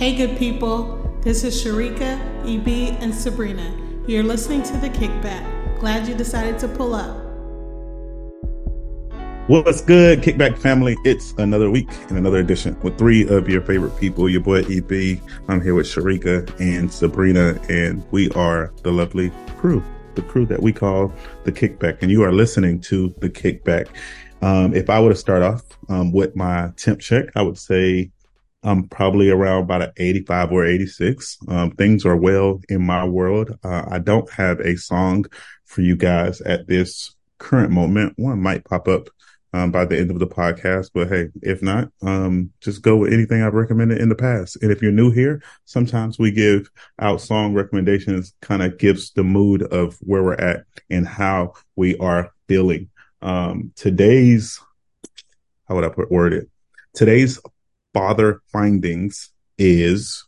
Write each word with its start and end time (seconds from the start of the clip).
Hey, 0.00 0.16
good 0.16 0.38
people. 0.38 0.98
This 1.20 1.44
is 1.44 1.62
Sharika, 1.62 2.18
EB, 2.48 2.96
and 3.02 3.14
Sabrina. 3.14 3.70
You're 4.06 4.22
listening 4.22 4.62
to 4.62 4.78
The 4.78 4.88
Kickback. 4.88 5.78
Glad 5.78 6.08
you 6.08 6.14
decided 6.14 6.58
to 6.60 6.68
pull 6.68 6.94
up. 6.94 7.18
What's 9.46 9.82
good, 9.82 10.22
Kickback 10.22 10.56
family? 10.56 10.96
It's 11.04 11.32
another 11.32 11.70
week 11.70 11.90
and 12.08 12.16
another 12.16 12.38
edition 12.38 12.80
with 12.80 12.96
three 12.96 13.28
of 13.28 13.46
your 13.46 13.60
favorite 13.60 13.94
people. 14.00 14.26
Your 14.26 14.40
boy 14.40 14.60
EB. 14.60 15.20
I'm 15.48 15.60
here 15.60 15.74
with 15.74 15.84
Sharika 15.84 16.48
and 16.58 16.90
Sabrina, 16.90 17.60
and 17.68 18.02
we 18.10 18.30
are 18.30 18.72
the 18.82 18.92
lovely 18.92 19.30
crew, 19.58 19.84
the 20.14 20.22
crew 20.22 20.46
that 20.46 20.62
we 20.62 20.72
call 20.72 21.12
the 21.44 21.52
Kickback. 21.52 21.98
And 22.00 22.10
you 22.10 22.22
are 22.22 22.32
listening 22.32 22.80
to 22.88 23.14
the 23.18 23.28
Kickback. 23.28 23.88
Um, 24.40 24.72
if 24.72 24.88
I 24.88 24.98
were 24.98 25.10
to 25.10 25.14
start 25.14 25.42
off 25.42 25.60
um, 25.90 26.10
with 26.10 26.34
my 26.34 26.72
temp 26.78 27.00
check, 27.00 27.26
I 27.36 27.42
would 27.42 27.58
say 27.58 28.10
I'm 28.62 28.88
probably 28.88 29.30
around 29.30 29.64
about 29.64 29.82
an 29.82 29.92
85 29.96 30.52
or 30.52 30.66
86. 30.66 31.38
Um, 31.48 31.70
things 31.72 32.04
are 32.04 32.16
well 32.16 32.60
in 32.68 32.84
my 32.84 33.04
world. 33.04 33.58
Uh, 33.64 33.84
I 33.90 33.98
don't 33.98 34.30
have 34.32 34.60
a 34.60 34.76
song 34.76 35.24
for 35.64 35.80
you 35.80 35.96
guys 35.96 36.40
at 36.42 36.66
this 36.66 37.14
current 37.38 37.72
moment. 37.72 38.14
One 38.16 38.42
might 38.42 38.64
pop 38.64 38.86
up 38.86 39.08
um, 39.52 39.70
by 39.70 39.84
the 39.84 39.98
end 39.98 40.10
of 40.10 40.18
the 40.18 40.26
podcast. 40.26 40.90
But 40.92 41.08
hey, 41.08 41.28
if 41.42 41.62
not, 41.62 41.90
um, 42.02 42.50
just 42.60 42.82
go 42.82 42.96
with 42.96 43.12
anything 43.12 43.42
I've 43.42 43.54
recommended 43.54 43.98
in 43.98 44.08
the 44.08 44.14
past. 44.14 44.62
And 44.62 44.70
if 44.70 44.82
you're 44.82 44.92
new 44.92 45.10
here, 45.10 45.42
sometimes 45.64 46.18
we 46.18 46.30
give 46.30 46.70
out 46.98 47.20
song 47.20 47.54
recommendations, 47.54 48.34
kind 48.40 48.62
of 48.62 48.78
gives 48.78 49.12
the 49.12 49.24
mood 49.24 49.62
of 49.62 49.96
where 50.00 50.22
we're 50.22 50.34
at 50.34 50.64
and 50.88 51.06
how 51.06 51.54
we 51.76 51.96
are 51.98 52.30
feeling. 52.46 52.90
Um, 53.22 53.72
today's, 53.76 54.60
how 55.68 55.74
would 55.74 55.84
I 55.84 55.88
put 55.88 56.10
word 56.10 56.32
it? 56.32 56.48
Today's 56.94 57.40
father 57.92 58.40
findings 58.52 59.30
is 59.58 60.24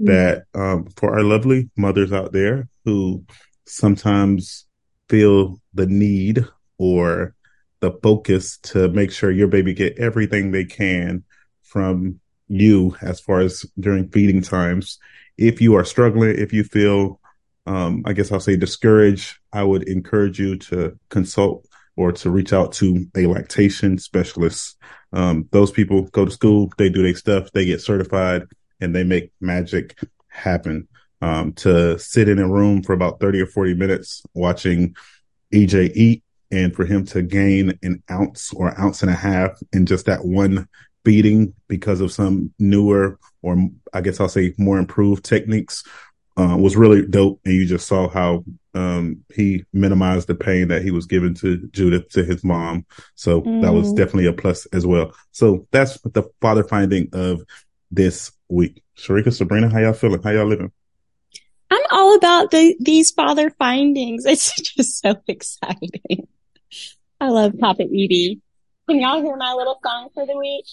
mm-hmm. 0.00 0.06
that, 0.06 0.44
um, 0.54 0.86
for 0.96 1.14
our 1.14 1.22
lovely 1.22 1.70
mothers 1.76 2.12
out 2.12 2.32
there 2.32 2.68
who 2.84 3.24
sometimes 3.66 4.66
feel 5.08 5.60
the 5.72 5.86
need 5.86 6.46
or 6.78 7.34
the 7.80 7.92
focus 8.02 8.58
to 8.58 8.88
make 8.88 9.12
sure 9.12 9.30
your 9.30 9.48
baby 9.48 9.74
get 9.74 9.98
everything 9.98 10.50
they 10.50 10.64
can 10.64 11.22
from 11.62 12.20
you 12.48 12.96
as 13.02 13.20
far 13.20 13.40
as 13.40 13.64
during 13.78 14.08
feeding 14.08 14.42
times. 14.42 14.98
If 15.36 15.60
you 15.60 15.74
are 15.74 15.84
struggling, 15.84 16.38
if 16.38 16.52
you 16.52 16.64
feel, 16.64 17.20
um, 17.66 18.02
I 18.06 18.12
guess 18.12 18.30
I'll 18.30 18.40
say 18.40 18.56
discouraged, 18.56 19.36
I 19.52 19.64
would 19.64 19.88
encourage 19.88 20.38
you 20.38 20.56
to 20.58 20.98
consult 21.10 21.66
or 21.96 22.12
to 22.12 22.30
reach 22.30 22.52
out 22.52 22.72
to 22.74 23.06
a 23.16 23.26
lactation 23.26 23.98
specialist. 23.98 24.76
Um, 25.14 25.48
those 25.52 25.70
people 25.70 26.02
go 26.02 26.24
to 26.24 26.30
school, 26.30 26.70
they 26.76 26.90
do 26.90 27.02
their 27.02 27.14
stuff, 27.14 27.50
they 27.52 27.64
get 27.64 27.80
certified 27.80 28.42
and 28.80 28.94
they 28.94 29.04
make 29.04 29.32
magic 29.40 29.98
happen. 30.28 30.88
Um, 31.22 31.54
to 31.54 31.98
sit 31.98 32.28
in 32.28 32.38
a 32.38 32.46
room 32.46 32.82
for 32.82 32.92
about 32.92 33.18
30 33.18 33.40
or 33.40 33.46
40 33.46 33.72
minutes 33.74 34.22
watching 34.34 34.94
EJ 35.54 35.92
eat 35.94 36.22
and 36.50 36.74
for 36.74 36.84
him 36.84 37.06
to 37.06 37.22
gain 37.22 37.78
an 37.82 38.02
ounce 38.10 38.52
or 38.52 38.78
ounce 38.78 39.00
and 39.00 39.10
a 39.10 39.14
half 39.14 39.58
in 39.72 39.86
just 39.86 40.04
that 40.04 40.24
one 40.24 40.68
beating 41.02 41.54
because 41.66 42.02
of 42.02 42.12
some 42.12 42.52
newer 42.58 43.18
or 43.40 43.56
I 43.94 44.02
guess 44.02 44.20
I'll 44.20 44.28
say 44.28 44.54
more 44.58 44.78
improved 44.78 45.24
techniques 45.24 45.84
uh, 46.36 46.56
was 46.58 46.76
really 46.76 47.06
dope. 47.06 47.40
And 47.44 47.54
you 47.54 47.66
just 47.66 47.86
saw 47.86 48.08
how 48.08 48.44
um, 48.74 49.24
he 49.34 49.64
minimized 49.72 50.26
the 50.26 50.34
pain 50.34 50.68
that 50.68 50.82
he 50.82 50.90
was 50.90 51.06
given 51.06 51.34
to 51.34 51.68
Judith, 51.68 52.08
to 52.10 52.24
his 52.24 52.42
mom. 52.44 52.86
So 53.14 53.42
mm. 53.42 53.62
that 53.62 53.72
was 53.72 53.92
mm. 53.92 53.96
definitely 53.96 54.26
a 54.26 54.32
plus 54.32 54.66
as 54.66 54.86
well. 54.86 55.14
So 55.30 55.66
that's 55.70 56.00
the 56.00 56.24
father 56.40 56.64
finding 56.64 57.08
of 57.12 57.42
this 57.90 58.32
week. 58.48 58.82
Sharika, 58.96 59.32
Sabrina, 59.32 59.70
how 59.70 59.78
y'all 59.78 59.92
feeling? 59.92 60.22
How 60.22 60.30
y'all 60.30 60.46
living? 60.46 60.72
I'm 61.70 61.82
all 61.90 62.16
about 62.16 62.50
the, 62.50 62.76
these 62.80 63.10
father 63.10 63.50
findings. 63.50 64.26
It's 64.34 64.54
just 64.74 65.02
so 65.02 65.16
exciting. 65.26 66.28
I 67.20 67.28
love 67.28 67.54
Papa 67.58 67.84
Edie. 67.84 68.40
Can 68.88 69.00
y'all 69.00 69.22
hear 69.22 69.36
my 69.36 69.54
little 69.54 69.80
song 69.84 70.08
for 70.12 70.26
the 70.26 70.36
week? 70.36 70.66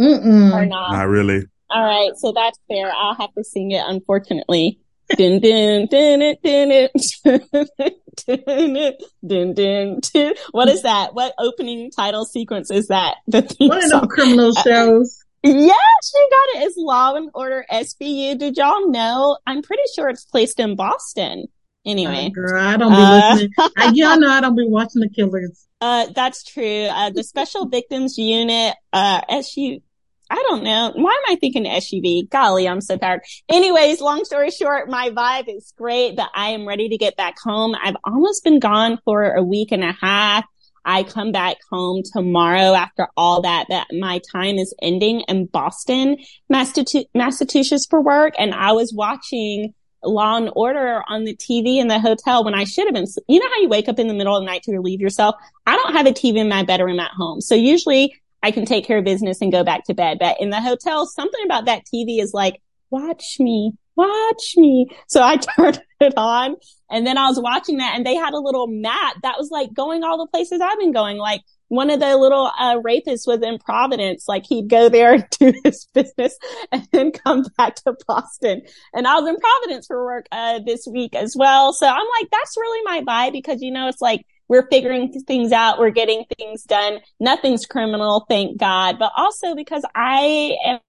Mm-mm. 0.00 0.52
Or 0.52 0.66
not? 0.66 0.92
Not 0.92 1.08
really. 1.08 1.44
All 1.70 1.84
right, 1.84 2.16
so 2.16 2.32
that's 2.32 2.58
fair. 2.68 2.90
I'll 2.94 3.14
have 3.14 3.34
to 3.34 3.44
sing 3.44 3.72
it, 3.72 3.82
unfortunately. 3.86 4.80
dun, 5.16 5.40
dun, 5.40 5.86
dun, 5.90 6.20
dun, 6.42 6.88
dun, 7.24 7.48
dun, 8.26 8.92
dun, 9.26 9.54
dun, 9.54 10.00
dun. 10.00 10.34
What 10.50 10.68
is 10.68 10.82
that? 10.82 11.14
What 11.14 11.34
opening 11.38 11.90
title 11.90 12.24
sequence 12.24 12.70
is 12.70 12.88
that? 12.88 13.16
The 13.26 13.54
One 13.58 13.84
of 13.84 13.90
them 13.90 14.08
criminal 14.08 14.52
shows. 14.54 15.24
Yes, 15.42 16.12
you 16.14 16.30
got 16.30 16.60
it. 16.60 16.66
It's 16.66 16.76
Law 16.76 17.14
and 17.14 17.30
Order 17.32 17.64
SVU. 17.70 18.38
Did 18.38 18.56
y'all 18.56 18.90
know? 18.90 19.38
I'm 19.46 19.62
pretty 19.62 19.84
sure 19.94 20.08
it's 20.08 20.24
placed 20.24 20.58
in 20.58 20.74
Boston. 20.74 21.46
Anyway, 21.86 22.26
oh, 22.30 22.30
girl, 22.30 22.60
I 22.60 22.76
don't 22.76 22.92
be 22.92 22.98
uh, 22.98 23.34
listening. 23.34 23.50
I, 23.76 23.92
y'all 23.94 24.18
know 24.18 24.30
I 24.30 24.40
don't 24.40 24.56
be 24.56 24.66
watching 24.66 25.00
the 25.00 25.08
killers. 25.08 25.66
Uh, 25.80 26.06
that's 26.14 26.42
true. 26.44 26.86
Uh, 26.86 27.10
the 27.10 27.22
Special 27.22 27.66
Victims 27.68 28.18
Unit, 28.18 28.74
uh, 28.92 29.20
SU, 29.30 29.80
I 30.30 30.44
don't 30.48 30.62
know. 30.62 30.92
Why 30.94 31.10
am 31.10 31.32
I 31.32 31.36
thinking 31.36 31.64
SUV? 31.64 32.28
Golly, 32.28 32.68
I'm 32.68 32.80
so 32.80 32.96
tired. 32.96 33.20
Anyways, 33.48 34.00
long 34.00 34.24
story 34.24 34.50
short, 34.50 34.88
my 34.88 35.10
vibe 35.10 35.54
is 35.54 35.72
great, 35.76 36.16
but 36.16 36.28
I 36.34 36.50
am 36.50 36.68
ready 36.68 36.88
to 36.90 36.98
get 36.98 37.16
back 37.16 37.36
home. 37.42 37.74
I've 37.82 37.96
almost 38.04 38.44
been 38.44 38.58
gone 38.58 38.98
for 39.04 39.32
a 39.32 39.42
week 39.42 39.72
and 39.72 39.82
a 39.82 39.92
half. 39.92 40.44
I 40.84 41.02
come 41.02 41.32
back 41.32 41.56
home 41.70 42.02
tomorrow 42.12 42.74
after 42.74 43.08
all 43.16 43.42
that, 43.42 43.66
that 43.68 43.88
my 43.92 44.20
time 44.32 44.56
is 44.56 44.74
ending 44.80 45.20
in 45.28 45.46
Boston, 45.46 46.16
Massachusetts 46.48 47.86
for 47.88 48.02
work. 48.02 48.34
And 48.38 48.54
I 48.54 48.72
was 48.72 48.92
watching 48.94 49.74
Law 50.04 50.36
and 50.36 50.50
Order 50.54 51.02
on 51.08 51.24
the 51.24 51.36
TV 51.36 51.78
in 51.78 51.88
the 51.88 51.98
hotel 51.98 52.44
when 52.44 52.54
I 52.54 52.64
should 52.64 52.86
have 52.86 52.94
been. 52.94 53.06
You 53.28 53.40
know 53.40 53.48
how 53.48 53.60
you 53.60 53.68
wake 53.68 53.88
up 53.88 53.98
in 53.98 54.08
the 54.08 54.14
middle 54.14 54.36
of 54.36 54.42
the 54.42 54.46
night 54.46 54.62
to 54.64 54.72
relieve 54.72 55.00
yourself? 55.00 55.34
I 55.66 55.76
don't 55.76 55.94
have 55.94 56.06
a 56.06 56.12
TV 56.12 56.36
in 56.36 56.48
my 56.48 56.62
bedroom 56.62 57.00
at 57.00 57.10
home. 57.10 57.40
So 57.40 57.54
usually 57.54 58.14
I 58.42 58.50
can 58.50 58.64
take 58.64 58.86
care 58.86 58.98
of 58.98 59.04
business 59.04 59.40
and 59.40 59.52
go 59.52 59.64
back 59.64 59.84
to 59.84 59.94
bed. 59.94 60.18
But 60.20 60.40
in 60.40 60.50
the 60.50 60.60
hotel, 60.60 61.06
something 61.06 61.44
about 61.44 61.66
that 61.66 61.84
TV 61.92 62.20
is 62.20 62.32
like, 62.32 62.60
watch 62.90 63.36
me, 63.40 63.72
watch 63.96 64.54
me. 64.56 64.86
So 65.08 65.22
I 65.22 65.36
turned 65.56 65.82
it 66.00 66.14
on 66.16 66.56
and 66.90 67.06
then 67.06 67.18
I 67.18 67.28
was 67.28 67.40
watching 67.40 67.78
that 67.78 67.94
and 67.96 68.06
they 68.06 68.14
had 68.14 68.34
a 68.34 68.40
little 68.40 68.66
map 68.66 69.16
that 69.22 69.36
was 69.38 69.50
like 69.50 69.72
going 69.74 70.04
all 70.04 70.18
the 70.18 70.30
places 70.30 70.60
I've 70.60 70.78
been 70.78 70.92
going, 70.92 71.18
like 71.18 71.42
one 71.68 71.90
of 71.90 72.00
the 72.00 72.16
little 72.16 72.50
uh, 72.58 72.78
rapists 72.78 73.26
was 73.26 73.40
in 73.42 73.58
Providence. 73.58 74.26
Like 74.26 74.46
he'd 74.46 74.68
go 74.68 74.88
there 74.88 75.12
and 75.14 75.26
do 75.38 75.52
his 75.64 75.86
business 75.92 76.36
and 76.72 76.86
then 76.92 77.12
come 77.12 77.44
back 77.56 77.76
to 77.76 77.96
Boston. 78.06 78.62
And 78.94 79.06
I 79.06 79.18
was 79.20 79.28
in 79.28 79.36
Providence 79.36 79.86
for 79.86 80.04
work 80.04 80.26
uh, 80.32 80.60
this 80.64 80.86
week 80.90 81.14
as 81.14 81.36
well. 81.36 81.72
So 81.72 81.86
I'm 81.86 82.06
like, 82.20 82.30
that's 82.30 82.56
really 82.56 82.82
my 82.84 83.02
vibe 83.02 83.32
because 83.32 83.62
you 83.62 83.70
know 83.70 83.88
it's 83.88 84.00
like 84.00 84.24
we're 84.48 84.66
figuring 84.68 85.12
things 85.26 85.52
out, 85.52 85.78
we're 85.78 85.90
getting 85.90 86.24
things 86.38 86.64
done. 86.64 87.00
Nothing's 87.20 87.66
criminal, 87.66 88.26
thank 88.28 88.58
God. 88.58 88.98
But 88.98 89.12
also 89.16 89.54
because 89.54 89.84
I 89.94 90.56
am 90.64 90.80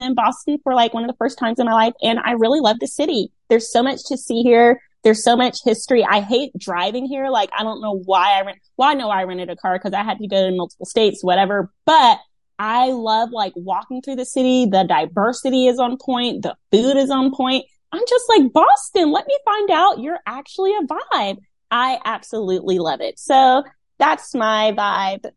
in 0.00 0.14
Boston 0.14 0.58
for 0.62 0.74
like 0.74 0.94
one 0.94 1.02
of 1.02 1.08
the 1.08 1.16
first 1.16 1.38
times 1.38 1.58
in 1.58 1.66
my 1.66 1.72
life 1.72 1.94
and 2.02 2.18
I 2.20 2.32
really 2.32 2.60
love 2.60 2.78
the 2.78 2.86
city. 2.86 3.32
There's 3.48 3.72
so 3.72 3.82
much 3.82 4.00
to 4.06 4.16
see 4.16 4.42
here. 4.42 4.80
There's 5.04 5.24
so 5.24 5.36
much 5.36 5.58
history. 5.64 6.04
I 6.04 6.20
hate 6.20 6.52
driving 6.58 7.06
here. 7.06 7.30
Like, 7.30 7.50
I 7.56 7.62
don't 7.62 7.80
know 7.80 7.98
why 8.04 8.38
I 8.38 8.42
rent, 8.42 8.58
well, 8.76 8.88
I 8.88 8.94
know 8.94 9.10
I 9.10 9.24
rented 9.24 9.48
a 9.48 9.56
car 9.56 9.78
because 9.78 9.92
I 9.92 10.02
had 10.02 10.18
to 10.18 10.28
go 10.28 10.48
to 10.48 10.56
multiple 10.56 10.86
states, 10.86 11.22
whatever, 11.22 11.72
but 11.84 12.18
I 12.58 12.90
love 12.90 13.30
like 13.30 13.52
walking 13.54 14.02
through 14.02 14.16
the 14.16 14.24
city. 14.24 14.66
The 14.66 14.84
diversity 14.84 15.68
is 15.68 15.78
on 15.78 15.96
point. 15.98 16.42
The 16.42 16.56
food 16.72 16.96
is 16.96 17.10
on 17.10 17.32
point. 17.34 17.64
I'm 17.92 18.02
just 18.08 18.24
like, 18.28 18.52
Boston, 18.52 19.12
let 19.12 19.26
me 19.26 19.38
find 19.44 19.70
out 19.70 20.00
you're 20.00 20.18
actually 20.26 20.72
a 20.72 20.82
vibe. 20.82 21.38
I 21.70 21.98
absolutely 22.04 22.78
love 22.78 23.00
it. 23.00 23.18
So 23.18 23.62
that's 23.98 24.34
my 24.34 24.72
vibe. 24.72 25.30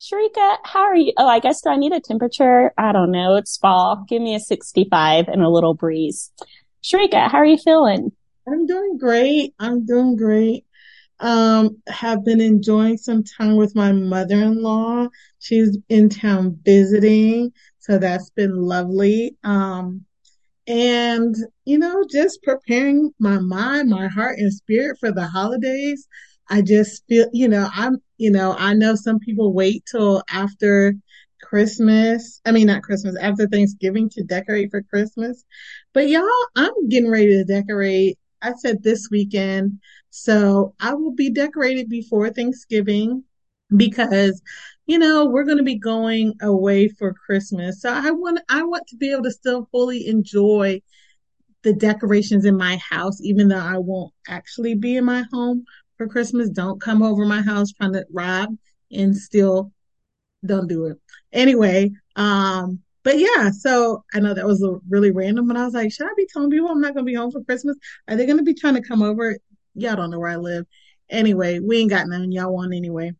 Sharika, 0.00 0.58
how 0.62 0.80
are 0.80 0.96
you? 0.96 1.12
Oh, 1.16 1.26
I 1.26 1.40
guess 1.40 1.60
do 1.60 1.70
I 1.70 1.76
need 1.76 1.92
a 1.92 2.00
temperature? 2.00 2.72
I 2.78 2.92
don't 2.92 3.10
know. 3.10 3.34
It's 3.36 3.56
fall. 3.56 4.04
Give 4.08 4.22
me 4.22 4.34
a 4.34 4.40
65 4.40 5.26
and 5.26 5.42
a 5.42 5.48
little 5.48 5.74
breeze. 5.74 6.30
Sharika, 6.84 7.28
how 7.28 7.38
are 7.38 7.46
you 7.46 7.58
feeling? 7.58 8.12
I'm 8.46 8.66
doing 8.66 8.96
great. 8.96 9.54
I'm 9.58 9.84
doing 9.84 10.16
great. 10.16 10.64
Um, 11.20 11.82
have 11.88 12.24
been 12.24 12.40
enjoying 12.40 12.96
some 12.96 13.24
time 13.24 13.56
with 13.56 13.74
my 13.74 13.90
mother-in-law. 13.90 15.08
She's 15.40 15.76
in 15.88 16.08
town 16.08 16.58
visiting. 16.62 17.52
So 17.80 17.98
that's 17.98 18.30
been 18.30 18.54
lovely. 18.54 19.36
Um, 19.42 20.04
and, 20.68 21.34
you 21.64 21.78
know, 21.78 22.04
just 22.10 22.42
preparing 22.42 23.12
my 23.18 23.38
mind, 23.38 23.88
my 23.88 24.06
heart 24.08 24.38
and 24.38 24.52
spirit 24.52 24.98
for 25.00 25.10
the 25.10 25.26
holidays. 25.26 26.06
I 26.50 26.62
just 26.62 27.04
feel, 27.08 27.26
you 27.32 27.48
know, 27.48 27.68
I'm, 27.74 27.98
you 28.18 28.30
know, 28.30 28.54
I 28.58 28.74
know 28.74 28.94
some 28.94 29.18
people 29.18 29.52
wait 29.52 29.84
till 29.90 30.22
after 30.30 30.94
Christmas. 31.42 32.40
I 32.44 32.52
mean, 32.52 32.66
not 32.66 32.82
Christmas, 32.82 33.16
after 33.20 33.46
Thanksgiving 33.46 34.08
to 34.10 34.22
decorate 34.22 34.70
for 34.70 34.82
Christmas. 34.82 35.44
But 35.92 36.08
y'all, 36.08 36.28
I'm 36.54 36.88
getting 36.88 37.10
ready 37.10 37.28
to 37.28 37.44
decorate 37.44 38.18
I 38.42 38.52
said 38.54 38.82
this 38.82 39.08
weekend. 39.10 39.80
So 40.10 40.74
I 40.80 40.94
will 40.94 41.12
be 41.12 41.30
decorated 41.30 41.88
before 41.88 42.30
Thanksgiving 42.30 43.24
because, 43.76 44.42
you 44.88 44.98
know, 44.98 45.26
we're 45.26 45.44
going 45.44 45.58
to 45.58 45.62
be 45.62 45.78
going 45.78 46.32
away 46.40 46.88
for 46.88 47.12
Christmas. 47.12 47.82
So 47.82 47.92
I 47.92 48.10
want, 48.10 48.40
I 48.48 48.62
want 48.62 48.86
to 48.88 48.96
be 48.96 49.12
able 49.12 49.24
to 49.24 49.30
still 49.30 49.68
fully 49.70 50.08
enjoy 50.08 50.80
the 51.62 51.74
decorations 51.74 52.46
in 52.46 52.56
my 52.56 52.78
house, 52.78 53.20
even 53.20 53.48
though 53.48 53.58
I 53.58 53.76
won't 53.76 54.14
actually 54.28 54.74
be 54.74 54.96
in 54.96 55.04
my 55.04 55.24
home 55.30 55.64
for 55.98 56.08
Christmas. 56.08 56.48
Don't 56.48 56.80
come 56.80 57.02
over 57.02 57.26
my 57.26 57.42
house 57.42 57.70
trying 57.70 57.92
to 57.92 58.06
rob 58.10 58.56
and 58.90 59.14
steal. 59.14 59.72
Don't 60.46 60.68
do 60.68 60.86
it. 60.86 60.96
Anyway, 61.34 61.90
um, 62.16 62.80
but 63.02 63.18
yeah, 63.18 63.50
so 63.50 64.04
I 64.14 64.20
know 64.20 64.32
that 64.32 64.46
was 64.46 64.66
really 64.88 65.10
random, 65.10 65.48
but 65.48 65.58
I 65.58 65.66
was 65.66 65.74
like, 65.74 65.92
should 65.92 66.06
I 66.06 66.14
be 66.16 66.26
telling 66.32 66.50
people 66.50 66.70
I'm 66.70 66.80
not 66.80 66.94
going 66.94 67.04
to 67.04 67.10
be 67.10 67.14
home 67.14 67.30
for 67.30 67.44
Christmas? 67.44 67.76
Are 68.08 68.16
they 68.16 68.24
going 68.24 68.38
to 68.38 68.42
be 68.42 68.54
trying 68.54 68.74
to 68.74 68.82
come 68.82 69.02
over? 69.02 69.36
Y'all 69.74 69.96
don't 69.96 70.10
know 70.10 70.18
where 70.18 70.30
I 70.30 70.36
live. 70.36 70.64
Anyway, 71.10 71.58
we 71.58 71.78
ain't 71.78 71.90
got 71.90 72.06
none. 72.06 72.32
Y'all 72.32 72.54
want 72.54 72.74
anyway. 72.74 73.12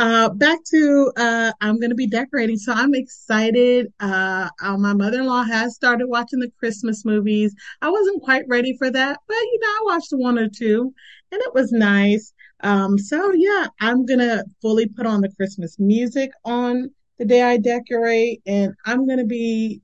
Uh, 0.00 0.30
back 0.30 0.58
to 0.64 1.12
uh, 1.18 1.52
I'm 1.60 1.78
going 1.78 1.90
to 1.90 1.94
be 1.94 2.06
decorating, 2.06 2.56
so 2.56 2.72
I'm 2.72 2.94
excited. 2.94 3.88
Uh, 4.00 4.48
uh, 4.62 4.78
my 4.78 4.94
mother-in-law 4.94 5.42
has 5.42 5.74
started 5.74 6.06
watching 6.06 6.38
the 6.38 6.50
Christmas 6.58 7.04
movies. 7.04 7.54
I 7.82 7.90
wasn't 7.90 8.22
quite 8.22 8.44
ready 8.48 8.74
for 8.78 8.90
that, 8.90 9.18
but 9.28 9.34
you 9.34 9.58
know, 9.60 9.68
I 9.68 9.80
watched 9.84 10.12
one 10.12 10.38
or 10.38 10.48
two, 10.48 10.94
and 11.30 11.42
it 11.42 11.52
was 11.52 11.70
nice. 11.70 12.32
Um, 12.62 12.96
so 12.96 13.34
yeah, 13.34 13.66
I'm 13.78 14.06
gonna 14.06 14.42
fully 14.62 14.88
put 14.88 15.04
on 15.04 15.20
the 15.20 15.32
Christmas 15.36 15.78
music 15.78 16.30
on 16.46 16.88
the 17.18 17.26
day 17.26 17.42
I 17.42 17.58
decorate, 17.58 18.40
and 18.46 18.72
I'm 18.86 19.06
gonna 19.06 19.26
be 19.26 19.82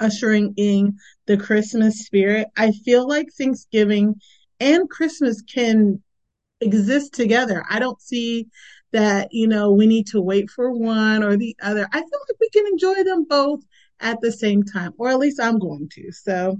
ushering 0.00 0.54
in 0.56 0.96
the 1.26 1.36
Christmas 1.36 2.06
spirit. 2.06 2.48
I 2.56 2.72
feel 2.72 3.06
like 3.06 3.26
Thanksgiving 3.36 4.14
and 4.60 4.88
Christmas 4.88 5.42
can 5.42 6.02
exist 6.60 7.12
together. 7.14 7.64
I 7.68 7.78
don't 7.78 8.00
see 8.00 8.46
that, 8.92 9.32
you 9.32 9.46
know, 9.46 9.72
we 9.72 9.86
need 9.86 10.06
to 10.08 10.20
wait 10.20 10.50
for 10.50 10.72
one 10.72 11.22
or 11.22 11.36
the 11.36 11.56
other. 11.62 11.88
I 11.92 11.98
feel 11.98 12.20
like 12.28 12.40
we 12.40 12.48
can 12.50 12.66
enjoy 12.66 13.04
them 13.04 13.24
both 13.24 13.60
at 14.00 14.20
the 14.20 14.32
same 14.32 14.62
time, 14.62 14.92
or 14.98 15.10
at 15.10 15.18
least 15.18 15.40
I'm 15.40 15.58
going 15.58 15.88
to. 15.94 16.12
So 16.12 16.56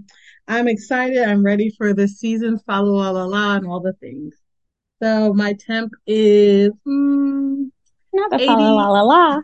I'm 0.47 0.69
excited. 0.69 1.23
I'm 1.23 1.45
ready 1.45 1.71
for 1.77 1.95
the 1.95 2.09
season, 2.09 2.59
follow 2.61 2.93
la 2.93 3.11
la 3.11 3.25
la, 3.25 3.57
and 3.57 3.67
all 3.67 3.81
the 3.81 3.95
things. 3.95 4.35
So 5.03 5.33
my 5.33 5.55
temp 5.55 5.93
is 6.07 6.71
mm, 6.87 7.71
not 8.13 8.31
the 8.31 8.47
follow 8.47 8.75
la 8.75 8.89
la 8.89 9.03
la. 9.03 9.41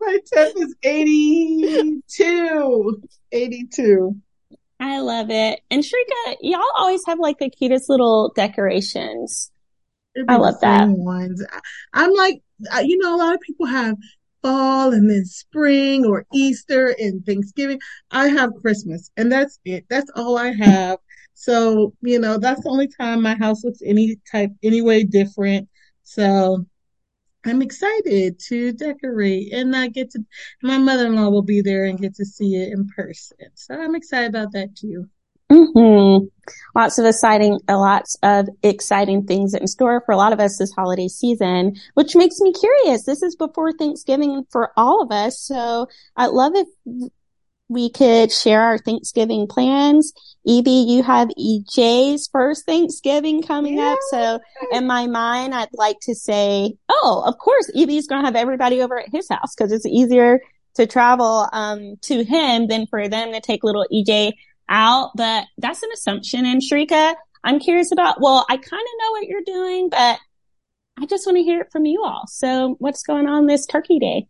my 0.00 0.18
temp 0.32 0.54
is 0.56 0.74
82. 0.82 3.02
82. 3.32 4.16
I 4.86 5.00
love 5.00 5.30
it. 5.30 5.60
And 5.70 5.82
Sharika, 5.82 6.36
y'all 6.40 6.62
always 6.78 7.04
have 7.06 7.18
like 7.18 7.38
the 7.38 7.50
cutest 7.50 7.88
little 7.88 8.32
decorations. 8.36 9.50
I 10.28 10.36
love 10.36 10.60
that. 10.60 10.88
Ones. 10.88 11.44
I'm 11.92 12.12
like, 12.14 12.40
uh, 12.72 12.78
you 12.78 12.96
know, 12.98 13.14
a 13.14 13.18
lot 13.18 13.34
of 13.34 13.40
people 13.40 13.66
have 13.66 13.96
fall 14.42 14.92
and 14.92 15.10
then 15.10 15.24
spring 15.24 16.06
or 16.06 16.24
Easter 16.32 16.94
and 16.98 17.26
Thanksgiving. 17.26 17.80
I 18.12 18.28
have 18.28 18.50
Christmas 18.62 19.10
and 19.16 19.30
that's 19.30 19.58
it. 19.64 19.84
That's 19.90 20.10
all 20.14 20.38
I 20.38 20.52
have. 20.52 20.98
So, 21.34 21.92
you 22.00 22.18
know, 22.18 22.38
that's 22.38 22.62
the 22.62 22.70
only 22.70 22.88
time 22.88 23.22
my 23.22 23.34
house 23.34 23.64
looks 23.64 23.80
any 23.84 24.16
type, 24.30 24.52
any 24.62 24.82
way 24.82 25.02
different. 25.02 25.68
So 26.04 26.64
I'm 27.46 27.62
excited 27.62 28.38
to 28.48 28.72
decorate 28.72 29.52
and 29.52 29.74
I 29.74 29.88
get 29.88 30.10
to, 30.12 30.24
my 30.62 30.78
mother-in-law 30.78 31.30
will 31.30 31.42
be 31.42 31.60
there 31.62 31.84
and 31.84 31.98
get 31.98 32.14
to 32.16 32.24
see 32.24 32.56
it 32.56 32.72
in 32.72 32.88
person. 32.88 33.38
So 33.54 33.80
I'm 33.80 33.94
excited 33.94 34.30
about 34.30 34.52
that 34.52 34.76
too. 34.76 35.08
Mm-hmm. 35.50 36.26
Lots 36.74 36.98
of 36.98 37.06
exciting, 37.06 37.60
lots 37.68 38.16
of 38.24 38.48
exciting 38.64 39.26
things 39.26 39.54
in 39.54 39.68
store 39.68 40.02
for 40.04 40.12
a 40.12 40.16
lot 40.16 40.32
of 40.32 40.40
us 40.40 40.58
this 40.58 40.72
holiday 40.72 41.06
season, 41.06 41.76
which 41.94 42.16
makes 42.16 42.40
me 42.40 42.52
curious. 42.52 43.04
This 43.04 43.22
is 43.22 43.36
before 43.36 43.72
Thanksgiving 43.72 44.44
for 44.50 44.72
all 44.76 45.00
of 45.02 45.12
us. 45.12 45.38
So 45.38 45.86
I'd 46.16 46.30
love 46.30 46.54
if 46.56 46.66
we 47.68 47.90
could 47.90 48.30
share 48.30 48.62
our 48.62 48.78
Thanksgiving 48.78 49.46
plans. 49.46 50.12
Evie, 50.44 50.70
you 50.70 51.02
have 51.02 51.28
EJ's 51.38 52.28
first 52.30 52.64
Thanksgiving 52.64 53.42
coming 53.42 53.78
yeah. 53.78 53.92
up. 53.92 53.98
So 54.10 54.40
in 54.72 54.86
my 54.86 55.06
mind, 55.06 55.54
I'd 55.54 55.68
like 55.72 55.98
to 56.02 56.14
say, 56.14 56.74
oh, 56.88 57.24
of 57.26 57.38
course, 57.38 57.70
Evie's 57.74 58.06
going 58.06 58.22
to 58.22 58.26
have 58.26 58.36
everybody 58.36 58.82
over 58.82 58.98
at 58.98 59.08
his 59.08 59.28
house 59.28 59.54
because 59.56 59.72
it's 59.72 59.86
easier 59.86 60.40
to 60.74 60.86
travel, 60.86 61.48
um, 61.52 61.96
to 62.02 62.22
him 62.22 62.68
than 62.68 62.86
for 62.86 63.08
them 63.08 63.32
to 63.32 63.40
take 63.40 63.64
little 63.64 63.86
EJ 63.92 64.34
out. 64.68 65.10
But 65.16 65.46
that's 65.58 65.82
an 65.82 65.90
assumption. 65.92 66.46
And 66.46 66.62
Sharika, 66.62 67.14
I'm 67.42 67.58
curious 67.58 67.90
about, 67.90 68.20
well, 68.20 68.46
I 68.48 68.56
kind 68.56 68.64
of 68.64 69.00
know 69.00 69.10
what 69.12 69.26
you're 69.26 69.40
doing, 69.44 69.88
but 69.88 70.18
I 70.98 71.06
just 71.06 71.26
want 71.26 71.36
to 71.38 71.42
hear 71.42 71.60
it 71.62 71.72
from 71.72 71.86
you 71.86 72.04
all. 72.04 72.24
So 72.28 72.76
what's 72.78 73.02
going 73.02 73.26
on 73.26 73.46
this 73.46 73.66
turkey 73.66 73.98
day? 73.98 74.28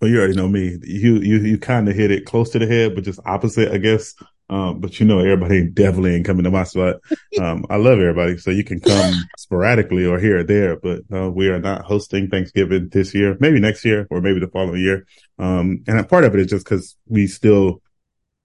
Well, 0.00 0.10
you 0.10 0.18
already 0.18 0.36
know 0.36 0.48
me. 0.48 0.78
You 0.82 1.16
you 1.16 1.38
you 1.38 1.58
kind 1.58 1.88
of 1.88 1.96
hit 1.96 2.10
it 2.10 2.24
close 2.24 2.50
to 2.50 2.58
the 2.58 2.66
head, 2.66 2.94
but 2.94 3.04
just 3.04 3.20
opposite, 3.24 3.72
I 3.72 3.78
guess. 3.78 4.14
Um, 4.50 4.80
but 4.80 4.98
you 4.98 5.06
know, 5.06 5.18
everybody 5.18 5.68
definitely 5.68 6.14
ain't 6.14 6.24
coming 6.24 6.44
to 6.44 6.50
my 6.50 6.64
spot. 6.64 6.96
Um, 7.38 7.66
I 7.70 7.76
love 7.76 8.00
everybody, 8.00 8.36
so 8.36 8.50
you 8.50 8.64
can 8.64 8.80
come 8.80 9.14
sporadically 9.38 10.04
or 10.04 10.18
here 10.18 10.40
or 10.40 10.42
there. 10.42 10.74
But 10.74 11.02
no, 11.08 11.30
we 11.30 11.48
are 11.50 11.60
not 11.60 11.82
hosting 11.82 12.28
Thanksgiving 12.28 12.88
this 12.88 13.14
year. 13.14 13.36
Maybe 13.38 13.60
next 13.60 13.84
year 13.84 14.08
or 14.10 14.20
maybe 14.20 14.40
the 14.40 14.48
following 14.48 14.80
year. 14.80 15.06
Um, 15.38 15.84
and 15.86 16.00
a 16.00 16.04
part 16.04 16.24
of 16.24 16.34
it 16.34 16.40
is 16.40 16.48
just 16.48 16.64
because 16.64 16.96
we 17.06 17.28
still 17.28 17.80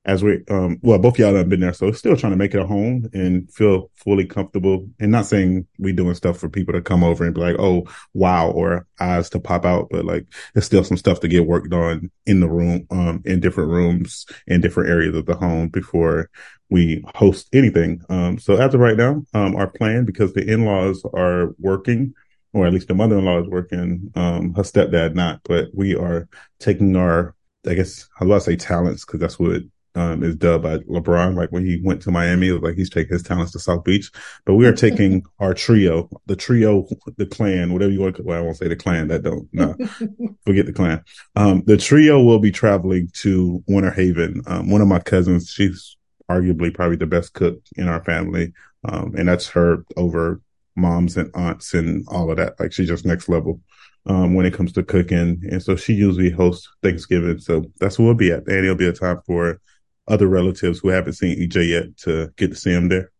as 0.05 0.21
we, 0.21 0.43
um, 0.49 0.79
well, 0.81 0.99
both 0.99 1.17
y'all 1.17 1.33
have 1.35 1.47
been 1.47 1.61
there, 1.61 1.73
so 1.73 1.91
still 1.93 2.17
trying 2.17 2.33
to 2.33 2.37
make 2.37 2.53
it 2.53 2.61
a 2.61 2.67
home 2.67 3.09
and 3.13 3.51
feel 3.53 3.89
fully 3.95 4.25
comfortable. 4.25 4.89
And 4.99 5.11
not 5.11 5.25
saying 5.25 5.65
we 5.79 5.93
doing 5.93 6.13
stuff 6.15 6.37
for 6.37 6.49
people 6.49 6.73
to 6.73 6.81
come 6.81 7.03
over 7.03 7.23
and 7.23 7.33
be 7.33 7.39
like, 7.39 7.55
oh, 7.57 7.87
wow, 8.13 8.51
or 8.51 8.85
eyes 8.99 9.29
to 9.29 9.39
pop 9.39 9.65
out, 9.65 9.87
but 9.91 10.03
like 10.03 10.25
there's 10.53 10.65
still 10.65 10.83
some 10.83 10.97
stuff 10.97 11.21
to 11.21 11.27
get 11.29 11.47
worked 11.47 11.73
on 11.73 12.11
in 12.25 12.41
the 12.41 12.49
room, 12.49 12.85
um, 12.91 13.21
in 13.25 13.39
different 13.39 13.69
rooms 13.71 14.25
in 14.47 14.61
different 14.61 14.89
areas 14.89 15.15
of 15.15 15.25
the 15.25 15.35
home 15.35 15.69
before 15.69 16.29
we 16.69 17.03
host 17.15 17.47
anything. 17.53 18.01
Um, 18.09 18.39
so 18.39 18.55
as 18.55 18.73
of 18.73 18.81
right 18.81 18.97
now, 18.97 19.23
um, 19.33 19.55
our 19.55 19.67
plan 19.67 20.05
because 20.05 20.33
the 20.33 20.45
in-laws 20.45 21.05
are 21.13 21.55
working, 21.59 22.13
or 22.51 22.65
at 22.65 22.73
least 22.73 22.87
the 22.87 22.93
mother-in-law 22.93 23.41
is 23.43 23.47
working, 23.47 24.11
um, 24.15 24.53
her 24.55 24.63
stepdad 24.63 25.15
not, 25.15 25.41
but 25.43 25.69
we 25.73 25.95
are 25.95 26.27
taking 26.59 26.95
our 26.95 27.35
I 27.65 27.75
guess 27.75 28.09
I 28.19 28.25
about 28.25 28.35
to 28.35 28.41
say 28.41 28.55
talents 28.57 29.05
because 29.05 29.21
that's 29.21 29.39
what 29.39 29.61
um, 29.95 30.23
is 30.23 30.35
dubbed 30.35 30.63
by 30.63 30.77
LeBron. 30.79 31.35
Like 31.35 31.51
when 31.51 31.65
he 31.65 31.79
went 31.83 32.01
to 32.03 32.11
Miami, 32.11 32.49
it 32.49 32.53
was 32.53 32.61
like 32.61 32.75
he's 32.75 32.89
taking 32.89 33.13
his 33.13 33.23
talents 33.23 33.51
to 33.51 33.59
South 33.59 33.83
Beach. 33.83 34.11
But 34.45 34.55
we 34.55 34.65
are 34.65 34.73
taking 34.73 35.23
our 35.39 35.53
trio, 35.53 36.09
the 36.25 36.35
trio, 36.35 36.87
the 37.17 37.25
clan, 37.25 37.73
whatever 37.73 37.91
you 37.91 38.01
want. 38.01 38.17
To, 38.17 38.23
well, 38.23 38.37
I 38.37 38.41
won't 38.41 38.57
say 38.57 38.67
the 38.67 38.75
clan. 38.75 39.07
That 39.09 39.23
don't 39.23 39.47
no, 39.53 39.75
forget 40.45 40.65
the 40.65 40.73
clan. 40.73 41.03
Um, 41.35 41.63
the 41.65 41.77
trio 41.77 42.21
will 42.21 42.39
be 42.39 42.51
traveling 42.51 43.09
to 43.15 43.63
Winter 43.67 43.91
Haven. 43.91 44.41
Um, 44.47 44.69
one 44.69 44.81
of 44.81 44.87
my 44.87 44.99
cousins, 44.99 45.49
she's 45.49 45.97
arguably 46.29 46.73
probably 46.73 46.97
the 46.97 47.05
best 47.05 47.33
cook 47.33 47.59
in 47.75 47.87
our 47.87 48.03
family, 48.03 48.53
um, 48.85 49.13
and 49.15 49.27
that's 49.27 49.47
her 49.49 49.85
over 49.97 50.41
moms 50.75 51.17
and 51.17 51.29
aunts 51.35 51.73
and 51.73 52.03
all 52.07 52.31
of 52.31 52.37
that. 52.37 52.59
Like 52.59 52.73
she's 52.73 52.87
just 52.87 53.05
next 53.05 53.29
level. 53.29 53.61
Um, 54.05 54.33
when 54.33 54.45
it 54.45 54.53
comes 54.53 54.73
to 54.73 54.83
cooking. 54.83 55.41
And 55.49 55.63
so 55.63 55.77
she 55.77 55.93
usually 55.93 56.29
hosts 56.29 56.67
Thanksgiving. 56.83 57.39
So 57.39 57.63
that's 57.79 57.97
what 57.97 58.03
we'll 58.03 58.15
be 58.15 58.33
at. 58.33 58.45
And 58.47 58.65
it'll 58.65 58.75
be 58.75 58.89
a 58.89 58.91
time 58.91 59.21
for 59.25 59.61
other 60.07 60.27
relatives 60.27 60.79
who 60.79 60.89
haven't 60.89 61.13
seen 61.13 61.39
EJ 61.39 61.69
yet 61.69 61.97
to 61.99 62.31
get 62.37 62.49
to 62.49 62.55
see 62.55 62.71
him 62.71 62.89
there. 62.89 63.11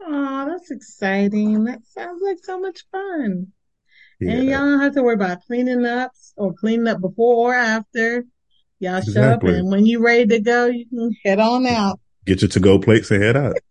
Oh, 0.00 0.46
that's 0.46 0.70
exciting. 0.70 1.64
That 1.64 1.80
sounds 1.86 2.20
like 2.22 2.38
so 2.42 2.58
much 2.58 2.84
fun. 2.90 3.48
Yeah. 4.20 4.32
And 4.32 4.44
y'all 4.44 4.60
don't 4.60 4.80
have 4.80 4.94
to 4.94 5.02
worry 5.02 5.14
about 5.14 5.42
cleaning 5.46 5.86
up 5.86 6.12
or 6.36 6.54
cleaning 6.54 6.88
up 6.88 7.00
before 7.00 7.52
or 7.52 7.54
after. 7.54 8.24
Y'all 8.78 8.98
exactly. 8.98 9.14
show 9.14 9.30
up 9.30 9.42
and 9.44 9.70
when 9.70 9.86
you're 9.86 10.02
ready 10.02 10.26
to 10.26 10.40
go, 10.40 10.66
you 10.66 10.86
can 10.88 11.14
head 11.24 11.38
on 11.38 11.66
out. 11.66 12.00
Get 12.26 12.42
your 12.42 12.48
to 12.50 12.60
go 12.60 12.78
plates 12.78 13.10
and 13.10 13.22
head 13.22 13.36
out. 13.36 13.56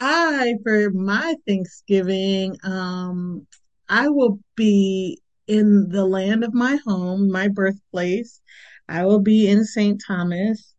I, 0.00 0.54
for 0.62 0.90
my 0.90 1.34
Thanksgiving, 1.46 2.56
um, 2.62 3.46
I 3.88 4.08
will 4.08 4.38
be 4.54 5.20
in 5.46 5.88
the 5.88 6.04
land 6.04 6.44
of 6.44 6.54
my 6.54 6.78
home, 6.86 7.30
my 7.30 7.48
birthplace. 7.48 8.40
I 8.88 9.04
will 9.04 9.20
be 9.20 9.48
in 9.48 9.64
St. 9.64 10.00
Thomas 10.06 10.74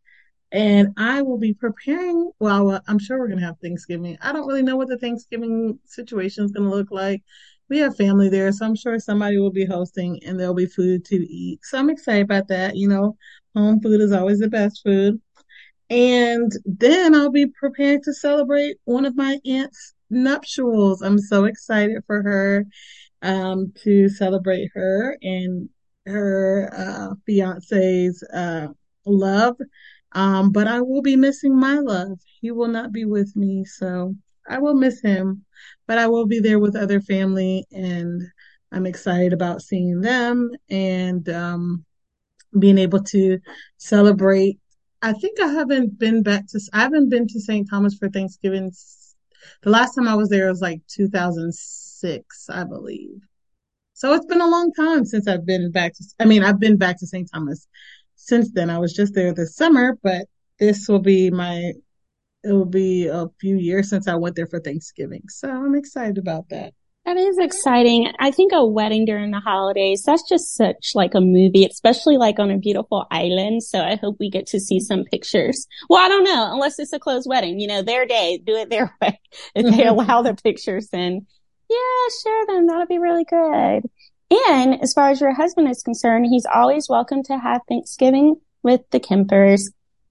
and 0.51 0.89
I 0.97 1.21
will 1.21 1.37
be 1.37 1.53
preparing. 1.53 2.31
Well, 2.39 2.81
I'm 2.87 2.99
sure 2.99 3.19
we're 3.19 3.27
going 3.27 3.39
to 3.39 3.45
have 3.45 3.59
Thanksgiving. 3.59 4.17
I 4.21 4.31
don't 4.31 4.47
really 4.47 4.63
know 4.63 4.75
what 4.75 4.87
the 4.87 4.97
Thanksgiving 4.97 5.79
situation 5.85 6.45
is 6.45 6.51
going 6.51 6.69
to 6.69 6.75
look 6.75 6.91
like. 6.91 7.21
We 7.69 7.77
have 7.79 7.95
family 7.95 8.29
there, 8.29 8.51
so 8.51 8.65
I'm 8.65 8.75
sure 8.75 8.97
somebody 8.99 9.37
will 9.37 9.51
be 9.51 9.65
hosting 9.65 10.19
and 10.25 10.39
there'll 10.39 10.55
be 10.55 10.65
food 10.65 11.05
to 11.05 11.15
eat. 11.15 11.59
So 11.63 11.77
I'm 11.77 11.89
excited 11.91 12.23
about 12.23 12.47
that. 12.47 12.75
You 12.75 12.87
know, 12.87 13.15
home 13.55 13.79
food 13.79 14.01
is 14.01 14.11
always 14.11 14.39
the 14.39 14.49
best 14.49 14.81
food. 14.83 15.21
And 15.91 16.51
then 16.65 17.15
I'll 17.15 17.31
be 17.31 17.47
preparing 17.47 18.01
to 18.03 18.13
celebrate 18.13 18.77
one 18.85 19.05
of 19.05 19.15
my 19.15 19.39
aunt's 19.45 19.93
nuptials. 20.09 21.01
I'm 21.01 21.19
so 21.19 21.45
excited 21.45 22.03
for 22.07 22.23
her 22.23 22.65
um, 23.21 23.73
to 23.83 24.09
celebrate 24.09 24.69
her 24.73 25.17
and 25.21 25.69
her 26.09 26.69
uh, 26.75 27.15
fiance's 27.25 28.23
uh, 28.33 28.67
love. 29.05 29.57
Um, 30.13 30.51
but 30.51 30.67
I 30.67 30.81
will 30.81 31.01
be 31.01 31.15
missing 31.15 31.57
my 31.57 31.79
love. 31.79 32.19
He 32.41 32.51
will 32.51 32.67
not 32.67 32.91
be 32.91 33.05
with 33.05 33.35
me. 33.35 33.63
So 33.65 34.15
I 34.49 34.57
will 34.57 34.75
miss 34.75 35.01
him, 35.01 35.45
but 35.87 35.97
I 35.97 36.07
will 36.07 36.25
be 36.25 36.39
there 36.39 36.59
with 36.59 36.75
other 36.75 36.99
family 36.99 37.65
and 37.71 38.21
I'm 38.71 38.85
excited 38.85 39.33
about 39.33 39.61
seeing 39.61 40.01
them 40.01 40.51
and 40.69 41.27
um, 41.29 41.85
being 42.57 42.77
able 42.77 43.03
to 43.03 43.39
celebrate. 43.77 44.59
I 45.01 45.13
think 45.13 45.39
I 45.39 45.47
haven't 45.47 45.97
been 45.97 46.23
back 46.23 46.47
to, 46.49 46.59
I 46.73 46.81
haven't 46.81 47.09
been 47.09 47.27
to 47.27 47.39
St. 47.39 47.67
Thomas 47.69 47.95
for 47.95 48.09
Thanksgiving. 48.09 48.71
The 49.61 49.69
last 49.69 49.95
time 49.95 50.07
I 50.07 50.15
was 50.15 50.29
there 50.29 50.49
was 50.49 50.61
like 50.61 50.81
2006, 50.87 52.49
I 52.49 52.63
believe. 52.63 53.28
So 54.00 54.13
it's 54.13 54.25
been 54.25 54.39
a 54.39 54.48
long 54.48 54.72
time 54.72 55.03
since 55.03 55.27
I've 55.27 55.46
been 55.46 55.72
back 55.72 55.94
to, 55.96 56.03
I 56.22 56.24
mean, 56.24 56.41
I've 56.41 56.58
been 56.58 56.77
back 56.77 56.98
to 57.00 57.06
St. 57.06 57.29
Thomas 57.34 57.68
since 58.15 58.50
then. 58.53 58.70
I 58.70 58.79
was 58.79 58.94
just 58.94 59.13
there 59.13 59.34
this 59.34 59.58
summer, 59.58 60.00
but 60.01 60.25
this 60.58 60.88
will 60.88 61.00
be 61.00 61.29
my, 61.29 61.74
it 62.46 62.53
will 62.53 62.63
be 62.63 63.08
a 63.08 63.25
few 63.41 63.58
years 63.58 63.89
since 63.89 64.08
I 64.08 64.15
went 64.15 64.38
there 64.38 64.48
for 64.48 64.62
Thanksgiving. 64.62 65.24
So 65.27 65.50
I'm 65.50 65.75
excited 65.75 66.18
about 66.18 66.48
that. 66.48 66.74
That 67.06 67.18
is 67.18 67.38
exciting. 67.39 68.10
I 68.20 68.32
think 68.32 68.53
a 68.53 68.65
wedding 68.65 69.03
during 69.03 69.32
the 69.32 69.41
holidays, 69.41 70.03
that's 70.06 70.24
just 70.29 70.56
such 70.56 70.91
like 70.96 71.13
a 71.13 71.20
movie, 71.20 71.65
especially 71.65 72.15
like 72.15 72.39
on 72.39 72.51
a 72.51 72.58
beautiful 72.58 73.06
island. 73.12 73.63
So 73.63 73.82
I 73.82 73.98
hope 73.98 74.15
we 74.18 74.29
get 74.29 74.48
to 74.48 74.62
see 74.62 74.79
some 74.79 75.03
pictures. 75.03 75.68
Well, 75.89 76.00
I 76.00 76.08
don't 76.08 76.24
know, 76.24 76.53
unless 76.53 76.79
it's 76.79 76.94
a 76.94 77.00
closed 77.00 77.27
wedding, 77.27 77.60
you 77.60 77.68
know, 77.68 77.82
their 77.82 78.06
day, 78.06 78.41
do 78.41 78.56
it 78.56 78.70
their 78.70 78.96
way. 79.01 79.20
If 79.56 79.65
they 79.65 79.72
mm-hmm. 79.72 79.89
allow 79.89 80.22
the 80.22 80.36
pictures 80.36 80.88
in, 80.94 81.27
yeah, 81.69 81.77
share 82.23 82.45
them. 82.47 82.67
That'll 82.67 82.88
be 82.88 82.97
really 82.97 83.25
good. 83.25 83.89
And 84.31 84.81
as 84.81 84.93
far 84.93 85.09
as 85.09 85.21
your 85.21 85.33
husband 85.33 85.69
is 85.69 85.81
concerned, 85.81 86.27
he's 86.29 86.45
always 86.45 86.88
welcome 86.89 87.23
to 87.23 87.38
have 87.38 87.61
Thanksgiving 87.67 88.35
with 88.61 88.81
the 88.91 88.99
Kempers 88.99 89.61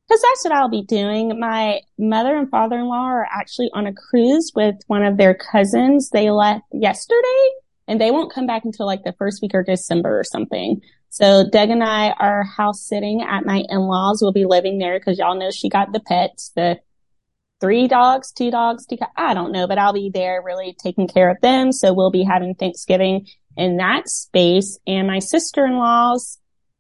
because 0.09 0.23
that's 0.23 0.45
what 0.45 0.53
I'll 0.53 0.71
be 0.71 0.83
doing. 0.83 1.39
My 1.39 1.81
mother 1.99 2.35
and 2.37 2.51
father-in-law 2.51 3.05
are 3.05 3.29
actually 3.31 3.71
on 3.75 3.87
a 3.87 3.93
cruise 3.93 4.53
with 4.55 4.77
one 4.87 5.05
of 5.05 5.19
their 5.19 5.35
cousins. 5.35 6.11
They 6.11 6.31
left 6.31 6.65
yesterday 6.73 7.51
and 7.87 8.01
they 8.01 8.11
won't 8.11 8.33
come 8.33 8.47
back 8.47 8.65
until 8.65 8.87
like 8.87 9.05
the 9.05 9.15
first 9.19 9.43
week 9.43 9.55
of 9.55 9.67
December 9.67 10.19
or 10.19 10.25
something. 10.25 10.81
So 11.11 11.49
Doug 11.51 11.71
and 11.71 11.85
I 11.85 12.11
are 12.11 12.43
house 12.43 12.87
sitting 12.87 13.23
at 13.23 13.47
my 13.47 13.65
in-laws. 13.69 14.21
We'll 14.21 14.33
be 14.33 14.47
living 14.47 14.79
there 14.79 14.99
because 14.99 15.19
y'all 15.19 15.39
know 15.39 15.51
she 15.51 15.69
got 15.69 15.93
the 15.93 16.01
pets, 16.01 16.53
the 16.57 16.79
three 17.61 17.89
dogs, 17.89 18.33
two 18.33 18.51
dogs, 18.51 18.87
two, 18.87 18.99
I 19.17 19.35
don't 19.35 19.53
know, 19.53 19.67
but 19.67 19.79
I'll 19.79 19.93
be 19.93 20.11
there 20.13 20.43
really 20.45 20.77
taking 20.83 21.09
care 21.09 21.31
of 21.31 21.41
them. 21.41 21.73
So 21.73 21.93
we'll 21.93 22.11
be 22.11 22.25
having 22.25 22.55
Thanksgiving 22.55 23.27
in 23.57 23.79
that 23.79 24.09
space 24.09 24.79
and 24.87 25.07
my 25.07 25.19
sister-in-laws 25.19 26.39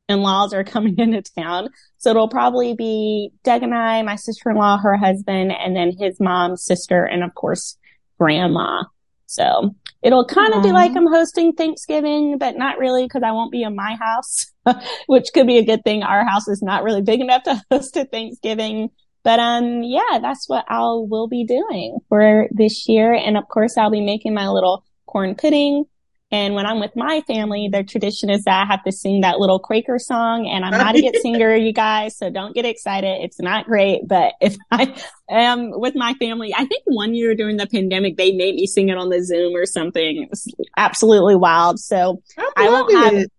in-laws 0.08 0.54
are 0.54 0.64
coming 0.64 0.98
into 0.98 1.22
town. 1.22 1.68
So 1.98 2.10
it'll 2.10 2.28
probably 2.28 2.74
be 2.74 3.30
Doug 3.44 3.62
and 3.62 3.74
I, 3.74 4.02
my 4.02 4.16
sister-in-law, 4.16 4.78
her 4.78 4.96
husband, 4.96 5.52
and 5.52 5.76
then 5.76 5.92
his 5.98 6.18
mom, 6.20 6.56
sister, 6.56 7.04
and 7.04 7.22
of 7.22 7.34
course, 7.34 7.76
grandma. 8.18 8.84
So 9.26 9.74
it'll 10.02 10.24
kind 10.24 10.54
of 10.54 10.62
be 10.62 10.72
like 10.72 10.96
I'm 10.96 11.06
hosting 11.06 11.52
Thanksgiving, 11.52 12.38
but 12.38 12.56
not 12.56 12.78
really 12.78 13.04
because 13.04 13.22
I 13.22 13.32
won't 13.32 13.52
be 13.52 13.62
in 13.62 13.76
my 13.76 13.96
house, 14.00 14.46
which 15.06 15.28
could 15.34 15.46
be 15.46 15.58
a 15.58 15.64
good 15.64 15.84
thing. 15.84 16.02
Our 16.02 16.24
house 16.24 16.48
is 16.48 16.62
not 16.62 16.82
really 16.82 17.02
big 17.02 17.20
enough 17.20 17.42
to 17.42 17.62
host 17.70 17.96
a 17.96 18.06
Thanksgiving. 18.06 18.90
But 19.28 19.40
um 19.40 19.82
yeah, 19.82 20.20
that's 20.22 20.48
what 20.48 20.64
I 20.68 20.80
will 20.80 21.28
be 21.28 21.44
doing 21.44 21.98
for 22.08 22.48
this 22.50 22.88
year. 22.88 23.12
And 23.12 23.36
of 23.36 23.46
course 23.48 23.76
I'll 23.76 23.90
be 23.90 24.00
making 24.00 24.32
my 24.32 24.48
little 24.48 24.84
corn 25.06 25.34
pudding 25.34 25.84
and 26.30 26.54
when 26.54 26.66
I'm 26.66 26.78
with 26.78 26.94
my 26.94 27.22
family, 27.26 27.70
the 27.72 27.82
tradition 27.82 28.28
is 28.28 28.44
that 28.44 28.62
I 28.62 28.66
have 28.70 28.84
to 28.84 28.92
sing 28.92 29.22
that 29.22 29.38
little 29.38 29.58
Quaker 29.58 29.98
song 29.98 30.46
and 30.46 30.62
I'm 30.62 30.72
not 30.72 30.94
a 30.94 31.00
good 31.00 31.16
singer, 31.22 31.54
you 31.56 31.72
guys. 31.72 32.18
So 32.18 32.28
don't 32.28 32.54
get 32.54 32.66
excited. 32.66 33.22
It's 33.22 33.40
not 33.40 33.64
great. 33.64 34.06
But 34.06 34.34
if 34.40 34.56
I 34.70 34.94
am 35.30 35.70
with 35.72 35.94
my 35.94 36.12
family, 36.14 36.52
I 36.54 36.66
think 36.66 36.82
one 36.84 37.14
year 37.14 37.34
during 37.34 37.56
the 37.56 37.66
pandemic, 37.66 38.18
they 38.18 38.32
made 38.32 38.56
me 38.56 38.66
sing 38.66 38.90
it 38.90 38.98
on 38.98 39.08
the 39.08 39.24
Zoom 39.24 39.56
or 39.56 39.64
something. 39.64 40.22
It 40.22 40.28
was 40.28 40.54
absolutely 40.76 41.36
wild. 41.36 41.80
So 41.80 42.22
I, 42.36 42.52
I 42.56 42.68
won't 42.68 42.92
have, 42.92 43.14
it. 43.14 43.32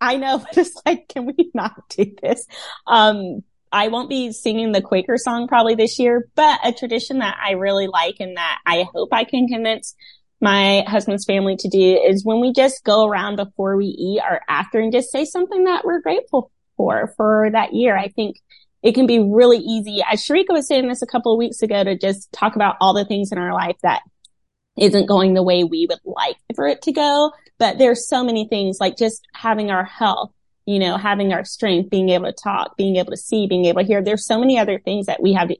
I 0.00 0.16
know, 0.16 0.38
but 0.54 0.58
it's 0.58 0.74
like, 0.84 1.06
can 1.08 1.26
we 1.26 1.50
not 1.54 1.88
do 1.90 2.12
this? 2.20 2.44
Um, 2.88 3.44
I 3.72 3.88
won't 3.88 4.10
be 4.10 4.32
singing 4.32 4.72
the 4.72 4.82
Quaker 4.82 5.16
song 5.16 5.48
probably 5.48 5.74
this 5.74 5.98
year, 5.98 6.28
but 6.34 6.60
a 6.62 6.72
tradition 6.72 7.18
that 7.18 7.38
I 7.42 7.52
really 7.52 7.86
like 7.86 8.16
and 8.20 8.36
that 8.36 8.58
I 8.66 8.86
hope 8.92 9.08
I 9.12 9.24
can 9.24 9.48
convince 9.48 9.94
my 10.40 10.84
husband's 10.86 11.24
family 11.24 11.56
to 11.56 11.68
do 11.68 12.00
is 12.04 12.24
when 12.24 12.40
we 12.40 12.52
just 12.52 12.84
go 12.84 13.06
around 13.06 13.36
before 13.36 13.76
we 13.76 13.86
eat 13.86 14.20
or 14.28 14.40
after 14.48 14.80
and 14.80 14.92
just 14.92 15.10
say 15.10 15.24
something 15.24 15.64
that 15.64 15.84
we're 15.84 16.00
grateful 16.00 16.50
for 16.76 17.12
for 17.16 17.48
that 17.52 17.72
year. 17.72 17.96
I 17.96 18.08
think 18.08 18.36
it 18.82 18.94
can 18.94 19.06
be 19.06 19.20
really 19.20 19.58
easy. 19.58 20.02
As 20.02 20.20
Sharika 20.20 20.50
was 20.50 20.66
saying 20.66 20.88
this 20.88 21.02
a 21.02 21.06
couple 21.06 21.32
of 21.32 21.38
weeks 21.38 21.62
ago 21.62 21.84
to 21.84 21.96
just 21.96 22.32
talk 22.32 22.56
about 22.56 22.76
all 22.80 22.92
the 22.92 23.04
things 23.04 23.30
in 23.30 23.38
our 23.38 23.54
life 23.54 23.76
that 23.82 24.02
isn't 24.76 25.06
going 25.06 25.34
the 25.34 25.42
way 25.42 25.64
we 25.64 25.86
would 25.88 26.00
like 26.04 26.36
for 26.56 26.66
it 26.66 26.82
to 26.82 26.92
go. 26.92 27.30
But 27.58 27.78
there's 27.78 28.08
so 28.08 28.24
many 28.24 28.48
things 28.48 28.78
like 28.80 28.96
just 28.96 29.22
having 29.34 29.70
our 29.70 29.84
health, 29.84 30.32
you 30.66 30.78
know, 30.78 30.96
having 30.96 31.32
our 31.32 31.44
strength, 31.44 31.90
being 31.90 32.10
able 32.10 32.26
to 32.26 32.32
talk, 32.32 32.76
being 32.76 32.96
able 32.96 33.10
to 33.10 33.16
see, 33.16 33.46
being 33.46 33.64
able 33.66 33.82
to 33.82 33.86
hear. 33.86 34.02
There's 34.02 34.26
so 34.26 34.38
many 34.38 34.58
other 34.58 34.78
things 34.78 35.06
that 35.06 35.22
we 35.22 35.32
have 35.32 35.48
to 35.48 35.56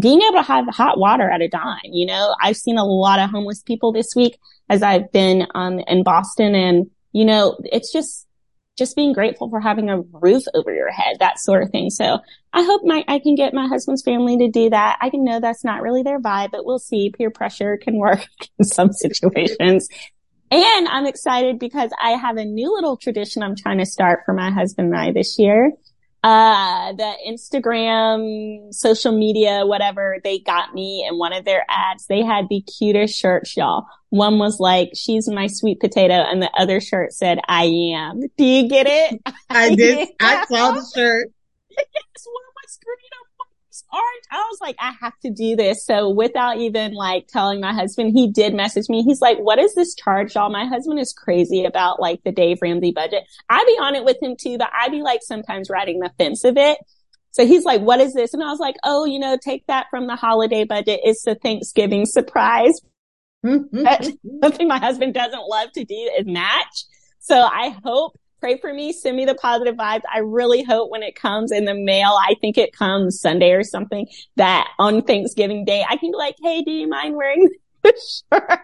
being 0.00 0.20
able 0.22 0.38
to 0.38 0.42
have 0.42 0.66
hot 0.68 0.98
water 0.98 1.30
at 1.30 1.42
a 1.42 1.48
dime. 1.48 1.78
You 1.84 2.06
know, 2.06 2.34
I've 2.40 2.56
seen 2.56 2.76
a 2.76 2.84
lot 2.84 3.20
of 3.20 3.30
homeless 3.30 3.62
people 3.62 3.92
this 3.92 4.14
week 4.16 4.38
as 4.68 4.82
I've 4.82 5.12
been 5.12 5.46
um, 5.54 5.78
in 5.86 6.02
Boston, 6.02 6.54
and 6.54 6.90
you 7.12 7.24
know, 7.24 7.56
it's 7.64 7.92
just 7.92 8.26
just 8.76 8.94
being 8.94 9.14
grateful 9.14 9.48
for 9.48 9.58
having 9.58 9.88
a 9.88 10.00
roof 10.00 10.42
over 10.54 10.74
your 10.74 10.90
head, 10.90 11.16
that 11.18 11.38
sort 11.38 11.62
of 11.62 11.70
thing. 11.70 11.88
So 11.88 12.18
I 12.52 12.62
hope 12.62 12.82
my 12.84 13.04
I 13.08 13.18
can 13.20 13.34
get 13.34 13.54
my 13.54 13.66
husband's 13.66 14.02
family 14.02 14.36
to 14.38 14.50
do 14.50 14.70
that. 14.70 14.98
I 15.00 15.10
can 15.10 15.24
know 15.24 15.40
that's 15.40 15.64
not 15.64 15.82
really 15.82 16.02
their 16.02 16.20
vibe, 16.20 16.50
but 16.50 16.64
we'll 16.64 16.78
see. 16.78 17.10
Peer 17.16 17.30
pressure 17.30 17.76
can 17.76 17.96
work 17.96 18.26
in 18.58 18.64
some 18.64 18.92
situations. 18.92 19.88
And 20.50 20.88
I'm 20.88 21.06
excited 21.06 21.58
because 21.58 21.90
I 22.00 22.10
have 22.10 22.36
a 22.36 22.44
new 22.44 22.72
little 22.74 22.96
tradition 22.96 23.42
I'm 23.42 23.56
trying 23.56 23.78
to 23.78 23.86
start 23.86 24.22
for 24.24 24.32
my 24.32 24.50
husband 24.50 24.92
and 24.92 24.96
I 24.96 25.12
this 25.12 25.38
year 25.38 25.72
uh, 26.26 26.92
the 26.94 27.12
Instagram, 27.28 28.74
social 28.74 29.16
media, 29.16 29.64
whatever, 29.64 30.18
they 30.24 30.40
got 30.40 30.74
me 30.74 31.06
in 31.08 31.18
one 31.18 31.32
of 31.32 31.44
their 31.44 31.64
ads. 31.68 32.06
They 32.08 32.24
had 32.24 32.48
the 32.48 32.62
cutest 32.62 33.16
shirts, 33.16 33.56
y'all. 33.56 33.86
One 34.10 34.40
was 34.40 34.58
like, 34.58 34.90
she's 34.96 35.28
my 35.28 35.46
sweet 35.46 35.78
potato. 35.78 36.14
And 36.14 36.42
the 36.42 36.50
other 36.58 36.80
shirt 36.80 37.12
said, 37.12 37.38
I 37.46 37.66
am. 37.94 38.22
Do 38.36 38.44
you 38.44 38.68
get 38.68 38.88
it? 38.88 39.22
I 39.48 39.74
did. 39.76 40.08
I 40.18 40.44
saw 40.46 40.72
the 40.72 40.84
shirt. 40.92 41.28
yes, 41.70 42.26
one 42.26 42.42
of 42.48 42.54
my 42.56 42.66
orange. 43.92 44.24
I 44.30 44.38
was 44.50 44.58
like, 44.60 44.76
I 44.78 44.92
have 45.00 45.18
to 45.20 45.30
do 45.30 45.56
this. 45.56 45.84
So 45.84 46.10
without 46.10 46.58
even 46.58 46.92
like 46.92 47.26
telling 47.28 47.60
my 47.60 47.72
husband, 47.72 48.12
he 48.12 48.30
did 48.30 48.54
message 48.54 48.88
me. 48.88 49.02
He's 49.02 49.20
like, 49.20 49.38
what 49.38 49.58
is 49.58 49.74
this 49.74 49.94
charge, 49.94 50.34
y'all? 50.34 50.50
My 50.50 50.66
husband 50.66 50.98
is 50.98 51.12
crazy 51.12 51.64
about 51.64 52.00
like 52.00 52.22
the 52.24 52.32
Dave 52.32 52.58
Ramsey 52.62 52.92
budget. 52.92 53.24
I 53.48 53.64
be 53.64 53.78
on 53.80 53.94
it 53.94 54.04
with 54.04 54.22
him 54.22 54.36
too, 54.36 54.58
but 54.58 54.70
I 54.78 54.88
be 54.88 55.02
like 55.02 55.20
sometimes 55.22 55.70
riding 55.70 56.00
the 56.00 56.10
fence 56.18 56.44
of 56.44 56.56
it. 56.56 56.78
So 57.32 57.46
he's 57.46 57.64
like, 57.64 57.82
what 57.82 58.00
is 58.00 58.14
this? 58.14 58.32
And 58.32 58.42
I 58.42 58.50
was 58.50 58.60
like, 58.60 58.76
oh, 58.82 59.04
you 59.04 59.18
know, 59.18 59.36
take 59.36 59.66
that 59.66 59.86
from 59.90 60.06
the 60.06 60.16
holiday 60.16 60.64
budget. 60.64 61.00
It's 61.02 61.26
a 61.26 61.34
Thanksgiving 61.34 62.06
surprise. 62.06 62.80
Something 63.44 64.68
my 64.68 64.78
husband 64.78 65.12
doesn't 65.12 65.46
love 65.46 65.70
to 65.72 65.84
do 65.84 66.10
is 66.18 66.26
match. 66.26 66.84
So 67.20 67.36
I 67.36 67.76
hope 67.84 68.16
pray 68.40 68.58
for 68.58 68.72
me. 68.72 68.92
Send 68.92 69.16
me 69.16 69.24
the 69.24 69.34
positive 69.34 69.76
vibes. 69.76 70.02
I 70.12 70.18
really 70.18 70.62
hope 70.62 70.90
when 70.90 71.02
it 71.02 71.14
comes 71.14 71.52
in 71.52 71.64
the 71.64 71.74
mail, 71.74 72.18
I 72.20 72.34
think 72.40 72.58
it 72.58 72.72
comes 72.72 73.20
Sunday 73.20 73.52
or 73.52 73.62
something 73.64 74.06
that 74.36 74.68
on 74.78 75.02
Thanksgiving 75.02 75.64
Day, 75.64 75.84
I 75.88 75.96
can 75.96 76.10
be 76.10 76.16
like, 76.16 76.36
Hey, 76.42 76.62
do 76.62 76.70
you 76.70 76.88
mind 76.88 77.16
wearing 77.16 77.48
the 77.82 77.92
shirt? 78.32 78.60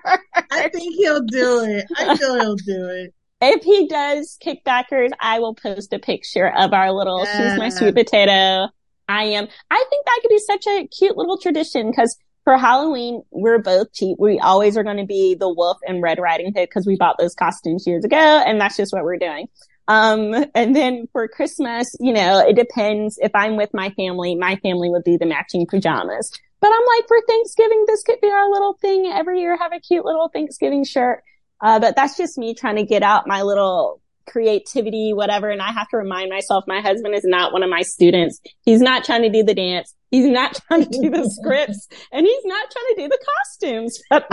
I 0.50 0.68
think 0.68 0.94
he'll 0.96 1.22
do 1.22 1.64
it. 1.64 1.86
I 1.96 2.16
feel 2.16 2.40
he'll 2.40 2.56
do 2.56 2.88
it. 2.88 3.14
If 3.44 3.64
he 3.64 3.88
does 3.88 4.38
kickbackers, 4.44 5.10
I 5.20 5.40
will 5.40 5.54
post 5.54 5.92
a 5.92 5.98
picture 5.98 6.52
of 6.56 6.72
our 6.72 6.92
little, 6.92 7.24
yeah. 7.24 7.50
she's 7.50 7.58
my 7.58 7.68
sweet 7.70 7.94
potato. 7.94 8.68
I 9.08 9.24
am. 9.24 9.48
I 9.68 9.84
think 9.90 10.06
that 10.06 10.18
could 10.22 10.28
be 10.28 10.38
such 10.38 10.66
a 10.68 10.86
cute 10.86 11.16
little 11.16 11.38
tradition 11.38 11.90
because 11.90 12.16
for 12.44 12.56
Halloween, 12.56 13.22
we're 13.30 13.58
both 13.58 13.92
cheap. 13.92 14.18
We 14.18 14.38
always 14.38 14.76
are 14.76 14.82
going 14.82 14.96
to 14.96 15.06
be 15.06 15.34
the 15.34 15.52
wolf 15.52 15.78
and 15.86 16.02
Red 16.02 16.18
Riding 16.18 16.46
Hood 16.46 16.68
because 16.68 16.86
we 16.86 16.96
bought 16.96 17.16
those 17.18 17.34
costumes 17.34 17.86
years 17.86 18.04
ago 18.04 18.16
and 18.16 18.60
that's 18.60 18.76
just 18.76 18.92
what 18.92 19.04
we're 19.04 19.18
doing. 19.18 19.48
Um, 19.88 20.44
and 20.54 20.74
then 20.74 21.08
for 21.12 21.28
Christmas, 21.28 21.94
you 22.00 22.12
know, 22.12 22.38
it 22.38 22.56
depends. 22.56 23.18
If 23.20 23.32
I'm 23.34 23.56
with 23.56 23.70
my 23.72 23.90
family, 23.90 24.34
my 24.34 24.56
family 24.56 24.90
would 24.90 25.04
do 25.04 25.18
the 25.18 25.26
matching 25.26 25.66
pajamas. 25.66 26.32
But 26.60 26.72
I'm 26.72 26.86
like, 26.96 27.08
for 27.08 27.18
Thanksgiving, 27.28 27.84
this 27.86 28.02
could 28.04 28.20
be 28.20 28.30
our 28.30 28.50
little 28.50 28.74
thing 28.80 29.06
every 29.06 29.40
year, 29.40 29.56
have 29.56 29.72
a 29.72 29.80
cute 29.80 30.04
little 30.04 30.28
Thanksgiving 30.28 30.84
shirt. 30.84 31.22
Uh, 31.60 31.78
but 31.78 31.96
that's 31.96 32.16
just 32.16 32.38
me 32.38 32.54
trying 32.54 32.76
to 32.76 32.84
get 32.84 33.02
out 33.02 33.26
my 33.26 33.42
little 33.42 34.01
creativity, 34.32 35.12
whatever. 35.12 35.50
And 35.50 35.60
I 35.60 35.70
have 35.70 35.88
to 35.90 35.98
remind 35.98 36.30
myself 36.30 36.64
my 36.66 36.80
husband 36.80 37.14
is 37.14 37.24
not 37.24 37.52
one 37.52 37.62
of 37.62 37.68
my 37.68 37.82
students. 37.82 38.40
He's 38.62 38.80
not 38.80 39.04
trying 39.04 39.22
to 39.22 39.28
do 39.28 39.42
the 39.42 39.54
dance. 39.54 39.94
He's 40.10 40.26
not 40.26 40.54
trying 40.66 40.84
to 40.84 41.00
do 41.00 41.10
the 41.10 41.28
scripts 41.40 41.86
and 42.10 42.26
he's 42.26 42.44
not 42.44 42.70
trying 42.70 42.96
to 42.96 43.02
do 43.02 43.08
the 43.08 43.26
costumes, 43.36 44.02
but 44.10 44.26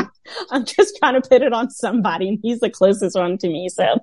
I'm 0.51 0.65
just 0.65 0.97
trying 0.97 1.21
to 1.21 1.27
put 1.27 1.41
it 1.41 1.53
on 1.53 1.69
somebody 1.69 2.29
and 2.29 2.39
he's 2.41 2.61
the 2.61 2.69
closest 2.69 3.15
one 3.15 3.37
to 3.39 3.47
me. 3.47 3.67
So 3.69 3.99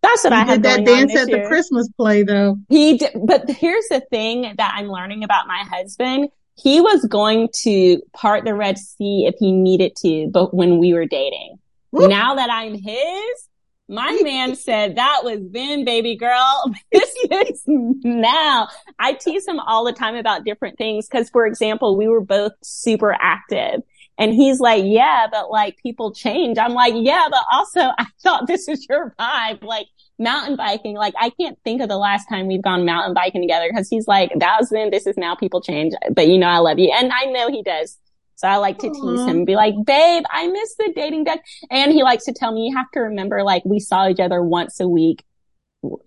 that's 0.00 0.24
what 0.24 0.32
he 0.32 0.38
I 0.38 0.44
had 0.44 0.62
that 0.62 0.84
dance 0.84 1.14
at 1.14 1.28
year. 1.28 1.42
the 1.42 1.48
Christmas 1.48 1.88
play 1.96 2.22
though. 2.22 2.56
He 2.68 2.98
did, 2.98 3.12
but 3.26 3.50
here's 3.50 3.86
the 3.90 4.00
thing 4.10 4.54
that 4.56 4.74
I'm 4.76 4.88
learning 4.88 5.24
about 5.24 5.46
my 5.46 5.64
husband. 5.68 6.30
he 6.56 6.80
was 6.80 7.04
going 7.04 7.48
to 7.62 8.00
part 8.12 8.44
the 8.44 8.54
Red 8.54 8.78
Sea 8.78 9.26
if 9.26 9.34
he 9.38 9.52
needed 9.52 9.94
to, 10.02 10.28
but 10.32 10.54
when 10.54 10.78
we 10.78 10.94
were 10.94 11.06
dating. 11.06 11.58
Now 11.92 12.34
that 12.34 12.50
I'm 12.50 12.74
his, 12.74 13.47
my 13.88 14.18
man 14.22 14.54
said 14.54 14.96
that 14.96 15.20
was 15.24 15.40
then, 15.50 15.84
baby 15.84 16.16
girl. 16.16 16.74
This 16.92 17.14
is 17.30 17.62
now. 17.66 18.68
I 18.98 19.12
tease 19.14 19.46
him 19.46 19.60
all 19.60 19.84
the 19.84 19.92
time 19.92 20.14
about 20.14 20.44
different 20.44 20.78
things. 20.78 21.08
Cause 21.08 21.28
for 21.30 21.46
example, 21.46 21.96
we 21.96 22.08
were 22.08 22.20
both 22.20 22.52
super 22.62 23.16
active 23.20 23.82
and 24.18 24.34
he's 24.34 24.58
like, 24.58 24.82
yeah, 24.84 25.26
but 25.30 25.50
like 25.50 25.78
people 25.78 26.12
change. 26.12 26.58
I'm 26.58 26.72
like, 26.72 26.94
yeah, 26.96 27.28
but 27.30 27.44
also 27.52 27.80
I 27.98 28.06
thought 28.22 28.46
this 28.46 28.68
is 28.68 28.86
your 28.88 29.14
vibe. 29.18 29.62
Like 29.62 29.86
mountain 30.18 30.56
biking. 30.56 30.96
Like 30.96 31.14
I 31.18 31.30
can't 31.30 31.58
think 31.64 31.80
of 31.80 31.88
the 31.88 31.96
last 31.96 32.28
time 32.28 32.48
we've 32.48 32.62
gone 32.62 32.84
mountain 32.84 33.14
biking 33.14 33.40
together 33.40 33.68
because 33.70 33.88
he's 33.88 34.08
like, 34.08 34.32
that 34.38 34.56
was 34.58 34.70
then, 34.70 34.90
this 34.90 35.06
is 35.06 35.16
now 35.16 35.34
people 35.34 35.60
change. 35.60 35.94
But 36.14 36.26
you 36.26 36.38
know, 36.38 36.48
I 36.48 36.58
love 36.58 36.78
you. 36.78 36.92
And 36.92 37.12
I 37.12 37.26
know 37.26 37.48
he 37.48 37.62
does. 37.62 37.98
So 38.38 38.46
I 38.46 38.56
like 38.56 38.78
to 38.78 38.88
tease 38.88 39.20
him 39.20 39.28
and 39.28 39.46
be 39.46 39.56
like, 39.56 39.74
babe, 39.84 40.22
I 40.30 40.46
miss 40.46 40.76
the 40.76 40.92
dating 40.94 41.24
deck. 41.24 41.44
And 41.72 41.90
he 41.90 42.04
likes 42.04 42.24
to 42.26 42.32
tell 42.32 42.52
me, 42.52 42.68
you 42.68 42.76
have 42.76 42.88
to 42.92 43.00
remember, 43.00 43.42
like, 43.42 43.64
we 43.64 43.80
saw 43.80 44.08
each 44.08 44.20
other 44.20 44.44
once 44.44 44.78
a 44.78 44.86
week, 44.86 45.24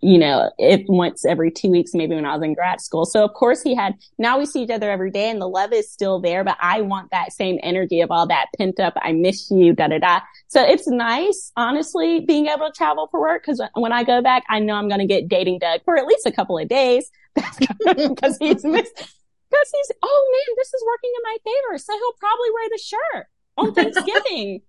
you 0.01 0.17
know, 0.17 0.49
if 0.57 0.81
once 0.87 1.25
every 1.25 1.51
two 1.51 1.69
weeks, 1.69 1.93
maybe 1.93 2.15
when 2.15 2.25
I 2.25 2.33
was 2.33 2.41
in 2.41 2.53
grad 2.53 2.79
school. 2.79 3.05
So 3.05 3.25
of 3.25 3.33
course 3.33 3.61
he 3.61 3.75
had, 3.75 3.95
now 4.17 4.39
we 4.39 4.45
see 4.45 4.63
each 4.63 4.69
other 4.69 4.89
every 4.89 5.11
day 5.11 5.29
and 5.29 5.41
the 5.41 5.47
love 5.47 5.73
is 5.73 5.91
still 5.91 6.21
there, 6.21 6.45
but 6.45 6.55
I 6.61 6.79
want 6.79 7.11
that 7.11 7.33
same 7.33 7.59
energy 7.63 7.99
of 7.99 8.11
all 8.11 8.25
that 8.27 8.45
pent 8.57 8.79
up. 8.79 8.93
I 9.01 9.11
miss 9.11 9.51
you, 9.51 9.73
da 9.73 9.89
da 9.89 9.99
da. 9.99 10.21
So 10.47 10.63
it's 10.63 10.87
nice, 10.87 11.51
honestly, 11.57 12.21
being 12.21 12.47
able 12.47 12.67
to 12.67 12.73
travel 12.73 13.09
for 13.11 13.19
work. 13.19 13.43
Cause 13.43 13.61
when 13.73 13.91
I 13.91 14.05
go 14.05 14.21
back, 14.21 14.43
I 14.49 14.59
know 14.59 14.75
I'm 14.75 14.87
going 14.87 14.99
to 14.99 15.05
get 15.05 15.27
dating 15.27 15.59
Doug 15.59 15.81
for 15.83 15.97
at 15.97 16.05
least 16.05 16.25
a 16.25 16.31
couple 16.31 16.57
of 16.57 16.69
days 16.69 17.11
because 17.35 18.37
he's 18.39 18.63
missed 18.63 19.20
because 19.51 19.67
he's, 19.71 19.91
oh 20.01 20.31
man, 20.31 20.55
this 20.57 20.73
is 20.73 20.83
working 20.87 21.11
in 21.15 21.23
my 21.23 21.37
favor. 21.43 21.77
So 21.77 21.93
he'll 21.93 22.19
probably 22.19 22.49
wear 22.53 22.69
the 22.69 22.79
shirt 22.79 23.27
on 23.57 23.73
Thanksgiving. 23.75 24.61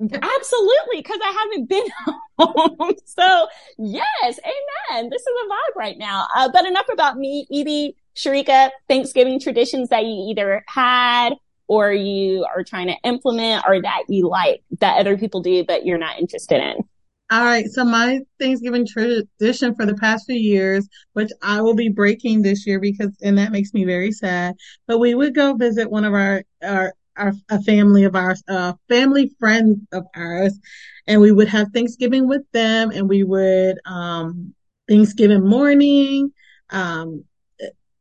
Absolutely, 0.00 0.96
because 0.96 1.18
I 1.22 1.32
haven't 1.40 1.68
been 1.68 1.86
home. 2.38 2.92
so 3.04 3.48
yes, 3.78 4.40
amen. 4.44 5.10
This 5.10 5.22
is 5.22 5.28
a 5.44 5.48
vibe 5.48 5.76
right 5.76 5.98
now. 5.98 6.26
Uh, 6.34 6.48
but 6.52 6.66
enough 6.66 6.86
about 6.92 7.16
me, 7.18 7.46
Evie, 7.50 7.96
Sharika, 8.14 8.70
Thanksgiving 8.88 9.40
traditions 9.40 9.88
that 9.90 10.04
you 10.04 10.28
either 10.30 10.64
had 10.66 11.34
or 11.66 11.92
you 11.92 12.44
are 12.44 12.64
trying 12.64 12.86
to 12.88 12.96
implement 13.04 13.64
or 13.66 13.82
that 13.82 14.04
you 14.08 14.28
like 14.28 14.62
that 14.80 14.98
other 14.98 15.18
people 15.18 15.42
do, 15.42 15.64
but 15.64 15.84
you're 15.84 15.98
not 15.98 16.18
interested 16.18 16.62
in. 16.62 16.88
All 17.30 17.44
right. 17.44 17.66
So 17.66 17.84
my 17.84 18.20
Thanksgiving 18.40 18.86
tradition 18.86 19.74
for 19.74 19.84
the 19.84 19.94
past 19.94 20.26
few 20.26 20.36
years, 20.36 20.88
which 21.12 21.30
I 21.42 21.60
will 21.60 21.74
be 21.74 21.88
breaking 21.90 22.42
this 22.42 22.66
year 22.66 22.80
because, 22.80 23.10
and 23.22 23.36
that 23.38 23.52
makes 23.52 23.74
me 23.74 23.84
very 23.84 24.12
sad, 24.12 24.54
but 24.86 24.98
we 24.98 25.14
would 25.14 25.34
go 25.34 25.54
visit 25.54 25.90
one 25.90 26.04
of 26.04 26.14
our, 26.14 26.42
our, 26.62 26.94
our 27.16 27.32
a 27.50 27.62
family 27.62 28.04
of 28.04 28.14
ours, 28.16 28.42
family 28.88 29.30
friend 29.38 29.86
of 29.92 30.04
ours, 30.16 30.58
and 31.06 31.20
we 31.20 31.32
would 31.32 31.48
have 31.48 31.68
Thanksgiving 31.74 32.28
with 32.28 32.42
them 32.52 32.90
and 32.92 33.08
we 33.08 33.24
would, 33.24 33.78
um, 33.84 34.54
Thanksgiving 34.88 35.46
morning, 35.46 36.32
um, 36.70 37.24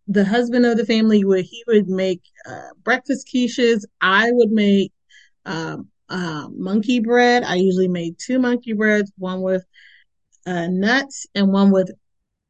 the 0.07 0.23
husband 0.25 0.65
of 0.65 0.77
the 0.77 0.85
family 0.85 1.23
would, 1.25 1.45
he 1.45 1.63
would 1.67 1.87
make, 1.89 2.21
uh, 2.49 2.69
breakfast 2.83 3.27
quiches. 3.33 3.83
I 4.01 4.29
would 4.31 4.51
make, 4.51 4.91
um, 5.45 5.89
uh, 6.09 6.47
monkey 6.55 6.99
bread. 6.99 7.43
I 7.43 7.55
usually 7.55 7.87
made 7.87 8.15
two 8.17 8.39
monkey 8.39 8.73
breads, 8.73 9.11
one 9.17 9.41
with 9.41 9.65
uh, 10.45 10.67
nuts 10.67 11.27
and 11.35 11.51
one 11.51 11.71
with 11.71 11.91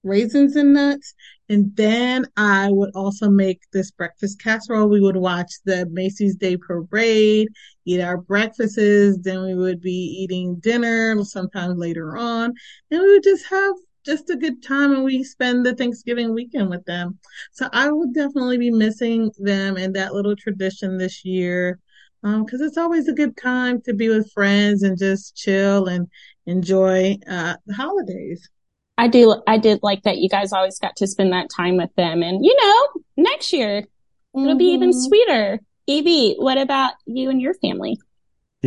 raisins 0.03 0.55
and 0.55 0.73
nuts. 0.73 1.13
And 1.49 1.75
then 1.75 2.25
I 2.35 2.69
would 2.71 2.91
also 2.95 3.29
make 3.29 3.61
this 3.71 3.91
breakfast 3.91 4.41
casserole. 4.41 4.89
We 4.89 5.01
would 5.01 5.17
watch 5.17 5.51
the 5.65 5.87
Macy's 5.91 6.35
Day 6.35 6.57
Parade, 6.57 7.47
eat 7.85 8.01
our 8.01 8.17
breakfasts. 8.17 8.77
Then 9.21 9.45
we 9.45 9.55
would 9.55 9.81
be 9.81 10.17
eating 10.21 10.55
dinner 10.59 11.23
sometimes 11.23 11.77
later 11.77 12.17
on. 12.17 12.53
And 12.91 13.01
we 13.01 13.13
would 13.13 13.23
just 13.23 13.45
have 13.49 13.75
just 14.05 14.29
a 14.29 14.37
good 14.37 14.63
time 14.63 14.93
and 14.93 15.03
we 15.03 15.23
spend 15.23 15.65
the 15.65 15.75
Thanksgiving 15.75 16.33
weekend 16.33 16.69
with 16.69 16.85
them. 16.85 17.19
So 17.51 17.67
I 17.73 17.91
will 17.91 18.11
definitely 18.13 18.57
be 18.57 18.71
missing 18.71 19.31
them 19.37 19.75
and 19.75 19.93
that 19.95 20.13
little 20.13 20.35
tradition 20.35 20.97
this 20.97 21.25
year 21.25 21.79
because 22.21 22.61
um, 22.61 22.67
it's 22.67 22.77
always 22.77 23.07
a 23.07 23.13
good 23.13 23.37
time 23.37 23.81
to 23.81 23.93
be 23.93 24.09
with 24.09 24.31
friends 24.31 24.83
and 24.83 24.97
just 24.97 25.35
chill 25.35 25.85
and 25.87 26.07
enjoy 26.45 27.17
uh, 27.29 27.55
the 27.65 27.73
holidays. 27.73 28.49
I 28.97 29.07
do. 29.07 29.41
I 29.45 29.57
did 29.57 29.79
like 29.83 30.03
that 30.03 30.17
you 30.17 30.27
guys 30.27 30.51
always 30.51 30.79
got 30.79 30.95
to 30.97 31.07
spend 31.07 31.31
that 31.31 31.49
time 31.55 31.77
with 31.77 31.93
them, 31.95 32.23
and 32.23 32.43
you 32.43 32.55
know, 32.55 33.01
next 33.15 33.53
year 33.53 33.81
mm-hmm. 33.81 34.43
it'll 34.43 34.57
be 34.57 34.65
even 34.65 34.89
mm-hmm. 34.89 34.99
sweeter. 34.99 35.59
Evie, 35.85 36.35
what 36.37 36.57
about 36.57 36.93
you 37.05 37.29
and 37.29 37.41
your 37.41 37.53
family? 37.53 37.97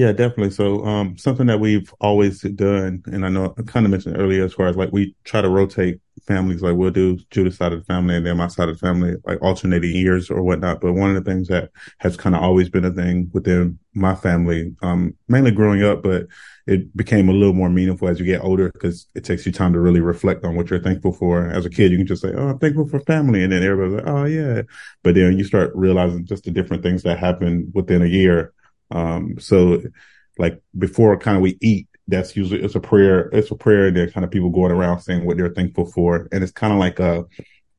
Yeah, 0.01 0.13
definitely. 0.13 0.51
So, 0.51 0.83
um, 0.87 1.19
something 1.19 1.47
that 1.49 1.61
we've 1.61 1.93
always 2.01 2.41
done, 2.43 3.03
and 3.07 3.27
I 3.27 3.29
know 3.29 3.55
I 3.59 3.63
kind 3.63 3.85
of 3.85 3.91
mentioned 3.93 4.17
earlier, 4.19 4.45
as 4.45 4.55
far 4.55 4.67
as 4.69 4.77
like 4.77 4.91
we 4.93 5.15
try 5.25 5.43
to 5.43 5.49
rotate 5.51 6.01
families, 6.27 6.63
like 6.63 6.75
we'll 6.77 6.91
do 6.91 7.19
Judith's 7.31 7.59
side 7.59 7.73
of 7.75 7.81
the 7.81 7.85
family 7.85 8.17
and 8.17 8.25
then 8.25 8.39
my 8.39 8.47
side 8.49 8.71
of 8.71 8.79
the 8.81 8.87
family, 8.87 9.17
like 9.27 9.43
alternating 9.43 9.95
years 9.95 10.31
or 10.31 10.43
whatnot. 10.43 10.81
But 10.81 10.95
one 10.95 11.15
of 11.15 11.23
the 11.23 11.31
things 11.31 11.49
that 11.49 11.71
has 11.99 12.17
kind 12.17 12.35
of 12.35 12.43
always 12.43 12.71
been 12.71 12.85
a 12.87 12.91
thing 12.93 13.31
within 13.35 13.79
my 13.95 14.15
family, 14.15 14.75
um, 14.81 15.15
mainly 15.29 15.51
growing 15.51 15.83
up, 15.83 16.03
but 16.03 16.29
it 16.67 16.97
became 16.97 17.29
a 17.29 17.33
little 17.33 17.53
more 17.53 17.69
meaningful 17.69 18.09
as 18.09 18.19
you 18.21 18.25
get 18.25 18.43
older 18.43 18.71
because 18.73 19.07
it 19.15 19.25
takes 19.25 19.45
you 19.45 19.53
time 19.53 19.73
to 19.75 19.81
really 19.81 20.01
reflect 20.01 20.45
on 20.45 20.55
what 20.57 20.71
you're 20.71 20.81
thankful 20.83 21.13
for. 21.13 21.47
As 21.47 21.67
a 21.67 21.71
kid, 21.71 21.91
you 21.91 21.99
can 21.99 22.07
just 22.07 22.23
say, 22.23 22.33
Oh, 22.35 22.49
I'm 22.51 22.59
thankful 22.59 22.87
for 22.89 23.01
family. 23.01 23.43
And 23.43 23.53
then 23.53 23.63
everybody's 23.63 24.05
like, 24.05 24.15
Oh, 24.15 24.25
yeah. 24.25 24.63
But 25.03 25.15
then 25.17 25.37
you 25.37 25.45
start 25.45 25.73
realizing 25.75 26.25
just 26.27 26.45
the 26.45 26.51
different 26.53 26.83
things 26.83 27.03
that 27.03 27.19
happen 27.19 27.71
within 27.75 28.03
a 28.03 28.07
year 28.07 28.53
um, 28.90 29.37
so 29.38 29.83
like 30.38 30.62
before 30.76 31.18
kind 31.18 31.37
of 31.37 31.42
we 31.42 31.59
eat, 31.61 31.87
that's 32.09 32.37
usually, 32.37 32.62
it's 32.62 32.74
a 32.74 32.81
prayer, 32.81 33.29
it's 33.33 33.50
a 33.50 33.55
prayer 33.55 33.87
and 33.87 33.96
then 33.96 34.11
kind 34.11 34.24
of 34.24 34.31
people 34.31 34.50
going 34.50 34.72
around 34.72 35.00
saying 35.00 35.24
what 35.24 35.37
they're 35.37 35.55
thankful 35.55 35.87
for. 35.87 36.29
And 36.33 36.42
it's 36.42 36.53
kind 36.53 36.72
of 36.72 36.79
like 36.79 36.98
a, 36.98 37.24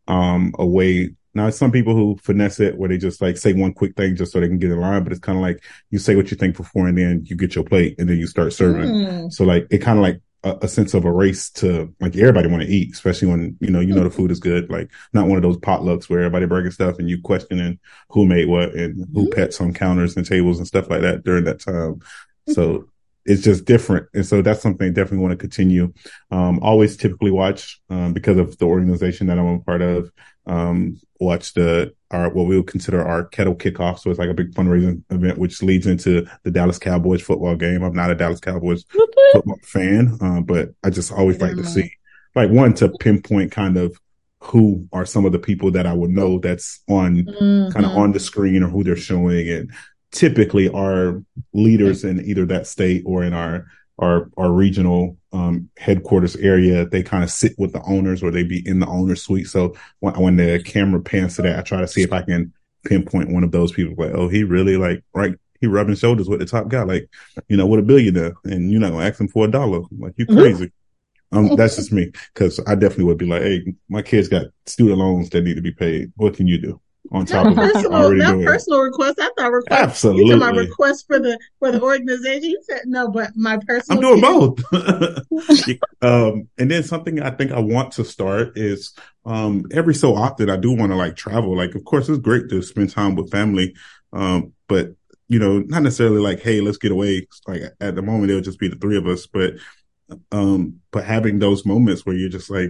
um, 0.08 0.54
a 0.58 0.66
way 0.66 1.16
now, 1.34 1.50
some 1.50 1.72
people 1.72 1.96
who 1.96 2.18
finesse 2.22 2.60
it 2.60 2.78
where 2.78 2.90
they 2.90 2.98
just 2.98 3.22
like 3.22 3.38
say 3.38 3.54
one 3.54 3.74
quick 3.74 3.96
thing 3.96 4.16
just 4.16 4.34
so 4.34 4.40
they 4.40 4.50
can 4.50 4.60
get 4.60 4.72
in 4.72 4.80
line, 4.80 5.04
but 5.04 5.14
it's 5.14 5.22
kind 5.22 5.38
of 5.38 5.42
like 5.42 5.64
you 5.90 5.98
say 5.98 6.16
what 6.16 6.30
you're 6.30 6.38
thankful 6.38 6.66
for 6.66 6.88
and 6.88 6.98
then 6.98 7.24
you 7.26 7.38
get 7.38 7.56
your 7.56 7.64
plate 7.64 7.96
and 7.98 8.10
then 8.10 8.18
you 8.18 8.28
start 8.28 8.52
serving. 8.52 8.90
Mm. 8.90 9.32
So 9.32 9.46
like 9.46 9.68
it 9.70 9.78
kind 9.78 9.98
of 9.98 10.04
like 10.04 10.22
a, 10.44 10.58
a, 10.64 10.68
sense 10.68 10.94
of 10.94 11.06
a 11.06 11.12
race 11.12 11.50
to 11.52 11.94
like 12.00 12.16
everybody 12.16 12.48
want 12.48 12.64
to 12.64 12.70
eat, 12.70 12.94
especially 12.94 13.28
when, 13.28 13.58
you 13.60 13.70
know, 13.70 13.80
you 13.80 13.94
know, 13.94 14.04
the 14.04 14.10
food 14.10 14.32
is 14.32 14.40
good. 14.40 14.70
Like 14.70 14.92
not 15.14 15.28
one 15.28 15.38
of 15.38 15.44
those 15.44 15.58
potlucks 15.58 16.10
where 16.10 16.20
everybody 16.20 16.46
bringing 16.46 16.72
stuff 16.72 17.00
and 17.00 17.10
you 17.10 17.22
questioning 17.22 17.80
who 18.10 18.26
made 18.26 18.48
what 18.48 18.74
and 18.74 19.08
who 19.14 19.26
mm-hmm. 19.26 19.34
pets 19.34 19.62
on 19.62 19.74
counters 19.74 20.18
and 20.18 20.26
tables 20.26 20.58
and 20.58 20.68
stuff 20.68 20.90
like 20.90 21.02
that 21.02 21.24
during 21.24 21.44
that 21.46 21.60
time. 21.60 22.02
So 22.48 22.90
it's 23.26 23.44
just 23.44 23.66
different. 23.66 24.08
And 24.14 24.26
so 24.26 24.42
that's 24.42 24.62
something 24.62 24.88
I 24.88 24.90
definitely 24.90 25.20
want 25.20 25.32
to 25.32 25.38
continue. 25.38 25.94
Um, 26.32 26.60
always 26.60 26.98
typically 26.98 27.32
watch, 27.32 27.80
um, 27.90 28.14
because 28.14 28.38
of 28.38 28.58
the 28.58 28.66
organization 28.66 29.28
that 29.28 29.38
I'm 29.38 29.46
a 29.46 29.60
part 29.60 29.82
of, 29.82 30.12
um, 30.46 31.00
watch 31.20 31.54
the 31.54 31.94
our 32.10 32.30
what 32.30 32.48
we 32.48 32.58
would 32.58 32.68
consider 32.68 33.06
our 33.06 33.26
kettle 33.26 33.56
kickoff. 33.56 34.00
So 34.00 34.10
it's 34.10 34.20
like 34.20 34.30
a 34.30 34.34
big 34.34 34.54
fundraising 34.54 35.04
event, 35.10 35.38
which 35.38 35.62
leads 35.62 35.88
into 35.88 36.26
the 36.44 36.52
Dallas 36.52 36.80
Cowboys 36.80 37.22
football 37.22 37.56
game. 37.56 37.84
I'm 37.84 37.94
not 37.94 38.12
a 38.12 38.16
Dallas 38.16 38.40
Cowboys 38.40 38.86
football 39.34 39.60
fan, 39.64 40.18
uh, 40.22 40.42
but 40.42 40.70
I 40.84 40.90
just 40.90 41.12
always 41.12 41.40
like 41.40 41.56
to 41.56 41.66
see 41.66 41.92
like 42.36 42.50
one 42.50 42.74
to 42.76 42.90
pinpoint 43.00 43.52
kind 43.52 43.78
of 43.78 43.98
who 44.40 44.88
are 44.92 45.06
some 45.06 45.26
of 45.26 45.32
the 45.32 45.40
people 45.40 45.72
that 45.72 45.86
I 45.86 45.94
would 45.94 46.10
know 46.10 46.40
that's 46.40 46.82
on 46.90 47.18
mm-hmm. 47.18 47.72
kind 47.72 47.86
of 47.86 47.92
on 47.92 48.12
the 48.12 48.20
screen 48.20 48.64
or 48.64 48.70
who 48.70 48.84
they're 48.84 48.96
showing 48.96 49.48
and 49.48 49.72
typically 50.12 50.68
are 50.70 51.22
leaders 51.54 52.04
in 52.04 52.20
either 52.26 52.46
that 52.46 52.68
state 52.68 53.04
or 53.06 53.24
in 53.24 53.34
our 53.34 53.68
our 54.02 54.30
our 54.38 54.52
regional 54.52 55.18
um, 55.32 55.70
headquarters 55.78 56.36
area, 56.36 56.86
they 56.86 57.04
kind 57.04 57.24
of 57.24 57.32
sit 57.32 57.54
with 57.58 57.72
the 57.72 57.82
owners 57.84 58.22
or 58.22 58.32
they 58.32 58.44
be 58.44 58.68
in 58.68 58.80
the 58.80 58.88
owner 58.88 59.16
suite. 59.16 59.48
So 59.48 59.76
when, 60.00 60.20
when 60.20 60.36
the 60.36 60.62
camera 60.64 61.02
pans 61.02 61.36
to 61.36 61.44
that, 61.44 61.60
I 61.60 61.62
try 61.62 61.80
to 61.82 61.88
see 61.88 62.02
if 62.02 62.12
I 62.12 62.24
can 62.24 62.52
pinpoint 62.84 63.32
one 63.32 63.44
of 63.44 63.52
those 63.52 63.72
people. 63.72 63.96
Like, 63.98 64.14
oh, 64.14 64.28
he 64.28 64.44
really 64.44 64.78
like 64.78 65.04
right. 65.14 65.36
He 65.60 65.68
rubbing 65.68 65.96
shoulders 65.96 66.28
with 66.28 66.40
the 66.40 66.46
top 66.48 66.70
guy, 66.70 66.82
like 66.82 67.08
you 67.48 67.56
know, 67.56 67.68
with 67.68 67.80
a 67.80 67.84
billionaire, 67.84 68.34
and 68.46 68.72
you're 68.72 68.82
not 68.82 68.92
gonna 68.92 69.06
ask 69.06 69.22
him 69.22 69.28
for 69.28 69.46
a 69.46 69.52
dollar. 69.52 69.82
Like 69.98 70.14
you 70.18 70.26
mm-hmm. 70.26 70.40
crazy. 70.40 70.72
Um, 71.34 71.56
that's 71.56 71.78
just 71.78 71.94
me 71.94 72.12
because 72.34 72.60
I 72.68 72.76
definitely 72.76 73.06
would 73.06 73.18
be 73.18 73.26
like, 73.26 73.44
hey, 73.44 73.74
my 73.88 74.02
kids 74.02 74.28
got 74.28 74.48
student 74.66 74.98
loans 74.98 75.30
that 75.30 75.44
need 75.44 75.56
to 75.56 75.62
be 75.62 75.72
paid. 75.72 76.12
What 76.16 76.34
can 76.34 76.48
you 76.48 76.58
do? 76.58 76.82
On 77.12 77.26
top 77.26 77.48
of 77.48 77.56
personal, 77.56 77.94
already 77.94 78.20
not 78.22 78.34
doing. 78.34 78.46
personal 78.46 78.80
request. 78.80 79.20
I 79.20 79.30
thought 79.38 79.52
request. 79.52 79.82
Absolutely. 79.82 80.26
You 80.28 80.38
my 80.38 80.52
request 80.52 81.08
for 81.08 81.20
the 81.20 81.38
for 81.60 81.72
the 81.72 81.82
organization. 81.82 82.52
You 82.52 82.62
said 82.64 82.82
no, 82.86 83.10
but 83.10 83.32
my 83.36 83.60
personal. 83.68 83.98
I'm 83.98 84.20
doing 84.20 84.22
both. 84.22 84.74
um, 86.02 86.48
and 86.58 86.72
then 86.72 86.84
something 86.84 87.22
I 87.22 87.32
think 87.32 87.52
I 87.52 87.60
want 87.60 87.92
to 87.94 88.06
start 88.06 88.58
is 88.58 88.94
um 89.26 89.66
every 89.72 89.94
so 89.94 90.16
often 90.16 90.50
I 90.50 90.56
do 90.56 90.72
want 90.72 90.94
to 90.94 90.96
like 90.96 91.18
travel. 91.18 91.56
Like, 91.56 91.76
of 91.76 91.84
course, 91.84 92.08
it's 92.08 92.20
great 92.20 92.50
to 92.50 92.62
spend 92.62 92.92
time 92.92 93.16
with 93.16 93.30
family, 93.30 93.76
um, 94.14 94.54
but 94.68 94.92
you 95.28 95.40
know, 95.40 95.60
not 95.60 95.84
necessarily 95.84 96.20
like, 96.20 96.42
hey, 96.42 96.62
let's 96.62 96.78
get 96.78 96.92
away. 96.92 97.28
Like 97.46 97.64
at 97.82 97.96
the 97.96 98.02
moment, 98.02 98.32
it'll 98.32 98.42
just 98.42 98.60
be 98.60 98.70
the 98.70 98.78
three 98.78 98.98
of 98.98 99.08
us, 99.08 99.28
but 99.28 99.56
um, 100.32 100.80
but 100.92 101.04
having 101.04 101.40
those 101.40 101.66
moments 101.66 102.06
where 102.06 102.16
you're 102.16 102.30
just 102.30 102.50
like, 102.50 102.70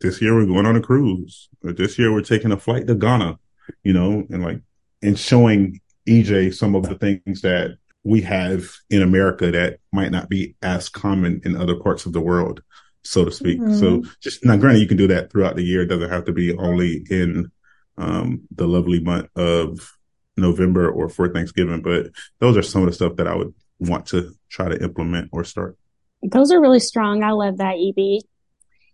this 0.00 0.20
year 0.20 0.34
we're 0.34 0.46
going 0.46 0.66
on 0.66 0.76
a 0.76 0.80
cruise, 0.80 1.48
or 1.62 1.72
this 1.72 1.98
year 2.00 2.12
we're 2.12 2.20
taking 2.20 2.50
a 2.50 2.56
flight 2.56 2.88
to 2.88 2.96
Ghana 2.96 3.38
you 3.82 3.92
know, 3.92 4.26
and 4.30 4.42
like, 4.42 4.60
and 5.02 5.18
showing 5.18 5.80
EJ 6.08 6.54
some 6.54 6.74
of 6.74 6.88
the 6.88 6.96
things 6.96 7.42
that 7.42 7.76
we 8.04 8.20
have 8.20 8.70
in 8.90 9.02
America 9.02 9.50
that 9.50 9.78
might 9.92 10.10
not 10.10 10.28
be 10.28 10.54
as 10.62 10.88
common 10.88 11.40
in 11.44 11.56
other 11.56 11.76
parts 11.76 12.06
of 12.06 12.12
the 12.12 12.20
world, 12.20 12.62
so 13.02 13.24
to 13.24 13.30
speak. 13.30 13.58
Mm-hmm. 13.58 13.78
So 13.78 14.04
just 14.20 14.44
now, 14.44 14.56
granted, 14.56 14.80
you 14.80 14.88
can 14.88 14.98
do 14.98 15.08
that 15.08 15.30
throughout 15.30 15.56
the 15.56 15.64
year. 15.64 15.82
It 15.82 15.86
doesn't 15.86 16.10
have 16.10 16.26
to 16.26 16.32
be 16.32 16.56
only 16.56 17.04
in 17.10 17.50
um, 17.96 18.42
the 18.54 18.66
lovely 18.66 19.00
month 19.00 19.28
of 19.36 19.96
November 20.36 20.90
or 20.90 21.08
for 21.08 21.32
Thanksgiving, 21.32 21.80
but 21.80 22.08
those 22.40 22.56
are 22.56 22.62
some 22.62 22.82
of 22.82 22.88
the 22.88 22.94
stuff 22.94 23.16
that 23.16 23.28
I 23.28 23.34
would 23.34 23.54
want 23.78 24.06
to 24.06 24.34
try 24.48 24.68
to 24.68 24.82
implement 24.82 25.30
or 25.32 25.44
start. 25.44 25.76
Those 26.22 26.50
are 26.50 26.60
really 26.60 26.80
strong. 26.80 27.22
I 27.22 27.32
love 27.32 27.58
that, 27.58 27.76
EB. 27.76 28.22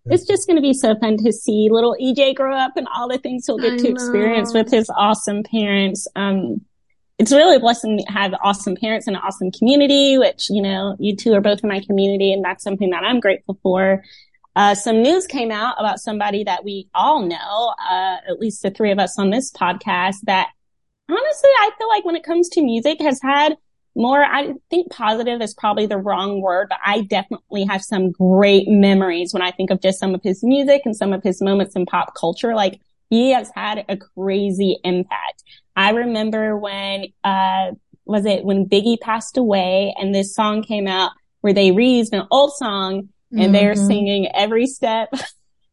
It's 0.07 0.27
just 0.27 0.47
going 0.47 0.57
to 0.57 0.63
be 0.63 0.73
so 0.73 0.95
fun 0.99 1.19
to 1.19 1.33
see 1.33 1.69
little 1.71 1.97
EJ 2.01 2.35
grow 2.35 2.57
up 2.57 2.77
and 2.77 2.89
all 2.95 3.09
the 3.09 3.19
things 3.19 3.47
he'll 3.47 3.59
get 3.59 3.75
I 3.75 3.77
to 3.77 3.83
know. 3.83 3.91
experience 3.91 4.55
with 4.55 4.71
his 4.71 4.91
awesome 4.97 5.43
parents. 5.43 6.09
Um, 6.17 6.63
it's 7.19 7.33
really 7.33 7.57
a 7.57 7.61
blessing 7.61 7.99
to 7.99 8.13
have 8.13 8.33
awesome 8.43 8.77
parents 8.77 9.07
and 9.07 9.15
an 9.15 9.23
awesome 9.23 9.51
community, 9.51 10.17
which, 10.17 10.49
you 10.49 10.63
know, 10.63 10.97
you 10.99 11.15
two 11.15 11.35
are 11.35 11.43
both 11.43 11.63
in 11.63 11.69
my 11.69 11.81
community 11.81 12.33
and 12.33 12.43
that's 12.43 12.65
something 12.65 12.91
that 12.91 13.05
I'm 13.05 13.21
grateful 13.21 13.59
for. 13.63 14.03
Uh, 14.57 14.75
some 14.75 15.03
news 15.03 15.27
came 15.27 15.51
out 15.51 15.77
about 15.79 16.01
somebody 16.01 16.45
that 16.45 16.65
we 16.65 16.89
all 16.95 17.21
know, 17.21 17.75
uh, 17.79 18.17
at 18.29 18.39
least 18.41 18.63
the 18.63 18.71
three 18.71 18.91
of 18.91 18.99
us 18.99 19.19
on 19.19 19.31
this 19.31 19.53
podcast 19.53 20.17
that 20.25 20.49
honestly, 21.11 21.51
I 21.59 21.71
feel 21.77 21.89
like 21.89 22.05
when 22.05 22.17
it 22.17 22.25
comes 22.25 22.49
to 22.51 22.63
music 22.63 23.01
has 23.01 23.21
had 23.23 23.57
more, 24.01 24.25
I 24.25 24.55
think 24.71 24.91
positive 24.91 25.41
is 25.43 25.55
probably 25.55 25.87
the 25.87 25.99
wrong 25.99 26.41
word, 26.41 26.69
but 26.71 26.79
I 26.85 27.03
definitely 27.03 27.65
have 27.65 27.83
some 27.83 28.11
great 28.11 28.69
memories 28.69 29.33
when 29.33 29.43
I 29.43 29.51
think 29.51 29.71
of 29.71 29.81
just 29.81 29.99
some 29.99 30.15
of 30.15 30.23
his 30.23 30.43
music 30.43 30.83
and 30.85 30.97
some 30.97 31.13
of 31.13 31.23
his 31.23 31.41
moments 31.43 31.77
in 31.77 31.87
pop 31.87 32.15
culture. 32.15 32.55
Like 32.55 32.81
he 33.11 33.31
has 33.33 33.51
had 33.55 33.85
a 33.89 33.97
crazy 33.97 34.79
impact. 34.85 35.45
I 35.77 35.91
remember 35.91 36.57
when, 36.57 37.07
uh, 37.23 37.73
was 38.05 38.27
it 38.27 38.45
when 38.45 38.67
Biggie 38.67 39.01
passed 39.01 39.37
away 39.37 39.95
and 39.99 40.15
this 40.15 40.35
song 40.35 40.63
came 40.63 40.89
out 40.89 41.13
where 41.43 41.53
they 41.53 41.71
reused 41.71 42.13
an 42.13 42.27
old 42.31 42.53
song 42.57 43.11
and 43.31 43.41
mm-hmm. 43.41 43.53
they're 43.53 43.77
singing 43.77 44.29
every 44.35 44.67
step. 44.67 45.13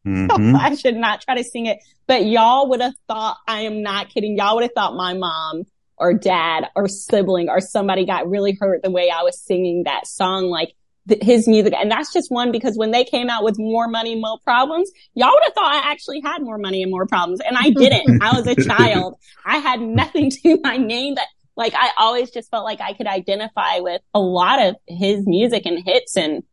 Mm-hmm. 0.06 0.56
I 0.56 0.74
should 0.74 0.96
not 0.96 1.20
try 1.20 1.36
to 1.36 1.44
sing 1.44 1.66
it, 1.66 1.80
but 2.06 2.24
y'all 2.24 2.70
would 2.70 2.80
have 2.80 2.94
thought, 3.08 3.36
I 3.46 3.62
am 3.62 3.82
not 3.82 4.08
kidding. 4.08 4.38
Y'all 4.38 4.54
would 4.54 4.62
have 4.62 4.72
thought 4.72 4.94
my 4.94 5.12
mom 5.12 5.64
or 6.00 6.14
dad 6.14 6.66
or 6.74 6.88
sibling 6.88 7.48
or 7.48 7.60
somebody 7.60 8.04
got 8.04 8.28
really 8.28 8.56
hurt 8.58 8.82
the 8.82 8.90
way 8.90 9.10
I 9.10 9.22
was 9.22 9.40
singing 9.40 9.84
that 9.84 10.06
song, 10.06 10.46
like 10.46 10.74
th- 11.08 11.22
his 11.22 11.48
music. 11.48 11.74
And 11.74 11.90
that's 11.90 12.12
just 12.12 12.30
one 12.30 12.52
because 12.52 12.76
when 12.76 12.90
they 12.90 13.04
came 13.04 13.28
out 13.28 13.44
with 13.44 13.58
more 13.58 13.88
money, 13.88 14.14
more 14.14 14.38
problems, 14.44 14.90
y'all 15.14 15.30
would 15.32 15.42
have 15.44 15.54
thought 15.54 15.74
I 15.74 15.90
actually 15.90 16.20
had 16.20 16.42
more 16.42 16.58
money 16.58 16.82
and 16.82 16.90
more 16.90 17.06
problems. 17.06 17.40
And 17.40 17.56
I 17.56 17.70
didn't. 17.70 18.22
I 18.22 18.36
was 18.36 18.46
a 18.46 18.54
child. 18.54 19.16
I 19.44 19.58
had 19.58 19.80
nothing 19.80 20.30
to 20.42 20.58
my 20.62 20.76
name 20.76 21.16
that 21.16 21.26
like 21.56 21.74
I 21.74 21.90
always 21.98 22.30
just 22.30 22.50
felt 22.50 22.64
like 22.64 22.80
I 22.80 22.92
could 22.92 23.08
identify 23.08 23.80
with 23.80 24.00
a 24.14 24.20
lot 24.20 24.62
of 24.62 24.76
his 24.86 25.26
music 25.26 25.66
and 25.66 25.82
hits 25.84 26.16
and 26.16 26.44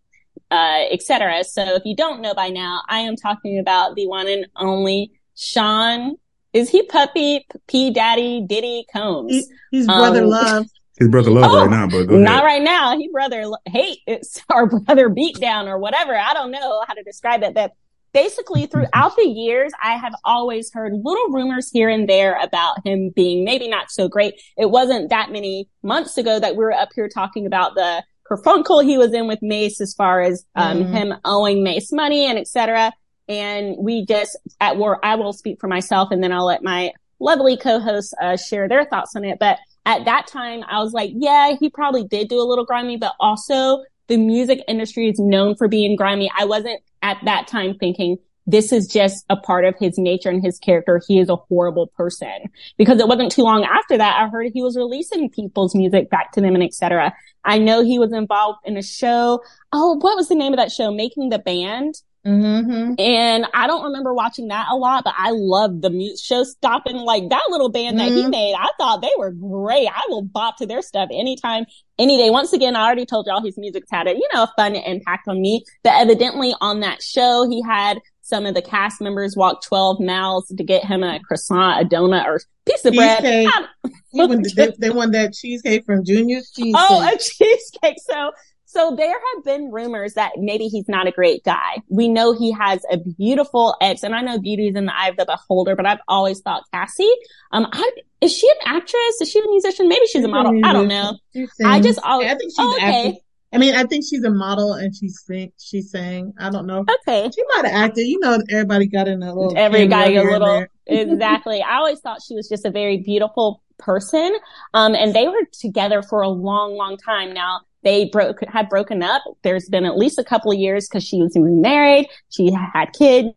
uh, 0.51 0.83
etc. 0.91 1.43
So 1.43 1.75
if 1.75 1.83
you 1.85 1.95
don't 1.95 2.21
know 2.21 2.33
by 2.33 2.49
now, 2.49 2.81
I 2.87 2.99
am 2.99 3.15
talking 3.15 3.59
about 3.59 3.95
the 3.95 4.07
one 4.07 4.27
and 4.27 4.47
only 4.55 5.11
Sean 5.35 6.15
is 6.55 6.69
he 6.69 6.83
Puffy 6.83 7.45
P 7.67 7.91
Daddy 7.91 8.41
Diddy 8.47 8.85
Combs? 8.91 9.31
He, 9.31 9.45
he's 9.71 9.85
brother 9.85 10.23
um, 10.23 10.29
love. 10.29 10.65
His 10.97 11.09
brother 11.09 11.29
love 11.29 11.51
oh, 11.51 11.61
right 11.61 11.69
now, 11.69 11.87
but 11.87 12.09
not 12.09 12.45
right 12.45 12.61
now. 12.61 12.97
He 12.97 13.09
brother 13.09 13.43
hate 13.65 13.99
it's 14.07 14.41
our 14.49 14.65
brother 14.65 15.09
beat 15.09 15.37
down 15.39 15.67
or 15.67 15.77
whatever. 15.77 16.15
I 16.15 16.33
don't 16.33 16.51
know 16.51 16.83
how 16.87 16.93
to 16.93 17.03
describe 17.03 17.43
it. 17.43 17.53
But 17.53 17.73
basically 18.13 18.67
throughout 18.67 19.17
the 19.17 19.27
years, 19.27 19.73
I 19.83 19.97
have 19.97 20.13
always 20.23 20.71
heard 20.71 20.93
little 20.93 21.27
rumors 21.31 21.69
here 21.69 21.89
and 21.89 22.07
there 22.07 22.39
about 22.41 22.77
him 22.85 23.09
being 23.13 23.43
maybe 23.43 23.67
not 23.67 23.91
so 23.91 24.07
great. 24.07 24.41
It 24.57 24.71
wasn't 24.71 25.09
that 25.09 25.33
many 25.33 25.67
months 25.83 26.17
ago 26.17 26.39
that 26.39 26.55
we 26.55 26.63
were 26.63 26.71
up 26.71 26.89
here 26.95 27.09
talking 27.09 27.45
about 27.45 27.75
the 27.75 28.01
kerfunkle 28.31 28.85
he 28.85 28.97
was 28.97 29.13
in 29.13 29.27
with 29.27 29.39
Mase 29.41 29.81
as 29.81 29.93
far 29.93 30.21
as 30.21 30.45
um, 30.55 30.85
mm. 30.85 30.91
him 30.91 31.13
owing 31.25 31.61
Mase 31.61 31.91
money 31.91 32.25
and 32.25 32.39
etc. 32.39 32.93
And 33.27 33.75
we 33.79 34.05
just 34.05 34.37
at 34.61 34.77
war, 34.77 35.03
I 35.03 35.15
will 35.15 35.33
speak 35.33 35.59
for 35.59 35.67
myself 35.67 36.09
and 36.11 36.23
then 36.23 36.31
I'll 36.31 36.45
let 36.45 36.63
my 36.63 36.91
lovely 37.19 37.57
co-hosts 37.57 38.13
uh, 38.21 38.37
share 38.37 38.67
their 38.67 38.85
thoughts 38.85 39.15
on 39.15 39.23
it. 39.23 39.39
But 39.39 39.59
at 39.85 40.05
that 40.05 40.27
time, 40.27 40.63
I 40.67 40.81
was 40.81 40.93
like, 40.93 41.11
yeah, 41.13 41.55
he 41.59 41.69
probably 41.69 42.03
did 42.03 42.27
do 42.27 42.39
a 42.39 42.43
little 42.43 42.65
grimy, 42.65 42.97
but 42.97 43.13
also 43.19 43.83
the 44.07 44.17
music 44.17 44.63
industry 44.67 45.09
is 45.09 45.19
known 45.19 45.55
for 45.55 45.67
being 45.67 45.95
grimy. 45.95 46.31
I 46.37 46.45
wasn't 46.45 46.81
at 47.01 47.17
that 47.25 47.47
time 47.47 47.77
thinking 47.77 48.17
this 48.47 48.71
is 48.71 48.87
just 48.87 49.25
a 49.29 49.35
part 49.35 49.65
of 49.65 49.75
his 49.79 49.97
nature 49.97 50.29
and 50.29 50.43
his 50.43 50.59
character. 50.59 51.01
He 51.07 51.19
is 51.19 51.29
a 51.29 51.35
horrible 51.35 51.87
person 51.87 52.49
because 52.77 52.99
it 52.99 53.07
wasn't 53.07 53.31
too 53.31 53.41
long 53.41 53.63
after 53.63 53.97
that. 53.97 54.21
I 54.21 54.27
heard 54.27 54.51
he 54.53 54.61
was 54.61 54.77
releasing 54.77 55.29
people's 55.29 55.73
music 55.73 56.09
back 56.09 56.31
to 56.33 56.41
them 56.41 56.53
and 56.53 56.63
etc. 56.63 57.13
I 57.43 57.57
know 57.57 57.83
he 57.83 57.97
was 57.97 58.13
involved 58.13 58.59
in 58.65 58.77
a 58.77 58.83
show. 58.83 59.41
Oh, 59.71 59.97
what 59.99 60.15
was 60.15 60.27
the 60.27 60.35
name 60.35 60.53
of 60.53 60.57
that 60.57 60.71
show? 60.71 60.91
Making 60.91 61.29
the 61.29 61.39
band. 61.39 61.95
Mm-hmm. 62.25 62.95
And 62.97 63.45
I 63.53 63.67
don't 63.67 63.83
remember 63.83 64.13
watching 64.13 64.47
that 64.47 64.67
a 64.71 64.75
lot, 64.75 65.03
but 65.03 65.13
I 65.15 65.29
love 65.31 65.81
the 65.81 65.91
mu- 65.91 66.17
show 66.17 66.43
stopping 66.43 66.97
like 66.97 67.29
that 67.29 67.43
little 67.49 67.69
band 67.69 67.97
mm-hmm. 67.97 68.07
that 68.07 68.15
he 68.15 68.21
mm-hmm. 68.21 68.31
made. 68.31 68.55
I 68.57 68.69
thought 68.79 69.01
they 69.01 69.11
were 69.17 69.31
great. 69.31 69.87
I 69.87 70.01
will 70.09 70.23
bop 70.23 70.57
to 70.57 70.65
their 70.65 70.81
stuff 70.81 71.09
anytime, 71.11 71.65
any 71.99 72.17
day. 72.17 72.31
Once 72.31 72.51
again, 72.51 72.75
I 72.75 72.85
already 72.85 73.05
told 73.05 73.27
y'all 73.27 73.43
his 73.43 73.57
music's 73.57 73.91
had 73.91 74.07
a, 74.07 74.13
you 74.13 74.27
know, 74.33 74.43
a 74.43 74.53
fun 74.57 74.75
impact 74.75 75.27
on 75.27 75.39
me, 75.39 75.63
but 75.83 75.93
evidently 75.93 76.55
on 76.61 76.79
that 76.79 77.03
show, 77.03 77.47
he 77.47 77.61
had 77.61 77.99
some 78.21 78.47
of 78.47 78.55
the 78.55 78.61
cast 78.61 79.01
members 79.01 79.35
walk 79.37 79.63
12 79.63 79.99
miles 79.99 80.47
to 80.47 80.63
get 80.63 80.83
him 80.83 81.03
a 81.03 81.19
croissant, 81.19 81.85
a 81.85 81.87
donut, 81.87 82.25
or 82.25 82.41
piece 82.65 82.83
of 82.83 82.95
bread. 82.95 83.23
they, 84.55 84.73
they 84.79 84.89
want 84.89 85.11
that 85.11 85.33
cheesecake 85.35 85.85
from 85.85 86.03
Junior's 86.03 86.49
Cheesecake. 86.49 86.73
Oh, 86.75 87.07
a 87.07 87.15
cheesecake. 87.19 87.97
So 87.99 88.31
so 88.75 88.93
there 88.95 89.09
have 89.09 89.43
been 89.45 89.71
rumors 89.71 90.15
that 90.15 90.33
maybe 90.37 90.65
he's 90.65 90.89
not 90.89 91.07
a 91.07 91.11
great 91.11 91.43
guy. 91.45 91.81
We 91.89 92.09
know 92.09 92.33
he 92.33 92.51
has 92.51 92.83
a 92.91 92.97
beautiful 92.97 93.75
ex, 93.81 94.03
and 94.03 94.13
I 94.13 94.21
know 94.21 94.37
beauty 94.37 94.67
is 94.67 94.75
in 94.75 94.85
the 94.85 94.93
eye 94.93 95.07
of 95.07 95.17
the 95.17 95.25
beholder, 95.25 95.75
but 95.75 95.85
I've 95.85 96.01
always 96.09 96.41
thought 96.41 96.63
Cassie, 96.73 97.09
um, 97.53 97.67
I, 97.71 97.91
is 98.19 98.35
she 98.35 98.49
an 98.49 98.57
actress? 98.65 99.21
Is 99.21 99.31
she 99.31 99.39
a 99.39 99.47
musician? 99.47 99.87
Maybe 99.87 100.01
she's, 100.01 100.11
she's 100.11 100.25
a 100.25 100.27
model. 100.27 100.59
I 100.65 100.73
don't 100.73 100.89
know. 100.89 101.17
I 101.63 101.79
just 101.79 101.99
always, 102.03 102.27
I 102.27 102.35
think 102.35 102.51
she's 102.51 102.59
oh, 102.59 102.75
okay. 102.75 103.19
I 103.53 103.57
mean, 103.57 103.73
I 103.73 103.85
think 103.85 104.03
she's 104.05 104.23
a 104.25 104.29
model 104.29 104.73
and 104.73 104.93
she's 104.93 105.23
sing, 105.25 105.53
she's 105.57 105.89
saying, 105.89 106.33
I 106.37 106.49
don't 106.49 106.67
know. 106.67 106.83
Okay. 107.07 107.29
She 107.33 107.41
might 107.55 107.65
have 107.65 107.89
acted. 107.89 108.01
You 108.01 108.19
know, 108.19 108.37
everybody 108.49 108.87
got 108.87 109.07
in 109.07 109.23
a 109.23 109.33
little. 109.33 109.57
Every 109.57 109.87
guy 109.87 110.09
a 110.09 110.23
little. 110.23 110.65
exactly. 110.85 111.61
I 111.61 111.77
always 111.77 112.01
thought 112.01 112.19
she 112.27 112.35
was 112.35 112.49
just 112.49 112.65
a 112.65 112.69
very 112.69 112.97
beautiful 112.97 113.61
person. 113.77 114.35
Um, 114.73 114.95
and 114.95 115.13
they 115.13 115.27
were 115.27 115.47
together 115.53 116.01
for 116.01 116.21
a 116.21 116.29
long, 116.29 116.75
long 116.75 116.97
time. 116.97 117.33
Now, 117.33 117.61
they 117.85 118.05
broke 118.05 118.39
had 118.49 118.67
broken 118.67 119.01
up. 119.01 119.23
There's 119.43 119.69
been 119.69 119.85
at 119.85 119.95
least 119.95 120.19
a 120.19 120.23
couple 120.23 120.51
of 120.51 120.57
years 120.57 120.89
because 120.89 121.03
she 121.05 121.21
was 121.21 121.33
married. 121.37 122.09
She 122.29 122.51
had 122.51 122.91
kids. 122.91 123.29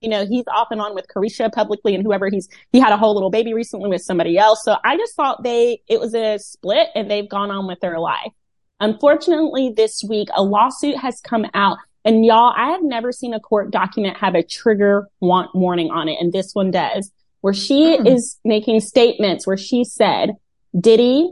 You 0.00 0.08
know, 0.08 0.26
he's 0.26 0.46
off 0.48 0.68
and 0.70 0.80
on 0.80 0.94
with 0.94 1.06
Caresha 1.14 1.52
publicly 1.52 1.94
and 1.94 2.02
whoever 2.02 2.30
he's, 2.30 2.48
he 2.72 2.80
had 2.80 2.90
a 2.90 2.96
whole 2.96 3.12
little 3.12 3.28
baby 3.28 3.52
recently 3.52 3.90
with 3.90 4.00
somebody 4.00 4.38
else. 4.38 4.64
So 4.64 4.76
I 4.82 4.96
just 4.96 5.14
thought 5.14 5.42
they, 5.42 5.82
it 5.88 6.00
was 6.00 6.14
a 6.14 6.38
split 6.38 6.88
and 6.94 7.10
they've 7.10 7.28
gone 7.28 7.50
on 7.50 7.66
with 7.66 7.80
their 7.80 8.00
life. 8.00 8.32
Unfortunately, 8.80 9.74
this 9.76 10.02
week, 10.08 10.28
a 10.34 10.42
lawsuit 10.42 10.96
has 10.96 11.20
come 11.20 11.44
out 11.52 11.76
and 12.02 12.24
y'all, 12.24 12.54
I 12.56 12.70
have 12.70 12.82
never 12.82 13.12
seen 13.12 13.34
a 13.34 13.40
court 13.40 13.70
document 13.70 14.16
have 14.16 14.34
a 14.34 14.42
trigger 14.42 15.06
want 15.20 15.54
warning 15.54 15.90
on 15.90 16.08
it. 16.08 16.16
And 16.18 16.32
this 16.32 16.52
one 16.54 16.70
does 16.70 17.12
where 17.42 17.52
she 17.52 17.98
mm. 17.98 18.06
is 18.06 18.38
making 18.42 18.80
statements 18.80 19.46
where 19.46 19.58
she 19.58 19.84
said 19.84 20.30
Diddy 20.78 21.30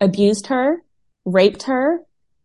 abused 0.00 0.46
her, 0.46 0.82
raped 1.32 1.64
her, 1.64 2.00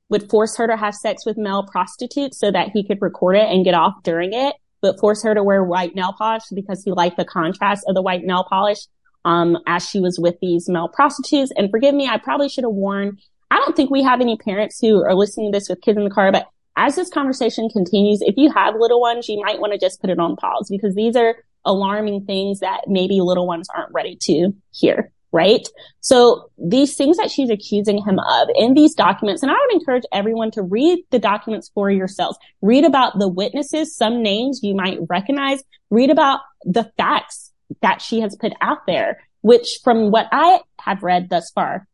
would 0.10 0.30
force 0.30 0.58
her 0.58 0.68
to 0.68 0.78
have 0.78 0.94
sex 0.94 1.26
with 1.26 1.38
male 1.38 1.64
prostitutes 1.64 2.40
so 2.40 2.52
that 2.52 2.70
he 2.74 2.86
could 2.86 3.02
record 3.02 3.36
it 3.36 3.50
and 3.50 3.66
get 3.66 3.74
off 3.74 3.94
during 4.04 4.34
it, 4.34 4.56
but 4.82 5.00
force 5.00 5.24
her 5.24 5.34
to 5.34 5.44
wear 5.44 5.64
white 5.64 5.96
nail 5.96 6.14
polish 6.18 6.44
because 6.54 6.84
he 6.84 6.92
liked 6.92 7.18
the 7.18 7.26
contrast 7.26 7.84
of 7.88 7.96
the 7.96 8.02
white 8.02 8.24
nail 8.24 8.46
polish 8.48 8.80
um, 9.26 9.58
as 9.66 9.88
she 9.88 10.00
was 10.00 10.20
with 10.20 10.36
these 10.42 10.70
male 10.70 10.88
prostitutes. 10.88 11.52
And 11.56 11.72
forgive 11.72 11.96
me, 11.96 12.08
I 12.08 12.18
probably 12.18 12.50
should 12.50 12.64
have 12.64 12.74
warned. 12.74 13.20
I 13.50 13.58
don't 13.58 13.76
think 13.76 13.90
we 13.90 14.04
have 14.04 14.22
any 14.22 14.38
parents 14.38 14.80
who 14.80 15.04
are 15.04 15.16
listening 15.16 15.52
to 15.52 15.58
this 15.58 15.70
with 15.70 15.82
kids 15.82 15.98
in 15.98 16.04
the 16.04 16.10
car, 16.10 16.32
but 16.32 16.48
as 16.76 16.96
this 16.96 17.10
conversation 17.10 17.70
continues, 17.70 18.22
if 18.22 18.36
you 18.36 18.52
have 18.52 18.76
little 18.78 19.00
ones, 19.00 19.30
you 19.30 19.42
might 19.42 19.60
want 19.60 19.74
to 19.74 19.80
just 19.80 20.02
put 20.02 20.10
it 20.10 20.20
on 20.20 20.36
pause 20.36 20.68
because 20.70 20.96
these 20.96 21.16
are 21.16 21.36
alarming 21.66 22.26
things 22.26 22.60
that 22.60 22.82
maybe 22.88 23.22
little 23.22 23.48
ones 23.48 23.68
aren't 23.74 23.94
ready 23.94 24.18
to 24.22 24.54
hear 24.72 25.12
right? 25.34 25.68
So 26.00 26.52
these 26.58 26.96
things 26.96 27.18
that 27.18 27.32
she's 27.32 27.50
accusing 27.50 27.98
him 27.98 28.20
of 28.20 28.48
in 28.56 28.76
these 28.76 28.94
documents, 28.94 29.42
and 29.42 29.52
I 29.52 29.56
would 29.56 29.74
encourage 29.74 30.04
everyone 30.14 30.52
to 30.52 30.62
read 30.62 31.04
the 31.10 31.20
documents 31.20 31.72
for 31.74 31.90
yourselves. 31.90 32.38
Read 32.62 32.86
about 32.86 33.18
the 33.18 33.28
witnesses, 33.28 33.96
some 33.96 34.22
names 34.22 34.62
you 34.64 34.76
might 34.76 35.00
recognize. 35.10 35.64
Read 35.90 36.12
about 36.12 36.40
the 36.64 36.90
facts 36.98 37.52
that 37.82 38.02
she 38.02 38.22
has 38.22 38.38
put 38.40 38.54
out 38.62 38.86
there, 38.86 39.22
which 39.42 39.80
from 39.84 40.12
what 40.12 40.28
I 40.32 40.62
have 40.80 41.02
read 41.02 41.30
thus 41.30 41.50
far, 41.50 41.88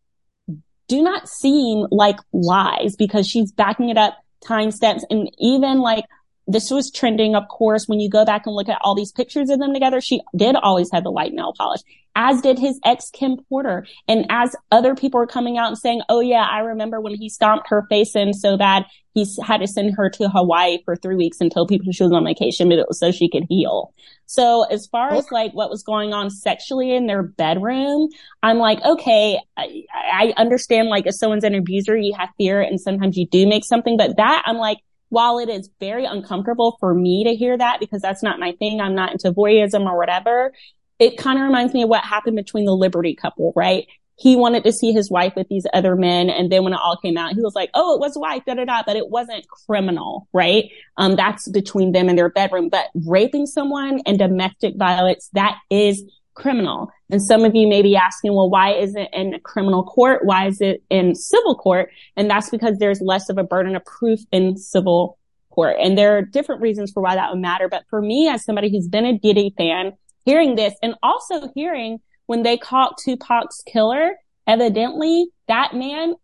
do 0.89 1.01
not 1.01 1.29
seem 1.29 1.87
like 1.91 2.17
lies 2.33 2.95
because 2.97 3.27
she's 3.27 3.51
backing 3.51 3.89
it 3.89 3.97
up 3.97 4.17
time 4.45 4.69
timestamps 4.69 5.01
and 5.09 5.29
even 5.37 5.79
like 5.79 6.05
this 6.49 6.71
was 6.71 6.89
trending, 6.89 7.35
of 7.35 7.47
course, 7.47 7.87
when 7.87 7.99
you 7.99 8.09
go 8.09 8.25
back 8.25 8.47
and 8.47 8.55
look 8.55 8.69
at 8.69 8.79
all 8.81 8.95
these 8.95 9.11
pictures 9.11 9.51
of 9.51 9.59
them 9.59 9.71
together, 9.71 10.01
she 10.01 10.19
did 10.35 10.55
always 10.55 10.89
have 10.91 11.03
the 11.03 11.11
white 11.11 11.31
nail 11.31 11.53
polish, 11.55 11.81
as 12.19 12.41
did 12.41 12.59
his 12.59 12.79
ex 12.83 13.09
Kim 13.09 13.37
Porter. 13.47 13.87
And 14.09 14.25
as 14.29 14.53
other 14.71 14.93
people 14.93 15.21
were 15.21 15.25
coming 15.25 15.57
out 15.57 15.69
and 15.69 15.77
saying, 15.77 16.01
Oh 16.09 16.19
yeah, 16.19 16.45
I 16.51 16.59
remember 16.59 16.99
when 16.99 17.15
he 17.15 17.29
stomped 17.29 17.69
her 17.69 17.85
face 17.89 18.13
in 18.13 18.33
so 18.33 18.57
bad 18.57 18.85
he 19.13 19.25
had 19.43 19.57
to 19.57 19.67
send 19.67 19.95
her 19.95 20.09
to 20.09 20.29
Hawaii 20.29 20.79
for 20.85 20.95
three 20.95 21.15
weeks 21.15 21.41
and 21.41 21.51
told 21.51 21.69
people 21.69 21.91
she 21.91 22.03
was 22.03 22.11
on 22.11 22.25
vacation, 22.25 22.69
but 22.69 22.77
it 22.77 22.87
was 22.87 22.99
so 22.99 23.11
she 23.11 23.29
could 23.29 23.45
heal. 23.49 23.93
So 24.27 24.63
as 24.63 24.85
far 24.85 25.13
as 25.13 25.31
like 25.31 25.53
what 25.53 25.69
was 25.69 25.81
going 25.81 26.13
on 26.13 26.29
sexually 26.29 26.93
in 26.93 27.07
their 27.07 27.23
bedroom, 27.23 28.09
I'm 28.43 28.57
like, 28.57 28.83
okay, 28.83 29.39
I, 29.57 29.83
I 29.93 30.33
understand 30.37 30.89
like 30.89 31.07
if 31.07 31.15
someone's 31.15 31.43
an 31.43 31.55
abuser, 31.55 31.97
you 31.97 32.13
have 32.17 32.29
fear 32.37 32.61
and 32.61 32.79
sometimes 32.79 33.17
you 33.17 33.27
do 33.27 33.47
make 33.47 33.65
something, 33.65 33.97
but 33.97 34.17
that 34.17 34.43
I'm 34.45 34.57
like, 34.57 34.77
while 35.09 35.39
it 35.39 35.49
is 35.49 35.69
very 35.79 36.05
uncomfortable 36.05 36.77
for 36.79 36.93
me 36.93 37.23
to 37.23 37.35
hear 37.35 37.57
that 37.57 37.79
because 37.79 38.01
that's 38.01 38.21
not 38.21 38.39
my 38.39 38.51
thing, 38.53 38.79
I'm 38.79 38.93
not 38.93 39.11
into 39.11 39.33
voyeurism 39.33 39.85
or 39.85 39.97
whatever. 39.97 40.53
It 40.99 41.17
kind 41.17 41.39
of 41.39 41.45
reminds 41.45 41.73
me 41.73 41.83
of 41.83 41.89
what 41.89 42.03
happened 42.03 42.35
between 42.35 42.65
the 42.65 42.73
Liberty 42.73 43.15
couple, 43.15 43.53
right? 43.55 43.87
He 44.17 44.35
wanted 44.35 44.65
to 44.65 44.73
see 44.73 44.91
his 44.91 45.09
wife 45.09 45.33
with 45.37 45.47
these 45.47 45.65
other 45.73 45.95
men. 45.95 46.29
And 46.29 46.51
then 46.51 46.65
when 46.65 46.73
it 46.73 46.79
all 46.83 46.97
came 47.01 47.17
out, 47.17 47.33
he 47.33 47.41
was 47.41 47.55
like, 47.55 47.69
Oh, 47.73 47.95
it 47.95 48.01
was 48.01 48.13
wife, 48.17 48.43
da 48.45 48.55
da 48.55 48.65
da, 48.65 48.83
but 48.85 48.97
it 48.97 49.09
wasn't 49.09 49.47
criminal, 49.47 50.27
right? 50.33 50.65
Um, 50.97 51.15
that's 51.15 51.47
between 51.47 51.93
them 51.93 52.09
and 52.09 52.17
their 52.17 52.29
bedroom, 52.29 52.67
but 52.67 52.87
raping 53.05 53.45
someone 53.45 54.01
and 54.05 54.19
domestic 54.19 54.75
violence, 54.77 55.29
that 55.33 55.57
is 55.69 56.03
criminal. 56.39 56.91
And 57.09 57.21
some 57.21 57.43
of 57.43 57.55
you 57.55 57.67
may 57.67 57.81
be 57.81 57.95
asking, 57.95 58.33
well, 58.33 58.49
why 58.49 58.73
is 58.73 58.95
it 58.95 59.09
in 59.13 59.39
criminal 59.43 59.83
court? 59.83 60.25
Why 60.25 60.47
is 60.47 60.61
it 60.61 60.83
in 60.89 61.15
civil 61.15 61.55
court? 61.55 61.89
And 62.15 62.29
that's 62.29 62.49
because 62.49 62.77
there's 62.77 63.01
less 63.01 63.29
of 63.29 63.37
a 63.37 63.43
burden 63.43 63.75
of 63.75 63.85
proof 63.85 64.19
in 64.31 64.57
civil 64.57 65.17
court. 65.49 65.77
And 65.81 65.97
there 65.97 66.17
are 66.17 66.21
different 66.21 66.61
reasons 66.61 66.91
for 66.91 67.03
why 67.03 67.15
that 67.15 67.31
would 67.31 67.41
matter. 67.41 67.67
But 67.67 67.83
for 67.89 68.01
me, 68.01 68.27
as 68.27 68.43
somebody 68.43 68.71
who's 68.71 68.87
been 68.87 69.05
a 69.05 69.17
Diddy 69.17 69.53
fan, 69.57 69.93
hearing 70.25 70.55
this 70.55 70.73
and 70.81 70.95
also 71.01 71.49
hearing 71.55 71.99
when 72.25 72.43
they 72.43 72.57
caught 72.57 72.97
Tupac's 73.03 73.63
killer, 73.65 74.11
evidently 74.45 75.27
that 75.47 75.73
man 75.73 76.15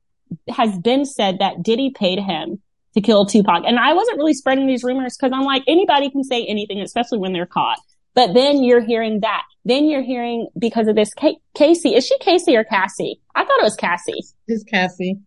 has 0.49 0.77
been 0.79 1.05
said 1.05 1.39
that 1.39 1.63
Diddy 1.63 1.91
paid 1.95 2.19
him 2.19 2.61
to 2.93 3.01
kill 3.01 3.25
Tupac. 3.25 3.63
And 3.65 3.77
I 3.77 3.93
wasn't 3.93 4.17
really 4.17 4.33
spreading 4.33 4.67
these 4.67 4.83
rumors 4.83 5.17
because 5.17 5.33
I'm 5.33 5.43
like, 5.43 5.63
anybody 5.67 6.09
can 6.09 6.23
say 6.23 6.45
anything, 6.45 6.79
especially 6.79 7.19
when 7.19 7.33
they're 7.33 7.45
caught. 7.45 7.79
But 8.13 8.33
then 8.33 8.63
you're 8.63 8.83
hearing 8.83 9.19
that. 9.21 9.43
Then 9.65 9.85
you're 9.85 10.03
hearing 10.03 10.47
because 10.57 10.87
of 10.87 10.95
this 10.95 11.11
Casey. 11.53 11.95
Is 11.95 12.05
she 12.05 12.17
Casey 12.19 12.55
or 12.55 12.63
Cassie? 12.63 13.19
I 13.35 13.43
thought 13.43 13.59
it 13.59 13.63
was 13.63 13.75
Cassie. 13.75 14.23
It's 14.47 14.63
Cassie. 14.63 15.19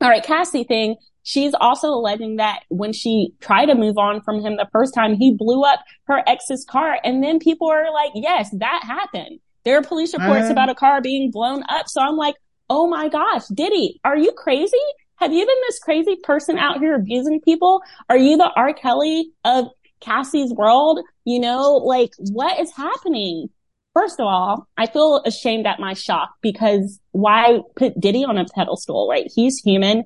All 0.00 0.08
right, 0.08 0.24
Cassie 0.24 0.64
thing. 0.64 0.96
She's 1.24 1.54
also 1.54 1.88
alleging 1.88 2.36
that 2.36 2.60
when 2.68 2.92
she 2.92 3.32
tried 3.40 3.66
to 3.66 3.74
move 3.74 3.96
on 3.96 4.20
from 4.20 4.44
him 4.44 4.56
the 4.56 4.68
first 4.70 4.94
time, 4.94 5.14
he 5.14 5.32
blew 5.32 5.64
up 5.64 5.80
her 6.04 6.22
ex's 6.26 6.66
car. 6.68 6.98
And 7.02 7.24
then 7.24 7.38
people 7.38 7.68
are 7.70 7.90
like, 7.92 8.12
yes, 8.14 8.50
that 8.58 8.82
happened. 8.84 9.40
There 9.64 9.78
are 9.78 9.82
police 9.82 10.12
reports 10.12 10.48
uh, 10.48 10.52
about 10.52 10.68
a 10.68 10.74
car 10.74 11.00
being 11.00 11.30
blown 11.30 11.62
up. 11.70 11.88
So 11.88 12.02
I'm 12.02 12.16
like, 12.16 12.34
oh 12.68 12.86
my 12.86 13.08
gosh, 13.08 13.46
Diddy, 13.48 14.00
are 14.04 14.18
you 14.18 14.32
crazy? 14.32 14.76
Have 15.16 15.32
you 15.32 15.46
been 15.46 15.56
this 15.66 15.78
crazy 15.78 16.16
person 16.22 16.58
out 16.58 16.78
here 16.78 16.94
abusing 16.94 17.40
people? 17.40 17.80
Are 18.10 18.18
you 18.18 18.36
the 18.36 18.50
R. 18.54 18.74
Kelly 18.74 19.30
of 19.44 19.68
Cassie's 20.00 20.52
world? 20.52 21.00
You 21.24 21.40
know, 21.40 21.76
like 21.76 22.12
what 22.18 22.60
is 22.60 22.70
happening? 22.76 23.48
First 23.94 24.20
of 24.20 24.26
all, 24.26 24.68
I 24.76 24.86
feel 24.86 25.22
ashamed 25.24 25.66
at 25.66 25.80
my 25.80 25.94
shock 25.94 26.34
because 26.42 27.00
why 27.12 27.60
put 27.76 27.98
Diddy 27.98 28.24
on 28.24 28.36
a 28.36 28.44
pedestal, 28.44 29.08
right? 29.08 29.30
He's 29.34 29.60
human 29.60 30.04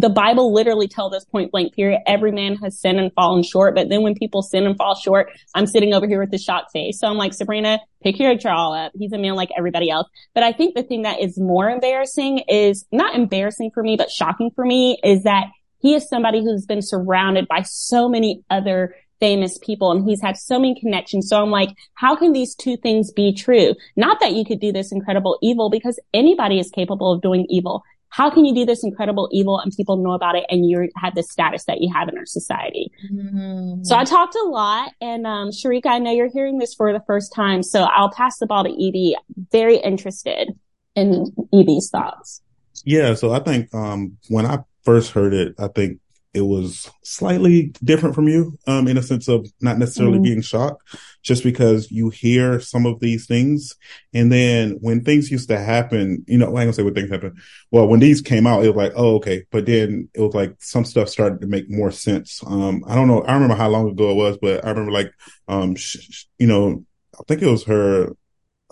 the 0.00 0.08
Bible 0.08 0.52
literally 0.52 0.86
tells 0.86 1.12
us 1.12 1.24
point 1.24 1.50
blank 1.50 1.74
period, 1.74 2.00
every 2.06 2.30
man 2.30 2.54
has 2.56 2.78
sinned 2.78 3.00
and 3.00 3.12
fallen 3.14 3.42
short. 3.42 3.74
But 3.74 3.88
then 3.88 4.02
when 4.02 4.14
people 4.14 4.42
sin 4.42 4.64
and 4.64 4.76
fall 4.76 4.94
short, 4.94 5.30
I'm 5.54 5.66
sitting 5.66 5.92
over 5.92 6.06
here 6.06 6.20
with 6.20 6.30
the 6.30 6.38
shocked 6.38 6.70
face. 6.72 7.00
So 7.00 7.08
I'm 7.08 7.16
like, 7.16 7.34
Sabrina, 7.34 7.80
pick 8.02 8.18
your 8.20 8.36
jaw 8.36 8.74
up. 8.74 8.92
He's 8.96 9.12
a 9.12 9.18
man 9.18 9.34
like 9.34 9.48
everybody 9.56 9.90
else. 9.90 10.08
But 10.34 10.44
I 10.44 10.52
think 10.52 10.76
the 10.76 10.84
thing 10.84 11.02
that 11.02 11.20
is 11.20 11.38
more 11.38 11.68
embarrassing 11.68 12.44
is 12.48 12.84
not 12.92 13.16
embarrassing 13.16 13.72
for 13.74 13.82
me, 13.82 13.96
but 13.96 14.10
shocking 14.10 14.50
for 14.54 14.64
me 14.64 14.98
is 15.02 15.24
that 15.24 15.46
he 15.80 15.94
is 15.94 16.08
somebody 16.08 16.40
who's 16.42 16.66
been 16.66 16.82
surrounded 16.82 17.48
by 17.48 17.62
so 17.62 18.08
many 18.08 18.42
other 18.50 18.94
famous 19.18 19.58
people 19.58 19.90
and 19.90 20.08
he's 20.08 20.20
had 20.20 20.36
so 20.36 20.60
many 20.60 20.78
connections. 20.78 21.28
So 21.28 21.42
I'm 21.42 21.50
like, 21.50 21.70
how 21.94 22.14
can 22.14 22.32
these 22.32 22.54
two 22.54 22.76
things 22.76 23.12
be 23.12 23.34
true? 23.34 23.74
Not 23.96 24.20
that 24.20 24.34
you 24.34 24.44
could 24.44 24.60
do 24.60 24.70
this 24.70 24.92
incredible 24.92 25.38
evil 25.42 25.70
because 25.70 25.98
anybody 26.14 26.60
is 26.60 26.70
capable 26.70 27.12
of 27.12 27.20
doing 27.20 27.46
evil 27.48 27.82
how 28.18 28.28
can 28.28 28.44
you 28.44 28.52
do 28.52 28.66
this 28.66 28.82
incredible 28.82 29.28
evil 29.30 29.60
and 29.60 29.72
people 29.76 29.96
know 29.96 30.10
about 30.10 30.34
it 30.34 30.44
and 30.50 30.68
you 30.68 30.88
have 30.96 31.14
the 31.14 31.22
status 31.22 31.66
that 31.66 31.80
you 31.80 31.88
have 31.94 32.08
in 32.08 32.18
our 32.18 32.26
society? 32.26 32.90
Mm-hmm. 33.12 33.84
So 33.84 33.94
I 33.94 34.02
talked 34.02 34.34
a 34.34 34.42
lot 34.42 34.90
and, 35.00 35.24
um, 35.24 35.50
Sharika, 35.50 35.86
I 35.86 36.00
know 36.00 36.10
you're 36.10 36.28
hearing 36.28 36.58
this 36.58 36.74
for 36.74 36.92
the 36.92 37.00
first 37.06 37.32
time. 37.32 37.62
So 37.62 37.84
I'll 37.84 38.10
pass 38.10 38.38
the 38.38 38.46
ball 38.46 38.64
to 38.64 38.70
Evie. 38.70 39.14
Very 39.52 39.76
interested 39.76 40.48
in 40.96 41.32
Evie's 41.52 41.90
thoughts. 41.90 42.42
Yeah. 42.84 43.14
So 43.14 43.30
I 43.30 43.38
think, 43.38 43.72
um, 43.72 44.16
when 44.28 44.46
I 44.46 44.64
first 44.82 45.12
heard 45.12 45.32
it, 45.32 45.54
I 45.56 45.68
think 45.68 46.00
it 46.38 46.46
was 46.46 46.88
slightly 47.02 47.74
different 47.82 48.14
from 48.14 48.28
you, 48.28 48.56
um, 48.68 48.86
in 48.86 48.96
a 48.96 49.02
sense 49.02 49.26
of 49.26 49.46
not 49.60 49.76
necessarily 49.76 50.18
mm. 50.18 50.22
being 50.22 50.40
shocked, 50.40 50.82
just 51.22 51.42
because 51.42 51.90
you 51.90 52.10
hear 52.10 52.60
some 52.60 52.86
of 52.86 53.00
these 53.00 53.26
things. 53.26 53.74
And 54.14 54.30
then 54.30 54.78
when 54.80 55.02
things 55.04 55.30
used 55.30 55.48
to 55.48 55.58
happen, 55.58 56.24
you 56.28 56.38
know, 56.38 56.46
I 56.46 56.48
ain't 56.48 56.54
gonna 56.56 56.72
say 56.72 56.84
when 56.84 56.94
things 56.94 57.10
happen. 57.10 57.34
Well, 57.72 57.88
when 57.88 57.98
these 57.98 58.20
came 58.20 58.46
out, 58.46 58.64
it 58.64 58.68
was 58.68 58.76
like, 58.76 58.92
oh, 58.94 59.16
okay. 59.16 59.44
But 59.50 59.66
then 59.66 60.08
it 60.14 60.20
was 60.20 60.34
like 60.34 60.54
some 60.60 60.84
stuff 60.84 61.08
started 61.08 61.40
to 61.40 61.48
make 61.48 61.68
more 61.68 61.90
sense. 61.90 62.40
Um, 62.46 62.84
I 62.86 62.94
don't 62.94 63.08
know. 63.08 63.22
I 63.22 63.34
remember 63.34 63.56
how 63.56 63.68
long 63.68 63.90
ago 63.90 64.12
it 64.12 64.16
was, 64.16 64.38
but 64.40 64.64
I 64.64 64.70
remember 64.70 64.92
like, 64.92 65.12
um, 65.48 65.74
sh- 65.74 66.26
you 66.38 66.46
know, 66.46 66.84
I 67.18 67.22
think 67.26 67.42
it 67.42 67.50
was 67.50 67.64
her 67.64 68.14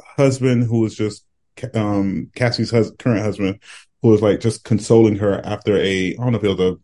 husband 0.00 0.64
who 0.64 0.80
was 0.80 0.94
just, 0.94 1.24
um, 1.74 2.30
Cassie's 2.36 2.70
hus- 2.70 2.92
current 2.98 3.22
husband 3.22 3.60
who 4.02 4.08
was 4.10 4.22
like 4.22 4.40
just 4.40 4.62
consoling 4.62 5.16
her 5.16 5.44
after 5.44 5.76
a, 5.76 6.10
I 6.10 6.16
don't 6.16 6.30
know 6.30 6.38
if 6.38 6.44
it 6.44 6.56
was 6.56 6.60
a 6.60 6.76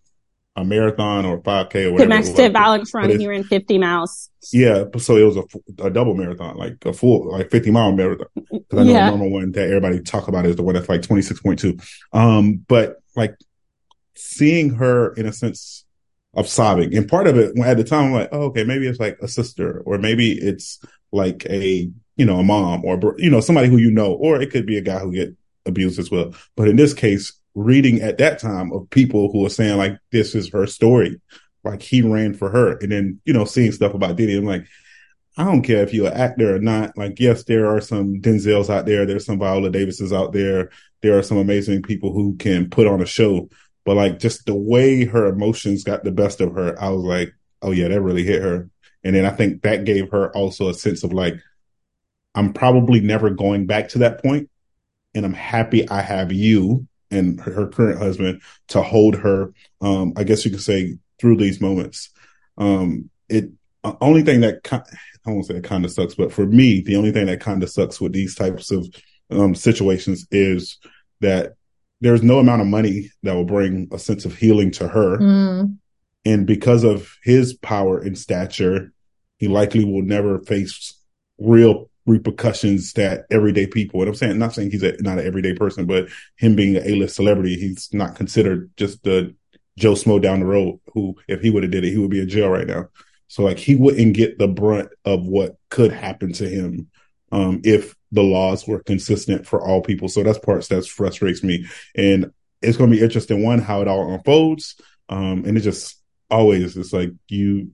a 0.54 0.64
marathon 0.64 1.24
or 1.24 1.40
5K 1.40 1.86
or 1.86 1.92
whatever. 1.92 1.98
Domestic 1.98 2.52
violence 2.52 2.92
run 2.92 3.18
here 3.18 3.32
in 3.32 3.44
50 3.44 3.78
miles. 3.78 4.30
Yeah. 4.52 4.84
So 4.98 5.16
it 5.16 5.22
was 5.22 5.36
a, 5.36 5.86
a 5.86 5.90
double 5.90 6.14
marathon, 6.14 6.56
like 6.56 6.84
a 6.84 6.92
full, 6.92 7.30
like 7.30 7.50
50 7.50 7.70
mile 7.70 7.92
marathon. 7.92 8.26
Cause 8.50 8.62
I 8.72 8.82
know 8.84 8.92
yeah. 8.92 9.10
the 9.10 9.16
normal 9.16 9.30
one 9.30 9.52
that 9.52 9.68
everybody 9.68 10.00
talk 10.00 10.28
about 10.28 10.44
is 10.44 10.56
the 10.56 10.62
one 10.62 10.74
that's 10.74 10.88
like 10.88 11.02
26.2. 11.02 11.82
Um, 12.12 12.64
but 12.68 12.96
like 13.16 13.34
seeing 14.14 14.70
her 14.74 15.14
in 15.14 15.26
a 15.26 15.32
sense 15.32 15.84
of 16.34 16.48
sobbing 16.48 16.94
and 16.96 17.08
part 17.08 17.26
of 17.26 17.36
it 17.38 17.58
at 17.58 17.76
the 17.76 17.84
time, 17.84 18.06
I'm 18.06 18.12
like, 18.12 18.28
oh, 18.32 18.44
okay, 18.44 18.64
maybe 18.64 18.86
it's 18.86 19.00
like 19.00 19.18
a 19.22 19.28
sister 19.28 19.82
or 19.86 19.98
maybe 19.98 20.32
it's 20.32 20.84
like 21.12 21.46
a, 21.46 21.90
you 22.16 22.26
know, 22.26 22.38
a 22.38 22.42
mom 22.42 22.84
or, 22.84 23.14
you 23.16 23.30
know, 23.30 23.40
somebody 23.40 23.68
who 23.68 23.78
you 23.78 23.90
know, 23.90 24.12
or 24.12 24.40
it 24.40 24.50
could 24.50 24.66
be 24.66 24.76
a 24.76 24.82
guy 24.82 24.98
who 24.98 25.12
get 25.12 25.34
abused 25.64 25.98
as 25.98 26.10
well. 26.10 26.34
But 26.56 26.68
in 26.68 26.76
this 26.76 26.92
case, 26.92 27.32
reading 27.54 28.00
at 28.00 28.18
that 28.18 28.38
time 28.38 28.72
of 28.72 28.88
people 28.90 29.30
who 29.30 29.44
are 29.44 29.50
saying 29.50 29.76
like 29.76 29.98
this 30.10 30.34
is 30.34 30.50
her 30.50 30.66
story, 30.66 31.20
like 31.64 31.82
he 31.82 32.02
ran 32.02 32.34
for 32.34 32.50
her, 32.50 32.78
and 32.78 32.92
then 32.92 33.20
you 33.24 33.32
know 33.32 33.44
seeing 33.44 33.72
stuff 33.72 33.94
about 33.94 34.16
Diddy, 34.16 34.36
I'm 34.36 34.44
like, 34.44 34.66
I 35.36 35.44
don't 35.44 35.62
care 35.62 35.82
if 35.82 35.94
you're 35.94 36.08
an 36.08 36.14
actor 36.14 36.54
or 36.54 36.58
not. 36.58 36.96
Like, 36.96 37.18
yes, 37.18 37.44
there 37.44 37.66
are 37.66 37.80
some 37.80 38.20
Denzels 38.20 38.68
out 38.68 38.86
there, 38.86 39.06
there's 39.06 39.24
some 39.24 39.38
Viola 39.38 39.70
Davises 39.70 40.12
out 40.12 40.32
there, 40.32 40.70
there 41.02 41.18
are 41.18 41.22
some 41.22 41.38
amazing 41.38 41.82
people 41.82 42.12
who 42.12 42.36
can 42.36 42.68
put 42.68 42.86
on 42.86 43.00
a 43.00 43.06
show, 43.06 43.48
but 43.84 43.96
like 43.96 44.18
just 44.18 44.46
the 44.46 44.54
way 44.54 45.04
her 45.04 45.26
emotions 45.26 45.84
got 45.84 46.04
the 46.04 46.12
best 46.12 46.40
of 46.40 46.54
her, 46.54 46.80
I 46.80 46.90
was 46.90 47.02
like, 47.02 47.34
oh 47.62 47.70
yeah, 47.70 47.88
that 47.88 48.02
really 48.02 48.24
hit 48.24 48.42
her. 48.42 48.68
And 49.04 49.16
then 49.16 49.24
I 49.24 49.30
think 49.30 49.62
that 49.62 49.84
gave 49.84 50.10
her 50.10 50.30
also 50.36 50.68
a 50.68 50.74
sense 50.74 51.02
of 51.02 51.12
like, 51.12 51.34
I'm 52.34 52.52
probably 52.52 53.00
never 53.00 53.30
going 53.30 53.66
back 53.66 53.88
to 53.90 53.98
that 53.98 54.22
point, 54.22 54.50
and 55.14 55.24
I'm 55.24 55.34
happy 55.34 55.88
I 55.88 56.00
have 56.02 56.32
you 56.32 56.86
and 57.12 57.40
her 57.40 57.68
current 57.68 57.98
husband 57.98 58.42
to 58.68 58.82
hold 58.82 59.16
her. 59.16 59.52
Um, 59.80 60.12
I 60.16 60.24
guess 60.24 60.44
you 60.44 60.50
could 60.50 60.62
say 60.62 60.96
through 61.20 61.36
these 61.36 61.60
moments. 61.60 62.10
Um, 62.58 63.10
it 63.28 63.50
uh, 63.84 63.94
only 64.00 64.22
thing 64.22 64.40
that 64.40 64.60
I 65.26 65.30
won't 65.30 65.46
say 65.46 65.56
it 65.56 65.64
kind 65.64 65.84
of 65.84 65.92
sucks, 65.92 66.14
but 66.14 66.32
for 66.32 66.46
me, 66.46 66.80
the 66.80 66.96
only 66.96 67.12
thing 67.12 67.26
that 67.26 67.40
kind 67.40 67.62
of 67.62 67.70
sucks 67.70 68.00
with 68.00 68.12
these 68.12 68.34
types 68.34 68.70
of 68.70 68.86
um, 69.30 69.54
situations 69.54 70.26
is 70.30 70.78
that 71.20 71.54
there's 72.00 72.22
no 72.22 72.38
amount 72.38 72.60
of 72.60 72.66
money 72.66 73.10
that 73.22 73.34
will 73.34 73.44
bring 73.44 73.88
a 73.92 73.98
sense 73.98 74.24
of 74.24 74.36
healing 74.36 74.72
to 74.72 74.88
her. 74.88 75.18
Mm. 75.18 75.78
And 76.24 76.46
because 76.46 76.84
of 76.84 77.16
his 77.22 77.54
power 77.54 77.98
and 77.98 78.18
stature, 78.18 78.92
he 79.38 79.48
likely 79.48 79.84
will 79.84 80.02
never 80.02 80.40
face 80.40 80.98
real 81.38 81.90
repercussions 82.06 82.94
that 82.94 83.26
everyday 83.30 83.66
people, 83.66 84.00
and 84.00 84.08
I'm 84.08 84.14
saying, 84.14 84.38
not 84.38 84.54
saying 84.54 84.70
he's 84.70 84.82
a, 84.82 85.00
not 85.00 85.18
an 85.18 85.26
everyday 85.26 85.54
person, 85.54 85.86
but 85.86 86.08
him 86.36 86.56
being 86.56 86.76
an 86.76 86.82
A-list 86.84 87.16
celebrity, 87.16 87.54
he's 87.56 87.88
not 87.92 88.16
considered 88.16 88.70
just 88.76 89.02
the 89.04 89.34
Joe 89.78 89.92
Smo 89.94 90.20
down 90.20 90.40
the 90.40 90.46
road 90.46 90.80
who, 90.92 91.16
if 91.28 91.40
he 91.40 91.50
would 91.50 91.62
have 91.62 91.72
did 91.72 91.84
it, 91.84 91.92
he 91.92 91.98
would 91.98 92.10
be 92.10 92.20
in 92.20 92.28
jail 92.28 92.48
right 92.48 92.66
now. 92.66 92.88
So 93.28 93.44
like 93.44 93.58
he 93.58 93.76
wouldn't 93.76 94.14
get 94.14 94.38
the 94.38 94.48
brunt 94.48 94.90
of 95.04 95.26
what 95.26 95.56
could 95.70 95.92
happen 95.92 96.32
to 96.34 96.48
him, 96.48 96.90
um, 97.30 97.62
if 97.64 97.94
the 98.10 98.22
laws 98.22 98.66
were 98.66 98.82
consistent 98.82 99.46
for 99.46 99.66
all 99.66 99.80
people. 99.80 100.08
So 100.08 100.22
that's 100.22 100.38
parts 100.38 100.68
that 100.68 100.86
frustrates 100.86 101.42
me. 101.42 101.66
And 101.94 102.32
it's 102.60 102.76
going 102.76 102.90
to 102.90 102.96
be 102.96 103.02
interesting 103.02 103.42
one, 103.42 103.60
how 103.60 103.80
it 103.80 103.88
all 103.88 104.12
unfolds. 104.12 104.76
Um, 105.08 105.44
and 105.46 105.56
it 105.56 105.60
just 105.60 105.98
always, 106.30 106.76
it's 106.76 106.92
like 106.92 107.10
you, 107.28 107.70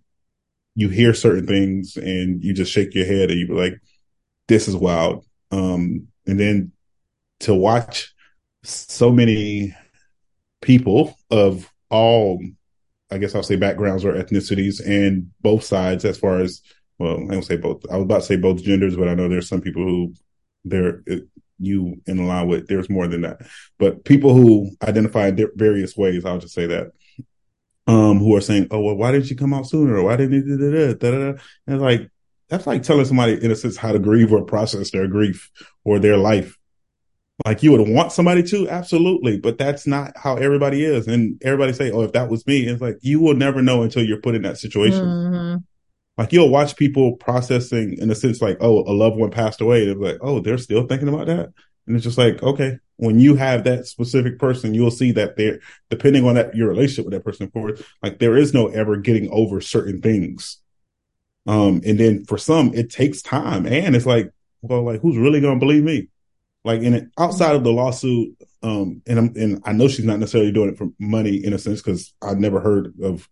you 0.76 0.88
hear 0.88 1.12
certain 1.12 1.46
things 1.46 1.96
and 1.96 2.44
you 2.44 2.54
just 2.54 2.70
shake 2.70 2.94
your 2.94 3.06
head 3.06 3.32
and 3.32 3.40
you're 3.40 3.56
like, 3.56 3.80
this 4.48 4.68
is 4.68 4.76
wild. 4.76 5.24
Um, 5.50 6.08
and 6.26 6.38
then 6.38 6.72
to 7.40 7.54
watch 7.54 8.12
so 8.64 9.10
many 9.10 9.74
people 10.60 11.16
of 11.30 11.70
all, 11.90 12.42
I 13.10 13.18
guess 13.18 13.34
I'll 13.34 13.42
say 13.42 13.56
backgrounds 13.56 14.04
or 14.04 14.14
ethnicities 14.14 14.84
and 14.84 15.30
both 15.40 15.64
sides 15.64 16.04
as 16.04 16.18
far 16.18 16.40
as, 16.40 16.60
well, 16.98 17.18
I 17.28 17.34
don't 17.34 17.44
say 17.44 17.56
both. 17.56 17.82
I 17.90 17.96
was 17.96 18.04
about 18.04 18.20
to 18.20 18.26
say 18.26 18.36
both 18.36 18.62
genders, 18.62 18.96
but 18.96 19.08
I 19.08 19.14
know 19.14 19.28
there's 19.28 19.48
some 19.48 19.60
people 19.60 19.84
who 19.84 20.14
they're 20.64 21.02
you 21.58 22.00
in 22.06 22.26
line 22.26 22.48
with. 22.48 22.68
There's 22.68 22.90
more 22.90 23.08
than 23.08 23.22
that, 23.22 23.40
but 23.78 24.04
people 24.04 24.34
who 24.34 24.70
identify 24.82 25.28
in 25.28 25.48
various 25.56 25.96
ways. 25.96 26.24
I'll 26.24 26.38
just 26.38 26.54
say 26.54 26.66
that. 26.66 26.92
Um, 27.86 28.18
who 28.18 28.36
are 28.36 28.40
saying, 28.40 28.68
"Oh, 28.70 28.80
well, 28.80 28.96
why 28.96 29.12
didn't 29.12 29.30
you 29.30 29.36
come 29.36 29.54
out 29.54 29.66
sooner? 29.66 30.02
Why 30.02 30.16
didn't 30.16 30.46
you 30.46 30.56
that?" 30.56 30.98
Da, 30.98 31.10
da, 31.10 31.32
da. 31.32 31.38
And 31.66 31.80
like 31.80 32.10
that's 32.48 32.66
like 32.66 32.82
telling 32.82 33.04
somebody 33.04 33.42
in 33.42 33.50
a 33.50 33.56
sense 33.56 33.76
how 33.76 33.92
to 33.92 33.98
grieve 33.98 34.32
or 34.32 34.44
process 34.44 34.90
their 34.90 35.06
grief 35.06 35.50
or 35.84 35.98
their 35.98 36.16
life. 36.16 36.56
Like 37.46 37.62
you 37.62 37.70
would 37.72 37.88
want 37.88 38.10
somebody 38.10 38.42
to, 38.44 38.68
absolutely, 38.68 39.38
but 39.38 39.58
that's 39.58 39.86
not 39.86 40.12
how 40.16 40.36
everybody 40.36 40.84
is. 40.84 41.06
And 41.06 41.40
everybody 41.44 41.72
say, 41.72 41.92
"Oh, 41.92 42.02
if 42.02 42.12
that 42.12 42.28
was 42.28 42.46
me," 42.46 42.66
it's 42.66 42.82
like 42.82 42.98
you 43.00 43.20
will 43.20 43.34
never 43.34 43.62
know 43.62 43.82
until 43.82 44.02
you're 44.02 44.20
put 44.20 44.34
in 44.34 44.42
that 44.42 44.58
situation. 44.58 45.04
Mm-hmm. 45.04 45.56
Like 46.16 46.32
you'll 46.32 46.48
watch 46.48 46.74
people 46.74 47.16
processing 47.16 47.96
in 47.96 48.10
a 48.10 48.16
sense, 48.16 48.42
like, 48.42 48.56
"Oh, 48.60 48.80
a 48.80 48.92
loved 48.92 49.16
one 49.16 49.30
passed 49.30 49.60
away," 49.60 49.86
they're 49.86 49.94
like, 49.94 50.18
"Oh, 50.20 50.40
they're 50.40 50.58
still 50.58 50.84
thinking 50.86 51.08
about 51.08 51.28
that," 51.28 51.50
and 51.88 51.96
it's 51.96 52.04
just 52.04 52.18
like, 52.18 52.42
okay, 52.42 52.78
when 52.96 53.18
you 53.18 53.34
have 53.36 53.64
that 53.64 53.86
specific 53.86 54.38
person, 54.38 54.74
you'll 54.74 54.90
see 54.90 55.12
that 55.12 55.36
they're 55.36 55.60
depending 55.88 56.26
on 56.26 56.34
that 56.34 56.54
your 56.54 56.68
relationship 56.68 57.06
with 57.06 57.14
that 57.14 57.24
person, 57.24 57.46
of 57.46 57.52
course, 57.52 57.82
like 58.02 58.18
there 58.18 58.36
is 58.36 58.52
no 58.52 58.66
ever 58.68 58.96
getting 58.96 59.30
over 59.30 59.60
certain 59.60 60.02
things. 60.02 60.58
Um, 61.48 61.80
and 61.86 61.98
then 61.98 62.26
for 62.26 62.36
some, 62.36 62.74
it 62.74 62.90
takes 62.90 63.22
time, 63.22 63.66
and 63.66 63.96
it's 63.96 64.04
like, 64.04 64.30
well, 64.60 64.82
like 64.82 65.00
who's 65.00 65.16
really 65.16 65.40
gonna 65.40 65.58
believe 65.58 65.82
me? 65.82 66.08
Like 66.62 66.82
in 66.82 67.10
outside 67.18 67.56
of 67.56 67.64
the 67.64 67.72
lawsuit, 67.72 68.36
um, 68.62 69.00
and 69.06 69.18
I'm, 69.18 69.32
and 69.34 69.62
I 69.64 69.72
know 69.72 69.88
she's 69.88 70.04
not 70.04 70.18
necessarily 70.18 70.52
doing 70.52 70.68
it 70.68 70.76
for 70.76 70.88
money 70.98 71.42
in 71.42 71.54
a 71.54 71.58
sense 71.58 71.80
because 71.80 72.12
I've 72.20 72.38
never 72.38 72.60
heard 72.60 72.92
of, 73.02 73.26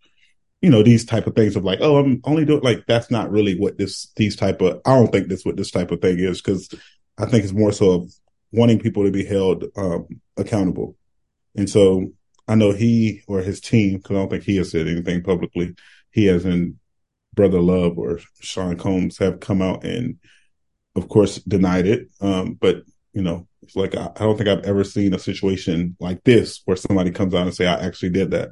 you 0.62 0.70
know, 0.70 0.82
these 0.82 1.04
type 1.04 1.26
of 1.26 1.34
things 1.34 1.56
of 1.56 1.64
like, 1.64 1.80
oh, 1.82 1.98
I'm 1.98 2.22
only 2.24 2.46
doing 2.46 2.62
like 2.62 2.86
that's 2.86 3.10
not 3.10 3.30
really 3.30 3.58
what 3.58 3.76
this 3.76 4.10
these 4.16 4.34
type 4.34 4.62
of. 4.62 4.80
I 4.86 4.94
don't 4.94 5.12
think 5.12 5.28
that's 5.28 5.44
what 5.44 5.58
this 5.58 5.70
type 5.70 5.90
of 5.90 6.00
thing 6.00 6.18
is 6.18 6.40
because 6.40 6.72
I 7.18 7.26
think 7.26 7.44
it's 7.44 7.52
more 7.52 7.72
so 7.72 7.90
of 7.90 8.12
wanting 8.50 8.78
people 8.78 9.04
to 9.04 9.10
be 9.10 9.26
held 9.26 9.64
um, 9.76 10.06
accountable, 10.38 10.96
and 11.54 11.68
so 11.68 12.12
I 12.48 12.54
know 12.54 12.72
he 12.72 13.20
or 13.28 13.40
his 13.40 13.60
team 13.60 13.98
because 13.98 14.12
I 14.12 14.20
don't 14.20 14.30
think 14.30 14.44
he 14.44 14.56
has 14.56 14.70
said 14.70 14.88
anything 14.88 15.22
publicly. 15.22 15.74
He 16.12 16.24
has 16.26 16.46
in 16.46 16.78
Brother 17.36 17.60
Love 17.60 17.98
or 17.98 18.18
Sean 18.40 18.76
Combs 18.76 19.18
have 19.18 19.38
come 19.40 19.62
out 19.62 19.84
and, 19.84 20.18
of 20.96 21.08
course, 21.08 21.36
denied 21.36 21.86
it. 21.86 22.08
Um, 22.20 22.54
but 22.54 22.82
you 23.12 23.22
know, 23.22 23.46
it's 23.62 23.76
like 23.76 23.94
I, 23.94 24.10
I, 24.16 24.20
don't 24.20 24.36
think 24.36 24.48
I've 24.48 24.64
ever 24.64 24.84
seen 24.84 25.14
a 25.14 25.18
situation 25.18 25.96
like 26.00 26.22
this 26.24 26.60
where 26.64 26.76
somebody 26.76 27.10
comes 27.10 27.34
out 27.34 27.46
and 27.46 27.54
say 27.54 27.66
I 27.66 27.86
actually 27.86 28.10
did 28.10 28.32
that 28.32 28.50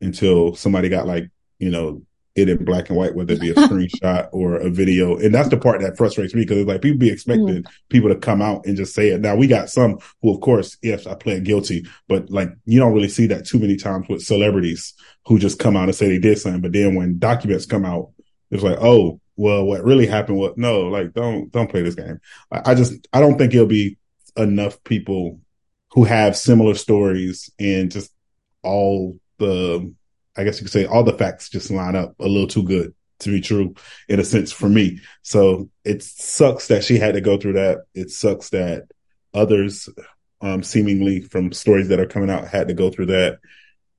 until 0.00 0.54
somebody 0.54 0.88
got 0.88 1.06
like 1.06 1.30
you 1.58 1.70
know 1.70 2.02
it 2.36 2.50
in 2.50 2.64
black 2.64 2.88
and 2.88 2.98
white, 2.98 3.14
whether 3.14 3.32
it 3.32 3.40
be 3.40 3.50
a 3.50 3.54
screenshot 3.54 4.28
or 4.30 4.56
a 4.56 4.70
video. 4.70 5.16
And 5.16 5.34
that's 5.34 5.48
the 5.48 5.56
part 5.56 5.80
that 5.80 5.96
frustrates 5.96 6.34
me 6.34 6.42
because 6.42 6.58
it's 6.58 6.68
like 6.68 6.82
people 6.82 6.98
be 6.98 7.10
expecting 7.10 7.64
mm. 7.64 7.66
people 7.88 8.10
to 8.10 8.16
come 8.16 8.42
out 8.42 8.66
and 8.66 8.76
just 8.76 8.94
say 8.94 9.08
it. 9.08 9.20
Now 9.20 9.34
we 9.34 9.46
got 9.46 9.70
some 9.70 9.98
who, 10.22 10.34
of 10.34 10.40
course, 10.40 10.76
yes, 10.82 11.06
I 11.06 11.14
pled 11.14 11.44
guilty, 11.44 11.86
but 12.08 12.30
like 12.30 12.50
you 12.66 12.78
don't 12.78 12.94
really 12.94 13.08
see 13.08 13.26
that 13.28 13.46
too 13.46 13.58
many 13.58 13.76
times 13.76 14.06
with 14.08 14.22
celebrities 14.22 14.94
who 15.26 15.38
just 15.38 15.58
come 15.58 15.76
out 15.76 15.88
and 15.88 15.94
say 15.94 16.08
they 16.08 16.18
did 16.18 16.38
something. 16.38 16.60
But 16.60 16.72
then 16.72 16.94
when 16.94 17.18
documents 17.18 17.66
come 17.66 17.84
out 17.84 18.10
it's 18.50 18.62
like, 18.62 18.78
oh, 18.80 19.20
well, 19.36 19.64
what 19.64 19.84
really 19.84 20.06
happened 20.06 20.38
was 20.38 20.54
no, 20.56 20.82
like 20.82 21.12
don't 21.12 21.50
don't 21.52 21.70
play 21.70 21.82
this 21.82 21.94
game. 21.94 22.20
I, 22.50 22.72
I 22.72 22.74
just 22.74 23.06
I 23.12 23.20
don't 23.20 23.36
think 23.36 23.54
it'll 23.54 23.66
be 23.66 23.98
enough 24.36 24.82
people 24.84 25.40
who 25.92 26.04
have 26.04 26.36
similar 26.36 26.74
stories 26.74 27.50
and 27.58 27.90
just 27.90 28.12
all 28.62 29.18
the 29.38 29.94
I 30.36 30.44
guess 30.44 30.58
you 30.58 30.64
could 30.64 30.72
say 30.72 30.86
all 30.86 31.04
the 31.04 31.16
facts 31.16 31.48
just 31.48 31.70
line 31.70 31.96
up 31.96 32.14
a 32.20 32.28
little 32.28 32.48
too 32.48 32.62
good 32.62 32.94
to 33.20 33.30
be 33.30 33.40
true 33.40 33.74
in 34.08 34.20
a 34.20 34.24
sense 34.24 34.52
for 34.52 34.68
me. 34.68 35.00
So 35.22 35.70
it 35.84 36.02
sucks 36.02 36.68
that 36.68 36.84
she 36.84 36.98
had 36.98 37.14
to 37.14 37.20
go 37.20 37.38
through 37.38 37.54
that. 37.54 37.84
It 37.94 38.10
sucks 38.10 38.50
that 38.50 38.88
others, 39.32 39.88
um, 40.40 40.62
seemingly 40.62 41.20
from 41.20 41.52
stories 41.52 41.88
that 41.88 42.00
are 42.00 42.06
coming 42.06 42.30
out 42.30 42.48
had 42.48 42.68
to 42.68 42.74
go 42.74 42.90
through 42.90 43.06
that. 43.06 43.38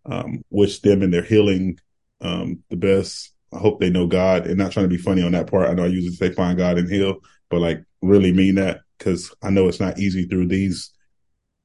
Um, 0.06 0.44
wish 0.50 0.80
them 0.80 1.02
and 1.02 1.14
their 1.14 1.24
healing, 1.24 1.80
um, 2.22 2.64
the 2.70 2.78
best. 2.78 3.34
I 3.54 3.60
hope 3.60 3.80
they 3.80 3.90
know 3.90 4.08
God 4.08 4.46
and 4.46 4.58
not 4.58 4.72
trying 4.72 4.86
to 4.86 4.96
be 4.96 5.02
funny 5.02 5.22
on 5.22 5.32
that 5.32 5.50
part. 5.50 5.70
I 5.70 5.74
know 5.74 5.84
I 5.84 5.88
usually 5.88 6.16
say 6.16 6.32
find 6.32 6.58
God 6.58 6.78
and 6.78 6.90
heal, 6.90 7.20
but 7.50 7.60
like 7.60 7.84
really 8.02 8.32
mean 8.32 8.56
that 8.56 8.82
because 8.98 9.34
I 9.42 9.50
know 9.50 9.68
it's 9.68 9.80
not 9.80 10.00
easy 10.00 10.26
through 10.26 10.48
these, 10.48 10.92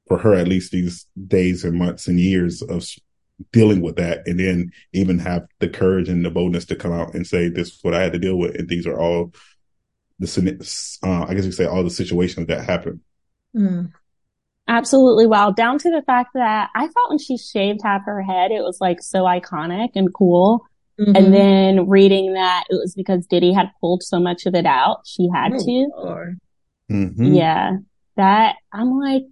for 0.07 0.17
her 0.17 0.33
at 0.33 0.47
least, 0.47 0.71
these 0.71 1.05
days 1.27 1.63
and 1.63 1.77
months 1.77 2.07
and 2.07 2.19
years 2.19 2.61
of 2.61 2.87
dealing 3.51 3.81
with 3.81 3.97
that. 3.97 4.25
And 4.25 4.39
then 4.39 4.71
even 4.93 5.19
have 5.19 5.45
the 5.59 5.67
courage 5.67 6.09
and 6.09 6.23
the 6.23 6.29
boldness 6.29 6.65
to 6.65 6.75
come 6.75 6.93
out 6.93 7.13
and 7.13 7.27
say, 7.27 7.49
this 7.49 7.69
is 7.69 7.79
what 7.81 7.93
I 7.93 8.01
had 8.01 8.13
to 8.13 8.19
deal 8.19 8.37
with. 8.37 8.55
And 8.55 8.69
these 8.69 8.87
are 8.87 8.99
all 8.99 9.33
the, 10.19 10.97
uh, 11.03 11.25
I 11.27 11.33
guess 11.33 11.45
you 11.45 11.51
say 11.51 11.65
all 11.65 11.83
the 11.83 11.89
situations 11.89 12.47
that 12.47 12.63
happened. 12.63 13.01
Mm. 13.55 13.91
Absolutely. 14.67 15.27
Wow. 15.27 15.51
Down 15.51 15.77
to 15.79 15.89
the 15.89 16.01
fact 16.03 16.29
that 16.35 16.69
I 16.73 16.87
thought 16.87 17.09
when 17.09 17.19
she 17.19 17.37
shaved 17.37 17.81
half 17.83 18.03
her 18.05 18.21
head, 18.21 18.51
it 18.51 18.61
was 18.61 18.79
like 18.79 19.01
so 19.01 19.23
iconic 19.23 19.89
and 19.95 20.13
cool. 20.13 20.65
Mm-hmm. 20.99 21.15
And 21.15 21.33
then 21.33 21.89
reading 21.89 22.33
that 22.33 22.65
it 22.69 22.75
was 22.75 22.93
because 22.95 23.25
Diddy 23.25 23.51
had 23.53 23.71
pulled 23.81 24.03
so 24.03 24.19
much 24.19 24.45
of 24.45 24.53
it 24.53 24.65
out, 24.65 25.01
she 25.05 25.27
had 25.33 25.53
oh, 25.53 25.57
to. 25.57 26.35
Mm-hmm. 26.91 27.33
Yeah. 27.33 27.77
That 28.15 28.57
I'm 28.71 28.99
like, 28.99 29.23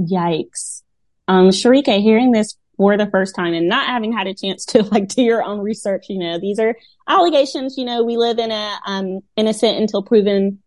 yikes. 0.00 0.82
Um, 1.28 1.50
Sharika, 1.50 2.00
hearing 2.00 2.32
this 2.32 2.56
for 2.76 2.96
the 2.96 3.06
first 3.06 3.36
time 3.36 3.54
and 3.54 3.68
not 3.68 3.86
having 3.86 4.12
had 4.12 4.26
a 4.26 4.34
chance 4.34 4.64
to 4.66 4.82
like 4.90 5.08
do 5.08 5.22
your 5.22 5.42
own 5.42 5.60
research, 5.60 6.06
you 6.08 6.18
know, 6.18 6.38
these 6.40 6.58
are 6.58 6.74
allegations, 7.08 7.76
you 7.78 7.84
know, 7.84 8.02
we 8.02 8.16
live 8.16 8.38
in 8.38 8.50
a, 8.50 8.78
um, 8.86 9.20
innocent 9.36 9.78
until 9.78 10.02
proven 10.02 10.60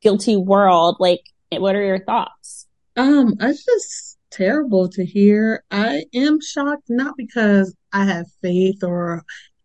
guilty 0.00 0.36
world. 0.36 0.96
Like, 1.00 1.22
what 1.50 1.74
are 1.74 1.84
your 1.84 2.04
thoughts? 2.04 2.66
Um, 2.96 3.36
it's 3.40 3.64
just 3.64 4.18
terrible 4.30 4.88
to 4.90 5.04
hear. 5.04 5.64
I 5.70 6.04
am 6.14 6.40
shocked, 6.40 6.84
not 6.88 7.16
because 7.16 7.74
I 7.92 8.04
have 8.04 8.26
faith 8.40 8.82
or 8.82 9.22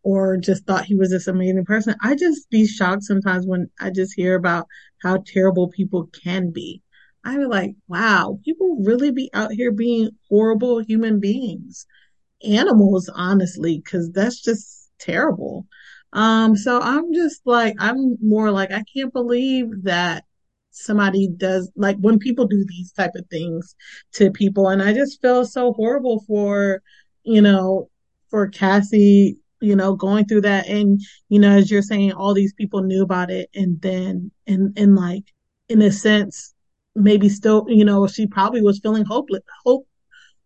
or 0.08 0.38
just 0.38 0.66
thought 0.66 0.86
he 0.86 0.96
was 0.96 1.10
this 1.10 1.28
amazing 1.28 1.66
person. 1.66 1.94
I 2.02 2.16
just 2.16 2.50
be 2.50 2.66
shocked 2.66 3.04
sometimes 3.04 3.46
when 3.46 3.70
I 3.78 3.90
just 3.90 4.14
hear 4.16 4.36
about 4.36 4.66
how 5.04 5.18
terrible 5.18 5.68
people 5.68 6.10
can 6.24 6.52
be. 6.52 6.82
I 7.26 7.36
be 7.36 7.44
like, 7.44 7.72
wow, 7.90 8.40
people 8.46 8.78
really 8.86 9.12
be 9.12 9.30
out 9.34 9.52
here 9.52 9.74
being 9.74 10.12
horrible 10.30 10.80
human 10.80 11.20
beings, 11.20 11.86
animals, 12.42 13.10
honestly, 13.14 13.82
because 13.84 14.10
that's 14.14 14.42
just 14.42 14.90
terrible. 14.98 15.68
Um, 16.14 16.56
so 16.56 16.80
I'm 16.80 17.14
just 17.14 17.42
like, 17.44 17.76
I'm 17.78 18.16
more 18.22 18.50
like, 18.50 18.72
I 18.72 18.86
can't 18.96 19.12
believe 19.12 19.66
that 19.84 20.24
somebody 20.72 21.28
does 21.28 21.70
like 21.76 21.98
when 21.98 22.18
people 22.18 22.48
do 22.48 22.64
these 22.66 22.94
type 22.94 23.12
of 23.16 23.26
things 23.30 23.76
to 24.14 24.32
people, 24.32 24.70
and 24.70 24.82
I 24.82 24.94
just 24.94 25.22
feel 25.22 25.44
so 25.44 25.74
horrible 25.74 26.24
for, 26.26 26.82
you 27.24 27.42
know, 27.42 27.90
for 28.30 28.48
Cassie 28.48 29.38
you 29.62 29.76
know, 29.76 29.96
going 29.96 30.26
through 30.26 30.42
that. 30.42 30.68
And, 30.68 31.02
you 31.30 31.40
know, 31.40 31.52
as 31.52 31.70
you're 31.72 31.82
saying, 31.82 32.14
all 32.14 32.34
these 32.34 32.54
people 32.54 32.82
knew 32.82 33.04
about 33.04 33.32
it. 33.32 33.50
And 33.56 33.82
then, 33.82 34.32
and, 34.46 34.78
and 34.78 34.96
like, 34.96 35.24
in 35.70 35.82
a 35.82 35.92
sense, 35.92 36.54
maybe 36.96 37.30
still, 37.30 37.66
you 37.68 37.86
know, 37.86 38.08
she 38.08 38.28
probably 38.28 38.62
was 38.62 38.80
feeling 38.80 39.06
hopeless, 39.06 39.44
hope, 39.66 39.88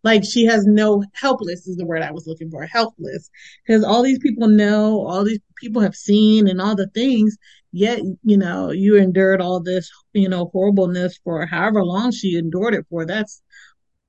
like 0.04 0.24
she 0.24 0.44
has 0.46 0.66
no 0.66 1.02
helpless 1.14 1.66
is 1.66 1.76
the 1.76 1.86
word 1.86 2.02
I 2.02 2.10
was 2.10 2.26
looking 2.26 2.50
for, 2.50 2.64
helpless. 2.66 3.30
Cause 3.66 3.84
all 3.84 4.02
these 4.02 4.18
people 4.18 4.48
know, 4.48 5.06
all 5.06 5.24
these 5.24 5.40
people 5.56 5.80
have 5.82 5.94
seen 5.94 6.48
and 6.48 6.60
all 6.60 6.74
the 6.74 6.88
things, 6.88 7.36
yet, 7.70 8.00
you 8.22 8.36
know, 8.36 8.70
you 8.70 8.96
endured 8.96 9.40
all 9.40 9.60
this, 9.60 9.90
you 10.12 10.28
know, 10.28 10.50
horribleness 10.52 11.18
for 11.22 11.46
however 11.46 11.84
long 11.84 12.10
she 12.10 12.36
endured 12.36 12.74
it 12.74 12.86
for. 12.90 13.06
That's 13.06 13.42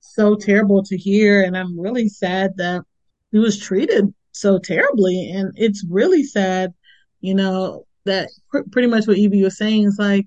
so 0.00 0.34
terrible 0.34 0.82
to 0.84 0.96
hear. 0.96 1.42
And 1.42 1.56
I'm 1.56 1.78
really 1.78 2.08
sad 2.08 2.56
that 2.56 2.82
he 3.30 3.38
was 3.38 3.58
treated 3.58 4.12
so 4.34 4.58
terribly. 4.58 5.30
And 5.30 5.52
it's 5.56 5.84
really 5.88 6.24
sad, 6.24 6.74
you 7.20 7.34
know, 7.34 7.86
that 8.04 8.28
pr- 8.50 8.68
pretty 8.70 8.88
much 8.88 9.06
what 9.06 9.16
Evie 9.16 9.42
was 9.42 9.56
saying 9.56 9.84
is 9.84 9.96
like 9.98 10.26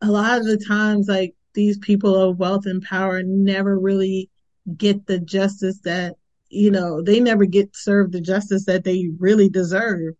a 0.00 0.10
lot 0.10 0.38
of 0.38 0.46
the 0.46 0.62
times, 0.68 1.08
like 1.08 1.34
these 1.54 1.78
people 1.78 2.14
of 2.14 2.38
wealth 2.38 2.66
and 2.66 2.82
power 2.82 3.22
never 3.22 3.78
really 3.78 4.30
get 4.76 5.06
the 5.06 5.18
justice 5.18 5.80
that, 5.84 6.14
you 6.48 6.70
know, 6.70 7.02
they 7.02 7.20
never 7.20 7.44
get 7.44 7.74
served 7.74 8.12
the 8.12 8.20
justice 8.20 8.66
that 8.66 8.84
they 8.84 9.08
really 9.18 9.48
deserve. 9.48 10.14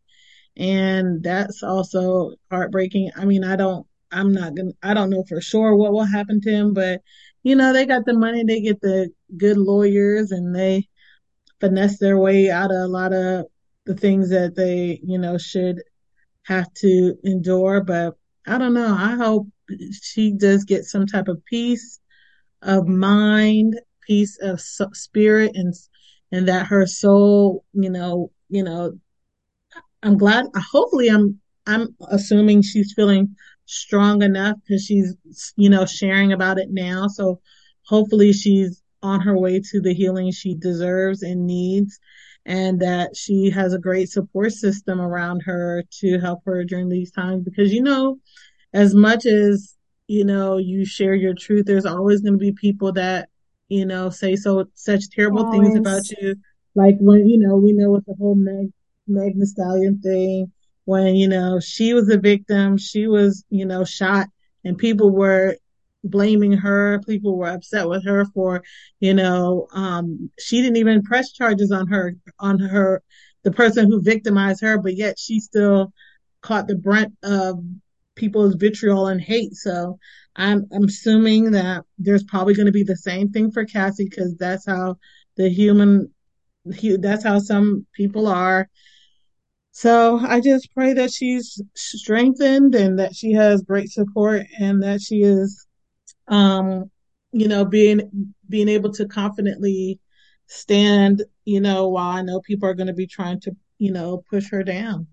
And 0.56 1.22
that's 1.22 1.62
also 1.62 2.34
heartbreaking. 2.50 3.10
I 3.16 3.24
mean, 3.24 3.44
I 3.44 3.56
don't, 3.56 3.86
I'm 4.10 4.32
not 4.32 4.54
gonna, 4.54 4.72
I 4.82 4.94
don't 4.94 5.10
know 5.10 5.24
for 5.28 5.40
sure 5.40 5.74
what 5.76 5.92
will 5.92 6.04
happen 6.04 6.40
to 6.42 6.50
him, 6.50 6.74
but 6.74 7.00
you 7.42 7.56
know, 7.56 7.72
they 7.72 7.86
got 7.86 8.04
the 8.04 8.14
money, 8.14 8.44
they 8.44 8.60
get 8.60 8.80
the 8.80 9.10
good 9.36 9.56
lawyers 9.56 10.30
and 10.30 10.54
they, 10.54 10.88
finesse 11.62 11.98
their 11.98 12.18
way 12.18 12.50
out 12.50 12.72
of 12.72 12.76
a 12.76 12.88
lot 12.88 13.12
of 13.12 13.46
the 13.86 13.94
things 13.94 14.30
that 14.30 14.56
they, 14.56 15.00
you 15.02 15.16
know, 15.16 15.38
should 15.38 15.80
have 16.42 16.72
to 16.74 17.16
endure. 17.22 17.82
But 17.82 18.16
I 18.46 18.58
don't 18.58 18.74
know. 18.74 18.94
I 18.98 19.14
hope 19.14 19.46
she 20.02 20.32
does 20.32 20.64
get 20.64 20.84
some 20.84 21.06
type 21.06 21.28
of 21.28 21.42
peace 21.46 22.00
of 22.62 22.86
mind, 22.88 23.80
peace 24.06 24.38
of 24.42 24.60
spirit, 24.60 25.52
and 25.54 25.72
and 26.32 26.48
that 26.48 26.66
her 26.66 26.86
soul, 26.86 27.64
you 27.72 27.90
know, 27.90 28.32
you 28.48 28.64
know, 28.64 28.98
I'm 30.02 30.18
glad. 30.18 30.46
Hopefully, 30.72 31.08
I'm 31.08 31.40
I'm 31.66 31.94
assuming 32.10 32.62
she's 32.62 32.92
feeling 32.94 33.36
strong 33.66 34.22
enough 34.22 34.56
because 34.66 34.84
she's 34.84 35.14
you 35.56 35.70
know 35.70 35.86
sharing 35.86 36.32
about 36.32 36.58
it 36.58 36.68
now. 36.70 37.06
So 37.06 37.40
hopefully, 37.86 38.32
she's 38.32 38.81
on 39.03 39.20
her 39.20 39.36
way 39.36 39.61
to 39.61 39.80
the 39.80 39.94
healing 39.94 40.30
she 40.30 40.55
deserves 40.55 41.22
and 41.22 41.46
needs 41.46 41.98
and 42.44 42.80
that 42.80 43.16
she 43.16 43.50
has 43.50 43.72
a 43.72 43.78
great 43.78 44.09
support 44.09 44.53
system 44.53 45.00
around 45.00 45.40
her 45.40 45.84
to 46.00 46.18
help 46.18 46.40
her 46.44 46.64
during 46.64 46.88
these 46.88 47.12
times 47.12 47.44
because 47.44 47.72
you 47.72 47.82
know 47.82 48.18
as 48.72 48.94
much 48.94 49.26
as 49.26 49.76
you 50.09 50.24
know 50.24 50.59
you 50.59 50.84
share 50.84 51.14
your 51.14 51.34
truth 51.34 51.66
there's 51.66 51.86
always 51.86 52.20
going 52.20 52.34
to 52.34 52.38
be 52.38 52.53
people 52.53 52.92
that 52.92 53.28
you 53.68 53.86
know 53.86 54.11
say 54.11 54.36
so 54.36 54.64
such 54.74 55.09
terrible 55.11 55.44
always. 55.44 55.61
things 55.61 55.78
about 55.78 56.03
you 56.20 56.34
like 56.74 56.96
when 57.00 57.26
you 57.28 57.38
know 57.38 57.57
we 57.57 57.72
know 57.72 57.90
with 57.90 58.05
the 58.07 58.14
whole 58.18 58.34
meg 58.34 58.70
meg 59.07 59.38
the 59.38 59.46
stallion 59.46 60.00
thing 60.00 60.50
when 60.84 61.14
you 61.14 61.28
know 61.28 61.61
she 61.61 61.94
was 61.94 62.09
a 62.09 62.18
victim 62.18 62.76
she 62.76 63.07
was 63.07 63.44
you 63.50 63.64
know 63.64 63.84
shot 63.84 64.26
and 64.64 64.78
people 64.78 65.11
were 65.11 65.57
blaming 66.05 66.53
her. 66.53 67.00
People 67.07 67.36
were 67.36 67.48
upset 67.48 67.88
with 67.88 68.05
her 68.05 68.24
for, 68.34 68.62
you 69.00 69.14
know, 69.14 69.66
um, 69.72 70.30
she 70.38 70.61
didn't 70.61 70.76
even 70.76 71.03
press 71.03 71.32
charges 71.32 71.70
on 71.70 71.86
her, 71.88 72.16
on 72.38 72.59
her, 72.59 73.03
the 73.44 73.53
person 73.53 73.90
who 73.90 74.00
victimized 74.00 74.62
her, 74.62 74.78
but 74.78 74.96
yet 74.96 75.18
she 75.18 75.40
still 75.40 75.92
caught 76.42 76.66
the 76.66 76.76
brunt 76.76 77.12
of 77.22 77.62
people's 78.14 78.55
vitriol 78.55 79.09
and 79.09 79.20
hate. 79.20 79.55
So 79.55 79.98
I'm, 80.36 80.66
I'm 80.72 80.84
assuming 80.84 81.53
that 81.53 81.84
there's 81.98 82.24
probably 82.24 82.55
going 82.55 82.66
to 82.66 82.72
be 82.72 82.84
the 82.84 82.96
same 82.96 83.30
thing 83.30 83.50
for 83.50 83.64
Cassie 83.64 84.09
because 84.09 84.36
that's 84.36 84.66
how 84.66 84.96
the 85.36 85.48
human, 85.48 86.12
that's 86.64 87.24
how 87.24 87.38
some 87.38 87.86
people 87.94 88.26
are. 88.26 88.68
So 89.72 90.18
I 90.18 90.40
just 90.40 90.72
pray 90.74 90.92
that 90.92 91.11
she's 91.11 91.61
strengthened 91.74 92.74
and 92.74 92.98
that 92.98 93.16
she 93.16 93.32
has 93.32 93.62
great 93.62 93.90
support 93.90 94.42
and 94.61 94.82
that 94.82 95.00
she 95.00 95.22
is 95.22 95.66
um, 96.32 96.90
you 97.30 97.46
know, 97.46 97.64
being 97.64 98.34
being 98.48 98.68
able 98.68 98.92
to 98.94 99.06
confidently 99.06 100.00
stand, 100.46 101.22
you 101.44 101.60
know, 101.60 101.88
while 101.88 102.10
I 102.10 102.22
know 102.22 102.40
people 102.40 102.68
are 102.68 102.74
going 102.74 102.88
to 102.88 102.92
be 102.92 103.06
trying 103.06 103.40
to, 103.42 103.54
you 103.78 103.92
know, 103.92 104.24
push 104.28 104.50
her 104.50 104.64
down. 104.64 105.06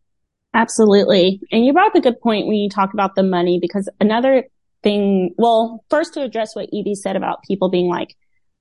Absolutely. 0.53 1.39
And 1.51 1.65
you 1.65 1.74
brought 1.74 1.88
up 1.88 1.95
a 1.95 2.01
good 2.01 2.20
point 2.20 2.47
when 2.47 2.55
you 2.55 2.70
talk 2.70 2.93
about 2.93 3.15
the 3.15 3.24
money 3.24 3.59
because 3.61 3.88
another 3.99 4.45
thing, 4.82 5.36
well, 5.38 5.84
first 5.89 6.13
to 6.15 6.24
address 6.24 6.55
what 6.55 6.70
Evie 6.72 6.95
said 6.95 7.15
about 7.15 7.43
people 7.43 7.70
being 7.70 7.88
like, 7.88 8.15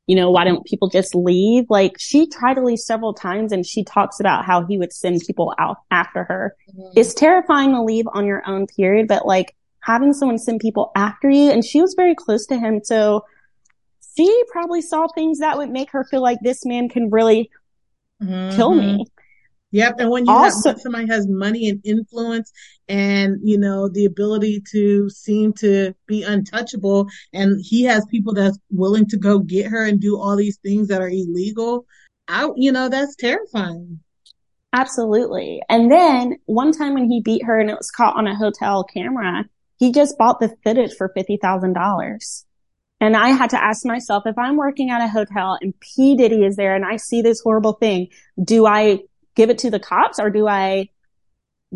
you 0.06 0.16
know, 0.16 0.30
why 0.30 0.44
don't 0.44 0.66
people 0.66 0.88
just 0.88 1.14
leave? 1.14 1.64
Like 1.68 1.96
she 1.98 2.28
tried 2.28 2.54
to 2.54 2.64
leave 2.64 2.78
several 2.78 3.14
times 3.14 3.52
and 3.52 3.64
she 3.64 3.84
talks 3.84 4.20
about 4.20 4.44
how 4.44 4.66
he 4.66 4.78
would 4.78 4.92
send 4.92 5.22
people 5.26 5.54
out 5.58 5.78
after 5.90 6.24
her. 6.24 6.56
Mm-hmm. 6.70 6.98
It's 6.98 7.14
terrifying 7.14 7.72
to 7.72 7.82
leave 7.82 8.06
on 8.12 8.26
your 8.26 8.42
own 8.46 8.66
period, 8.66 9.06
but 9.06 9.26
like 9.26 9.54
having 9.82 10.12
someone 10.12 10.38
send 10.38 10.60
people 10.60 10.90
after 10.96 11.30
you. 11.30 11.50
And 11.50 11.64
she 11.64 11.80
was 11.80 11.94
very 11.96 12.14
close 12.14 12.46
to 12.46 12.58
him. 12.58 12.80
So 12.82 13.24
she 14.16 14.44
probably 14.50 14.82
saw 14.82 15.06
things 15.08 15.38
that 15.38 15.56
would 15.56 15.70
make 15.70 15.90
her 15.92 16.04
feel 16.04 16.22
like 16.22 16.38
this 16.42 16.64
man 16.66 16.88
can 16.88 17.10
really 17.10 17.50
mm-hmm. 18.22 18.56
kill 18.56 18.74
me. 18.74 19.06
Yep. 19.70 19.96
And 19.98 20.10
when 20.10 20.24
you 20.24 20.32
also, 20.32 20.70
have 20.70 20.80
somebody 20.80 21.06
has 21.08 21.28
money 21.28 21.68
and 21.68 21.80
influence 21.84 22.52
and, 22.88 23.38
you 23.42 23.58
know, 23.58 23.88
the 23.88 24.06
ability 24.06 24.62
to 24.72 25.10
seem 25.10 25.52
to 25.54 25.94
be 26.06 26.22
untouchable 26.22 27.06
and 27.34 27.60
he 27.62 27.84
has 27.84 28.06
people 28.10 28.32
that's 28.32 28.58
willing 28.70 29.06
to 29.08 29.18
go 29.18 29.38
get 29.40 29.66
her 29.66 29.84
and 29.84 30.00
do 30.00 30.18
all 30.18 30.36
these 30.36 30.56
things 30.58 30.88
that 30.88 31.02
are 31.02 31.10
illegal, 31.10 31.84
I, 32.28 32.48
you 32.56 32.72
know, 32.72 32.88
that's 32.88 33.14
terrifying. 33.14 34.00
Absolutely. 34.72 35.62
And 35.68 35.92
then 35.92 36.36
one 36.46 36.72
time 36.72 36.94
when 36.94 37.10
he 37.10 37.20
beat 37.20 37.44
her 37.44 37.58
and 37.58 37.70
it 37.70 37.76
was 37.76 37.90
caught 37.90 38.16
on 38.16 38.26
a 38.26 38.36
hotel 38.36 38.84
camera, 38.84 39.44
he 39.78 39.92
just 39.92 40.18
bought 40.18 40.40
the 40.40 40.54
footage 40.64 40.94
for 40.94 41.12
$50,000. 41.16 42.44
And 43.00 43.16
I 43.16 43.28
had 43.28 43.50
to 43.50 43.62
ask 43.62 43.86
myself, 43.86 44.24
if 44.26 44.36
I'm 44.36 44.56
working 44.56 44.90
at 44.90 45.02
a 45.02 45.08
hotel 45.08 45.56
and 45.60 45.72
P. 45.78 46.16
Diddy 46.16 46.44
is 46.44 46.56
there 46.56 46.74
and 46.74 46.84
I 46.84 46.96
see 46.96 47.22
this 47.22 47.40
horrible 47.40 47.74
thing, 47.74 48.08
do 48.42 48.66
I 48.66 49.00
give 49.36 49.50
it 49.50 49.58
to 49.58 49.70
the 49.70 49.78
cops 49.78 50.18
or 50.18 50.30
do 50.30 50.48
I 50.48 50.88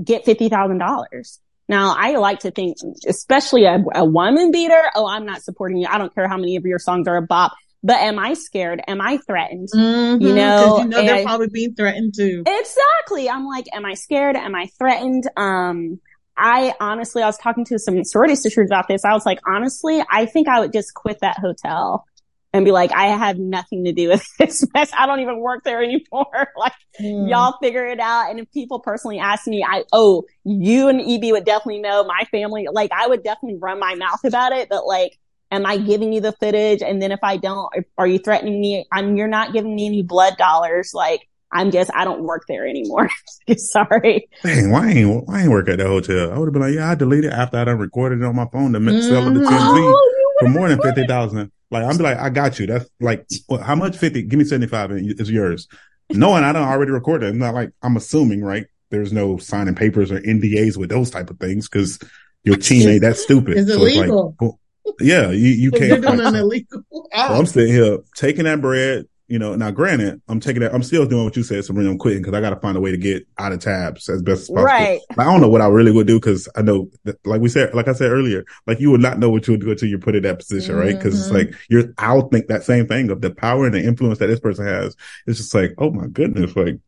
get 0.02 0.24
$50,000? 0.24 1.38
Now, 1.68 1.94
I 1.96 2.16
like 2.16 2.40
to 2.40 2.50
think, 2.50 2.76
especially 3.06 3.64
a, 3.64 3.82
a, 3.94 4.04
woman 4.04 4.50
beater, 4.50 4.82
oh, 4.96 5.06
I'm 5.06 5.24
not 5.24 5.42
supporting 5.42 5.78
you. 5.78 5.86
I 5.88 5.96
don't 5.96 6.12
care 6.12 6.28
how 6.28 6.36
many 6.36 6.56
of 6.56 6.66
your 6.66 6.80
songs 6.80 7.06
are 7.06 7.16
a 7.16 7.22
bop. 7.22 7.52
But 7.84 8.00
am 8.00 8.18
I 8.18 8.34
scared? 8.34 8.82
Am 8.86 9.00
I 9.00 9.18
threatened? 9.18 9.68
Mm-hmm, 9.74 10.22
you 10.22 10.34
know, 10.34 10.78
you 10.78 10.84
know 10.88 11.02
they're 11.02 11.24
probably 11.24 11.48
being 11.48 11.74
threatened 11.74 12.14
too. 12.16 12.44
Exactly. 12.46 13.28
I'm 13.28 13.46
like, 13.46 13.66
am 13.72 13.84
I 13.84 13.94
scared? 13.94 14.36
Am 14.36 14.54
I 14.54 14.66
threatened? 14.78 15.24
Um, 15.36 16.00
I 16.36 16.74
honestly, 16.80 17.22
I 17.22 17.26
was 17.26 17.38
talking 17.38 17.64
to 17.66 17.78
some 17.78 18.04
sorority 18.04 18.36
sisters 18.36 18.68
about 18.68 18.88
this. 18.88 19.04
I 19.04 19.12
was 19.12 19.26
like, 19.26 19.38
honestly, 19.46 20.02
I 20.10 20.26
think 20.26 20.48
I 20.48 20.60
would 20.60 20.72
just 20.72 20.94
quit 20.94 21.20
that 21.20 21.38
hotel 21.38 22.06
and 22.52 22.64
be 22.64 22.70
like, 22.70 22.92
I 22.92 23.06
have 23.06 23.38
nothing 23.38 23.84
to 23.84 23.92
do 23.92 24.08
with 24.08 24.26
this 24.38 24.64
mess. 24.74 24.90
I 24.96 25.06
don't 25.06 25.20
even 25.20 25.40
work 25.40 25.64
there 25.64 25.82
anymore. 25.82 26.48
like, 26.56 26.72
mm. 27.00 27.30
y'all 27.30 27.56
figure 27.62 27.86
it 27.86 28.00
out. 28.00 28.30
And 28.30 28.40
if 28.40 28.50
people 28.52 28.80
personally 28.80 29.18
ask 29.18 29.46
me, 29.46 29.64
I, 29.66 29.84
oh, 29.92 30.24
you 30.44 30.88
and 30.88 31.00
EB 31.00 31.32
would 31.32 31.44
definitely 31.44 31.80
know 31.80 32.04
my 32.04 32.24
family. 32.30 32.66
Like, 32.70 32.92
I 32.92 33.06
would 33.06 33.22
definitely 33.22 33.58
run 33.58 33.78
my 33.78 33.94
mouth 33.94 34.24
about 34.24 34.52
it, 34.52 34.68
but 34.68 34.86
like, 34.86 35.18
am 35.50 35.66
I 35.66 35.76
giving 35.76 36.12
you 36.12 36.20
the 36.20 36.32
footage? 36.32 36.82
And 36.82 37.00
then 37.00 37.12
if 37.12 37.20
I 37.22 37.36
don't, 37.36 37.72
are 37.98 38.06
you 38.06 38.18
threatening 38.18 38.60
me? 38.60 38.86
I'm, 38.90 39.16
you're 39.16 39.28
not 39.28 39.52
giving 39.52 39.74
me 39.74 39.86
any 39.86 40.02
blood 40.02 40.36
dollars. 40.36 40.92
Like, 40.94 41.28
I'm 41.52 41.70
just, 41.70 41.90
I 41.94 42.04
don't 42.04 42.22
work 42.22 42.44
there 42.48 42.66
anymore. 42.66 43.10
Sorry. 43.56 44.28
Dang, 44.42 44.70
why 44.70 44.88
ain't, 44.88 45.26
why 45.28 45.42
ain't 45.42 45.50
work 45.50 45.68
at 45.68 45.78
the 45.78 45.86
hotel? 45.86 46.32
I 46.32 46.38
would 46.38 46.46
have 46.46 46.52
been 46.52 46.62
like, 46.62 46.74
yeah, 46.74 46.90
I 46.90 46.94
deleted 46.94 47.32
after 47.32 47.58
I 47.58 47.64
done 47.64 47.78
recorded 47.78 48.20
it 48.20 48.24
on 48.24 48.34
my 48.34 48.46
phone 48.52 48.72
to 48.72 48.78
mm-hmm. 48.78 49.00
sell 49.00 49.28
it 49.28 49.34
to 49.34 49.40
TMZ 49.40 49.50
oh, 49.50 50.32
for 50.40 50.48
more 50.48 50.68
than 50.68 50.80
50,000. 50.80 51.52
Like, 51.70 51.84
I'm 51.84 51.96
be 51.96 52.02
like, 52.02 52.18
I 52.18 52.30
got 52.30 52.58
you. 52.58 52.66
That's 52.66 52.88
like, 53.00 53.26
how 53.62 53.74
much 53.74 53.96
50? 53.96 54.22
Give 54.22 54.38
me 54.38 54.44
75 54.44 54.90
and 54.92 55.20
it's 55.20 55.30
yours. 55.30 55.68
Knowing 56.10 56.44
I 56.44 56.52
don't 56.52 56.68
already 56.68 56.90
recorded. 56.90 57.28
I'm 57.28 57.38
not 57.38 57.54
like, 57.54 57.72
I'm 57.82 57.96
assuming, 57.96 58.42
right? 58.42 58.66
There's 58.90 59.12
no 59.12 59.38
signing 59.38 59.74
papers 59.74 60.12
or 60.12 60.20
NDAs 60.20 60.76
with 60.76 60.90
those 60.90 61.10
type 61.10 61.30
of 61.30 61.38
things 61.38 61.68
because 61.68 61.98
your 62.44 62.56
team 62.56 62.88
ain't 62.88 63.02
that 63.02 63.16
stupid. 63.16 63.56
It's 63.56 63.70
so 63.70 63.80
illegal. 63.80 64.02
It's 64.02 64.40
like, 64.40 64.40
well, 64.40 64.60
yeah, 65.00 65.30
you, 65.30 65.48
you 65.48 65.70
can't. 65.70 65.84
You're 65.84 65.98
doing 65.98 66.20
an 66.20 66.34
illegal. 66.34 66.82
So 66.92 67.04
I'm 67.14 67.46
sitting 67.46 67.72
here 67.72 67.98
taking 68.16 68.44
that 68.44 68.60
bread, 68.60 69.06
you 69.28 69.38
know, 69.38 69.54
now 69.54 69.70
granted, 69.70 70.20
I'm 70.28 70.40
taking 70.40 70.60
that, 70.62 70.74
I'm 70.74 70.82
still 70.82 71.06
doing 71.06 71.24
what 71.24 71.36
you 71.36 71.42
said, 71.42 71.64
Sabrina. 71.64 71.90
I'm 71.90 71.98
quitting 71.98 72.22
because 72.22 72.34
I 72.34 72.40
got 72.40 72.50
to 72.50 72.60
find 72.60 72.76
a 72.76 72.80
way 72.80 72.90
to 72.90 72.96
get 72.96 73.26
out 73.38 73.52
of 73.52 73.60
tabs 73.60 74.08
as 74.08 74.22
best 74.22 74.42
as 74.42 74.48
possible. 74.48 74.64
Right. 74.64 75.00
I 75.16 75.24
don't 75.24 75.40
know 75.40 75.48
what 75.48 75.60
I 75.60 75.68
really 75.68 75.92
would 75.92 76.06
do 76.06 76.18
because 76.18 76.48
I 76.56 76.62
know, 76.62 76.90
that, 77.04 77.24
like 77.26 77.40
we 77.40 77.48
said, 77.48 77.74
like 77.74 77.88
I 77.88 77.92
said 77.92 78.10
earlier, 78.10 78.44
like 78.66 78.80
you 78.80 78.90
would 78.90 79.00
not 79.00 79.18
know 79.18 79.30
what 79.30 79.46
you 79.46 79.54
would 79.54 79.60
do 79.60 79.70
until 79.70 79.88
you're 79.88 79.98
put 79.98 80.16
in 80.16 80.24
that 80.24 80.38
position, 80.38 80.74
mm-hmm. 80.74 80.86
right? 80.86 80.96
Because 80.96 81.18
it's 81.18 81.30
like 81.30 81.54
you're, 81.68 81.94
I'll 81.98 82.28
think 82.28 82.48
that 82.48 82.64
same 82.64 82.86
thing 82.86 83.10
of 83.10 83.20
the 83.20 83.30
power 83.30 83.64
and 83.64 83.74
the 83.74 83.82
influence 83.82 84.18
that 84.18 84.26
this 84.26 84.40
person 84.40 84.66
has. 84.66 84.96
It's 85.26 85.38
just 85.38 85.54
like, 85.54 85.74
oh 85.78 85.90
my 85.90 86.08
goodness, 86.08 86.54
like 86.56 86.78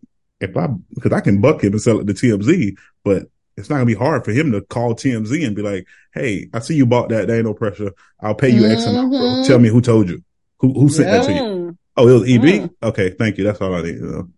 if 0.40 0.56
I, 0.56 0.68
because 0.94 1.12
I 1.12 1.20
can 1.20 1.40
buck 1.40 1.62
him 1.62 1.72
and 1.72 1.80
sell 1.80 2.00
it 2.00 2.06
to 2.06 2.14
TMZ, 2.14 2.76
but 3.04 3.28
it's 3.56 3.70
not 3.70 3.76
gonna 3.76 3.86
be 3.86 3.94
hard 3.94 4.24
for 4.24 4.32
him 4.32 4.52
to 4.52 4.60
call 4.60 4.94
TMZ 4.94 5.46
and 5.46 5.54
be 5.54 5.62
like, 5.62 5.86
"Hey, 6.12 6.48
I 6.52 6.58
see 6.58 6.74
you 6.74 6.86
bought 6.86 7.08
that. 7.10 7.28
There 7.28 7.36
ain't 7.36 7.46
no 7.46 7.54
pressure. 7.54 7.92
I'll 8.20 8.34
pay 8.34 8.48
you 8.48 8.62
mm-hmm. 8.62 8.72
X 8.72 8.84
amount. 8.86 9.10
Bro. 9.10 9.20
Mm-hmm. 9.20 9.46
Tell 9.46 9.58
me 9.58 9.68
who 9.68 9.80
told 9.80 10.08
you. 10.08 10.24
Who 10.58 10.72
who 10.72 10.88
sent 10.88 11.08
yeah. 11.08 11.18
that 11.18 11.26
to 11.26 11.32
you? 11.32 11.78
Oh, 11.96 12.08
it 12.08 12.12
was 12.12 12.22
EB? 12.22 12.42
Mm. 12.42 12.70
Okay, 12.82 13.10
thank 13.10 13.38
you. 13.38 13.44
That's 13.44 13.60
all 13.60 13.74
I 13.74 13.82
need 13.82 13.98
to 13.98 14.04
know. 14.04 14.28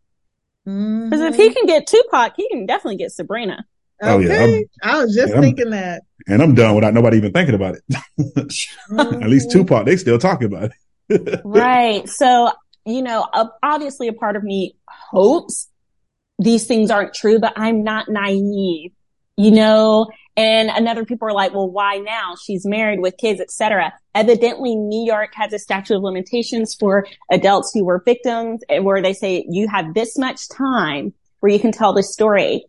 Because 0.65 1.21
if 1.21 1.37
he 1.37 1.47
mm-hmm. 1.47 1.55
can 1.55 1.67
get 1.67 1.87
Tupac, 1.87 2.35
he 2.37 2.49
can 2.49 2.67
definitely 2.67 2.97
get 2.97 3.13
Sabrina. 3.13 3.65
Okay. 4.03 4.13
Oh 4.13 4.19
yeah, 4.19 4.43
I'm, 4.43 4.65
i 4.83 5.03
was 5.03 5.15
just 5.15 5.33
thinking 5.33 5.71
that. 5.71 6.03
And 6.27 6.43
I'm 6.43 6.55
done 6.55 6.75
without 6.75 6.93
nobody 6.93 7.19
even 7.19 7.33
thinking 7.33 7.55
about 7.55 7.77
it. 7.77 7.83
At 8.29 9.31
least 9.31 9.49
mm-hmm. 9.49 9.61
Tupac, 9.61 9.87
they 9.87 9.97
still 9.97 10.19
talking 10.19 10.53
about 10.53 10.71
it. 11.09 11.41
right. 11.45 12.07
So, 12.09 12.51
you 12.85 13.01
know, 13.01 13.27
uh, 13.33 13.47
obviously 13.63 14.09
a 14.09 14.13
part 14.13 14.35
of 14.37 14.43
me 14.43 14.77
hopes 14.89 15.69
these 16.39 16.67
things 16.67 16.91
aren't 16.91 17.15
true, 17.15 17.39
but 17.39 17.55
I'm 17.57 17.83
not 17.83 18.09
naive, 18.09 18.93
you 19.37 19.51
know, 19.51 20.09
and 20.37 20.69
another 20.69 21.05
people 21.05 21.27
are 21.29 21.33
like, 21.33 21.55
well, 21.55 21.71
why 21.71 21.97
now? 21.97 22.35
She's 22.45 22.67
married 22.67 23.01
with 23.01 23.17
kids, 23.17 23.41
etc. 23.41 23.93
Evidently, 24.15 24.77
New 24.77 25.05
York 25.07 25.31
has 25.35 25.53
a 25.55 25.59
statute 25.59 25.97
of 25.97 26.03
limitations 26.03 26.75
for 26.75 27.07
adults 27.31 27.71
who 27.73 27.85
were 27.85 28.03
victims 28.05 28.61
where 28.83 29.01
they 29.01 29.15
say 29.15 29.47
you 29.49 29.67
have 29.69 29.95
this 29.95 30.19
much 30.19 30.49
time 30.51 31.15
where 31.41 31.51
you 31.51 31.59
can 31.59 31.73
tell 31.73 31.95
the 31.95 32.03
story. 32.03 32.67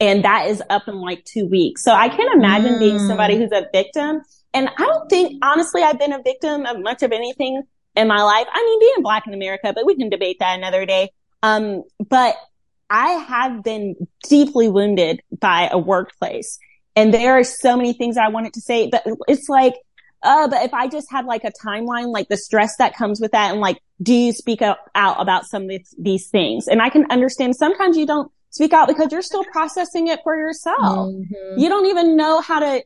And 0.00 0.24
that 0.24 0.46
is 0.46 0.62
up 0.70 0.88
in 0.88 0.94
like 0.94 1.24
two 1.26 1.46
weeks. 1.46 1.84
So 1.84 1.92
I 1.92 2.08
can't 2.08 2.34
imagine 2.34 2.74
mm. 2.74 2.78
being 2.78 2.98
somebody 2.98 3.36
who's 3.36 3.52
a 3.52 3.66
victim. 3.70 4.22
And 4.54 4.70
I 4.78 4.86
don't 4.86 5.08
think, 5.10 5.44
honestly, 5.44 5.82
I've 5.82 5.98
been 5.98 6.14
a 6.14 6.22
victim 6.22 6.64
of 6.64 6.80
much 6.80 7.02
of 7.02 7.12
anything 7.12 7.62
in 7.96 8.08
my 8.08 8.22
life. 8.22 8.46
I 8.50 8.64
mean, 8.64 8.80
being 8.80 9.02
black 9.02 9.26
in 9.26 9.34
America, 9.34 9.72
but 9.74 9.84
we 9.84 9.94
can 9.94 10.08
debate 10.08 10.38
that 10.40 10.56
another 10.56 10.86
day. 10.86 11.10
Um, 11.42 11.82
but 12.08 12.36
I 12.88 13.10
have 13.10 13.62
been 13.62 13.94
deeply 14.26 14.68
wounded 14.68 15.20
by 15.38 15.68
a 15.70 15.78
workplace 15.78 16.58
and 16.96 17.14
there 17.14 17.38
are 17.38 17.44
so 17.44 17.76
many 17.76 17.92
things 17.92 18.16
I 18.16 18.28
wanted 18.28 18.54
to 18.54 18.60
say, 18.60 18.88
but 18.90 19.04
it's 19.28 19.48
like, 19.48 19.74
uh, 20.22 20.48
but 20.48 20.62
if 20.62 20.74
I 20.74 20.88
just 20.88 21.10
had 21.10 21.24
like 21.24 21.44
a 21.44 21.52
timeline, 21.64 22.12
like 22.12 22.28
the 22.28 22.36
stress 22.36 22.76
that 22.78 22.94
comes 22.94 23.20
with 23.20 23.32
that 23.32 23.52
and 23.52 23.60
like, 23.60 23.78
do 24.02 24.12
you 24.12 24.32
speak 24.32 24.60
out, 24.60 24.78
out 24.94 25.20
about 25.20 25.46
some 25.46 25.62
of 25.62 25.68
these, 25.68 25.94
these 25.98 26.28
things? 26.28 26.68
And 26.68 26.82
I 26.82 26.90
can 26.90 27.06
understand 27.10 27.56
sometimes 27.56 27.96
you 27.96 28.06
don't 28.06 28.30
speak 28.50 28.72
out 28.72 28.88
because 28.88 29.12
you're 29.12 29.22
still 29.22 29.44
processing 29.44 30.08
it 30.08 30.20
for 30.22 30.36
yourself. 30.36 31.08
Mm-hmm. 31.08 31.58
You 31.58 31.68
don't 31.68 31.86
even 31.86 32.16
know 32.16 32.40
how 32.40 32.60
to 32.60 32.82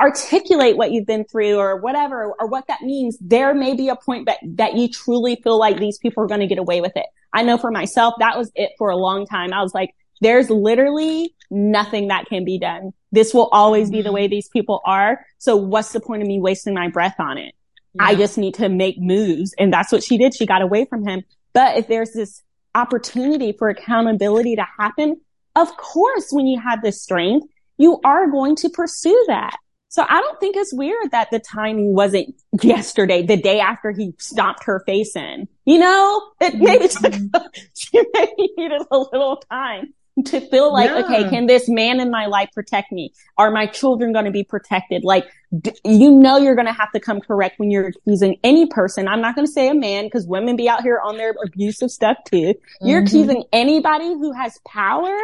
articulate 0.00 0.76
what 0.76 0.90
you've 0.90 1.06
been 1.06 1.24
through 1.24 1.56
or 1.56 1.76
whatever 1.76 2.34
or 2.38 2.48
what 2.48 2.66
that 2.66 2.82
means. 2.82 3.16
There 3.20 3.54
may 3.54 3.74
be 3.74 3.88
a 3.88 3.96
point 3.96 4.26
that, 4.26 4.38
that 4.56 4.74
you 4.74 4.88
truly 4.88 5.36
feel 5.36 5.58
like 5.58 5.78
these 5.78 5.98
people 5.98 6.24
are 6.24 6.26
going 6.26 6.40
to 6.40 6.46
get 6.46 6.58
away 6.58 6.80
with 6.80 6.92
it. 6.96 7.06
I 7.32 7.44
know 7.44 7.56
for 7.56 7.70
myself, 7.70 8.14
that 8.18 8.36
was 8.36 8.50
it 8.54 8.72
for 8.76 8.90
a 8.90 8.96
long 8.96 9.26
time. 9.26 9.52
I 9.52 9.62
was 9.62 9.72
like, 9.72 9.94
there's 10.20 10.50
literally 10.50 11.34
nothing 11.50 12.08
that 12.08 12.26
can 12.26 12.44
be 12.44 12.58
done. 12.58 12.92
This 13.12 13.34
will 13.34 13.48
always 13.48 13.90
be 13.90 14.02
the 14.02 14.08
mm-hmm. 14.08 14.14
way 14.14 14.28
these 14.28 14.48
people 14.48 14.80
are. 14.84 15.24
So 15.38 15.56
what's 15.56 15.92
the 15.92 16.00
point 16.00 16.22
of 16.22 16.28
me 16.28 16.40
wasting 16.40 16.74
my 16.74 16.88
breath 16.88 17.18
on 17.18 17.38
it? 17.38 17.54
Yeah. 17.94 18.04
I 18.04 18.14
just 18.14 18.38
need 18.38 18.54
to 18.54 18.68
make 18.68 18.98
moves. 18.98 19.54
And 19.58 19.72
that's 19.72 19.90
what 19.90 20.02
she 20.02 20.16
did. 20.16 20.34
She 20.34 20.46
got 20.46 20.62
away 20.62 20.84
from 20.84 21.06
him. 21.06 21.22
But 21.52 21.76
if 21.76 21.88
there's 21.88 22.12
this 22.12 22.42
opportunity 22.74 23.52
for 23.52 23.68
accountability 23.68 24.56
to 24.56 24.66
happen, 24.78 25.20
of 25.56 25.76
course, 25.76 26.28
when 26.30 26.46
you 26.46 26.60
have 26.60 26.82
this 26.82 27.02
strength, 27.02 27.46
you 27.78 28.00
are 28.04 28.30
going 28.30 28.56
to 28.56 28.68
pursue 28.68 29.24
that. 29.26 29.56
So 29.88 30.04
I 30.08 30.20
don't 30.20 30.38
think 30.38 30.54
it's 30.56 30.72
weird 30.72 31.10
that 31.10 31.32
the 31.32 31.40
timing 31.40 31.94
wasn't 31.94 32.36
yesterday, 32.62 33.22
the 33.22 33.36
day 33.36 33.58
after 33.58 33.90
he 33.90 34.14
stomped 34.18 34.62
her 34.64 34.84
face 34.86 35.16
in. 35.16 35.48
You 35.64 35.78
know, 35.78 36.22
it 36.40 36.54
maybe 36.60 36.86
took, 36.86 37.12
mm-hmm. 37.12 37.46
she 37.76 38.00
maybe 38.14 38.52
needed 38.56 38.82
a 38.88 38.98
little 38.98 39.42
time 39.50 39.94
to 40.24 40.40
feel 40.40 40.72
like, 40.72 40.90
yeah. 40.90 41.04
okay, 41.04 41.28
can 41.28 41.46
this 41.46 41.68
man 41.68 42.00
in 42.00 42.10
my 42.10 42.26
life 42.26 42.50
protect 42.54 42.92
me? 42.92 43.12
Are 43.36 43.50
my 43.50 43.66
children 43.66 44.12
going 44.12 44.24
to 44.24 44.30
be 44.30 44.44
protected? 44.44 45.04
Like, 45.04 45.26
d- 45.58 45.72
you 45.84 46.10
know, 46.10 46.38
you're 46.38 46.54
going 46.54 46.66
to 46.66 46.72
have 46.72 46.92
to 46.92 47.00
come 47.00 47.20
correct 47.20 47.58
when 47.58 47.70
you're 47.70 47.88
accusing 47.88 48.38
any 48.44 48.66
person. 48.66 49.08
I'm 49.08 49.20
not 49.20 49.34
going 49.34 49.46
to 49.46 49.52
say 49.52 49.68
a 49.68 49.74
man 49.74 50.04
because 50.04 50.26
women 50.26 50.56
be 50.56 50.68
out 50.68 50.82
here 50.82 51.00
on 51.04 51.16
their 51.16 51.34
abusive 51.44 51.90
stuff 51.90 52.18
too. 52.24 52.36
Mm-hmm. 52.36 52.86
You're 52.86 53.02
accusing 53.02 53.44
anybody 53.52 54.08
who 54.08 54.32
has 54.32 54.58
power 54.66 55.16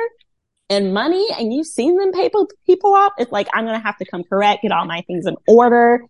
and 0.69 0.93
money 0.93 1.27
and 1.39 1.53
you've 1.53 1.67
seen 1.67 1.97
them 1.97 2.13
pay 2.13 2.31
people 2.67 2.95
off. 2.95 3.13
It's 3.19 3.33
like, 3.33 3.49
I'm 3.55 3.65
going 3.65 3.79
to 3.79 3.85
have 3.85 3.99
to 3.99 4.05
come 4.05 4.25
correct, 4.25 4.63
get 4.63 4.73
all 4.73 4.85
my 4.85 5.03
things 5.03 5.27
in 5.27 5.37
order 5.47 6.03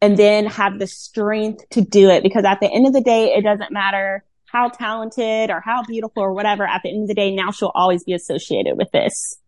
and 0.00 0.16
then 0.16 0.46
have 0.46 0.78
the 0.78 0.86
strength 0.86 1.68
to 1.70 1.82
do 1.82 2.08
it 2.08 2.22
because 2.22 2.44
at 2.44 2.60
the 2.60 2.70
end 2.70 2.86
of 2.86 2.92
the 2.92 3.02
day, 3.02 3.34
it 3.34 3.42
doesn't 3.42 3.70
matter 3.70 4.24
how 4.50 4.68
talented 4.68 5.50
or 5.50 5.60
how 5.60 5.82
beautiful 5.82 6.22
or 6.22 6.32
whatever, 6.32 6.66
at 6.66 6.82
the 6.82 6.90
end 6.90 7.02
of 7.02 7.08
the 7.08 7.14
day, 7.14 7.34
now 7.34 7.50
she'll 7.50 7.72
always 7.74 8.04
be 8.04 8.12
associated 8.12 8.76
with 8.76 8.90
this. 8.92 9.38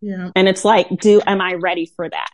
Yeah. 0.00 0.30
And 0.36 0.48
it's 0.48 0.64
like, 0.64 0.88
do, 1.00 1.20
am 1.26 1.40
I 1.40 1.54
ready 1.54 1.90
for 1.96 2.08
that? 2.08 2.30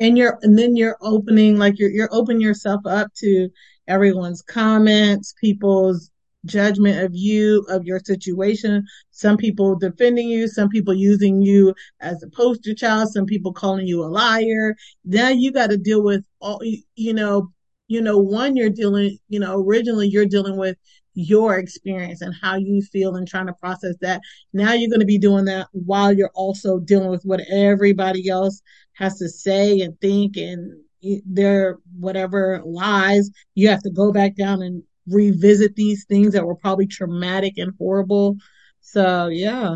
And 0.00 0.16
you're, 0.16 0.38
and 0.42 0.58
then 0.58 0.76
you're 0.76 0.98
opening, 1.00 1.56
like 1.56 1.78
you're, 1.78 1.90
you're 1.90 2.08
opening 2.12 2.42
yourself 2.42 2.82
up 2.86 3.12
to 3.18 3.48
everyone's 3.86 4.42
comments, 4.42 5.34
people's 5.40 6.10
judgment 6.44 7.02
of 7.04 7.12
you, 7.14 7.64
of 7.68 7.84
your 7.84 7.98
situation. 7.98 8.84
Some 9.10 9.36
people 9.36 9.76
defending 9.76 10.28
you, 10.28 10.48
some 10.48 10.68
people 10.68 10.94
using 10.94 11.42
you 11.42 11.74
as 12.00 12.22
a 12.22 12.28
poster 12.28 12.74
child, 12.74 13.08
some 13.10 13.26
people 13.26 13.52
calling 13.52 13.86
you 13.86 14.04
a 14.04 14.06
liar. 14.06 14.76
Now 15.04 15.30
you 15.30 15.50
got 15.50 15.70
to 15.70 15.76
deal 15.76 16.02
with 16.02 16.24
all, 16.40 16.60
you 16.94 17.14
know, 17.14 17.50
you 17.88 18.02
know, 18.02 18.18
one, 18.18 18.54
you're 18.54 18.70
dealing, 18.70 19.18
you 19.28 19.40
know, 19.40 19.58
originally 19.58 20.08
you're 20.08 20.26
dealing 20.26 20.58
with 20.58 20.76
your 21.20 21.58
experience 21.58 22.20
and 22.20 22.32
how 22.40 22.54
you 22.54 22.80
feel 22.80 23.16
and 23.16 23.26
trying 23.26 23.48
to 23.48 23.52
process 23.54 23.96
that. 24.00 24.20
Now 24.52 24.72
you're 24.72 24.88
going 24.88 25.00
to 25.00 25.06
be 25.06 25.18
doing 25.18 25.46
that 25.46 25.66
while 25.72 26.12
you're 26.12 26.30
also 26.32 26.78
dealing 26.78 27.10
with 27.10 27.24
what 27.24 27.40
everybody 27.50 28.28
else 28.28 28.62
has 28.92 29.18
to 29.18 29.28
say 29.28 29.80
and 29.80 30.00
think 30.00 30.36
and 30.36 30.80
their 31.26 31.78
whatever 31.98 32.62
lies. 32.64 33.30
You 33.56 33.68
have 33.68 33.82
to 33.82 33.90
go 33.90 34.12
back 34.12 34.36
down 34.36 34.62
and 34.62 34.84
revisit 35.08 35.74
these 35.74 36.04
things 36.04 36.34
that 36.34 36.46
were 36.46 36.54
probably 36.54 36.86
traumatic 36.86 37.54
and 37.56 37.72
horrible. 37.78 38.36
So 38.80 39.26
yeah. 39.26 39.74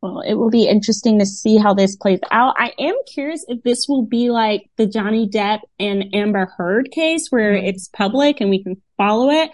Well, 0.00 0.20
it 0.20 0.34
will 0.34 0.50
be 0.50 0.68
interesting 0.68 1.18
to 1.18 1.26
see 1.26 1.56
how 1.56 1.74
this 1.74 1.96
plays 1.96 2.20
out. 2.30 2.54
I 2.56 2.72
am 2.78 2.94
curious 3.12 3.44
if 3.48 3.64
this 3.64 3.86
will 3.88 4.04
be 4.06 4.30
like 4.30 4.70
the 4.76 4.86
Johnny 4.86 5.28
Depp 5.28 5.60
and 5.80 6.14
Amber 6.14 6.52
Heard 6.56 6.92
case 6.92 7.26
where 7.30 7.54
mm-hmm. 7.54 7.66
it's 7.66 7.88
public 7.88 8.40
and 8.40 8.48
we 8.48 8.62
can 8.62 8.80
follow 8.96 9.30
it 9.30 9.50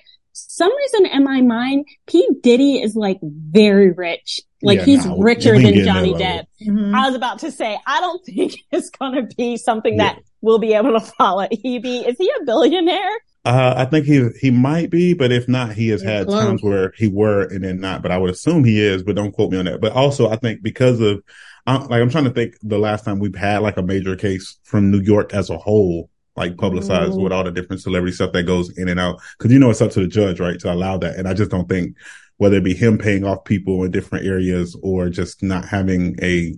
some 0.49 0.75
reason 0.77 1.07
in 1.07 1.25
my 1.25 1.41
mind, 1.41 1.87
P. 2.07 2.29
Diddy 2.43 2.81
is 2.81 2.95
like 2.97 3.19
very 3.23 3.93
rich. 3.93 4.41
Like 4.63 4.79
yeah, 4.79 4.85
he's 4.85 5.07
richer 5.19 5.59
than 5.59 5.75
Johnny 5.85 6.13
Depp. 6.13 6.45
Mm-hmm. 6.63 6.95
I 6.95 7.07
was 7.07 7.15
about 7.15 7.39
to 7.41 7.51
say, 7.51 7.79
I 7.87 8.01
don't 8.01 8.25
think 8.27 8.57
it's 8.71 8.91
going 8.91 9.15
to 9.15 9.35
be 9.37 9.57
something 9.57 9.97
yeah. 9.97 10.15
that 10.15 10.23
we'll 10.41 10.59
be 10.59 10.75
able 10.75 10.93
to 10.93 11.01
follow. 11.01 11.47
He 11.51 11.79
be, 11.79 12.01
is 12.01 12.17
he 12.19 12.31
a 12.41 12.45
billionaire? 12.45 13.17
Uh, 13.43 13.73
I 13.75 13.87
think 13.87 14.05
he 14.05 14.29
he 14.39 14.51
might 14.51 14.91
be, 14.91 15.15
but 15.15 15.33
if 15.33 15.49
not, 15.49 15.73
he 15.73 15.89
has 15.89 16.03
had 16.03 16.27
close. 16.27 16.45
times 16.45 16.63
where 16.63 16.93
he 16.97 17.09
were 17.09 17.45
and 17.45 17.65
then 17.65 17.81
not. 17.81 18.03
But 18.03 18.11
I 18.11 18.19
would 18.19 18.29
assume 18.29 18.65
he 18.65 18.79
is, 18.79 19.03
but 19.03 19.17
don't 19.17 19.33
quote 19.33 19.51
me 19.51 19.59
on 19.59 19.65
that. 19.65 19.81
But 19.81 19.93
also, 19.93 20.29
I 20.29 20.37
think 20.37 20.63
because 20.63 21.01
of, 21.01 21.23
I'm, 21.67 21.87
like 21.87 22.03
I'm 22.03 22.11
trying 22.11 22.25
to 22.25 22.31
think 22.31 22.57
the 22.63 22.79
last 22.79 23.07
time 23.07 23.19
we've 23.19 23.35
had 23.35 23.63
like 23.63 23.79
a 23.79 23.83
major 23.83 24.15
case 24.15 24.59
from 24.65 24.91
New 24.91 25.01
York 25.01 25.33
as 25.33 25.49
a 25.49 25.57
whole 25.57 26.11
like 26.37 26.57
publicized 26.57 27.13
mm-hmm. 27.13 27.23
with 27.23 27.33
all 27.33 27.45
the 27.45 27.51
different 27.51 27.83
celebrity 27.83 28.15
stuff 28.15 28.33
that 28.33 28.45
goes 28.45 28.77
in 28.79 28.89
and 28.89 29.01
out. 29.01 29.21
Cause 29.39 29.51
you 29.51 29.59
know, 29.59 29.71
it's 29.71 29.81
up 29.81 29.91
to 29.93 30.01
the 30.01 30.07
judge, 30.07 30.41
right? 30.41 30.59
To 30.61 30.73
allow 30.73 30.97
that. 30.99 31.17
And 31.17 31.29
I 31.29 31.35
just 31.35 31.51
don't 31.51 31.69
think 31.69 31.97
whether 32.37 32.57
it 32.57 32.65
be 32.65 32.75
him 32.75 32.97
paying 32.97 33.25
off 33.25 33.45
people 33.45 33.85
in 33.85 33.91
different 33.91 34.27
areas 34.27 34.77
or 34.83 35.11
just 35.11 35.43
not 35.43 35.67
having 35.67 36.17
a, 36.23 36.55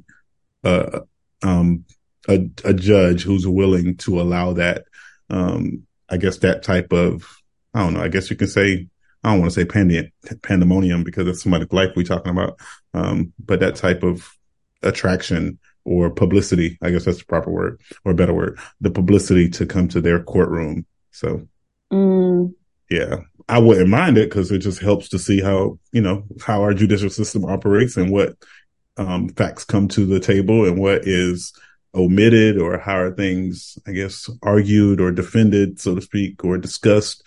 uh, 0.63 1.01
um, 1.43 1.85
a, 2.29 2.49
a 2.65 2.73
judge 2.73 3.23
who's 3.23 3.47
willing 3.47 3.97
to 3.97 4.21
allow 4.21 4.53
that, 4.53 4.85
um, 5.31 5.85
I 6.09 6.19
guess 6.19 6.39
that 6.39 6.63
type 6.63 6.93
of, 6.93 7.27
I 7.75 7.81
don't 7.81 7.95
know, 7.95 8.03
I 8.03 8.09
guess 8.09 8.31
you 8.31 8.37
can 8.37 8.49
say, 8.49 8.87
I 9.25 9.31
don't 9.31 9.41
want 9.41 9.53
to 9.53 9.61
say 9.61 9.67
pandem- 9.67 10.13
pandemonium 10.43 11.05
because 11.05 11.27
it's 11.27 11.43
somebody's 11.43 11.73
life 11.73 11.91
we're 11.97 12.05
talking 12.05 12.33
about. 12.33 12.59
Um, 12.95 13.33
but 13.45 13.61
that 13.61 13.77
type 13.77 14.03
of 14.03 14.29
attraction 14.83 15.59
or 15.85 16.11
publicity. 16.11 16.79
I 16.83 16.91
guess 16.91 17.05
that's 17.05 17.19
the 17.19 17.25
proper 17.25 17.51
word 17.51 17.81
or 18.05 18.13
a 18.13 18.15
better 18.15 18.35
word, 18.35 18.59
the 18.81 18.91
publicity 18.91 19.49
to 19.51 19.67
come 19.67 19.89
to 19.89 20.01
their 20.01 20.23
courtroom. 20.23 20.87
So, 21.11 21.47
mm. 21.93 22.55
yeah, 22.91 23.17
I 23.49 23.59
wouldn't 23.59 23.89
mind 23.89 24.19
it 24.19 24.29
because 24.29 24.53
it 24.53 24.59
just 24.59 24.81
helps 24.81 25.09
to 25.11 25.19
see 25.19 25.41
how, 25.41 25.79
you 25.93 26.01
know, 26.01 26.25
how 26.45 26.63
our 26.63 26.75
judicial 26.75 27.11
system 27.11 27.45
operates 27.45 27.97
and 27.97 28.11
what 28.11 28.37
um, 28.97 29.29
facts 29.31 29.65
come 29.65 29.89
to 29.89 30.07
the 30.07 30.21
table 30.21 30.67
and 30.67 30.79
what 30.79 31.07
is 31.07 31.53
omitted 31.95 32.59
or 32.59 32.79
how 32.79 32.97
are 32.97 33.11
things, 33.11 33.79
I 33.87 33.93
guess, 33.93 34.31
argued 34.43 35.01
or 35.01 35.11
defended, 35.11 35.81
so 35.81 35.95
to 35.95 36.01
speak, 36.01 36.45
or 36.45 36.57
discussed. 36.59 37.23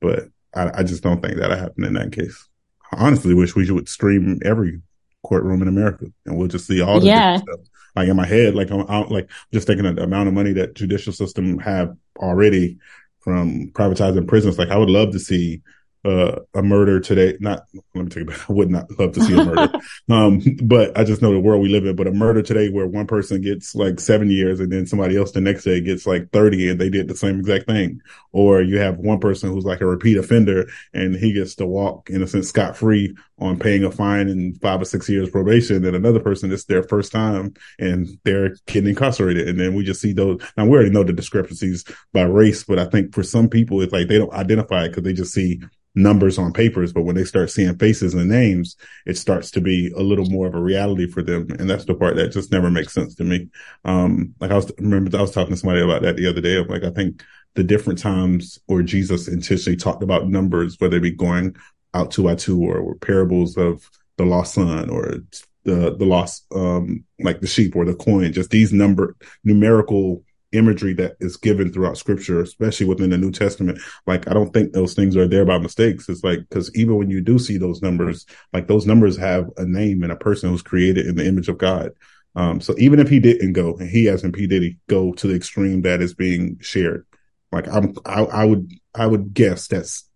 But 0.00 0.28
I, 0.54 0.80
I 0.80 0.82
just 0.82 1.02
don't 1.02 1.22
think 1.22 1.36
that'll 1.36 1.56
happen 1.56 1.84
in 1.84 1.94
that 1.94 2.12
case. 2.12 2.46
I 2.92 3.06
honestly 3.06 3.34
wish 3.34 3.54
we 3.54 3.70
would 3.70 3.88
stream 3.88 4.40
every 4.44 4.80
courtroom 5.22 5.62
in 5.62 5.68
America 5.68 6.06
and 6.26 6.36
we'll 6.36 6.48
just 6.48 6.66
see 6.66 6.80
all 6.80 6.98
the 6.98 7.06
yeah. 7.06 7.36
stuff 7.36 7.60
like 7.96 8.08
in 8.08 8.16
my 8.16 8.26
head, 8.26 8.54
like 8.54 8.70
I'm 8.70 8.80
out, 8.88 9.10
like 9.10 9.30
just 9.52 9.66
thinking 9.66 9.86
of 9.86 9.96
the 9.96 10.02
amount 10.02 10.28
of 10.28 10.34
money 10.34 10.52
that 10.54 10.74
judicial 10.74 11.12
system 11.12 11.58
have 11.58 11.96
already 12.18 12.78
from 13.20 13.70
privatizing 13.72 14.26
prisons. 14.26 14.58
Like 14.58 14.70
I 14.70 14.76
would 14.76 14.90
love 14.90 15.12
to 15.12 15.18
see 15.18 15.62
uh, 16.04 16.36
a 16.54 16.62
murder 16.62 16.98
today. 17.00 17.36
Not, 17.40 17.64
let 17.94 18.04
me 18.04 18.10
take 18.10 18.22
it 18.22 18.28
back. 18.28 18.40
I 18.50 18.52
would 18.52 18.70
not 18.70 18.86
love 18.98 19.12
to 19.12 19.22
see 19.22 19.34
a 19.34 19.44
murder. 19.44 19.72
um, 20.10 20.40
but 20.62 20.98
I 20.98 21.04
just 21.04 21.20
know 21.20 21.32
the 21.32 21.40
world 21.40 21.62
we 21.62 21.68
live 21.68 21.84
in, 21.84 21.96
but 21.96 22.06
a 22.06 22.12
murder 22.12 22.42
today 22.42 22.70
where 22.70 22.86
one 22.86 23.06
person 23.06 23.40
gets 23.40 23.74
like 23.74 24.00
seven 24.00 24.30
years 24.30 24.60
and 24.60 24.72
then 24.72 24.86
somebody 24.86 25.16
else 25.16 25.32
the 25.32 25.40
next 25.40 25.64
day 25.64 25.80
gets 25.80 26.06
like 26.06 26.30
30 26.30 26.70
and 26.70 26.80
they 26.80 26.88
did 26.88 27.08
the 27.08 27.16
same 27.16 27.38
exact 27.40 27.66
thing. 27.66 28.00
Or 28.32 28.62
you 28.62 28.78
have 28.78 28.98
one 28.98 29.20
person 29.20 29.50
who's 29.50 29.64
like 29.64 29.80
a 29.80 29.86
repeat 29.86 30.16
offender 30.16 30.68
and 30.94 31.14
he 31.14 31.32
gets 31.32 31.56
to 31.56 31.66
walk 31.66 32.08
in 32.08 32.22
a 32.22 32.26
sense 32.26 32.48
scot 32.48 32.76
free 32.76 33.14
on 33.40 33.58
paying 33.58 33.84
a 33.84 33.90
fine 33.90 34.28
and 34.28 34.60
five 34.60 34.80
or 34.80 34.84
six 34.84 35.08
years 35.08 35.30
probation. 35.30 35.84
And 35.84 35.96
another 35.96 36.20
person, 36.20 36.52
it's 36.52 36.64
their 36.64 36.82
first 36.82 37.12
time 37.12 37.54
and 37.78 38.08
they're 38.24 38.54
getting 38.66 38.90
incarcerated. 38.90 39.48
And 39.48 39.58
then 39.58 39.74
we 39.74 39.84
just 39.84 40.00
see 40.00 40.12
those. 40.12 40.40
Now 40.56 40.66
we 40.66 40.72
already 40.72 40.90
know 40.90 41.04
the 41.04 41.12
discrepancies 41.12 41.84
by 42.12 42.22
race, 42.22 42.64
but 42.64 42.78
I 42.78 42.84
think 42.86 43.14
for 43.14 43.22
some 43.22 43.48
people, 43.48 43.80
it's 43.80 43.92
like 43.92 44.08
they 44.08 44.18
don't 44.18 44.32
identify 44.32 44.88
because 44.88 45.02
they 45.02 45.12
just 45.12 45.32
see 45.32 45.60
numbers 45.94 46.38
on 46.38 46.52
papers, 46.52 46.92
but 46.92 47.02
when 47.02 47.16
they 47.16 47.24
start 47.24 47.50
seeing 47.50 47.76
faces 47.76 48.14
and 48.14 48.28
names, 48.28 48.76
it 49.06 49.18
starts 49.18 49.50
to 49.50 49.60
be 49.60 49.92
a 49.96 50.02
little 50.02 50.26
more 50.26 50.46
of 50.46 50.54
a 50.54 50.60
reality 50.60 51.06
for 51.06 51.22
them. 51.22 51.48
And 51.58 51.68
that's 51.68 51.84
the 51.84 51.94
part 51.94 52.16
that 52.16 52.28
just 52.28 52.52
never 52.52 52.70
makes 52.70 52.94
sense 52.94 53.14
to 53.16 53.24
me. 53.24 53.48
Um, 53.84 54.34
like 54.40 54.50
I 54.50 54.54
was, 54.54 54.70
remember 54.78 55.16
I 55.16 55.20
was 55.20 55.32
talking 55.32 55.52
to 55.52 55.56
somebody 55.56 55.82
about 55.82 56.02
that 56.02 56.16
the 56.16 56.28
other 56.28 56.40
day. 56.40 56.58
I'm 56.58 56.68
like, 56.68 56.84
I 56.84 56.90
think 56.90 57.24
the 57.54 57.64
different 57.64 57.98
times 57.98 58.58
where 58.66 58.82
Jesus 58.82 59.26
intentionally 59.26 59.76
talked 59.76 60.02
about 60.02 60.28
numbers, 60.28 60.76
whether 60.78 60.98
it 60.98 61.02
be 61.02 61.10
going 61.10 61.56
out 61.94 62.10
two 62.10 62.24
by 62.24 62.34
two 62.34 62.60
or, 62.62 62.78
or 62.78 62.94
parables 62.96 63.56
of 63.56 63.88
the 64.16 64.24
lost 64.24 64.54
son 64.54 64.90
or 64.90 65.16
the, 65.64 65.96
the 65.96 66.06
lost, 66.06 66.46
um, 66.54 67.04
like 67.18 67.40
the 67.40 67.46
sheep 67.46 67.76
or 67.76 67.84
the 67.84 67.94
coin, 67.94 68.32
just 68.32 68.50
these 68.50 68.72
number 68.72 69.16
numerical 69.44 70.22
imagery 70.52 70.92
that 70.94 71.16
is 71.20 71.36
given 71.36 71.72
throughout 71.72 71.96
scripture, 71.96 72.40
especially 72.40 72.86
within 72.86 73.10
the 73.10 73.18
New 73.18 73.30
Testament. 73.30 73.78
Like, 74.06 74.28
I 74.28 74.34
don't 74.34 74.52
think 74.52 74.72
those 74.72 74.94
things 74.94 75.16
are 75.16 75.28
there 75.28 75.44
by 75.44 75.58
mistakes. 75.58 76.08
It's 76.08 76.24
like, 76.24 76.40
cause 76.50 76.70
even 76.74 76.96
when 76.96 77.10
you 77.10 77.20
do 77.20 77.38
see 77.38 77.56
those 77.56 77.82
numbers, 77.82 78.26
like 78.52 78.66
those 78.66 78.86
numbers 78.86 79.16
have 79.16 79.48
a 79.56 79.64
name 79.64 80.02
and 80.02 80.10
a 80.10 80.16
person 80.16 80.50
who's 80.50 80.62
created 80.62 81.06
in 81.06 81.14
the 81.16 81.26
image 81.26 81.48
of 81.48 81.58
God. 81.58 81.92
Um, 82.34 82.60
so 82.60 82.74
even 82.78 82.98
if 82.98 83.08
he 83.08 83.20
didn't 83.20 83.52
go, 83.52 83.76
and 83.76 83.88
he 83.88 84.08
as 84.08 84.24
in 84.24 84.32
P 84.32 84.46
Diddy 84.46 84.78
go 84.88 85.12
to 85.14 85.26
the 85.26 85.34
extreme 85.34 85.82
that 85.82 86.00
is 86.00 86.14
being 86.14 86.58
shared, 86.60 87.06
like 87.52 87.68
I'm, 87.68 87.94
I, 88.04 88.22
I 88.22 88.44
would, 88.44 88.72
I 88.94 89.06
would 89.06 89.34
guess 89.34 89.68
that's 89.68 90.08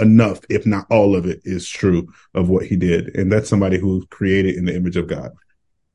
enough, 0.00 0.40
if 0.48 0.66
not 0.66 0.86
all 0.90 1.14
of 1.14 1.26
it, 1.26 1.40
is 1.44 1.68
true 1.68 2.08
of 2.34 2.48
what 2.48 2.66
he 2.66 2.76
did, 2.76 3.14
and 3.16 3.30
that's 3.30 3.48
somebody 3.48 3.78
who's 3.78 4.04
created 4.10 4.56
in 4.56 4.64
the 4.64 4.74
image 4.74 4.96
of 4.96 5.06
God. 5.06 5.30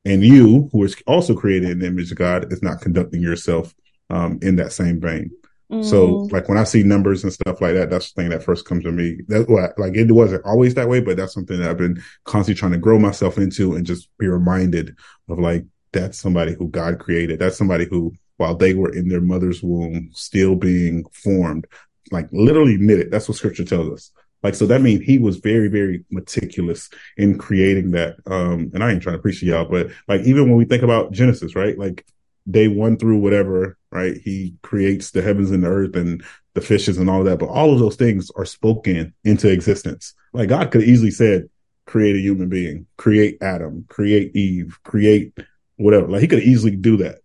And 0.04 0.22
you, 0.22 0.68
who 0.72 0.84
is 0.84 0.96
also 1.06 1.34
created 1.34 1.70
in 1.70 1.78
the 1.80 1.86
image 1.86 2.12
of 2.12 2.18
God, 2.18 2.52
is 2.52 2.62
not 2.62 2.80
conducting 2.80 3.20
yourself 3.20 3.74
um, 4.08 4.38
in 4.40 4.56
that 4.56 4.72
same 4.72 5.00
vein. 5.00 5.32
Mm. 5.70 5.84
So, 5.84 6.28
like 6.30 6.48
when 6.48 6.58
I 6.58 6.64
see 6.64 6.84
numbers 6.84 7.24
and 7.24 7.32
stuff 7.32 7.60
like 7.60 7.74
that, 7.74 7.90
that's 7.90 8.12
the 8.12 8.22
thing 8.22 8.30
that 8.30 8.44
first 8.44 8.66
comes 8.66 8.84
to 8.84 8.92
me. 8.92 9.18
That's 9.26 9.48
what, 9.48 9.76
like, 9.78 9.96
it 9.96 10.12
wasn't 10.12 10.44
always 10.44 10.74
that 10.74 10.88
way, 10.88 11.00
but 11.00 11.16
that's 11.16 11.34
something 11.34 11.58
that 11.58 11.68
I've 11.68 11.76
been 11.76 12.00
constantly 12.24 12.58
trying 12.58 12.72
to 12.72 12.78
grow 12.78 13.00
myself 13.00 13.36
into 13.36 13.74
and 13.74 13.84
just 13.84 14.08
be 14.16 14.28
reminded 14.28 14.96
of, 15.28 15.40
like, 15.40 15.64
that's 15.92 16.18
somebody 16.18 16.54
who 16.54 16.68
God 16.68 17.00
created. 17.00 17.40
That's 17.40 17.58
somebody 17.58 17.86
who, 17.86 18.12
while 18.36 18.54
they 18.54 18.74
were 18.74 18.94
in 18.94 19.08
their 19.08 19.20
mother's 19.20 19.60
womb, 19.60 20.10
still 20.12 20.54
being 20.54 21.04
formed, 21.12 21.66
like 22.10 22.28
literally 22.32 22.76
knit 22.78 22.98
it. 22.98 23.10
That's 23.10 23.28
what 23.28 23.36
scripture 23.36 23.64
tells 23.64 23.92
us. 23.92 24.10
Like, 24.42 24.54
so 24.54 24.66
that 24.66 24.82
means 24.82 25.02
he 25.02 25.18
was 25.18 25.38
very, 25.38 25.68
very 25.68 26.04
meticulous 26.10 26.88
in 27.16 27.38
creating 27.38 27.92
that. 27.92 28.16
Um, 28.26 28.70
and 28.74 28.84
I 28.84 28.92
ain't 28.92 29.02
trying 29.02 29.16
to 29.16 29.22
preach 29.22 29.42
y'all, 29.42 29.64
but 29.64 29.90
like, 30.08 30.20
even 30.22 30.44
when 30.44 30.56
we 30.56 30.64
think 30.64 30.82
about 30.82 31.12
Genesis, 31.12 31.56
right? 31.56 31.76
Like 31.76 32.06
day 32.48 32.68
one 32.68 32.96
through 32.96 33.18
whatever, 33.18 33.76
right? 33.90 34.16
He 34.16 34.54
creates 34.62 35.10
the 35.10 35.22
heavens 35.22 35.50
and 35.50 35.64
the 35.64 35.68
earth 35.68 35.96
and 35.96 36.22
the 36.54 36.60
fishes 36.60 36.98
and 36.98 37.10
all 37.10 37.24
that. 37.24 37.38
But 37.38 37.48
all 37.48 37.72
of 37.72 37.80
those 37.80 37.96
things 37.96 38.30
are 38.36 38.44
spoken 38.44 39.14
into 39.24 39.50
existence. 39.50 40.14
Like 40.32 40.48
God 40.48 40.70
could 40.70 40.82
easily 40.82 41.10
said, 41.10 41.48
create 41.86 42.16
a 42.16 42.20
human 42.20 42.48
being, 42.48 42.86
create 42.96 43.38
Adam, 43.40 43.84
create 43.88 44.34
Eve, 44.36 44.78
create 44.84 45.36
whatever. 45.76 46.08
Like 46.08 46.20
he 46.20 46.28
could 46.28 46.42
easily 46.42 46.76
do 46.76 46.96
that. 46.98 47.18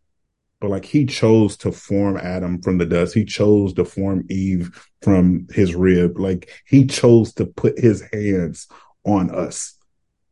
But 0.62 0.70
like 0.70 0.86
he 0.86 1.06
chose 1.06 1.58
to 1.58 1.72
form 1.72 2.16
Adam 2.16 2.62
from 2.62 2.78
the 2.78 2.86
dust. 2.86 3.14
He 3.14 3.26
chose 3.26 3.74
to 3.74 3.84
form 3.84 4.26
Eve 4.30 4.70
from 5.02 5.48
his 5.52 5.76
rib. 5.76 6.18
Like 6.20 6.50
he 6.66 6.86
chose 6.86 7.34
to 7.34 7.46
put 7.48 7.78
his 7.80 8.02
hands 8.14 8.68
on 9.04 9.32
us. 9.32 9.76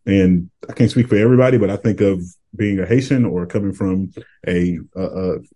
And 0.05 0.49
I 0.69 0.73
can't 0.73 0.91
speak 0.91 1.09
for 1.09 1.17
everybody, 1.17 1.57
but 1.57 1.69
I 1.69 1.75
think 1.75 1.99
of 1.99 2.21
being 2.55 2.79
a 2.79 2.85
Haitian 2.85 3.25
or 3.25 3.45
coming 3.45 3.73
from 3.73 4.11
a, 4.47 4.79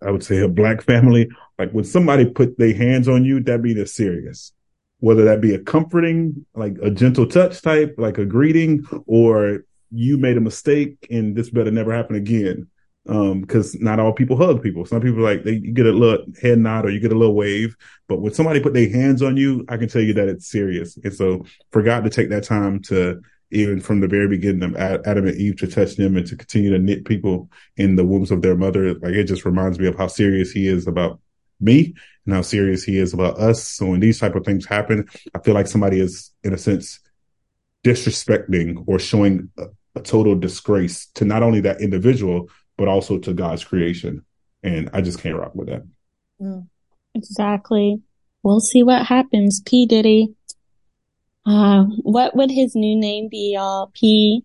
I 0.02 0.10
would 0.10 0.24
say 0.24 0.40
a 0.40 0.48
black 0.48 0.82
family, 0.82 1.28
like 1.58 1.70
when 1.70 1.84
somebody 1.84 2.24
put 2.24 2.58
their 2.58 2.74
hands 2.74 3.08
on 3.08 3.24
you, 3.24 3.40
that 3.44 3.62
be 3.62 3.74
the 3.74 3.86
serious. 3.86 4.52
Whether 4.98 5.24
that 5.24 5.40
be 5.40 5.54
a 5.54 5.58
comforting, 5.58 6.46
like 6.54 6.76
a 6.82 6.90
gentle 6.90 7.26
touch 7.26 7.62
type, 7.62 7.94
like 7.98 8.18
a 8.18 8.24
greeting, 8.24 8.84
or 9.06 9.64
you 9.90 10.18
made 10.18 10.36
a 10.36 10.40
mistake 10.40 11.06
and 11.10 11.36
this 11.36 11.50
better 11.50 11.70
never 11.70 11.92
happen 11.92 12.16
again. 12.16 12.68
Um, 13.06 13.44
cause 13.44 13.76
not 13.78 14.00
all 14.00 14.14
people 14.14 14.36
hug 14.36 14.62
people. 14.62 14.86
Some 14.86 15.02
people 15.02 15.22
like 15.22 15.44
they 15.44 15.58
get 15.58 15.84
a 15.84 15.92
little 15.92 16.24
head 16.40 16.58
nod 16.58 16.86
or 16.86 16.90
you 16.90 17.00
get 17.00 17.12
a 17.12 17.18
little 17.18 17.34
wave, 17.34 17.76
but 18.08 18.22
when 18.22 18.32
somebody 18.32 18.60
put 18.60 18.72
their 18.72 18.88
hands 18.88 19.20
on 19.20 19.36
you, 19.36 19.64
I 19.68 19.76
can 19.76 19.88
tell 19.88 20.00
you 20.00 20.14
that 20.14 20.28
it's 20.28 20.48
serious. 20.50 20.96
And 20.96 21.12
so 21.12 21.44
forgot 21.70 22.04
to 22.04 22.10
take 22.10 22.30
that 22.30 22.44
time 22.44 22.80
to 22.84 23.20
even 23.50 23.80
from 23.80 24.00
the 24.00 24.08
very 24.08 24.28
beginning 24.28 24.62
of 24.62 24.76
Adam 24.76 25.26
and 25.26 25.36
Eve 25.36 25.56
to 25.56 25.66
touch 25.66 25.96
them 25.96 26.16
and 26.16 26.26
to 26.26 26.36
continue 26.36 26.70
to 26.70 26.78
knit 26.78 27.04
people 27.04 27.50
in 27.76 27.94
the 27.96 28.04
wombs 28.04 28.30
of 28.30 28.42
their 28.42 28.56
mother. 28.56 28.94
Like 28.94 29.12
it 29.12 29.24
just 29.24 29.44
reminds 29.44 29.78
me 29.78 29.86
of 29.86 29.96
how 29.96 30.08
serious 30.08 30.50
he 30.50 30.66
is 30.66 30.86
about 30.86 31.20
me 31.60 31.94
and 32.26 32.34
how 32.34 32.42
serious 32.42 32.82
he 32.84 32.98
is 32.98 33.12
about 33.12 33.38
us. 33.38 33.62
So 33.62 33.86
when 33.86 34.00
these 34.00 34.18
type 34.18 34.34
of 34.34 34.44
things 34.44 34.66
happen, 34.66 35.08
I 35.34 35.38
feel 35.40 35.54
like 35.54 35.66
somebody 35.66 36.00
is 36.00 36.32
in 36.42 36.52
a 36.52 36.58
sense 36.58 37.00
disrespecting 37.84 38.82
or 38.86 38.98
showing 38.98 39.50
a, 39.58 39.66
a 39.94 40.00
total 40.00 40.34
disgrace 40.34 41.06
to 41.14 41.24
not 41.24 41.42
only 41.42 41.60
that 41.60 41.80
individual, 41.80 42.48
but 42.76 42.88
also 42.88 43.18
to 43.18 43.32
God's 43.32 43.64
creation. 43.64 44.24
And 44.62 44.90
I 44.92 45.00
just 45.00 45.20
can't 45.20 45.36
rock 45.36 45.54
with 45.54 45.68
that. 45.68 45.82
Mm. 46.40 46.68
Exactly. 47.14 48.00
We'll 48.42 48.60
see 48.60 48.82
what 48.82 49.06
happens. 49.06 49.60
P. 49.64 49.86
Diddy 49.86 50.34
uh, 51.46 51.84
what 52.02 52.34
would 52.34 52.50
his 52.50 52.74
new 52.74 52.98
name 52.98 53.28
be, 53.28 53.52
y'all? 53.54 53.90
P 53.94 54.44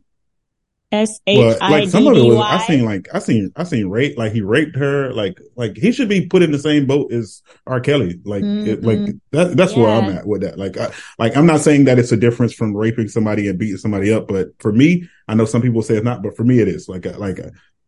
S 0.91 1.21
H 1.27 1.57
I 1.61 1.85
D 1.85 1.91
D 1.91 2.31
Y. 2.31 2.41
I 2.41 2.65
seen 2.65 2.83
like 2.83 3.07
I 3.13 3.19
seen 3.19 3.51
I 3.55 3.63
seen 3.63 3.89
rape 3.89 4.17
like 4.17 4.31
he 4.31 4.41
raped 4.41 4.75
her 4.75 5.13
like 5.13 5.39
like 5.55 5.77
he 5.77 5.91
should 5.91 6.09
be 6.09 6.25
put 6.25 6.41
in 6.41 6.51
the 6.51 6.57
same 6.57 6.87
boat 6.87 7.13
as 7.13 7.43
R. 7.67 7.79
Kelly 7.79 8.19
like 8.25 8.43
mm-hmm. 8.43 8.67
it, 8.67 8.83
like 8.83 9.15
that 9.31 9.55
that's 9.55 9.73
yeah. 9.73 9.83
where 9.83 9.91
I'm 9.91 10.09
at 10.09 10.25
with 10.25 10.41
that 10.41 10.57
like 10.57 10.77
I, 10.77 10.91
like 11.19 11.37
I'm 11.37 11.45
not 11.45 11.61
saying 11.61 11.85
that 11.85 11.99
it's 11.99 12.11
a 12.11 12.17
difference 12.17 12.53
from 12.53 12.75
raping 12.75 13.07
somebody 13.07 13.47
and 13.47 13.59
beating 13.59 13.77
somebody 13.77 14.11
up 14.11 14.27
but 14.27 14.47
for 14.57 14.71
me 14.71 15.07
I 15.27 15.35
know 15.35 15.45
some 15.45 15.61
people 15.61 15.83
say 15.83 15.93
it's 15.93 16.03
not 16.03 16.23
but 16.23 16.35
for 16.35 16.43
me 16.43 16.59
it 16.59 16.67
is 16.67 16.89
like 16.89 17.05
like 17.19 17.39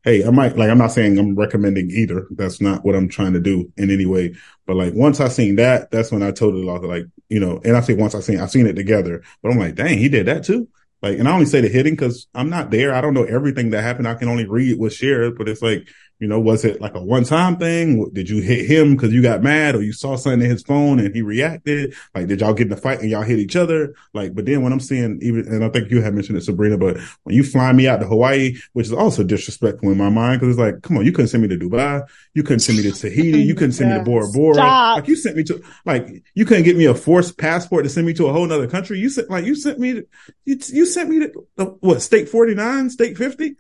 hey, 0.04 0.26
I 0.26 0.30
might 0.32 0.58
like 0.58 0.70
I'm 0.70 0.78
not 0.78 0.92
saying 0.92 1.18
I'm 1.18 1.36
recommending 1.36 1.90
either. 1.92 2.28
That's 2.32 2.62
not 2.62 2.84
what 2.84 2.96
I'm 2.96 3.10
trying 3.10 3.34
to 3.34 3.40
do 3.40 3.72
in 3.78 3.92
any 3.92 4.06
way. 4.06 4.36
But 4.66 4.76
like 4.76 4.94
once 4.94 5.20
I 5.20 5.28
seen 5.28 5.56
that, 5.58 5.92
that's 5.92 6.12
when 6.12 6.24
I 6.24 6.32
totally 6.32 6.64
lost 6.64 6.84
it. 6.84 6.88
Like, 6.88 7.06
you 7.30 7.40
know, 7.40 7.62
and 7.64 7.76
I 7.78 7.82
say 7.82 7.94
once 7.94 8.16
I 8.16 8.20
seen 8.20 8.40
I 8.40 8.46
seen 8.48 8.68
it 8.68 8.76
together, 8.76 9.24
but 9.42 9.52
I'm 9.52 9.60
like, 9.60 9.76
dang, 9.76 9.98
he 9.98 10.10
did 10.10 10.28
that 10.28 10.44
too. 10.44 10.68
Like, 11.02 11.18
and 11.18 11.28
I 11.28 11.34
only 11.34 11.48
say 11.48 11.62
the 11.62 11.68
hitting 11.68 11.94
because 11.94 12.28
I'm 12.36 12.50
not 12.50 12.70
there. 12.70 12.94
I 12.94 13.02
don't 13.02 13.16
know 13.16 13.24
everything 13.24 13.72
that 13.72 13.82
happened. 13.82 14.08
I 14.08 14.14
can 14.14 14.30
only 14.30 14.46
read 14.48 14.78
what's 14.78 14.96
shared, 14.96 15.36
but 15.38 15.50
it's 15.50 15.62
like, 15.62 15.88
you 16.22 16.28
know, 16.28 16.40
was 16.40 16.64
it 16.64 16.80
like 16.80 16.94
a 16.94 17.02
one 17.02 17.24
time 17.24 17.58
thing? 17.58 18.08
Did 18.14 18.30
you 18.30 18.44
hit 18.44 18.68
him 18.68 18.96
because 18.96 19.12
you 19.12 19.24
got 19.24 19.42
mad 19.42 19.76
or 19.76 19.82
you 19.82 19.92
saw 19.92 20.16
something 20.16 20.42
in 20.42 20.52
his 20.52 20.62
phone 20.62 21.00
and 21.00 21.14
he 21.16 21.24
reacted? 21.24 21.96
Like, 22.14 22.28
did 22.28 22.42
y'all 22.42 22.54
get 22.54 22.68
in 22.68 22.74
a 22.74 22.78
fight 22.78 23.02
and 23.02 23.10
y'all 23.10 23.24
hit 23.24 23.40
each 23.40 23.56
other? 23.56 23.96
Like, 24.14 24.36
but 24.36 24.46
then 24.46 24.62
when 24.62 24.72
I'm 24.72 24.80
seeing 24.80 25.18
even, 25.24 25.48
and 25.48 25.66
I 25.66 25.70
think 25.70 25.90
you 25.90 26.00
had 26.04 26.14
mentioned 26.14 26.38
it, 26.38 26.42
Sabrina, 26.42 26.78
but 26.78 26.98
when 27.24 27.36
you 27.36 27.44
fly 27.44 27.74
me 27.74 27.88
out 27.88 28.02
to 28.02 28.06
Hawaii, 28.06 28.56
which 28.74 28.86
is 28.86 28.94
also 28.94 29.24
disrespectful 29.24 29.90
in 29.90 29.98
my 29.98 30.10
mind, 30.10 30.40
because 30.40 30.56
it's 30.56 30.60
like, 30.60 30.84
come 30.84 30.96
on, 30.96 31.06
you 31.06 31.12
couldn't 31.12 31.30
send 31.30 31.42
me 31.42 31.50
to 31.50 31.58
Dubai. 31.58 32.04
You 32.36 32.44
couldn't 32.44 32.60
send 32.60 32.78
me 32.78 32.84
to 32.84 32.92
Tahiti. 32.92 33.42
You 33.42 33.56
couldn't 33.56 33.72
send 33.72 33.90
yes. 33.90 33.98
me 33.98 34.06
to 34.06 34.06
Bora 34.12 34.28
Bora. 34.32 34.54
Stop. 34.54 34.98
Like 34.98 35.08
you 35.08 35.16
sent 35.16 35.36
me 35.36 35.44
to, 35.46 35.64
like, 35.86 36.08
you 36.36 36.46
couldn't 36.46 36.66
get 36.66 36.78
me 36.78 36.86
a 36.86 36.94
forced 36.94 37.40
passport 37.40 37.84
to 37.86 37.90
send 37.90 38.06
me 38.06 38.14
to 38.14 38.28
a 38.28 38.32
whole 38.32 38.46
nother 38.46 38.68
country. 38.68 39.00
You 39.00 39.10
sent, 39.10 39.32
like, 39.32 39.46
you 39.46 39.56
sent 39.56 39.80
me 39.80 39.94
to, 39.94 40.08
you, 40.46 40.60
you 40.68 40.86
sent 40.86 41.10
me 41.10 41.22
to, 41.22 41.66
what, 41.80 42.04
state 42.04 42.30
49, 42.30 42.92
state 42.92 43.18
50? 43.18 43.56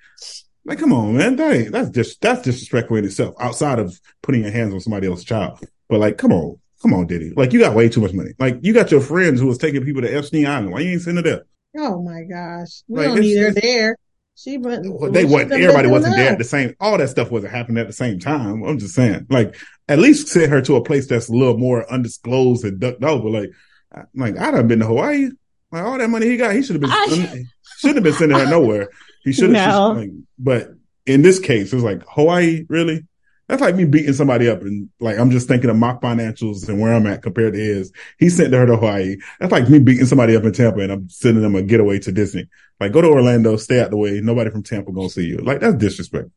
Like, 0.66 0.80
come 0.80 0.93
on, 0.93 1.18
man. 1.18 1.36
That 1.36 1.53
ain't, 1.53 1.72
that's 1.72 1.89
just, 1.89 2.22
that's 2.22 2.43
disrespectful 2.43 2.97
in 2.97 3.05
itself 3.05 3.36
outside 3.39 3.80
of 3.80 3.99
putting 4.22 4.43
your 4.43 4.51
hands 4.51 4.74
on 4.74 4.80
somebody 4.80 5.07
else's 5.07 5.26
child. 5.26 5.59
But 5.89 5.99
like, 5.99 6.18
come 6.18 6.32
on, 6.32 6.59
come 6.82 6.93
on, 6.93 7.07
Diddy. 7.07 7.34
Like, 7.36 7.53
you 7.53 7.59
got 7.59 7.76
way 7.76 7.89
too 7.89 8.01
much 8.01 8.14
money. 8.14 8.32
Like, 8.39 8.59
you 8.62 8.74
got 8.74 8.91
your 8.91 9.01
friends 9.01 9.39
who 9.39 9.47
was 9.47 9.57
taking 9.57 9.84
people 9.84 10.01
to 10.01 10.16
Epstein 10.16 10.45
Island. 10.45 10.72
Why 10.72 10.82
you 10.82 10.91
ain't 10.91 11.01
sending 11.01 11.24
them? 11.24 11.41
Oh 11.78 12.01
my 12.01 12.24
gosh. 12.24 12.84
We 12.88 12.97
like, 12.97 13.07
don't 13.07 13.20
need 13.22 13.38
her 13.38 13.51
there. 13.51 13.97
She 14.36 14.57
but 14.57 14.82
they 15.14 15.26
wasn't 15.26 15.51
everybody 15.51 15.88
wasn't 15.88 16.16
there 16.16 16.32
at 16.32 16.38
the 16.38 16.43
same 16.43 16.76
all 16.80 16.97
that 16.97 17.09
stuff 17.09 17.30
wasn't 17.30 17.53
happening 17.53 17.80
at 17.80 17.88
the 17.88 17.93
same 17.93 18.18
time. 18.18 18.64
I'm 18.64 18.80
just 18.80 18.95
saying. 18.95 19.28
Like 19.30 19.55
at 19.88 19.99
least 19.99 20.30
send 20.30 20.51
her 20.51 20.62
to 20.62 20.78
a 20.78 20.84
place 20.84 21.07
that's 21.07 21.30
a 21.30 21.34
little 21.34 21.57
more 21.57 21.89
undisclosed 21.91 22.66
and 22.66 22.80
ducked 22.80 23.03
over. 23.03 23.30
Like 23.30 23.51
like 24.16 24.38
I 24.38 24.51
done 24.51 24.68
been 24.68 24.80
to 24.80 24.88
Hawaii. 24.88 25.30
Like 25.72 25.84
all 25.84 25.97
that 25.97 26.09
money 26.09 26.28
he 26.28 26.38
got, 26.38 26.55
he 26.55 26.64
should 26.64 26.82
have 26.82 26.82
been 26.82 27.47
shouldn't 27.78 27.97
have 27.97 28.03
been 28.03 28.14
sending 28.14 28.38
her 28.38 28.49
nowhere. 28.49 28.89
He 29.24 29.34
should 29.34 29.55
have. 29.55 29.97
No. 29.97 30.07
But 30.39 30.72
in 31.05 31.22
this 31.22 31.39
case, 31.39 31.74
it's 31.74 31.84
like 31.84 32.03
Hawaii. 32.07 32.65
Really, 32.69 33.05
that's 33.47 33.61
like 33.61 33.76
me 33.76 33.86
beating 33.86 34.13
somebody 34.13 34.47
up, 34.49 34.61
and 34.61 34.89
like 34.99 35.17
I'm 35.17 35.32
just 35.32 35.47
thinking 35.47 35.69
of 35.69 35.76
my 35.76 35.93
financials 35.95 36.67
and 36.67 36.80
where 36.80 36.93
I'm 36.93 37.07
at 37.07 37.22
compared 37.22 37.53
to 37.53 37.59
his. 37.59 37.91
He 38.17 38.30
sent 38.30 38.53
her 38.53 38.65
to 38.65 38.76
Hawaii. 38.78 39.17
That's 39.39 39.51
like 39.51 39.69
me 39.69 39.80
beating 39.80 40.05
somebody 40.05 40.36
up 40.36 40.43
in 40.43 40.53
Tampa, 40.53 40.80
and 40.80 40.91
I'm 40.91 41.09
sending 41.09 41.43
them 41.43 41.55
a 41.55 41.61
getaway 41.61 41.99
to 41.99 42.11
Disney. 42.11 42.47
Like, 42.80 42.93
go 42.93 43.01
to 43.01 43.07
Orlando, 43.07 43.57
stay 43.57 43.80
out 43.80 43.91
the 43.91 43.97
way. 43.97 44.22
Nobody 44.22 44.49
from 44.49 44.63
Tampa 44.63 44.91
gonna 44.91 45.09
see 45.09 45.26
you. 45.26 45.38
Like, 45.38 45.59
that's 45.59 45.76
disrespect. 45.76 46.30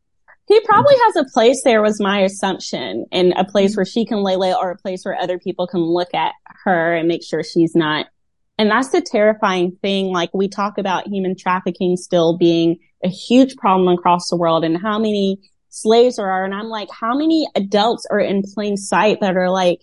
He 0.47 0.61
probably 0.61 0.95
has 1.07 1.17
a 1.17 1.25
place 1.33 1.63
there, 1.65 1.81
was 1.81 1.99
my 2.01 2.21
assumption, 2.21 3.07
and 3.11 3.33
a 3.35 3.45
place 3.45 3.77
where 3.77 3.87
she 3.87 4.05
can 4.05 4.23
lay 4.23 4.37
low, 4.37 4.53
or 4.61 4.73
a 4.73 4.77
place 4.77 5.03
where 5.05 5.19
other 5.19 5.39
people 5.39 5.67
can 5.67 5.81
look 5.81 6.13
at 6.13 6.33
her 6.65 6.95
and 6.95 7.09
make 7.09 7.25
sure 7.25 7.43
she's 7.43 7.75
not 7.75 8.07
and 8.59 8.71
that's 8.71 8.91
the 8.91 9.01
terrifying 9.01 9.77
thing. 9.83 10.13
Like 10.13 10.31
we 10.33 10.49
talk 10.49 10.79
about 10.79 11.09
human 11.09 11.37
trafficking 11.37 11.97
still 11.97 12.37
being 12.37 12.79
a 13.03 13.09
huge 13.09 13.57
problem 13.57 13.89
across 13.89 14.29
the 14.29 14.37
world 14.37 14.65
and 14.65 14.81
how 14.81 14.99
many 14.99 15.41
slaves 15.69 16.17
there 16.17 16.31
are. 16.31 16.45
And 16.45 16.55
I'm 16.55 16.69
like, 16.69 16.89
how 16.91 17.17
many 17.17 17.49
adults 17.55 18.07
are 18.11 18.21
in 18.21 18.43
plain 18.43 18.77
sight 18.77 19.19
that 19.21 19.37
are 19.37 19.51
like 19.51 19.81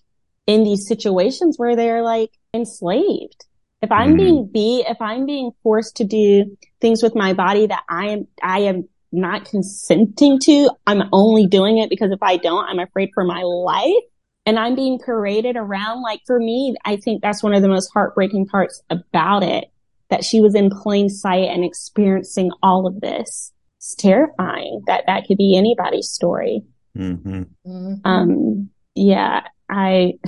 in 0.47 0.63
these 0.63 0.87
situations 0.87 1.57
where 1.57 1.75
they're 1.75 2.01
like 2.01 2.31
enslaved? 2.53 3.45
If 3.81 3.91
I'm 3.91 4.09
mm-hmm. 4.09 4.17
being 4.17 4.49
beat, 4.51 4.85
if 4.87 5.01
I'm 5.01 5.25
being 5.25 5.51
forced 5.63 5.97
to 5.97 6.03
do 6.05 6.57
things 6.79 7.03
with 7.03 7.15
my 7.15 7.33
body 7.33 7.67
that 7.67 7.83
I 7.89 8.09
am, 8.09 8.27
I 8.41 8.59
am 8.59 8.87
not 9.11 9.45
consenting 9.45 10.39
to, 10.39 10.69
I'm 10.87 11.09
only 11.11 11.47
doing 11.47 11.79
it 11.79 11.89
because 11.89 12.11
if 12.11 12.21
I 12.21 12.37
don't, 12.37 12.65
I'm 12.65 12.79
afraid 12.79 13.09
for 13.13 13.25
my 13.25 13.41
life 13.41 14.03
and 14.45 14.59
I'm 14.59 14.75
being 14.75 14.99
paraded 14.99 15.55
around. 15.55 16.01
Like 16.01 16.21
for 16.25 16.39
me, 16.39 16.75
I 16.85 16.95
think 16.95 17.21
that's 17.21 17.43
one 17.43 17.53
of 17.53 17.61
the 17.61 17.67
most 17.67 17.91
heartbreaking 17.93 18.47
parts 18.47 18.81
about 18.89 19.43
it, 19.43 19.65
that 20.09 20.23
she 20.23 20.41
was 20.41 20.55
in 20.55 20.69
plain 20.69 21.09
sight 21.09 21.49
and 21.49 21.63
experiencing 21.63 22.51
all 22.63 22.87
of 22.87 23.01
this. 23.01 23.51
It's 23.77 23.95
terrifying 23.95 24.81
that 24.87 25.05
that 25.07 25.25
could 25.27 25.37
be 25.37 25.57
anybody's 25.57 26.09
story. 26.09 26.63
Mm-hmm. 26.97 27.43
Mm-hmm. 27.65 27.93
Um, 28.05 28.69
yeah, 28.95 29.47
I, 29.69 30.19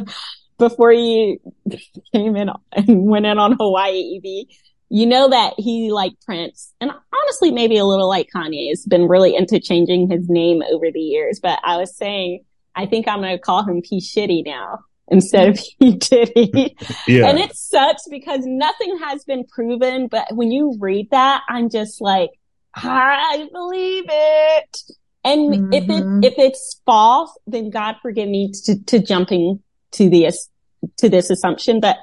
before 0.58 0.92
you 0.92 1.38
came 2.12 2.36
in 2.36 2.50
and 2.72 3.06
went 3.06 3.26
in 3.26 3.38
on 3.38 3.52
Hawaii 3.52 4.16
EB, 4.16 4.48
you 4.90 5.06
know 5.06 5.28
that 5.28 5.54
he 5.58 5.92
like 5.92 6.14
Prince 6.24 6.72
and 6.80 6.90
honestly 7.12 7.50
maybe 7.50 7.76
a 7.76 7.84
little 7.84 8.08
like 8.08 8.28
Kanye 8.34 8.70
has 8.70 8.86
been 8.86 9.06
really 9.06 9.36
into 9.36 9.60
changing 9.60 10.10
his 10.10 10.28
name 10.28 10.62
over 10.70 10.90
the 10.90 11.00
years. 11.00 11.40
But 11.40 11.60
I 11.62 11.76
was 11.76 11.94
saying, 11.96 12.44
I 12.78 12.86
think 12.86 13.08
I'm 13.08 13.20
going 13.20 13.36
to 13.36 13.42
call 13.42 13.64
him 13.64 13.82
P 13.82 13.98
Shitty 13.98 14.46
now 14.46 14.78
instead 15.08 15.48
of 15.48 15.58
P 15.80 15.96
Diddy. 15.96 16.76
yeah. 17.08 17.28
And 17.28 17.38
it 17.38 17.56
sucks 17.56 18.04
because 18.08 18.42
nothing 18.44 18.98
has 18.98 19.24
been 19.24 19.44
proven. 19.44 20.06
But 20.06 20.28
when 20.30 20.52
you 20.52 20.76
read 20.78 21.10
that, 21.10 21.42
I'm 21.48 21.70
just 21.70 22.00
like, 22.00 22.30
I 22.74 23.48
believe 23.52 24.04
it. 24.08 24.76
And 25.24 25.52
mm-hmm. 25.52 25.72
if 25.72 25.84
it, 25.84 25.88
mm-hmm. 25.88 26.22
if 26.22 26.34
it's 26.38 26.80
false, 26.86 27.36
then 27.48 27.70
God 27.70 27.96
forgive 28.00 28.28
me 28.28 28.52
to, 28.64 28.84
to 28.84 29.00
jumping 29.00 29.60
to 29.92 30.08
the, 30.08 30.32
to 30.98 31.08
this 31.08 31.30
assumption. 31.30 31.80
But 31.80 31.96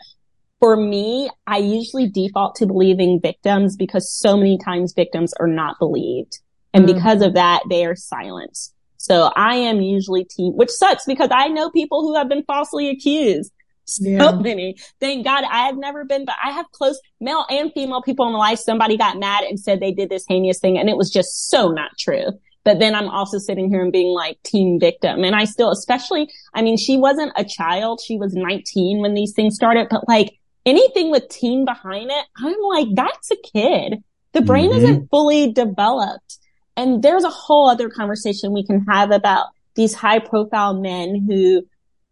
for 0.60 0.76
me, 0.76 1.30
I 1.48 1.58
usually 1.58 2.10
default 2.10 2.56
to 2.56 2.66
believing 2.66 3.22
victims 3.22 3.78
because 3.78 4.12
so 4.12 4.36
many 4.36 4.58
times 4.58 4.92
victims 4.94 5.34
are 5.40 5.48
not 5.48 5.80
believed. 5.80 6.40
And 6.74 6.86
mm-hmm. 6.86 6.98
because 6.98 7.22
of 7.22 7.36
that, 7.36 7.62
they 7.70 7.86
are 7.86 7.96
silenced. 7.96 8.75
So 9.06 9.32
I 9.36 9.56
am 9.56 9.82
usually 9.82 10.24
team, 10.24 10.54
which 10.54 10.72
sucks 10.72 11.06
because 11.06 11.30
I 11.32 11.48
know 11.48 11.70
people 11.70 12.02
who 12.02 12.16
have 12.16 12.28
been 12.28 12.44
falsely 12.44 12.90
accused. 12.90 13.52
So 13.86 14.10
yeah. 14.10 14.32
many. 14.32 14.78
Thank 15.00 15.26
God 15.26 15.44
I 15.44 15.68
have 15.68 15.78
never 15.78 16.06
been, 16.06 16.26
but 16.26 16.34
I 16.44 16.50
have 16.50 16.66
close 16.72 17.00
male 17.20 17.46
and 17.52 17.72
female 17.72 18.02
people 18.02 18.26
in 18.26 18.34
my 18.34 18.40
life. 18.40 18.58
Somebody 18.58 18.98
got 18.98 19.20
mad 19.20 19.44
and 19.44 19.60
said 19.60 19.80
they 19.80 19.92
did 19.92 20.10
this 20.10 20.26
heinous 20.28 20.60
thing 20.60 20.80
and 20.80 20.90
it 20.90 20.98
was 20.98 21.12
just 21.12 21.50
so 21.52 21.70
not 21.70 21.92
true. 22.00 22.26
But 22.64 22.80
then 22.80 22.96
I'm 22.96 23.10
also 23.10 23.38
sitting 23.38 23.70
here 23.70 23.84
and 23.84 23.92
being 23.92 24.08
like 24.08 24.42
team 24.42 24.80
victim. 24.80 25.24
And 25.24 25.36
I 25.36 25.46
still, 25.46 25.70
especially, 25.70 26.32
I 26.56 26.64
mean, 26.64 26.78
she 26.78 26.98
wasn't 26.98 27.32
a 27.36 27.46
child. 27.46 28.02
She 28.04 28.18
was 28.18 28.34
19 28.34 29.02
when 29.02 29.14
these 29.14 29.34
things 29.34 29.54
started, 29.54 29.86
but 29.92 30.08
like 30.08 30.40
anything 30.66 31.12
with 31.12 31.30
teen 31.30 31.64
behind 31.64 32.10
it, 32.10 32.26
I'm 32.44 32.60
like, 32.70 32.88
that's 32.96 33.30
a 33.30 33.36
kid. 33.36 34.04
The 34.32 34.42
brain 34.42 34.72
mm-hmm. 34.72 34.80
isn't 34.80 35.10
fully 35.12 35.54
developed. 35.54 36.40
And 36.78 37.04
there's 37.04 37.24
a 37.24 37.30
whole 37.30 37.70
other 37.70 37.90
conversation 37.90 38.54
we 38.54 38.66
can 38.66 38.86
have 38.90 39.12
about 39.12 39.48
these 39.76 39.94
high 39.94 40.20
profile 40.20 40.74
men 40.74 41.26
who, 41.28 41.64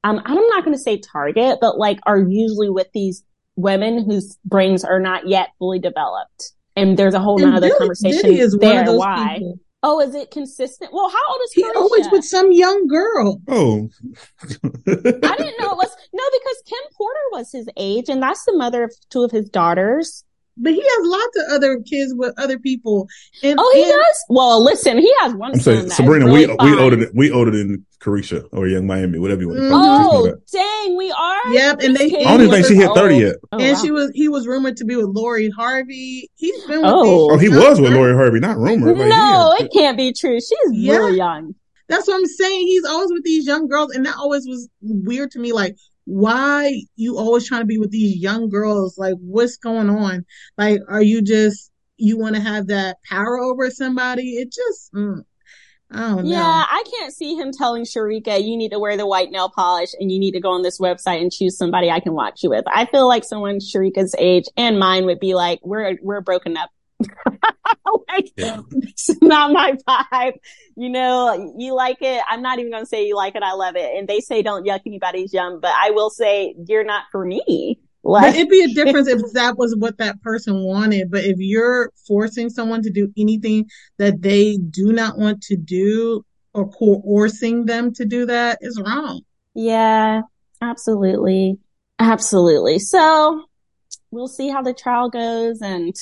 um, 0.03 0.22
I'm 0.26 0.36
not 0.36 0.64
going 0.64 0.76
to 0.76 0.82
say 0.82 0.97
target, 0.99 1.59
but 1.61 1.78
like 1.78 1.99
are 2.05 2.20
usually 2.20 2.70
with 2.70 2.88
these 2.93 3.24
women 3.55 4.03
whose 4.03 4.38
brains 4.45 4.84
are 4.84 4.99
not 4.99 5.28
yet 5.28 5.49
fully 5.59 5.80
developed. 5.80 6.53
And 6.76 6.97
there's 6.97 7.14
a 7.14 7.20
whole 7.20 7.41
and 7.43 7.55
other 7.55 7.68
Billy, 7.68 7.80
conversation 7.80 8.22
Diddy 8.22 8.39
is 8.39 8.57
there. 8.57 8.86
why? 8.97 9.36
People. 9.38 9.59
Oh, 9.86 9.99
is 9.99 10.16
it 10.16 10.32
consistent? 10.32 10.93
Well, 10.93 11.09
how 11.09 11.32
old 11.34 11.41
is 11.43 11.51
he? 11.51 11.64
Always 11.76 12.07
with 12.09 12.24
some 12.24 12.53
young 12.53 12.88
girl. 12.88 13.41
Oh, 13.49 13.89
I 14.41 14.45
didn't 14.88 15.59
know 15.59 15.72
it 15.72 15.78
was 15.78 15.95
no 16.14 16.24
because 16.32 16.64
Kim 16.66 16.80
Porter 16.95 17.20
was 17.34 17.51
his 17.51 17.68
age, 17.76 18.07
and 18.07 18.24
that's 18.24 18.45
the 18.45 18.55
mother 18.55 18.84
of 18.86 18.95
two 19.09 19.24
of 19.24 19.32
his 19.32 19.49
daughters. 19.49 20.24
But 20.56 20.74
he 20.74 20.82
has 20.82 21.08
lots 21.08 21.38
of 21.38 21.43
other 21.56 21.82
kids 21.82 22.14
with 22.16 22.34
other 22.38 22.60
people. 22.60 23.08
And, 23.41 23.60
oh, 23.60 23.72
he 23.74 23.82
and, 23.82 23.91
does. 23.91 24.26
Well, 24.30 24.64
listen, 24.64 24.99
he 24.99 25.12
has 25.22 25.34
one. 25.34 25.54
I'm 25.54 25.60
saying, 25.60 25.89
Sabrina, 25.89 26.26
really 26.26 26.45
we 26.47 26.56
fine. 26.56 26.72
we 26.72 26.80
older 26.80 26.95
than 26.95 27.12
we 27.16 27.32
older 27.32 27.49
than 27.49 27.86
Caresha 27.99 28.47
or 28.51 28.68
Yung 28.68 28.86
Miami, 28.86 29.18
whatever 29.18 29.41
you 29.41 29.47
want 29.47 29.62
to 29.62 29.70
call 29.70 30.26
it. 30.26 30.36
Oh, 30.38 30.41
dang, 30.51 30.95
we 30.95 31.12
are. 31.12 31.54
Yep, 31.54 31.80
and 31.82 31.95
they. 31.95 32.06
I 32.06 32.38
don't 32.38 32.41
even 32.41 32.51
think 32.51 32.68
she 32.68 32.76
hit 32.76 32.91
thirty 32.93 33.18
yet. 33.18 33.36
Oh, 33.51 33.58
and 33.58 33.76
wow. 33.76 33.82
she 33.82 33.89
was. 33.89 34.12
He 34.14 34.30
was 34.30 34.45
rumored 34.45 34.78
to 34.78 34.86
be 34.86 34.95
with 34.95 35.08
Lori 35.08 35.49
Harvey. 35.49 36.30
He's 36.36 36.64
been. 36.66 36.82
With 36.82 36.91
oh, 36.91 37.32
oh, 37.32 37.38
he 37.39 37.49
was 37.49 37.82
with 37.82 37.93
Lori 37.93 38.14
Harvey, 38.14 38.39
not 38.39 38.58
rumored. 38.58 38.97
No, 38.97 39.56
it 39.60 39.72
can't 39.74 39.97
be 39.97 40.14
true. 40.14 40.39
She's 40.39 40.72
yeah. 40.72 40.97
really 40.97 41.18
young. 41.18 41.56
That's 41.89 42.08
what 42.08 42.16
I'm 42.16 42.26
saying. 42.26 42.68
He's 42.68 42.86
always 42.86 43.12
with 43.12 43.24
these 43.24 43.47
young 43.47 43.68
girls, 43.68 43.93
and 43.95 44.06
that 44.06 44.16
always 44.18 44.45
was 44.47 44.70
weird 44.82 45.32
to 45.32 45.39
me. 45.39 45.51
Like, 45.51 45.76
why 46.06 46.82
you 46.95 47.18
always 47.18 47.47
trying 47.47 47.62
to 47.62 47.68
be 47.68 47.78
with 47.78 47.91
these 47.91 48.18
young 48.18 48.49
girls? 48.49 48.97
Like, 48.97 49.16
what's 49.20 49.58
going 49.58 49.89
on? 49.89 50.26
Like, 50.58 50.80
are 50.89 51.01
you 51.01 51.22
just 51.22 51.72
you 51.97 52.18
want 52.18 52.36
to 52.36 52.41
have 52.41 52.68
that 52.68 52.97
power 53.10 53.39
over 53.39 53.70
somebody? 53.70 54.32
It 54.38 54.51
just, 54.51 54.91
mm, 54.93 55.24
I 55.91 55.99
don't 55.99 56.26
know. 56.26 56.32
Yeah, 56.32 56.66
I 56.68 56.84
can't 56.89 57.14
see 57.14 57.36
him 57.36 57.51
telling 57.51 57.84
Sharika, 57.84 58.43
you 58.43 58.58
need 58.58 58.72
to 58.72 58.80
wear 58.80 58.97
the 58.97 59.06
white 59.06 59.30
nail 59.30 59.49
polish 59.49 59.91
and 59.99 60.12
you 60.12 60.20
need 60.20 60.32
to 60.32 60.41
go 60.41 60.51
on 60.51 60.64
this 60.64 60.80
website 60.80 61.22
and 61.22 61.32
choose 61.32 61.58
somebody 61.58 61.91
I 61.91 61.99
can 61.99 62.14
watch 62.14 62.41
you 62.41 62.49
with. 62.49 62.66
I 62.68 62.86
feel 62.86 63.08
like 63.08 63.24
someone 63.24 63.60
Sharika's 63.60 64.16
age 64.18 64.45
and 64.58 64.80
mine 64.80 65.06
would 65.06 65.20
be 65.20 65.36
like, 65.36 65.60
we're 65.64 65.97
we're 66.01 66.22
broken 66.22 66.58
up. 66.58 66.72
like, 68.08 68.32
yeah. 68.38 68.62
it's 68.72 69.22
not 69.22 69.51
my 69.51 69.76
vibe. 69.88 70.34
You 70.76 70.89
know, 70.89 71.54
you 71.58 71.76
like 71.76 71.97
it. 72.01 72.22
I'm 72.28 72.41
not 72.41 72.60
even 72.60 72.72
going 72.72 72.84
to 72.84 72.89
say 72.89 73.08
you 73.08 73.16
like 73.16 73.36
it. 73.36 73.43
I 73.43 73.54
love 73.54 73.76
it. 73.76 73.97
And 73.97 74.08
they 74.08 74.20
say 74.20 74.41
don't 74.41 74.66
yuck 74.66 74.82
anybody's 74.86 75.34
yum, 75.34 75.60
but 75.62 75.72
I 75.76 75.91
will 75.91 76.10
say 76.10 76.56
you're 76.68 76.84
not 76.84 77.04
for 77.12 77.26
me. 77.26 77.80
Like, 78.06 78.34
but 78.34 78.36
it'd 78.36 78.49
be 78.49 78.64
a 78.64 78.74
difference 78.74 79.08
if 79.08 79.22
that 79.34 79.58
was 79.58 79.76
what 79.78 79.97
that 79.99 80.22
person 80.22 80.62
wanted. 80.64 81.10
But 81.10 81.24
if 81.24 81.38
you're 81.39 81.91
forcing 82.06 82.49
someone 82.49 82.82
to 82.84 82.89
do 82.89 83.12
anything 83.18 83.70
that 83.97 84.22
they 84.22 84.58
do 84.58 84.91
not 84.91 85.18
want 85.18 85.41
to 85.43 85.56
do 85.56 86.26
or 86.54 86.70
coercing 86.70 87.66
them 87.66 87.93
to 87.93 88.06
do 88.06 88.26
that 88.26 88.60
is 88.62 88.82
wrong. 88.84 89.22
Yeah, 89.56 90.22
absolutely. 90.62 91.58
Absolutely. 91.99 92.80
So 92.80 93.45
we'll 94.12 94.28
see 94.28 94.49
how 94.49 94.62
the 94.62 94.74
trial 94.74 95.10
goes. 95.10 95.62
And 95.62 95.95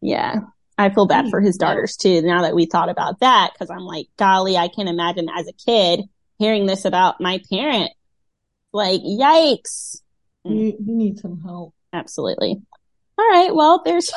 yeah, 0.00 0.40
I 0.78 0.90
feel 0.90 1.06
bad 1.06 1.30
for 1.30 1.40
his 1.40 1.56
daughters 1.56 1.96
too. 1.96 2.22
Now 2.22 2.42
that 2.42 2.54
we 2.54 2.66
thought 2.66 2.88
about 2.88 3.20
that, 3.20 3.50
cause 3.58 3.70
I'm 3.70 3.84
like, 3.84 4.06
golly, 4.16 4.56
I 4.56 4.68
can 4.68 4.88
imagine 4.88 5.28
as 5.28 5.46
a 5.46 5.52
kid 5.52 6.00
hearing 6.38 6.66
this 6.66 6.84
about 6.84 7.20
my 7.20 7.40
parent. 7.50 7.92
Like, 8.72 9.02
yikes. 9.02 10.00
You, 10.44 10.74
you 10.78 10.96
need 10.96 11.18
some 11.18 11.40
help. 11.40 11.74
Absolutely. 11.92 12.62
All 13.18 13.28
right. 13.28 13.54
Well, 13.54 13.82
there's 13.84 14.10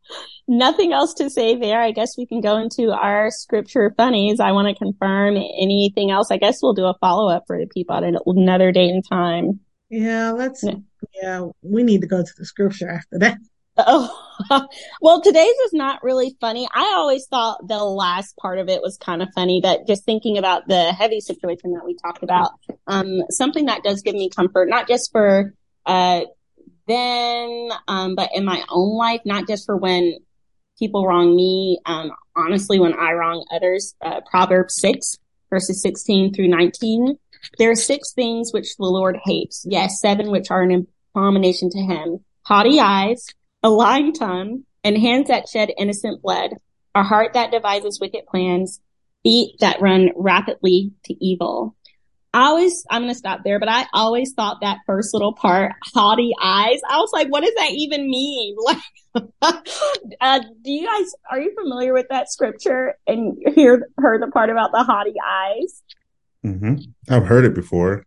nothing 0.48 0.92
else 0.92 1.14
to 1.14 1.30
say 1.30 1.56
there. 1.56 1.80
I 1.80 1.92
guess 1.92 2.18
we 2.18 2.26
can 2.26 2.40
go 2.40 2.58
into 2.58 2.90
our 2.90 3.30
scripture 3.30 3.94
funnies. 3.96 4.40
I 4.40 4.52
want 4.52 4.68
to 4.68 4.74
confirm 4.74 5.36
anything 5.36 6.10
else. 6.10 6.30
I 6.30 6.36
guess 6.36 6.58
we'll 6.62 6.74
do 6.74 6.84
a 6.84 6.94
follow 7.00 7.30
up 7.30 7.44
for 7.46 7.58
the 7.58 7.66
people 7.66 7.96
at 7.96 8.04
another 8.26 8.72
date 8.72 8.90
and 8.90 9.04
time. 9.08 9.60
Yeah, 9.88 10.32
let's, 10.32 10.62
yeah. 10.62 10.74
yeah, 11.22 11.46
we 11.62 11.82
need 11.82 12.02
to 12.02 12.06
go 12.06 12.22
to 12.22 12.32
the 12.36 12.44
scripture 12.44 12.90
after 12.90 13.18
that. 13.20 13.38
Oh, 13.76 14.68
well, 15.00 15.20
today's 15.20 15.54
is 15.66 15.72
not 15.72 16.02
really 16.02 16.36
funny. 16.40 16.68
I 16.72 16.94
always 16.96 17.26
thought 17.26 17.66
the 17.66 17.82
last 17.82 18.36
part 18.36 18.58
of 18.58 18.68
it 18.68 18.82
was 18.82 18.96
kind 18.96 19.22
of 19.22 19.28
funny, 19.34 19.60
but 19.62 19.86
just 19.86 20.04
thinking 20.04 20.38
about 20.38 20.66
the 20.66 20.92
heavy 20.92 21.20
situation 21.20 21.72
that 21.72 21.84
we 21.84 21.96
talked 21.96 22.22
about, 22.22 22.50
um, 22.86 23.22
something 23.30 23.66
that 23.66 23.82
does 23.82 24.02
give 24.02 24.14
me 24.14 24.28
comfort, 24.28 24.68
not 24.68 24.88
just 24.88 25.12
for, 25.12 25.54
uh, 25.86 26.22
then, 26.86 27.68
um, 27.88 28.14
but 28.14 28.30
in 28.34 28.44
my 28.44 28.62
own 28.68 28.96
life, 28.96 29.20
not 29.24 29.46
just 29.46 29.66
for 29.66 29.76
when 29.76 30.14
people 30.78 31.06
wrong 31.06 31.34
me, 31.36 31.78
um, 31.86 32.10
honestly, 32.36 32.80
when 32.80 32.94
I 32.94 33.12
wrong 33.12 33.44
others, 33.52 33.94
uh, 34.02 34.20
Proverbs 34.30 34.74
6 34.80 35.16
verses 35.50 35.82
16 35.82 36.32
through 36.32 36.48
19. 36.48 37.16
There 37.58 37.70
are 37.70 37.76
six 37.76 38.12
things 38.12 38.52
which 38.52 38.76
the 38.76 38.84
Lord 38.84 39.18
hates. 39.24 39.66
Yes, 39.68 40.00
seven 40.00 40.30
which 40.30 40.50
are 40.50 40.62
an 40.62 40.86
abomination 41.14 41.70
to 41.70 41.78
him. 41.78 42.24
Haughty 42.42 42.80
eyes, 42.80 43.26
a 43.62 43.70
lying 43.70 44.12
tongue, 44.12 44.64
and 44.84 44.96
hands 44.96 45.28
that 45.28 45.48
shed 45.48 45.70
innocent 45.78 46.22
blood, 46.22 46.54
a 46.94 47.02
heart 47.02 47.34
that 47.34 47.50
devises 47.50 48.00
wicked 48.00 48.26
plans, 48.26 48.80
feet 49.22 49.56
that 49.60 49.80
run 49.80 50.10
rapidly 50.16 50.92
to 51.04 51.24
evil. 51.24 51.76
I 52.32 52.46
always, 52.46 52.84
I'm 52.88 53.02
going 53.02 53.12
to 53.12 53.18
stop 53.18 53.40
there, 53.44 53.58
but 53.58 53.68
I 53.68 53.86
always 53.92 54.32
thought 54.34 54.58
that 54.60 54.78
first 54.86 55.12
little 55.12 55.32
part, 55.32 55.72
haughty 55.92 56.32
eyes, 56.40 56.78
I 56.88 56.98
was 56.98 57.10
like, 57.12 57.28
what 57.28 57.42
does 57.42 57.54
that 57.56 57.70
even 57.72 58.08
mean? 58.08 58.56
Like, 59.12 59.66
uh, 60.20 60.38
do 60.62 60.70
you 60.70 60.86
guys, 60.86 61.12
are 61.32 61.40
you 61.40 61.52
familiar 61.60 61.92
with 61.92 62.06
that 62.10 62.30
scripture 62.30 62.94
and 63.08 63.36
hear, 63.56 63.88
heard 63.98 64.22
the 64.22 64.28
part 64.28 64.50
about 64.50 64.70
the 64.70 64.84
haughty 64.84 65.14
eyes? 65.20 65.82
Mm-hmm. 66.46 66.76
I've 67.12 67.26
heard 67.26 67.44
it 67.44 67.52
before. 67.52 68.06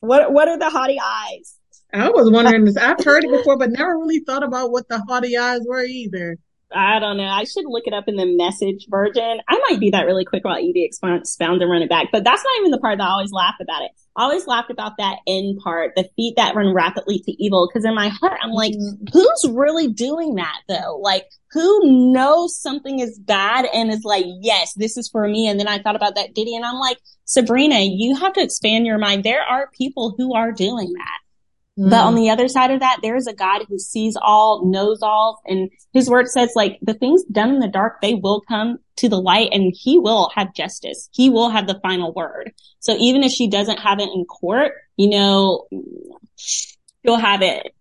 What, 0.00 0.32
what 0.32 0.48
are 0.48 0.58
the 0.58 0.68
haughty 0.68 0.98
eyes? 1.00 1.60
I 1.92 2.08
was 2.08 2.30
wondering 2.30 2.64
this. 2.64 2.76
I've 2.76 3.04
heard 3.04 3.24
it 3.24 3.30
before, 3.30 3.58
but 3.58 3.70
never 3.70 3.98
really 3.98 4.20
thought 4.20 4.42
about 4.42 4.70
what 4.70 4.88
the 4.88 5.00
haughty 5.00 5.36
eyes 5.36 5.60
were 5.66 5.84
either. 5.84 6.38
I 6.74 6.98
don't 6.98 7.16
know. 7.16 7.24
I 7.24 7.44
should 7.44 7.66
look 7.66 7.86
it 7.86 7.92
up 7.92 8.04
in 8.08 8.16
the 8.16 8.26
message 8.26 8.86
version. 8.88 9.40
I 9.48 9.60
might 9.68 9.80
do 9.80 9.90
that 9.90 10.06
really 10.06 10.24
quick 10.24 10.44
while 10.44 10.58
Evie 10.58 10.84
expounds 10.84 11.36
and 11.38 11.70
run 11.70 11.82
it 11.82 11.88
back. 11.88 12.08
But 12.10 12.24
that's 12.24 12.42
not 12.42 12.58
even 12.60 12.70
the 12.70 12.78
part 12.78 12.98
that 12.98 13.04
I 13.04 13.10
always 13.10 13.32
laugh 13.32 13.56
about 13.60 13.82
it. 13.82 13.90
I 14.16 14.24
always 14.24 14.46
laughed 14.46 14.70
about 14.70 14.92
that 14.98 15.18
end 15.26 15.60
part, 15.62 15.92
the 15.96 16.08
feet 16.16 16.34
that 16.36 16.54
run 16.54 16.74
rapidly 16.74 17.18
to 17.20 17.32
evil. 17.42 17.68
Cause 17.72 17.84
in 17.84 17.94
my 17.94 18.08
heart, 18.08 18.38
I'm 18.42 18.50
like, 18.52 18.72
mm-hmm. 18.72 19.04
who's 19.12 19.54
really 19.54 19.88
doing 19.88 20.36
that 20.36 20.60
though? 20.68 20.98
Like, 20.98 21.26
who 21.50 22.12
knows 22.12 22.58
something 22.58 23.00
is 23.00 23.18
bad 23.18 23.66
and 23.72 23.90
is 23.90 24.04
like, 24.04 24.24
yes, 24.40 24.72
this 24.74 24.96
is 24.96 25.08
for 25.08 25.26
me. 25.28 25.48
And 25.48 25.60
then 25.60 25.68
I 25.68 25.78
thought 25.78 25.96
about 25.96 26.14
that 26.14 26.34
Diddy 26.34 26.56
and 26.56 26.64
I'm 26.64 26.78
like, 26.78 26.98
Sabrina, 27.24 27.80
you 27.80 28.16
have 28.16 28.32
to 28.34 28.42
expand 28.42 28.86
your 28.86 28.98
mind. 28.98 29.24
There 29.24 29.42
are 29.42 29.70
people 29.76 30.14
who 30.16 30.34
are 30.34 30.52
doing 30.52 30.92
that 30.94 31.21
Mm. 31.78 31.90
But 31.90 32.00
on 32.00 32.14
the 32.14 32.30
other 32.30 32.48
side 32.48 32.70
of 32.70 32.80
that, 32.80 32.98
there 33.02 33.16
is 33.16 33.26
a 33.26 33.34
God 33.34 33.64
who 33.68 33.78
sees 33.78 34.16
all, 34.20 34.64
knows 34.64 35.00
all, 35.02 35.40
and 35.46 35.70
his 35.92 36.08
word 36.08 36.28
says 36.28 36.52
like 36.54 36.78
the 36.82 36.94
things 36.94 37.24
done 37.24 37.50
in 37.50 37.60
the 37.60 37.68
dark, 37.68 38.00
they 38.00 38.14
will 38.14 38.42
come 38.42 38.78
to 38.96 39.08
the 39.08 39.20
light 39.20 39.48
and 39.52 39.72
he 39.76 39.98
will 39.98 40.30
have 40.34 40.54
justice. 40.54 41.08
He 41.12 41.30
will 41.30 41.50
have 41.50 41.66
the 41.66 41.80
final 41.82 42.12
word. 42.12 42.52
So 42.80 42.96
even 42.98 43.22
if 43.22 43.32
she 43.32 43.48
doesn't 43.48 43.78
have 43.78 44.00
it 44.00 44.10
in 44.14 44.24
court, 44.24 44.72
you 44.96 45.08
know, 45.10 45.66
she'll 46.36 47.16
have 47.16 47.42
it 47.42 47.74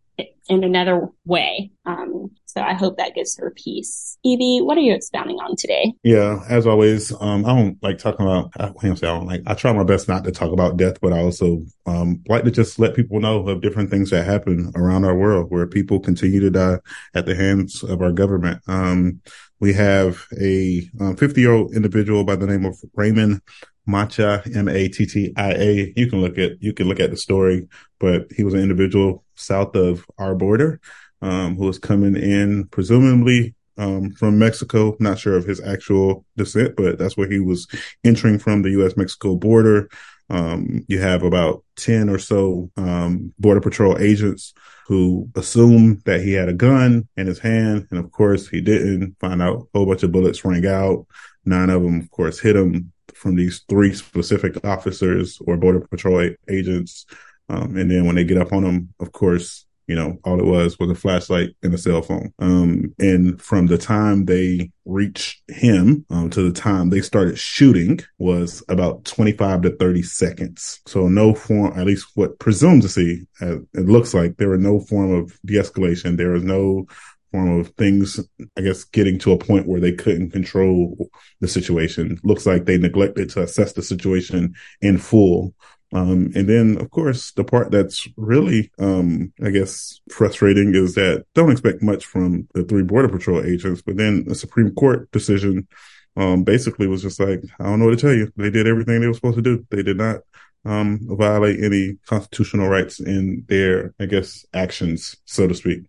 in 0.48 0.64
another 0.64 1.10
way. 1.26 1.72
Um, 1.86 2.32
so 2.52 2.62
I 2.62 2.74
hope 2.74 2.98
that 2.98 3.16
gives 3.16 3.38
her 3.38 3.54
peace. 3.56 4.18
Evie, 4.24 4.60
what 4.62 4.78
are 4.78 4.82
you 4.82 4.94
expounding 4.94 5.38
on 5.38 5.56
today? 5.56 5.94
Yeah, 6.04 6.44
as 6.50 6.68
always, 6.68 7.14
um, 7.22 7.46
I 7.46 7.56
don't 7.56 7.82
like 7.82 7.98
talking 7.98 8.26
about, 8.26 8.52
I 8.60 8.66
I 8.66 8.94
don't 8.94 9.26
like, 9.26 9.42
I 9.48 9.54
try 9.54 9.72
my 9.72 9.86
best 9.86 10.10
not 10.10 10.26
to 10.26 10.32
talk 10.32 10.52
about 10.52 10.76
death, 10.76 11.00
but 11.02 11.14
I 11.14 11.20
also, 11.20 11.66
um, 11.86 12.22
like 12.28 12.44
to 12.44 12.52
just 12.52 12.78
let 12.78 12.94
people 12.94 13.22
know 13.22 13.48
of 13.48 13.62
different 13.62 13.90
things 13.90 14.10
that 14.10 14.26
happen 14.26 14.70
around 14.76 15.06
our 15.06 15.16
world 15.16 15.50
where 15.50 15.66
people 15.66 16.02
continue 16.02 16.42
to 16.42 16.50
die 16.50 16.80
at 17.16 17.26
the 17.26 17.36
hands 17.36 17.84
of 17.84 18.02
our 18.02 18.12
government. 18.12 18.62
Um, 18.68 19.22
we 19.62 19.72
have 19.74 20.26
a 20.38 20.82
50 20.82 21.00
um, 21.00 21.32
year 21.38 21.54
old 21.54 21.74
individual 21.74 22.26
by 22.26 22.36
the 22.36 22.48
name 22.48 22.66
of 22.66 22.78
Raymond 22.96 23.42
Mattia, 23.86 24.44
M-A-T-T-I-A. 24.54 25.94
You 25.96 26.08
can 26.08 26.20
look 26.20 26.38
at, 26.38 26.62
you 26.62 26.74
can 26.74 26.88
look 26.88 27.00
at 27.00 27.12
the 27.12 27.18
story, 27.18 27.68
but 28.00 28.28
he 28.36 28.44
was 28.44 28.54
an 28.54 28.60
individual 28.60 29.24
south 29.36 29.76
of 29.76 30.06
our 30.18 30.36
border, 30.36 30.82
um, 31.22 31.56
who 31.56 31.66
was 31.66 31.80
coming 31.80 32.16
in 32.16 32.68
presumably, 32.68 33.56
um, 33.78 34.12
from 34.12 34.38
Mexico. 34.38 34.96
Not 35.00 35.20
sure 35.20 35.36
of 35.36 35.46
his 35.46 35.62
actual 35.62 36.26
descent, 36.38 36.76
but 36.76 36.98
that's 36.98 37.18
where 37.18 37.30
he 37.30 37.40
was 37.40 37.68
entering 38.04 38.40
from 38.40 38.62
the 38.62 38.72
U.S. 38.72 38.96
Mexico 38.96 39.36
border. 39.36 39.90
Um, 40.30 40.86
you 40.88 41.00
have 41.00 41.24
about 41.24 41.64
10 41.76 42.10
or 42.10 42.18
so, 42.18 42.72
um, 42.78 43.34
border 43.38 43.60
patrol 43.60 43.98
agents 43.98 44.54
who 44.88 45.30
assumed 45.36 46.02
that 46.06 46.22
he 46.22 46.34
had 46.34 46.48
a 46.48 46.54
gun 46.54 47.08
in 47.18 47.28
his 47.28 47.40
hand. 47.40 47.88
And 47.92 48.00
of 48.00 48.12
course 48.12 48.48
he 48.48 48.62
didn't 48.62 49.18
find 49.20 49.42
out 49.42 49.68
a 49.74 49.78
whole 49.78 49.86
bunch 49.86 50.04
of 50.04 50.12
bullets 50.12 50.46
rang 50.46 50.66
out. 50.66 51.06
Nine 51.44 51.70
of 51.70 51.82
them, 51.82 52.00
of 52.00 52.10
course, 52.12 52.40
hit 52.40 52.56
him 52.56 52.94
from 53.14 53.36
these 53.36 53.64
three 53.68 53.94
specific 53.94 54.64
officers 54.66 55.40
or 55.46 55.58
border 55.58 55.82
patrol 55.82 56.30
agents. 56.50 57.06
Um, 57.50 57.76
and 57.76 57.92
then 57.92 58.06
when 58.06 58.16
they 58.16 58.24
get 58.24 58.38
up 58.38 58.54
on 58.54 58.64
him, 58.64 58.94
of 59.00 59.12
course, 59.12 59.66
you 59.92 59.98
know, 59.98 60.18
all 60.24 60.40
it 60.40 60.46
was 60.46 60.80
was 60.80 60.90
a 60.90 60.96
flashlight 60.96 61.50
and 61.64 61.74
a 61.74 61.78
cell 61.78 62.02
phone. 62.02 62.34
Um, 62.40 62.96
and 62.98 63.42
from 63.42 63.68
the 63.68 63.78
time 63.78 64.24
they 64.24 64.72
reached 64.86 65.42
him 65.50 66.06
um, 66.10 66.30
to 66.30 66.44
the 66.44 66.58
time 66.58 66.90
they 66.90 67.02
started 67.02 67.38
shooting 67.38 68.00
was 68.18 68.64
about 68.70 69.04
25 69.04 69.64
to 69.64 69.76
30 69.76 70.02
seconds. 70.04 70.80
So 70.88 71.10
no 71.10 71.36
form, 71.36 71.78
at 71.78 71.86
least 71.86 72.08
what 72.16 72.40
presumed 72.40 72.84
to 72.84 72.88
see, 72.88 73.28
uh, 73.42 73.58
it 73.74 73.86
looks 73.86 74.14
like 74.14 74.38
there 74.38 74.48
were 74.48 74.58
no 74.58 74.80
form 74.80 75.14
of 75.14 75.38
de-escalation. 75.44 76.16
There 76.16 76.32
was 76.32 76.46
no 76.46 76.86
form 77.34 77.60
of 77.60 77.68
things, 77.72 78.18
I 78.58 78.62
guess, 78.62 78.86
getting 78.86 79.20
to 79.20 79.34
a 79.34 79.38
point 79.38 79.68
where 79.68 79.82
they 79.82 79.92
couldn't 79.92 80.32
control 80.32 81.10
the 81.42 81.50
situation. 81.50 82.18
Looks 82.24 82.46
like 82.46 82.64
they 82.64 82.78
neglected 82.78 83.30
to 83.32 83.44
assess 83.44 83.74
the 83.74 83.84
situation 83.84 84.56
in 84.80 84.98
full. 85.00 85.54
Um, 85.94 86.32
and 86.36 86.48
then, 86.48 86.78
of 86.80 86.90
course, 86.90 87.32
the 87.34 87.44
part 87.44 87.72
that's 87.72 88.08
really, 88.16 88.72
um, 88.80 89.34
I 89.44 89.50
guess, 89.50 90.00
frustrating 90.10 90.74
is 90.74 90.96
that 90.96 91.26
don't 91.36 91.52
expect 91.52 91.84
much 91.84 92.06
from 92.06 92.48
the 92.54 92.64
three 92.64 92.84
border 92.84 93.10
patrol 93.10 93.44
agents, 93.44 93.82
but 93.82 93.98
then 93.98 94.24
the 94.24 94.36
Supreme 94.36 94.74
Court 94.74 95.12
decision, 95.12 95.68
um, 96.16 96.44
basically 96.44 96.88
was 96.88 97.02
just 97.02 97.20
like, 97.20 97.42
I 97.60 97.66
don't 97.66 97.80
know 97.80 97.86
what 97.86 97.98
to 97.98 98.02
tell 98.02 98.14
you. 98.14 98.32
They 98.38 98.50
did 98.50 98.68
everything 98.68 99.02
they 99.02 99.08
were 99.08 99.14
supposed 99.14 99.38
to 99.38 99.42
do. 99.42 99.66
They 99.70 99.84
did 99.84 99.98
not, 99.98 100.22
um, 100.64 101.00
violate 101.04 101.64
any 101.64 101.98
constitutional 102.06 102.70
rights 102.70 103.00
in 103.00 103.46
their, 103.48 103.94
I 104.00 104.06
guess, 104.06 104.46
actions, 104.54 105.18
so 105.26 105.48
to 105.48 105.56
speak. 105.56 105.82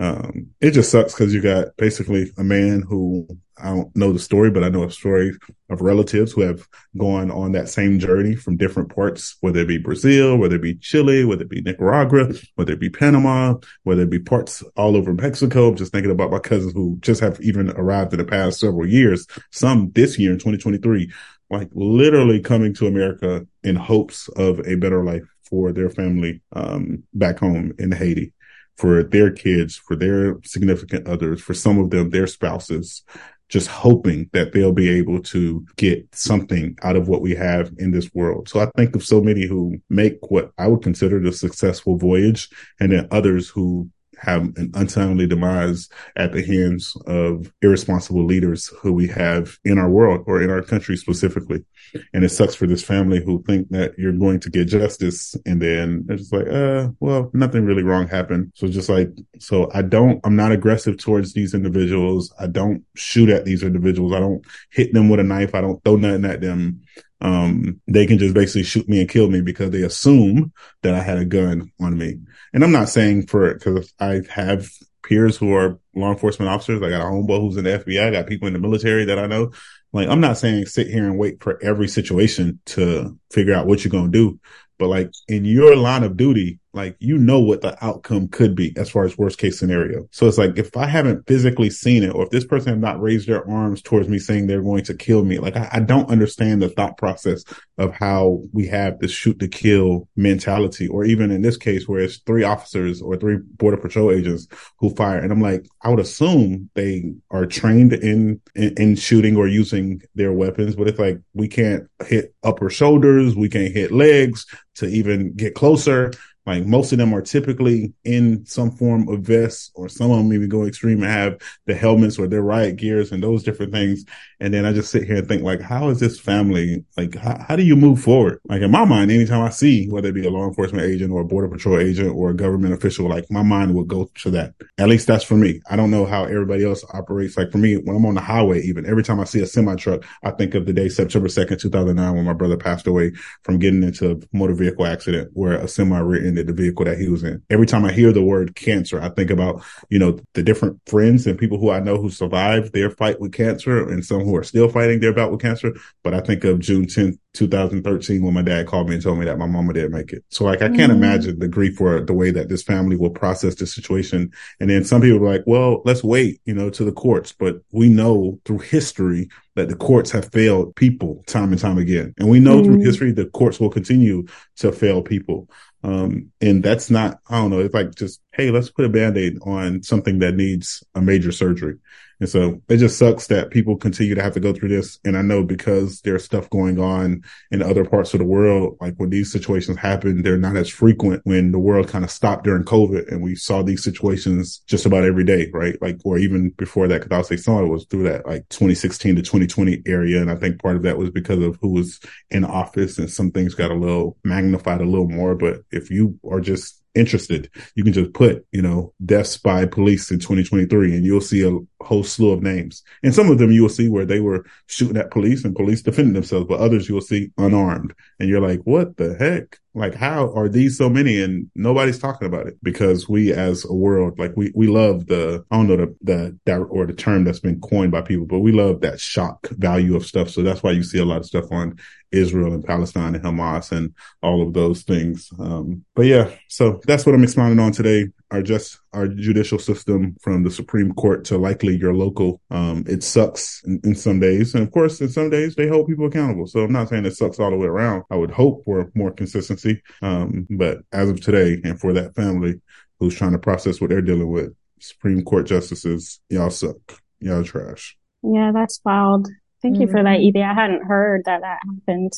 Um, 0.00 0.46
it 0.62 0.70
just 0.70 0.90
sucks 0.90 1.12
because 1.12 1.34
you 1.34 1.42
got 1.42 1.76
basically 1.76 2.32
a 2.38 2.42
man 2.42 2.80
who 2.80 3.28
I 3.58 3.68
don't 3.68 3.94
know 3.94 4.14
the 4.14 4.18
story, 4.18 4.50
but 4.50 4.64
I 4.64 4.70
know 4.70 4.84
a 4.84 4.90
story 4.90 5.32
of 5.68 5.82
relatives 5.82 6.32
who 6.32 6.40
have 6.40 6.66
gone 6.96 7.30
on 7.30 7.52
that 7.52 7.68
same 7.68 7.98
journey 7.98 8.34
from 8.34 8.56
different 8.56 8.94
parts, 8.94 9.36
whether 9.40 9.60
it 9.60 9.68
be 9.68 9.76
Brazil, 9.76 10.38
whether 10.38 10.56
it 10.56 10.62
be 10.62 10.76
Chile, 10.76 11.26
whether 11.26 11.42
it 11.42 11.50
be 11.50 11.60
Nicaragua, 11.60 12.32
whether 12.54 12.72
it 12.72 12.80
be 12.80 12.88
Panama, 12.88 13.56
whether 13.82 14.02
it 14.02 14.10
be 14.10 14.18
parts 14.18 14.62
all 14.74 14.96
over 14.96 15.12
Mexico. 15.12 15.68
I'm 15.68 15.76
just 15.76 15.92
thinking 15.92 16.10
about 16.10 16.30
my 16.30 16.38
cousins 16.38 16.72
who 16.72 16.96
just 17.00 17.20
have 17.20 17.38
even 17.42 17.70
arrived 17.72 18.14
in 18.14 18.18
the 18.20 18.24
past 18.24 18.60
several 18.60 18.86
years, 18.86 19.26
some 19.50 19.90
this 19.92 20.18
year 20.18 20.32
in 20.32 20.38
2023, 20.38 21.12
like 21.50 21.68
literally 21.74 22.40
coming 22.40 22.72
to 22.74 22.86
America 22.86 23.46
in 23.62 23.76
hopes 23.76 24.28
of 24.30 24.66
a 24.66 24.76
better 24.76 25.04
life 25.04 25.28
for 25.42 25.72
their 25.72 25.90
family, 25.90 26.40
um, 26.52 27.02
back 27.12 27.40
home 27.40 27.74
in 27.78 27.92
Haiti 27.92 28.32
for 28.80 29.02
their 29.02 29.30
kids, 29.30 29.76
for 29.76 29.94
their 29.94 30.38
significant 30.42 31.06
others, 31.06 31.42
for 31.42 31.52
some 31.52 31.78
of 31.78 31.90
them, 31.90 32.08
their 32.08 32.26
spouses, 32.26 33.02
just 33.50 33.68
hoping 33.68 34.30
that 34.32 34.54
they'll 34.54 34.72
be 34.72 34.88
able 34.88 35.20
to 35.20 35.66
get 35.76 36.02
something 36.14 36.74
out 36.82 36.96
of 36.96 37.06
what 37.06 37.20
we 37.20 37.34
have 37.34 37.70
in 37.76 37.90
this 37.90 38.08
world. 38.14 38.48
So 38.48 38.58
I 38.58 38.70
think 38.78 38.96
of 38.96 39.04
so 39.04 39.20
many 39.20 39.46
who 39.46 39.76
make 39.90 40.16
what 40.30 40.52
I 40.56 40.66
would 40.66 40.82
consider 40.82 41.20
the 41.20 41.30
successful 41.30 41.98
voyage 41.98 42.48
and 42.80 42.90
then 42.90 43.06
others 43.10 43.50
who 43.50 43.90
have 44.20 44.42
an 44.56 44.70
untimely 44.74 45.26
demise 45.26 45.88
at 46.16 46.32
the 46.32 46.44
hands 46.44 46.96
of 47.06 47.52
irresponsible 47.62 48.24
leaders 48.24 48.68
who 48.80 48.92
we 48.92 49.08
have 49.08 49.58
in 49.64 49.78
our 49.78 49.88
world 49.88 50.24
or 50.26 50.42
in 50.42 50.50
our 50.50 50.62
country 50.62 50.96
specifically. 50.96 51.64
And 52.12 52.24
it 52.24 52.28
sucks 52.28 52.54
for 52.54 52.66
this 52.66 52.84
family 52.84 53.22
who 53.22 53.42
think 53.42 53.68
that 53.70 53.98
you're 53.98 54.12
going 54.12 54.40
to 54.40 54.50
get 54.50 54.68
justice. 54.68 55.34
And 55.46 55.60
then 55.60 56.06
it's 56.08 56.22
just 56.22 56.32
like, 56.32 56.46
uh, 56.48 56.88
well, 57.00 57.30
nothing 57.32 57.64
really 57.64 57.82
wrong 57.82 58.06
happened. 58.08 58.52
So 58.54 58.68
just 58.68 58.88
like, 58.88 59.10
so 59.38 59.70
I 59.74 59.82
don't, 59.82 60.20
I'm 60.24 60.36
not 60.36 60.52
aggressive 60.52 60.98
towards 60.98 61.32
these 61.32 61.54
individuals. 61.54 62.32
I 62.38 62.46
don't 62.46 62.84
shoot 62.94 63.30
at 63.30 63.44
these 63.44 63.62
individuals. 63.62 64.12
I 64.12 64.20
don't 64.20 64.44
hit 64.70 64.92
them 64.92 65.08
with 65.08 65.20
a 65.20 65.24
knife. 65.24 65.54
I 65.54 65.60
don't 65.60 65.82
throw 65.82 65.96
nothing 65.96 66.24
at 66.26 66.40
them 66.40 66.82
um, 67.20 67.80
they 67.86 68.06
can 68.06 68.18
just 68.18 68.34
basically 68.34 68.62
shoot 68.62 68.88
me 68.88 69.00
and 69.00 69.08
kill 69.08 69.28
me 69.28 69.40
because 69.40 69.70
they 69.70 69.82
assume 69.82 70.52
that 70.82 70.94
I 70.94 71.02
had 71.02 71.18
a 71.18 71.24
gun 71.24 71.72
on 71.80 71.98
me. 71.98 72.18
And 72.52 72.64
I'm 72.64 72.72
not 72.72 72.88
saying 72.88 73.26
for 73.26 73.48
it 73.48 73.58
because 73.58 73.92
I 74.00 74.22
have 74.30 74.68
peers 75.02 75.36
who 75.36 75.54
are 75.54 75.78
law 75.94 76.12
enforcement 76.12 76.50
officers. 76.50 76.82
I 76.82 76.90
got 76.90 77.02
a 77.02 77.04
homeboy 77.04 77.40
who's 77.40 77.56
in 77.56 77.64
the 77.64 77.78
FBI. 77.78 78.06
I 78.06 78.10
got 78.10 78.26
people 78.26 78.48
in 78.48 78.54
the 78.54 78.60
military 78.60 79.04
that 79.06 79.18
I 79.18 79.26
know. 79.26 79.52
Like, 79.92 80.08
I'm 80.08 80.20
not 80.20 80.38
saying 80.38 80.66
sit 80.66 80.86
here 80.86 81.04
and 81.04 81.18
wait 81.18 81.42
for 81.42 81.62
every 81.62 81.88
situation 81.88 82.60
to 82.66 83.18
figure 83.30 83.54
out 83.54 83.66
what 83.66 83.84
you're 83.84 83.90
going 83.90 84.10
to 84.10 84.18
do. 84.18 84.38
But 84.78 84.88
like 84.88 85.12
in 85.28 85.44
your 85.44 85.76
line 85.76 86.04
of 86.04 86.16
duty, 86.16 86.58
like 86.72 86.96
you 86.98 87.18
know 87.18 87.40
what 87.40 87.62
the 87.62 87.76
outcome 87.84 88.28
could 88.28 88.54
be 88.54 88.72
as 88.76 88.90
far 88.90 89.04
as 89.04 89.18
worst 89.18 89.38
case 89.38 89.58
scenario. 89.58 90.08
So 90.12 90.28
it's 90.28 90.38
like 90.38 90.56
if 90.56 90.76
I 90.76 90.86
haven't 90.86 91.26
physically 91.26 91.70
seen 91.70 92.02
it, 92.02 92.14
or 92.14 92.24
if 92.24 92.30
this 92.30 92.44
person 92.44 92.72
has 92.72 92.80
not 92.80 93.00
raised 93.00 93.28
their 93.28 93.48
arms 93.48 93.82
towards 93.82 94.08
me 94.08 94.18
saying 94.18 94.46
they're 94.46 94.62
going 94.62 94.84
to 94.84 94.94
kill 94.94 95.24
me, 95.24 95.38
like 95.38 95.56
I, 95.56 95.68
I 95.72 95.80
don't 95.80 96.10
understand 96.10 96.62
the 96.62 96.68
thought 96.68 96.96
process 96.96 97.44
of 97.78 97.92
how 97.92 98.42
we 98.52 98.66
have 98.68 98.98
this 98.98 99.10
shoot 99.10 99.38
to 99.40 99.48
kill 99.48 100.08
mentality, 100.16 100.86
or 100.86 101.04
even 101.04 101.30
in 101.30 101.42
this 101.42 101.56
case 101.56 101.88
where 101.88 102.00
it's 102.00 102.18
three 102.18 102.44
officers 102.44 103.02
or 103.02 103.16
three 103.16 103.38
border 103.56 103.76
patrol 103.76 104.12
agents 104.12 104.46
who 104.78 104.94
fire. 104.94 105.18
And 105.18 105.32
I'm 105.32 105.40
like, 105.40 105.66
I 105.82 105.88
would 105.88 106.00
assume 106.00 106.70
they 106.74 107.14
are 107.30 107.46
trained 107.46 107.92
in, 107.92 108.40
in, 108.54 108.74
in 108.76 108.96
shooting 108.96 109.36
or 109.36 109.48
using 109.48 110.02
their 110.14 110.32
weapons, 110.32 110.76
but 110.76 110.88
it's 110.88 110.98
like 110.98 111.18
we 111.34 111.48
can't 111.48 111.88
hit 112.06 112.34
upper 112.42 112.70
shoulders, 112.70 113.34
we 113.34 113.48
can't 113.48 113.72
hit 113.72 113.92
legs 113.92 114.46
to 114.74 114.86
even 114.86 115.34
get 115.34 115.54
closer. 115.54 116.12
Like 116.46 116.64
most 116.66 116.92
of 116.92 116.98
them 116.98 117.14
are 117.14 117.22
typically 117.22 117.92
in 118.04 118.44
some 118.46 118.70
form 118.70 119.08
of 119.08 119.20
vest, 119.20 119.72
or 119.74 119.88
some 119.88 120.10
of 120.10 120.18
them 120.18 120.32
even 120.32 120.48
go 120.48 120.64
extreme 120.64 121.02
and 121.02 121.10
have 121.10 121.40
the 121.66 121.74
helmets 121.74 122.18
or 122.18 122.26
their 122.26 122.42
riot 122.42 122.76
gears 122.76 123.12
and 123.12 123.22
those 123.22 123.42
different 123.42 123.72
things. 123.72 124.04
And 124.40 124.54
then 124.54 124.64
I 124.64 124.72
just 124.72 124.90
sit 124.90 125.04
here 125.04 125.16
and 125.16 125.28
think, 125.28 125.42
like, 125.42 125.60
how 125.60 125.90
is 125.90 126.00
this 126.00 126.18
family? 126.18 126.84
Like, 126.96 127.14
how, 127.14 127.38
how 127.46 127.56
do 127.56 127.62
you 127.62 127.76
move 127.76 128.00
forward? 128.00 128.40
Like 128.48 128.62
in 128.62 128.70
my 128.70 128.84
mind, 128.84 129.10
anytime 129.10 129.42
I 129.42 129.50
see 129.50 129.88
whether 129.88 130.08
it 130.08 130.14
be 130.14 130.26
a 130.26 130.30
law 130.30 130.46
enforcement 130.46 130.84
agent 130.84 131.12
or 131.12 131.20
a 131.20 131.24
border 131.24 131.48
patrol 131.48 131.78
agent 131.78 132.14
or 132.14 132.30
a 132.30 132.36
government 132.36 132.74
official, 132.74 133.08
like 133.08 133.30
my 133.30 133.42
mind 133.42 133.74
will 133.74 133.84
go 133.84 134.10
to 134.22 134.30
that. 134.30 134.54
At 134.78 134.88
least 134.88 135.06
that's 135.06 135.24
for 135.24 135.36
me. 135.36 135.60
I 135.70 135.76
don't 135.76 135.90
know 135.90 136.06
how 136.06 136.24
everybody 136.24 136.64
else 136.64 136.84
operates. 136.92 137.36
Like 137.36 137.52
for 137.52 137.58
me, 137.58 137.76
when 137.76 137.96
I'm 137.96 138.06
on 138.06 138.14
the 138.14 138.20
highway, 138.20 138.62
even 138.62 138.86
every 138.86 139.02
time 139.02 139.20
I 139.20 139.24
see 139.24 139.40
a 139.40 139.46
semi 139.46 139.74
truck, 139.76 140.04
I 140.24 140.30
think 140.30 140.54
of 140.54 140.66
the 140.66 140.72
day 140.72 140.88
September 140.88 141.28
2nd, 141.28 141.60
2009, 141.60 142.16
when 142.16 142.24
my 142.24 142.32
brother 142.32 142.56
passed 142.56 142.86
away 142.86 143.12
from 143.42 143.58
getting 143.58 143.82
into 143.82 144.12
a 144.12 144.16
motor 144.36 144.54
vehicle 144.54 144.86
accident 144.86 145.30
where 145.34 145.52
a 145.52 145.68
semi 145.68 146.00
the 146.46 146.52
vehicle 146.52 146.84
that 146.84 146.98
he 146.98 147.08
was 147.08 147.22
in. 147.22 147.42
Every 147.50 147.66
time 147.66 147.84
I 147.84 147.92
hear 147.92 148.12
the 148.12 148.22
word 148.22 148.54
cancer, 148.54 149.00
I 149.00 149.08
think 149.10 149.30
about, 149.30 149.62
you 149.88 149.98
know, 149.98 150.18
the 150.34 150.42
different 150.42 150.80
friends 150.86 151.26
and 151.26 151.38
people 151.38 151.58
who 151.58 151.70
I 151.70 151.80
know 151.80 151.96
who 151.96 152.10
survived 152.10 152.72
their 152.72 152.90
fight 152.90 153.20
with 153.20 153.32
cancer 153.32 153.88
and 153.88 154.04
some 154.04 154.20
who 154.20 154.36
are 154.36 154.44
still 154.44 154.68
fighting 154.68 155.00
their 155.00 155.12
bout 155.12 155.30
with 155.30 155.40
cancer. 155.40 155.74
But 156.02 156.14
I 156.14 156.20
think 156.20 156.44
of 156.44 156.58
June 156.60 156.86
10th, 156.86 157.18
2013 157.34 158.22
when 158.22 158.34
my 158.34 158.42
dad 158.42 158.66
called 158.66 158.88
me 158.88 158.94
and 158.94 159.02
told 159.02 159.18
me 159.18 159.24
that 159.24 159.38
my 159.38 159.46
mama 159.46 159.72
didn't 159.72 159.92
make 159.92 160.12
it. 160.12 160.24
So 160.30 160.44
like 160.44 160.62
I 160.62 160.68
can't 160.68 160.92
mm. 160.92 160.96
imagine 160.96 161.38
the 161.38 161.48
grief 161.48 161.76
for 161.76 162.00
the 162.00 162.12
way 162.12 162.30
that 162.32 162.48
this 162.48 162.62
family 162.62 162.96
will 162.96 163.10
process 163.10 163.54
the 163.54 163.66
situation. 163.66 164.32
And 164.58 164.68
then 164.68 164.84
some 164.84 165.00
people 165.00 165.18
are 165.18 165.32
like, 165.32 165.44
well, 165.46 165.82
let's 165.84 166.02
wait, 166.02 166.40
you 166.44 166.54
know, 166.54 166.70
to 166.70 166.84
the 166.84 166.92
courts. 166.92 167.32
But 167.32 167.60
we 167.70 167.88
know 167.88 168.40
through 168.44 168.58
history 168.58 169.28
that 169.54 169.68
the 169.68 169.76
courts 169.76 170.10
have 170.10 170.32
failed 170.32 170.74
people 170.74 171.22
time 171.26 171.52
and 171.52 171.60
time 171.60 171.78
again. 171.78 172.14
And 172.18 172.28
we 172.28 172.40
know 172.40 172.60
mm. 172.60 172.64
through 172.64 172.78
history 172.78 173.12
the 173.12 173.26
courts 173.26 173.60
will 173.60 173.70
continue 173.70 174.26
to 174.56 174.72
fail 174.72 175.02
people. 175.02 175.48
Um, 175.82 176.30
and 176.40 176.62
that's 176.62 176.90
not, 176.90 177.20
I 177.28 177.38
don't 177.38 177.50
know, 177.50 177.60
it's 177.60 177.74
like 177.74 177.94
just, 177.94 178.20
hey, 178.32 178.50
let's 178.50 178.70
put 178.70 178.84
a 178.84 178.88
band-aid 178.90 179.38
on 179.42 179.82
something 179.82 180.18
that 180.18 180.34
needs 180.34 180.84
a 180.94 181.00
major 181.00 181.32
surgery. 181.32 181.76
And 182.20 182.28
so 182.28 182.60
it 182.68 182.76
just 182.76 182.98
sucks 182.98 183.26
that 183.28 183.50
people 183.50 183.76
continue 183.76 184.14
to 184.14 184.22
have 184.22 184.34
to 184.34 184.40
go 184.40 184.52
through 184.52 184.68
this. 184.68 184.98
And 185.04 185.16
I 185.16 185.22
know 185.22 185.42
because 185.42 186.02
there's 186.02 186.24
stuff 186.24 186.48
going 186.50 186.78
on 186.78 187.22
in 187.50 187.62
other 187.62 187.84
parts 187.84 188.12
of 188.12 188.18
the 188.18 188.26
world, 188.26 188.76
like 188.80 188.94
when 188.98 189.10
these 189.10 189.32
situations 189.32 189.78
happen, 189.78 190.22
they're 190.22 190.36
not 190.36 190.56
as 190.56 190.68
frequent 190.68 191.22
when 191.24 191.50
the 191.52 191.58
world 191.58 191.88
kind 191.88 192.04
of 192.04 192.10
stopped 192.10 192.44
during 192.44 192.64
COVID 192.64 193.10
and 193.10 193.22
we 193.22 193.34
saw 193.34 193.62
these 193.62 193.82
situations 193.82 194.58
just 194.66 194.84
about 194.86 195.04
every 195.04 195.24
day, 195.24 195.50
right? 195.52 195.80
Like, 195.80 195.98
or 196.04 196.18
even 196.18 196.50
before 196.50 196.88
that, 196.88 197.00
cause 197.00 197.08
I'll 197.10 197.24
say 197.24 197.36
some 197.36 197.56
of 197.56 197.64
it 197.64 197.68
was 197.68 197.86
through 197.86 198.04
that 198.04 198.26
like 198.26 198.48
2016 198.50 199.16
to 199.16 199.22
2020 199.22 199.82
area. 199.86 200.20
And 200.20 200.30
I 200.30 200.36
think 200.36 200.60
part 200.60 200.76
of 200.76 200.82
that 200.82 200.98
was 200.98 201.10
because 201.10 201.42
of 201.42 201.58
who 201.62 201.72
was 201.72 202.00
in 202.30 202.44
office 202.44 202.98
and 202.98 203.10
some 203.10 203.30
things 203.30 203.54
got 203.54 203.70
a 203.70 203.74
little 203.74 204.18
magnified 204.24 204.80
a 204.80 204.84
little 204.84 205.08
more. 205.08 205.34
But 205.34 205.62
if 205.70 205.90
you 205.90 206.18
are 206.30 206.40
just 206.40 206.79
interested, 206.94 207.50
you 207.74 207.84
can 207.84 207.92
just 207.92 208.12
put, 208.12 208.44
you 208.52 208.62
know, 208.62 208.92
deaths 209.04 209.36
by 209.36 209.66
police 209.66 210.10
in 210.10 210.18
2023 210.18 210.94
and 210.94 211.04
you'll 211.04 211.20
see 211.20 211.46
a 211.46 211.84
whole 211.84 212.02
slew 212.02 212.32
of 212.32 212.42
names. 212.42 212.82
And 213.02 213.14
some 213.14 213.30
of 213.30 213.38
them 213.38 213.52
you 213.52 213.62
will 213.62 213.68
see 213.68 213.88
where 213.88 214.04
they 214.04 214.20
were 214.20 214.44
shooting 214.66 214.96
at 214.96 215.10
police 215.10 215.44
and 215.44 215.54
police 215.54 215.82
defending 215.82 216.14
themselves, 216.14 216.46
but 216.48 216.60
others 216.60 216.88
you 216.88 216.94
will 216.94 217.02
see 217.02 217.30
unarmed. 217.38 217.94
And 218.18 218.28
you're 218.28 218.40
like, 218.40 218.60
what 218.64 218.96
the 218.96 219.16
heck? 219.16 219.59
Like, 219.74 219.94
how 219.94 220.32
are 220.34 220.48
these 220.48 220.76
so 220.76 220.88
many? 220.88 221.22
And 221.22 221.50
nobody's 221.54 221.98
talking 221.98 222.26
about 222.26 222.46
it 222.46 222.56
because 222.62 223.08
we 223.08 223.32
as 223.32 223.64
a 223.64 223.72
world, 223.72 224.18
like 224.18 224.32
we, 224.36 224.52
we 224.54 224.66
love 224.66 225.06
the, 225.06 225.44
I 225.50 225.56
don't 225.56 225.68
know 225.68 225.76
the, 225.76 225.96
the, 226.02 226.38
that 226.46 226.58
or 226.58 226.86
the 226.86 226.92
term 226.92 227.24
that's 227.24 227.40
been 227.40 227.60
coined 227.60 227.92
by 227.92 228.02
people, 228.02 228.26
but 228.26 228.40
we 228.40 228.52
love 228.52 228.80
that 228.80 229.00
shock 229.00 229.48
value 229.50 229.94
of 229.94 230.04
stuff. 230.04 230.30
So 230.30 230.42
that's 230.42 230.62
why 230.62 230.72
you 230.72 230.82
see 230.82 230.98
a 230.98 231.04
lot 231.04 231.18
of 231.18 231.26
stuff 231.26 231.52
on 231.52 231.78
Israel 232.10 232.52
and 232.52 232.64
Palestine 232.64 233.14
and 233.14 233.24
Hamas 233.24 233.70
and 233.70 233.94
all 234.22 234.46
of 234.46 234.54
those 234.54 234.82
things. 234.82 235.30
Um, 235.38 235.84
but 235.94 236.06
yeah, 236.06 236.30
so 236.48 236.80
that's 236.86 237.06
what 237.06 237.14
I'm 237.14 237.22
expounding 237.22 237.60
on 237.60 237.72
today. 237.72 238.08
Our 238.30 238.42
just 238.42 238.78
our 238.92 239.08
judicial 239.08 239.58
system 239.58 240.16
from 240.20 240.44
the 240.44 240.50
Supreme 240.50 240.92
Court 240.94 241.24
to 241.26 241.38
likely 241.38 241.76
your 241.76 241.94
local. 241.94 242.40
Um, 242.50 242.84
it 242.86 243.02
sucks 243.02 243.62
in, 243.64 243.80
in, 243.82 243.94
some 243.94 244.20
days, 244.20 244.54
and 244.54 244.62
of 244.62 244.70
course, 244.70 245.00
in 245.00 245.08
some 245.08 245.30
days 245.30 245.56
they 245.56 245.66
hold 245.66 245.88
people 245.88 246.06
accountable. 246.06 246.46
So 246.46 246.60
I'm 246.60 246.72
not 246.72 246.88
saying 246.88 247.06
it 247.06 247.16
sucks 247.16 247.40
all 247.40 247.50
the 247.50 247.56
way 247.56 247.66
around. 247.66 248.04
I 248.10 248.16
would 248.16 248.30
hope 248.30 248.64
for 248.64 248.90
more 248.94 249.10
consistency, 249.10 249.82
um, 250.02 250.46
but 250.50 250.78
as 250.92 251.10
of 251.10 251.20
today, 251.20 251.60
and 251.64 251.80
for 251.80 251.92
that 251.92 252.14
family 252.14 252.60
who's 253.00 253.16
trying 253.16 253.32
to 253.32 253.38
process 253.38 253.80
what 253.80 253.90
they're 253.90 254.00
dealing 254.00 254.30
with, 254.30 254.54
Supreme 254.78 255.24
Court 255.24 255.46
justices, 255.46 256.20
y'all 256.28 256.50
suck. 256.50 257.00
Y'all 257.20 257.44
trash. 257.44 257.96
Yeah, 258.22 258.52
that's 258.52 258.80
wild. 258.84 259.28
Thank 259.62 259.74
mm-hmm. 259.74 259.82
you 259.82 259.88
for 259.88 260.02
that, 260.02 260.20
mm-hmm. 260.20 260.38
EB. 260.38 260.44
I 260.44 260.54
hadn't 260.54 260.84
heard 260.84 261.22
that 261.26 261.40
that 261.42 261.58
happened. 261.66 262.12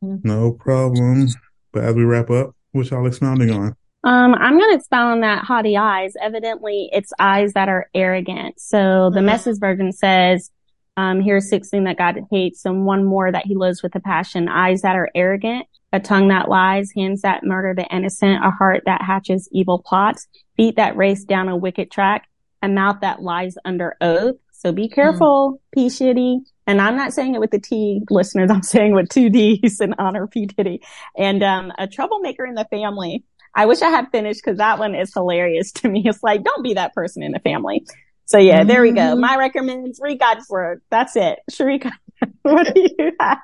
No 0.00 0.52
problem. 0.52 1.28
But 1.72 1.84
as 1.84 1.94
we 1.94 2.04
wrap 2.04 2.30
up, 2.30 2.54
what 2.72 2.90
y'all 2.90 3.06
expounding 3.06 3.50
on? 3.50 3.74
Um, 4.04 4.34
I'm 4.34 4.56
going 4.56 4.70
to 4.70 4.76
expound 4.76 5.12
on 5.12 5.20
that 5.20 5.44
haughty 5.44 5.76
eyes. 5.76 6.14
Evidently, 6.20 6.88
it's 6.92 7.12
eyes 7.18 7.52
that 7.54 7.68
are 7.68 7.88
arrogant. 7.94 8.60
So 8.60 9.10
the 9.10 9.18
mm-hmm. 9.18 9.26
message 9.26 9.58
version 9.58 9.92
says, 9.92 10.50
um, 10.96 11.20
here's 11.20 11.48
16 11.48 11.84
that 11.84 11.98
God 11.98 12.16
hates 12.30 12.64
and 12.64 12.84
one 12.84 13.04
more 13.04 13.30
that 13.30 13.46
he 13.46 13.54
loves 13.54 13.82
with 13.82 13.94
a 13.94 14.00
passion. 14.00 14.48
Eyes 14.48 14.82
that 14.82 14.96
are 14.96 15.10
arrogant, 15.14 15.66
a 15.92 16.00
tongue 16.00 16.28
that 16.28 16.48
lies, 16.48 16.90
hands 16.96 17.22
that 17.22 17.44
murder 17.44 17.74
the 17.74 17.86
innocent, 17.94 18.44
a 18.44 18.50
heart 18.50 18.82
that 18.86 19.02
hatches 19.02 19.48
evil 19.52 19.82
plots, 19.84 20.26
feet 20.56 20.76
that 20.76 20.96
race 20.96 21.24
down 21.24 21.48
a 21.48 21.56
wicked 21.56 21.90
track, 21.90 22.28
a 22.62 22.68
mouth 22.68 22.98
that 23.00 23.22
lies 23.22 23.54
under 23.64 23.96
oath, 24.00 24.36
so 24.58 24.72
be 24.72 24.88
careful, 24.88 25.52
mm. 25.52 25.58
P 25.72 25.86
Shitty. 25.86 26.40
And 26.66 26.80
I'm 26.80 26.96
not 26.96 27.12
saying 27.12 27.36
it 27.36 27.40
with 27.40 27.52
the 27.52 27.60
T 27.60 28.00
listeners. 28.10 28.50
I'm 28.50 28.62
saying 28.64 28.92
with 28.92 29.08
two 29.08 29.30
D's 29.30 29.80
and 29.80 29.94
honor 29.98 30.26
P 30.26 30.46
Diddy 30.46 30.82
and, 31.16 31.42
um, 31.44 31.72
a 31.78 31.86
troublemaker 31.86 32.44
in 32.44 32.54
the 32.54 32.66
family. 32.68 33.24
I 33.54 33.66
wish 33.66 33.82
I 33.82 33.90
had 33.90 34.10
finished 34.10 34.40
because 34.44 34.58
that 34.58 34.78
one 34.78 34.94
is 34.94 35.12
hilarious 35.12 35.72
to 35.78 35.88
me. 35.88 36.02
It's 36.04 36.22
like, 36.22 36.44
don't 36.44 36.62
be 36.62 36.74
that 36.74 36.94
person 36.94 37.22
in 37.22 37.32
the 37.32 37.40
family. 37.40 37.84
So 38.26 38.36
yeah, 38.38 38.62
there 38.64 38.82
we 38.82 38.90
go. 38.90 39.00
Mm-hmm. 39.00 39.20
My 39.20 39.36
recommends 39.36 40.00
read 40.02 40.20
God's 40.20 40.48
word. 40.50 40.82
That's 40.90 41.16
it. 41.16 41.38
Sharika, 41.50 41.92
what 42.42 42.74
do 42.74 42.86
you 42.98 43.12
have? 43.18 43.38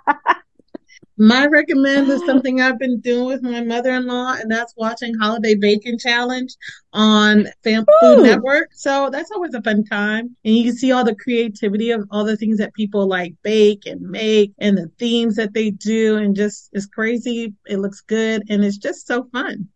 My 1.16 1.46
recommend 1.46 2.08
is 2.08 2.26
something 2.26 2.60
I've 2.60 2.78
been 2.78 2.98
doing 2.98 3.26
with 3.26 3.42
my 3.42 3.62
mother-in-law, 3.62 4.34
and 4.40 4.50
that's 4.50 4.74
watching 4.76 5.14
Holiday 5.14 5.54
Baking 5.54 5.98
Challenge 6.00 6.52
on 6.92 7.46
Fam 7.62 7.84
Food 8.00 8.24
Network. 8.24 8.70
So 8.72 9.10
that's 9.10 9.30
always 9.30 9.54
a 9.54 9.62
fun 9.62 9.84
time, 9.84 10.36
and 10.44 10.56
you 10.56 10.64
can 10.64 10.76
see 10.76 10.90
all 10.90 11.04
the 11.04 11.14
creativity 11.14 11.92
of 11.92 12.08
all 12.10 12.24
the 12.24 12.36
things 12.36 12.58
that 12.58 12.74
people 12.74 13.06
like 13.06 13.34
bake 13.44 13.86
and 13.86 14.00
make, 14.00 14.54
and 14.58 14.76
the 14.76 14.90
themes 14.98 15.36
that 15.36 15.54
they 15.54 15.70
do, 15.70 16.16
and 16.16 16.34
just 16.34 16.70
it's 16.72 16.86
crazy. 16.86 17.54
It 17.66 17.78
looks 17.78 18.00
good, 18.00 18.42
and 18.48 18.64
it's 18.64 18.78
just 18.78 19.06
so 19.06 19.28
fun. 19.32 19.68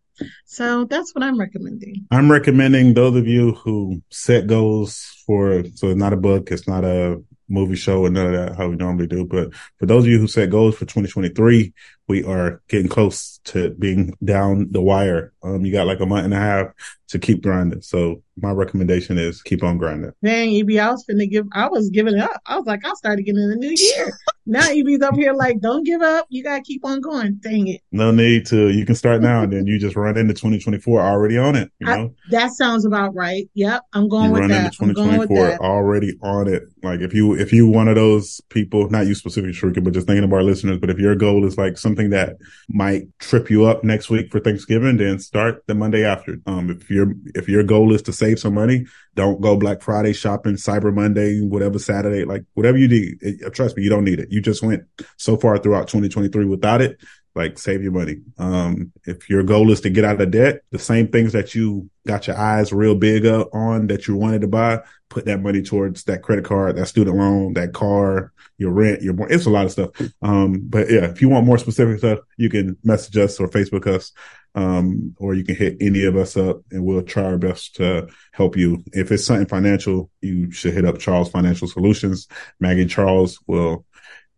So 0.45 0.85
that's 0.85 1.13
what 1.13 1.23
I'm 1.23 1.39
recommending. 1.39 2.07
I'm 2.11 2.31
recommending 2.31 2.93
those 2.93 3.15
of 3.15 3.27
you 3.27 3.53
who 3.53 4.01
set 4.09 4.47
goals 4.47 5.23
for, 5.25 5.63
so 5.75 5.89
it's 5.89 5.99
not 5.99 6.13
a 6.13 6.17
book, 6.17 6.51
it's 6.51 6.67
not 6.67 6.83
a 6.83 7.21
movie 7.47 7.75
show 7.75 8.05
and 8.05 8.15
none 8.15 8.27
of 8.27 8.33
that, 8.33 8.55
how 8.55 8.69
we 8.69 8.75
normally 8.75 9.07
do. 9.07 9.25
But 9.25 9.53
for 9.77 9.85
those 9.85 10.03
of 10.05 10.09
you 10.09 10.19
who 10.19 10.27
set 10.27 10.49
goals 10.49 10.75
for 10.75 10.85
2023, 10.85 11.73
we 12.09 12.23
are 12.23 12.61
getting 12.67 12.89
close 12.89 13.39
to 13.45 13.69
being 13.75 14.17
down 14.23 14.67
the 14.71 14.81
wire. 14.81 15.31
Um, 15.43 15.63
you 15.63 15.71
got 15.71 15.87
like 15.87 15.99
a 15.99 16.05
month 16.05 16.25
and 16.25 16.33
a 16.33 16.37
half 16.37 16.73
to 17.09 17.19
keep 17.19 17.41
grinding. 17.41 17.81
So 17.81 18.21
my 18.37 18.51
recommendation 18.51 19.17
is 19.17 19.41
keep 19.41 19.63
on 19.63 19.77
grinding. 19.77 20.11
Dang, 20.23 20.55
EB, 20.55 20.79
I 20.79 20.91
was 20.91 21.05
finna 21.05 21.29
give, 21.29 21.47
I 21.53 21.67
was 21.67 21.89
giving 21.89 22.19
up. 22.19 22.39
I 22.45 22.57
was 22.57 22.67
like, 22.67 22.85
I'll 22.85 22.95
start 22.95 23.19
again 23.19 23.35
in 23.35 23.49
the 23.49 23.55
new 23.55 23.75
year. 23.75 24.17
now 24.45 24.69
EB's 24.69 25.01
up 25.01 25.15
here 25.15 25.33
like, 25.33 25.59
don't 25.59 25.83
give 25.83 26.01
up. 26.01 26.27
You 26.29 26.43
gotta 26.43 26.61
keep 26.61 26.85
on 26.85 27.01
going. 27.01 27.39
Dang 27.41 27.67
it. 27.67 27.81
No 27.91 28.11
need 28.11 28.45
to. 28.47 28.69
You 28.69 28.85
can 28.85 28.95
start 28.95 29.21
now 29.21 29.41
and 29.41 29.51
then 29.51 29.65
you 29.65 29.79
just 29.79 29.95
run 29.95 30.17
into 30.17 30.33
2024 30.33 31.01
already 31.01 31.37
on 31.37 31.55
it. 31.55 31.71
You 31.79 31.87
know? 31.87 32.05
I, 32.05 32.29
that 32.31 32.51
sounds 32.53 32.85
about 32.85 33.15
right. 33.15 33.49
Yep. 33.55 33.81
I'm 33.93 34.07
going 34.07 34.25
you 34.25 34.31
with 34.33 34.41
run 34.41 34.49
that. 34.49 34.65
Into 34.79 34.93
2024 34.93 35.65
already 35.65 36.13
on 36.21 36.47
it. 36.47 36.63
Like 36.83 36.99
if 37.01 37.13
you, 37.13 37.33
if 37.33 37.51
you 37.51 37.67
one 37.67 37.87
of 37.87 37.95
those 37.95 38.39
people, 38.49 38.87
not 38.89 39.07
you 39.07 39.15
specifically, 39.15 39.53
Sharika, 39.53 39.83
but 39.83 39.93
just 39.93 40.05
thinking 40.05 40.23
of 40.23 40.33
our 40.33 40.43
listeners, 40.43 40.77
but 40.77 40.91
if 40.91 40.99
your 40.99 41.15
goal 41.15 41.45
is 41.45 41.57
like 41.57 41.77
something 41.77 41.98
that 42.07 42.37
might 42.69 43.07
trip 43.19 43.49
you 43.49 43.65
up 43.65 43.83
next 43.83 44.09
week 44.09 44.31
for 44.31 44.39
Thanksgiving, 44.39 44.97
then 44.97 45.19
start 45.19 45.67
the 45.67 45.75
Monday 45.75 46.05
after. 46.05 46.37
Um, 46.45 46.69
if 46.69 46.89
your, 46.89 47.13
if 47.35 47.49
your 47.49 47.63
goal 47.63 47.93
is 47.93 48.01
to 48.03 48.13
save 48.13 48.39
some 48.39 48.53
money, 48.53 48.85
don't 49.15 49.41
go 49.41 49.57
Black 49.57 49.81
Friday 49.81 50.13
shopping, 50.13 50.53
Cyber 50.53 50.93
Monday, 50.93 51.41
whatever 51.41 51.77
Saturday, 51.77 52.23
like 52.23 52.45
whatever 52.53 52.77
you 52.77 52.87
need. 52.87 53.17
It, 53.19 53.53
trust 53.53 53.75
me, 53.75 53.83
you 53.83 53.89
don't 53.89 54.05
need 54.05 54.19
it. 54.19 54.31
You 54.31 54.41
just 54.41 54.63
went 54.63 54.83
so 55.17 55.35
far 55.35 55.57
throughout 55.57 55.89
2023 55.89 56.45
without 56.45 56.81
it. 56.81 56.97
Like 57.35 57.57
save 57.57 57.83
your 57.83 57.91
money. 57.91 58.17
Um, 58.37 58.91
if 59.05 59.29
your 59.29 59.43
goal 59.43 59.71
is 59.71 59.81
to 59.81 59.89
get 59.89 60.05
out 60.05 60.19
of 60.19 60.31
debt, 60.31 60.61
the 60.71 60.79
same 60.79 61.07
things 61.07 61.33
that 61.33 61.55
you 61.55 61.89
got 62.07 62.27
your 62.27 62.37
eyes 62.37 62.73
real 62.73 62.95
big 62.95 63.25
up 63.25 63.49
on 63.53 63.87
that 63.87 64.07
you 64.07 64.15
wanted 64.15 64.41
to 64.41 64.47
buy, 64.47 64.81
put 65.09 65.25
that 65.25 65.41
money 65.41 65.61
towards 65.61 66.03
that 66.05 66.23
credit 66.23 66.45
card, 66.45 66.75
that 66.75 66.87
student 66.87 67.17
loan, 67.17 67.53
that 67.53 67.73
car, 67.73 68.33
your 68.57 68.71
rent, 68.71 69.01
your, 69.01 69.15
it's 69.31 69.45
a 69.45 69.49
lot 69.49 69.65
of 69.65 69.71
stuff. 69.71 69.89
Um, 70.21 70.61
but 70.67 70.89
yeah, 70.89 71.05
if 71.05 71.21
you 71.21 71.29
want 71.29 71.45
more 71.45 71.57
specific 71.57 71.99
stuff, 71.99 72.19
you 72.37 72.49
can 72.49 72.77
message 72.83 73.17
us 73.17 73.39
or 73.39 73.47
Facebook 73.47 73.87
us 73.87 74.11
um, 74.55 75.15
or 75.19 75.33
you 75.33 75.43
can 75.43 75.55
hit 75.55 75.77
any 75.79 76.05
of 76.05 76.15
us 76.15 76.35
up 76.35 76.61
and 76.71 76.83
we'll 76.83 77.03
try 77.03 77.23
our 77.23 77.37
best 77.37 77.75
to 77.75 78.07
help 78.31 78.57
you. 78.57 78.83
If 78.93 79.11
it's 79.11 79.25
something 79.25 79.47
financial, 79.47 80.09
you 80.21 80.51
should 80.51 80.73
hit 80.73 80.85
up 80.85 80.99
Charles 80.99 81.29
Financial 81.29 81.67
Solutions. 81.67 82.27
Maggie 82.59 82.85
Charles 82.85 83.39
will 83.47 83.85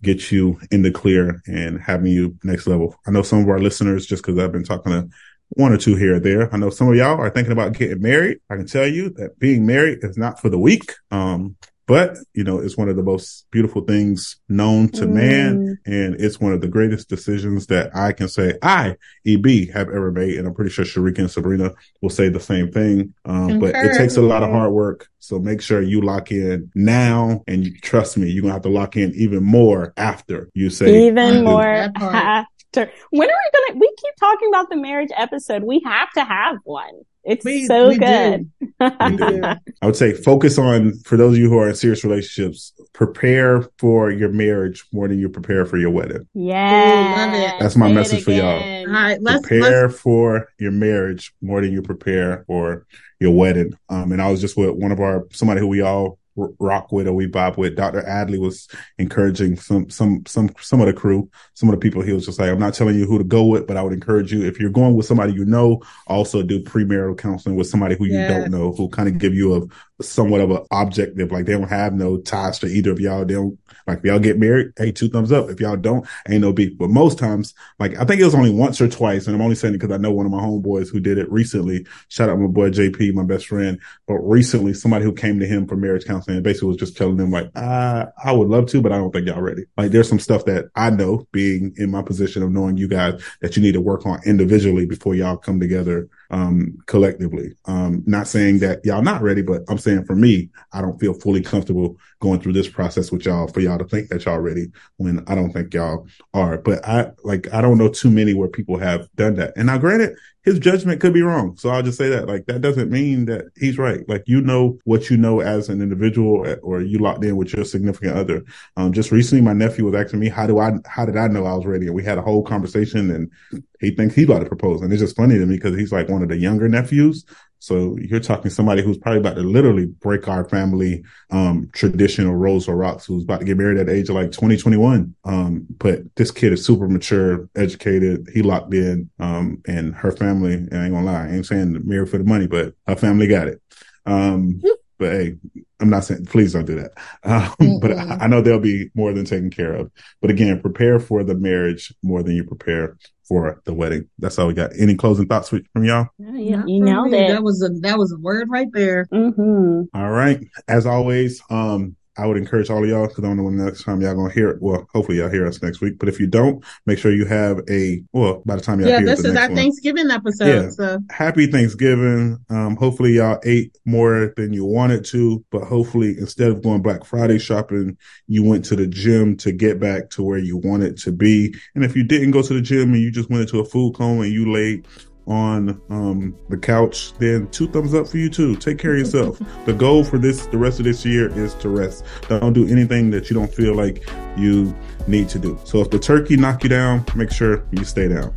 get 0.03 0.31
you 0.31 0.59
in 0.71 0.81
the 0.81 0.91
clear 0.91 1.41
and 1.47 1.79
having 1.79 2.11
you 2.11 2.37
next 2.43 2.67
level. 2.67 2.95
I 3.05 3.11
know 3.11 3.21
some 3.21 3.39
of 3.39 3.49
our 3.49 3.59
listeners, 3.59 4.05
just 4.05 4.23
because 4.23 4.39
I've 4.39 4.51
been 4.51 4.63
talking 4.63 4.91
to 4.91 5.09
one 5.49 5.73
or 5.73 5.77
two 5.77 5.95
here 5.95 6.15
or 6.15 6.19
there. 6.19 6.53
I 6.53 6.57
know 6.57 6.69
some 6.69 6.87
of 6.87 6.95
y'all 6.95 7.19
are 7.19 7.29
thinking 7.29 7.51
about 7.51 7.73
getting 7.73 8.01
married. 8.01 8.39
I 8.49 8.55
can 8.55 8.67
tell 8.67 8.87
you 8.87 9.09
that 9.11 9.37
being 9.39 9.65
married 9.65 9.99
is 10.01 10.17
not 10.17 10.39
for 10.39 10.49
the 10.49 10.59
weak. 10.59 10.93
Um, 11.11 11.55
but 11.91 12.15
you 12.33 12.45
know, 12.45 12.57
it's 12.57 12.77
one 12.77 12.87
of 12.87 12.95
the 12.95 13.03
most 13.03 13.47
beautiful 13.51 13.81
things 13.81 14.37
known 14.47 14.87
to 14.91 15.01
mm. 15.01 15.11
man. 15.11 15.77
And 15.85 16.15
it's 16.21 16.39
one 16.39 16.53
of 16.53 16.61
the 16.61 16.69
greatest 16.69 17.09
decisions 17.09 17.67
that 17.67 17.93
I 17.93 18.13
can 18.13 18.29
say 18.29 18.57
I, 18.63 18.95
EB, 19.27 19.73
have 19.73 19.89
ever 19.89 20.09
made. 20.09 20.37
And 20.37 20.47
I'm 20.47 20.53
pretty 20.53 20.71
sure 20.71 20.85
Sharika 20.85 21.17
and 21.19 21.29
Sabrina 21.29 21.73
will 22.01 22.09
say 22.09 22.29
the 22.29 22.39
same 22.39 22.71
thing. 22.71 23.13
Um, 23.25 23.59
but 23.59 23.75
it 23.75 23.97
takes 23.97 24.15
a 24.15 24.21
lot 24.21 24.41
of 24.41 24.51
hard 24.51 24.71
work. 24.71 25.09
So 25.19 25.37
make 25.37 25.61
sure 25.61 25.81
you 25.81 25.99
lock 25.99 26.31
in 26.31 26.71
now 26.75 27.43
and 27.45 27.65
you, 27.65 27.77
trust 27.81 28.15
me, 28.15 28.29
you're 28.29 28.41
going 28.41 28.51
to 28.51 28.53
have 28.53 28.61
to 28.61 28.69
lock 28.69 28.95
in 28.95 29.13
even 29.15 29.43
more 29.43 29.93
after 29.97 30.49
you 30.53 30.69
say 30.69 31.07
even 31.07 31.43
more 31.43 31.91
after. 31.97 32.89
When 33.09 33.29
are 33.29 33.33
we 33.33 33.59
going 33.59 33.73
to, 33.73 33.79
we 33.79 33.93
keep 33.97 34.15
talking 34.17 34.47
about 34.47 34.69
the 34.69 34.77
marriage 34.77 35.11
episode. 35.17 35.63
We 35.63 35.81
have 35.83 36.09
to 36.13 36.23
have 36.23 36.55
one. 36.63 37.01
It's 37.23 37.45
we, 37.45 37.65
so 37.65 37.89
we 37.89 37.97
good. 37.97 38.51
I 38.79 39.59
would 39.83 39.95
say 39.95 40.13
focus 40.13 40.57
on, 40.57 40.93
for 40.99 41.17
those 41.17 41.33
of 41.33 41.39
you 41.39 41.49
who 41.49 41.59
are 41.59 41.69
in 41.69 41.75
serious 41.75 42.03
relationships, 42.03 42.73
prepare 42.93 43.67
for 43.77 44.09
your 44.09 44.29
marriage 44.29 44.83
more 44.91 45.07
than 45.07 45.19
you 45.19 45.29
prepare 45.29 45.65
for 45.65 45.77
your 45.77 45.91
wedding. 45.91 46.27
Yeah. 46.33 47.57
That's 47.59 47.75
my 47.75 47.89
Say 47.89 47.93
message 47.93 48.23
for 48.23 48.31
y'all. 48.31 48.59
All 48.63 48.87
right. 48.87 49.21
Let's, 49.21 49.47
prepare 49.47 49.87
let's... 49.87 49.99
for 49.99 50.47
your 50.59 50.71
marriage 50.71 51.33
more 51.41 51.61
than 51.61 51.71
you 51.71 51.83
prepare 51.83 52.43
for 52.47 52.87
your 53.19 53.31
wedding. 53.31 53.77
Um, 53.89 54.11
and 54.11 54.21
I 54.21 54.31
was 54.31 54.41
just 54.41 54.57
with 54.57 54.71
one 54.71 54.91
of 54.91 54.99
our, 54.99 55.27
somebody 55.31 55.59
who 55.59 55.67
we 55.67 55.81
all 55.81 56.17
rock 56.35 56.91
with 56.91 57.07
or 57.07 57.13
we 57.13 57.27
bob 57.27 57.57
with. 57.57 57.75
Dr. 57.75 58.01
Adley 58.03 58.39
was 58.39 58.67
encouraging 58.97 59.55
some 59.55 59.89
some 59.89 60.23
some 60.25 60.49
some 60.59 60.79
of 60.79 60.87
the 60.87 60.93
crew, 60.93 61.29
some 61.53 61.69
of 61.69 61.73
the 61.73 61.79
people. 61.79 62.01
He 62.01 62.13
was 62.13 62.25
just 62.25 62.39
like, 62.39 62.49
I'm 62.49 62.59
not 62.59 62.73
telling 62.73 62.95
you 62.95 63.05
who 63.05 63.17
to 63.17 63.23
go 63.23 63.45
with, 63.45 63.67
but 63.67 63.77
I 63.77 63.83
would 63.83 63.93
encourage 63.93 64.31
you 64.31 64.43
if 64.45 64.59
you're 64.59 64.69
going 64.69 64.95
with 64.95 65.05
somebody 65.05 65.33
you 65.33 65.45
know, 65.45 65.81
also 66.07 66.43
do 66.43 66.63
premarital 66.63 67.17
counseling 67.17 67.55
with 67.55 67.67
somebody 67.67 67.95
who 67.95 68.05
yes. 68.05 68.29
you 68.29 68.35
don't 68.35 68.51
know, 68.51 68.73
who 68.73 68.89
kind 68.89 69.09
of 69.09 69.17
give 69.17 69.33
you 69.33 69.55
a 69.55 70.03
somewhat 70.03 70.41
of 70.41 70.51
an 70.51 70.65
objective. 70.71 71.31
Like 71.31 71.45
they 71.45 71.53
don't 71.53 71.69
have 71.69 71.93
no 71.93 72.17
ties 72.17 72.59
to 72.59 72.67
either 72.67 72.91
of 72.91 72.99
y'all. 72.99 73.25
They 73.25 73.33
don't 73.33 73.59
like 73.87 73.99
if 73.99 74.05
y'all 74.05 74.19
get 74.19 74.39
married, 74.39 74.73
hey, 74.77 74.91
two 74.91 75.09
thumbs 75.09 75.31
up. 75.31 75.49
If 75.49 75.59
y'all 75.59 75.77
don't, 75.77 76.07
ain't 76.29 76.41
no 76.41 76.53
beef. 76.53 76.77
But 76.77 76.89
most 76.89 77.17
times, 77.17 77.53
like 77.79 77.97
I 77.97 78.05
think 78.05 78.21
it 78.21 78.25
was 78.25 78.35
only 78.35 78.51
once 78.51 78.79
or 78.81 78.87
twice, 78.87 79.27
and 79.27 79.35
I'm 79.35 79.41
only 79.41 79.55
saying 79.55 79.75
it 79.75 79.79
because 79.79 79.93
I 79.93 79.97
know 79.97 80.11
one 80.11 80.25
of 80.25 80.31
my 80.31 80.41
homeboys 80.41 80.91
who 80.91 80.99
did 80.99 81.17
it 81.17 81.31
recently. 81.31 81.85
Shout 82.09 82.29
out 82.29 82.39
my 82.39 82.47
boy 82.47 82.69
JP, 82.69 83.13
my 83.13 83.23
best 83.23 83.47
friend. 83.47 83.79
But 84.07 84.19
recently, 84.19 84.73
somebody 84.73 85.05
who 85.05 85.13
came 85.13 85.39
to 85.39 85.47
him 85.47 85.67
for 85.67 85.75
marriage 85.75 86.05
counseling 86.05 86.37
and 86.37 86.43
basically 86.43 86.69
was 86.69 86.77
just 86.77 86.97
telling 86.97 87.17
them 87.17 87.31
like, 87.31 87.55
I, 87.55 88.07
I 88.23 88.31
would 88.31 88.49
love 88.49 88.67
to, 88.67 88.81
but 88.81 88.91
I 88.91 88.97
don't 88.97 89.11
think 89.11 89.27
y'all 89.27 89.41
ready. 89.41 89.63
Like 89.77 89.91
there's 89.91 90.09
some 90.09 90.19
stuff 90.19 90.45
that 90.45 90.65
I 90.75 90.89
know 90.89 91.27
being 91.31 91.73
in 91.77 91.91
my 91.91 92.01
position 92.01 92.43
of 92.43 92.51
knowing 92.51 92.77
you 92.77 92.87
guys 92.87 93.21
that 93.41 93.55
you 93.55 93.61
need 93.61 93.73
to 93.73 93.81
work 93.81 94.05
on 94.05 94.19
individually 94.25 94.85
before 94.85 95.15
y'all 95.15 95.37
come 95.37 95.59
together 95.59 96.09
um, 96.31 96.77
collectively. 96.87 97.51
Um, 97.65 98.03
not 98.07 98.27
saying 98.27 98.59
that 98.59 98.83
y'all 98.85 99.01
not 99.01 99.21
ready, 99.21 99.41
but 99.41 99.63
I'm 99.67 99.77
saying 99.77 100.05
for 100.05 100.15
me, 100.15 100.49
I 100.71 100.81
don't 100.81 100.99
feel 100.99 101.13
fully 101.13 101.41
comfortable 101.41 101.97
going 102.19 102.39
through 102.39 102.53
this 102.53 102.69
process 102.69 103.11
with 103.11 103.25
y'all 103.25 103.47
for 103.47 103.59
y'all 103.59 103.77
to 103.77 103.85
think 103.85 104.09
that 104.09 104.25
y'all 104.25 104.39
ready 104.39 104.71
when 104.97 105.23
I 105.27 105.35
don't 105.35 105.51
think 105.51 105.73
y'all 105.73 106.07
are. 106.33 106.57
But 106.57 106.87
I 106.87 107.11
like 107.23 107.53
I 107.53 107.61
don't 107.61 107.77
know 107.77 107.89
too 107.89 108.09
many 108.09 108.33
where 108.33 108.47
people 108.47 108.77
have 108.77 109.07
done 109.15 109.35
that. 109.35 109.53
And 109.57 109.67
now 109.67 109.77
granted, 109.77 110.15
his 110.43 110.57
judgment 110.57 110.99
could 110.99 111.13
be 111.13 111.21
wrong. 111.21 111.55
So 111.57 111.69
I'll 111.69 111.83
just 111.83 111.97
say 111.97 112.09
that 112.09 112.27
like 112.27 112.45
that 112.47 112.61
doesn't 112.61 112.89
mean 112.89 113.25
that 113.25 113.45
he's 113.55 113.77
right. 113.77 114.07
Like 114.09 114.23
you 114.25 114.41
know 114.41 114.79
what 114.85 115.09
you 115.09 115.17
know 115.17 115.39
as 115.39 115.69
an 115.69 115.81
individual 115.81 116.45
or 116.63 116.81
you 116.81 116.97
locked 116.97 117.23
in 117.23 117.37
with 117.37 117.53
your 117.53 117.63
significant 117.63 118.15
other. 118.15 118.43
Um, 118.75 118.91
just 118.91 119.11
recently 119.11 119.43
my 119.43 119.53
nephew 119.53 119.85
was 119.85 119.95
asking 119.95 120.19
me, 120.19 120.29
how 120.29 120.47
do 120.47 120.59
I, 120.59 120.73
how 120.85 121.05
did 121.05 121.17
I 121.17 121.27
know 121.27 121.45
I 121.45 121.53
was 121.53 121.65
ready? 121.65 121.85
And 121.85 121.95
we 121.95 122.03
had 122.03 122.17
a 122.17 122.23
whole 122.23 122.43
conversation 122.43 123.11
and 123.11 123.31
he 123.79 123.91
thinks 123.91 124.15
he's 124.15 124.25
about 124.25 124.39
to 124.39 124.45
propose. 124.45 124.81
And 124.81 124.91
it's 124.91 125.01
just 125.01 125.17
funny 125.17 125.37
to 125.37 125.45
me 125.45 125.57
because 125.57 125.77
he's 125.77 125.91
like 125.91 126.09
one 126.09 126.23
of 126.23 126.29
the 126.29 126.37
younger 126.37 126.67
nephews. 126.67 127.23
So 127.61 127.95
you're 128.01 128.19
talking 128.19 128.49
somebody 128.49 128.81
who's 128.81 128.97
probably 128.97 129.19
about 129.19 129.35
to 129.35 129.43
literally 129.43 129.85
break 129.85 130.27
our 130.27 130.49
family, 130.49 131.03
um, 131.29 131.69
traditional 131.73 132.33
roles 132.33 132.67
or 132.67 132.75
rocks 132.75 133.05
who's 133.05 133.23
about 133.23 133.41
to 133.41 133.45
get 133.45 133.55
married 133.55 133.77
at 133.77 133.85
the 133.85 133.93
age 133.93 134.09
of 134.09 134.15
like 134.15 134.31
20, 134.31 134.57
21. 134.57 135.15
Um, 135.25 135.67
but 135.77 135.99
this 136.15 136.31
kid 136.31 136.53
is 136.53 136.65
super 136.65 136.87
mature, 136.87 137.47
educated. 137.55 138.27
He 138.33 138.41
locked 138.41 138.73
in, 138.73 139.11
um, 139.19 139.61
and 139.67 139.93
her 139.93 140.11
family, 140.11 140.53
and 140.55 140.73
I 140.73 140.85
ain't 140.85 140.93
gonna 140.93 141.05
lie, 141.05 141.27
I 141.27 141.29
ain't 141.33 141.45
saying 141.45 141.79
married 141.87 142.09
for 142.09 142.17
the 142.17 142.23
money, 142.23 142.47
but 142.47 142.73
her 142.87 142.95
family 142.95 143.27
got 143.27 143.47
it. 143.47 143.61
Um, 144.07 144.59
but 144.97 145.11
hey, 145.11 145.35
I'm 145.79 145.91
not 145.91 146.03
saying 146.03 146.25
please 146.25 146.53
don't 146.53 146.65
do 146.65 146.79
that. 146.79 146.93
Um, 147.23 147.79
but 147.81 147.91
I, 147.91 148.17
I, 148.21 148.27
know 148.27 148.41
they'll 148.41 148.59
be 148.59 148.89
more 148.95 149.13
than 149.13 149.25
taken 149.25 149.51
care 149.51 149.73
of. 149.73 149.91
But 150.19 150.31
again, 150.31 150.61
prepare 150.61 150.99
for 150.99 151.23
the 151.23 151.35
marriage 151.35 151.93
more 152.01 152.23
than 152.23 152.35
you 152.35 152.43
prepare 152.43 152.97
for 153.31 153.61
the 153.63 153.73
wedding. 153.73 154.09
That's 154.19 154.37
all 154.37 154.47
we 154.47 154.53
got. 154.53 154.71
Any 154.77 154.93
closing 154.95 155.25
thoughts 155.25 155.47
from 155.47 155.85
y'all? 155.85 156.09
Yeah, 156.17 156.63
you 156.65 156.83
nailed 156.83 157.13
it. 157.13 157.29
That 157.29 157.43
was 157.43 157.63
a 157.63 157.69
that 157.79 157.97
was 157.97 158.11
a 158.11 158.17
word 158.17 158.49
right 158.49 158.67
there. 158.73 159.05
Mm-hmm. 159.05 159.97
All 159.97 160.11
right. 160.11 160.45
As 160.67 160.85
always, 160.85 161.41
um, 161.49 161.95
I 162.17 162.27
would 162.27 162.37
encourage 162.37 162.69
all 162.69 162.83
of 162.83 162.89
y'all 162.89 163.07
because 163.07 163.23
I 163.23 163.27
don't 163.27 163.37
know 163.37 163.43
when 163.43 163.57
the 163.57 163.65
next 163.65 163.83
time 163.83 164.01
y'all 164.01 164.15
gonna 164.15 164.33
hear 164.33 164.49
it. 164.49 164.61
Well, 164.61 164.87
hopefully 164.93 165.19
y'all 165.19 165.29
hear 165.29 165.45
us 165.47 165.61
next 165.61 165.81
week. 165.81 165.97
But 165.97 166.09
if 166.09 166.19
you 166.19 166.27
don't, 166.27 166.63
make 166.85 166.99
sure 166.99 167.11
you 167.11 167.25
have 167.25 167.61
a 167.69 168.03
well 168.11 168.41
by 168.45 168.55
the 168.55 168.61
time 168.61 168.79
y'all 168.79 168.89
yeah, 168.89 168.97
hear 168.97 169.07
this 169.07 169.23
is 169.23 169.35
our 169.35 169.47
one. 169.47 169.55
Thanksgiving 169.55 170.11
episode. 170.11 170.47
Yeah. 170.47 170.69
So 170.69 170.99
happy 171.09 171.47
Thanksgiving. 171.47 172.37
Um, 172.49 172.75
hopefully 172.75 173.13
y'all 173.13 173.39
ate 173.45 173.77
more 173.85 174.33
than 174.35 174.51
you 174.51 174.65
wanted 174.65 175.05
to, 175.05 175.43
but 175.51 175.63
hopefully 175.63 176.15
instead 176.17 176.51
of 176.51 176.61
going 176.61 176.81
Black 176.81 177.05
Friday 177.05 177.39
shopping, 177.39 177.97
you 178.27 178.43
went 178.43 178.65
to 178.65 178.75
the 178.75 178.87
gym 178.87 179.37
to 179.37 179.51
get 179.51 179.79
back 179.79 180.09
to 180.11 180.23
where 180.23 180.39
you 180.39 180.57
wanted 180.57 180.97
to 180.97 181.11
be. 181.11 181.55
And 181.75 181.83
if 181.83 181.95
you 181.95 182.03
didn't 182.03 182.31
go 182.31 182.41
to 182.41 182.53
the 182.53 182.61
gym 182.61 182.93
and 182.93 183.01
you 183.01 183.11
just 183.11 183.29
went 183.29 183.43
into 183.43 183.59
a 183.59 183.65
food 183.65 183.95
coma 183.95 184.23
and 184.23 184.33
you 184.33 184.51
laid 184.51 184.85
on 185.27 185.81
um, 185.89 186.35
the 186.49 186.57
couch, 186.57 187.13
then 187.13 187.47
two 187.51 187.67
thumbs 187.67 187.93
up 187.93 188.07
for 188.07 188.17
you 188.17 188.29
too. 188.29 188.55
Take 188.55 188.79
care 188.79 188.93
of 188.93 188.99
yourself. 188.99 189.39
the 189.65 189.73
goal 189.73 190.03
for 190.03 190.17
this, 190.17 190.45
the 190.47 190.57
rest 190.57 190.79
of 190.79 190.85
this 190.85 191.05
year 191.05 191.29
is 191.37 191.53
to 191.55 191.69
rest. 191.69 192.05
Don't 192.27 192.53
do 192.53 192.67
anything 192.67 193.11
that 193.11 193.29
you 193.29 193.35
don't 193.35 193.53
feel 193.53 193.75
like 193.75 194.07
you 194.37 194.75
need 195.07 195.29
to 195.29 195.39
do. 195.39 195.59
So 195.63 195.81
if 195.81 195.89
the 195.89 195.99
turkey 195.99 196.37
knock 196.37 196.63
you 196.63 196.69
down, 196.69 197.05
make 197.15 197.31
sure 197.31 197.63
you 197.71 197.83
stay 197.85 198.07
down. 198.07 198.33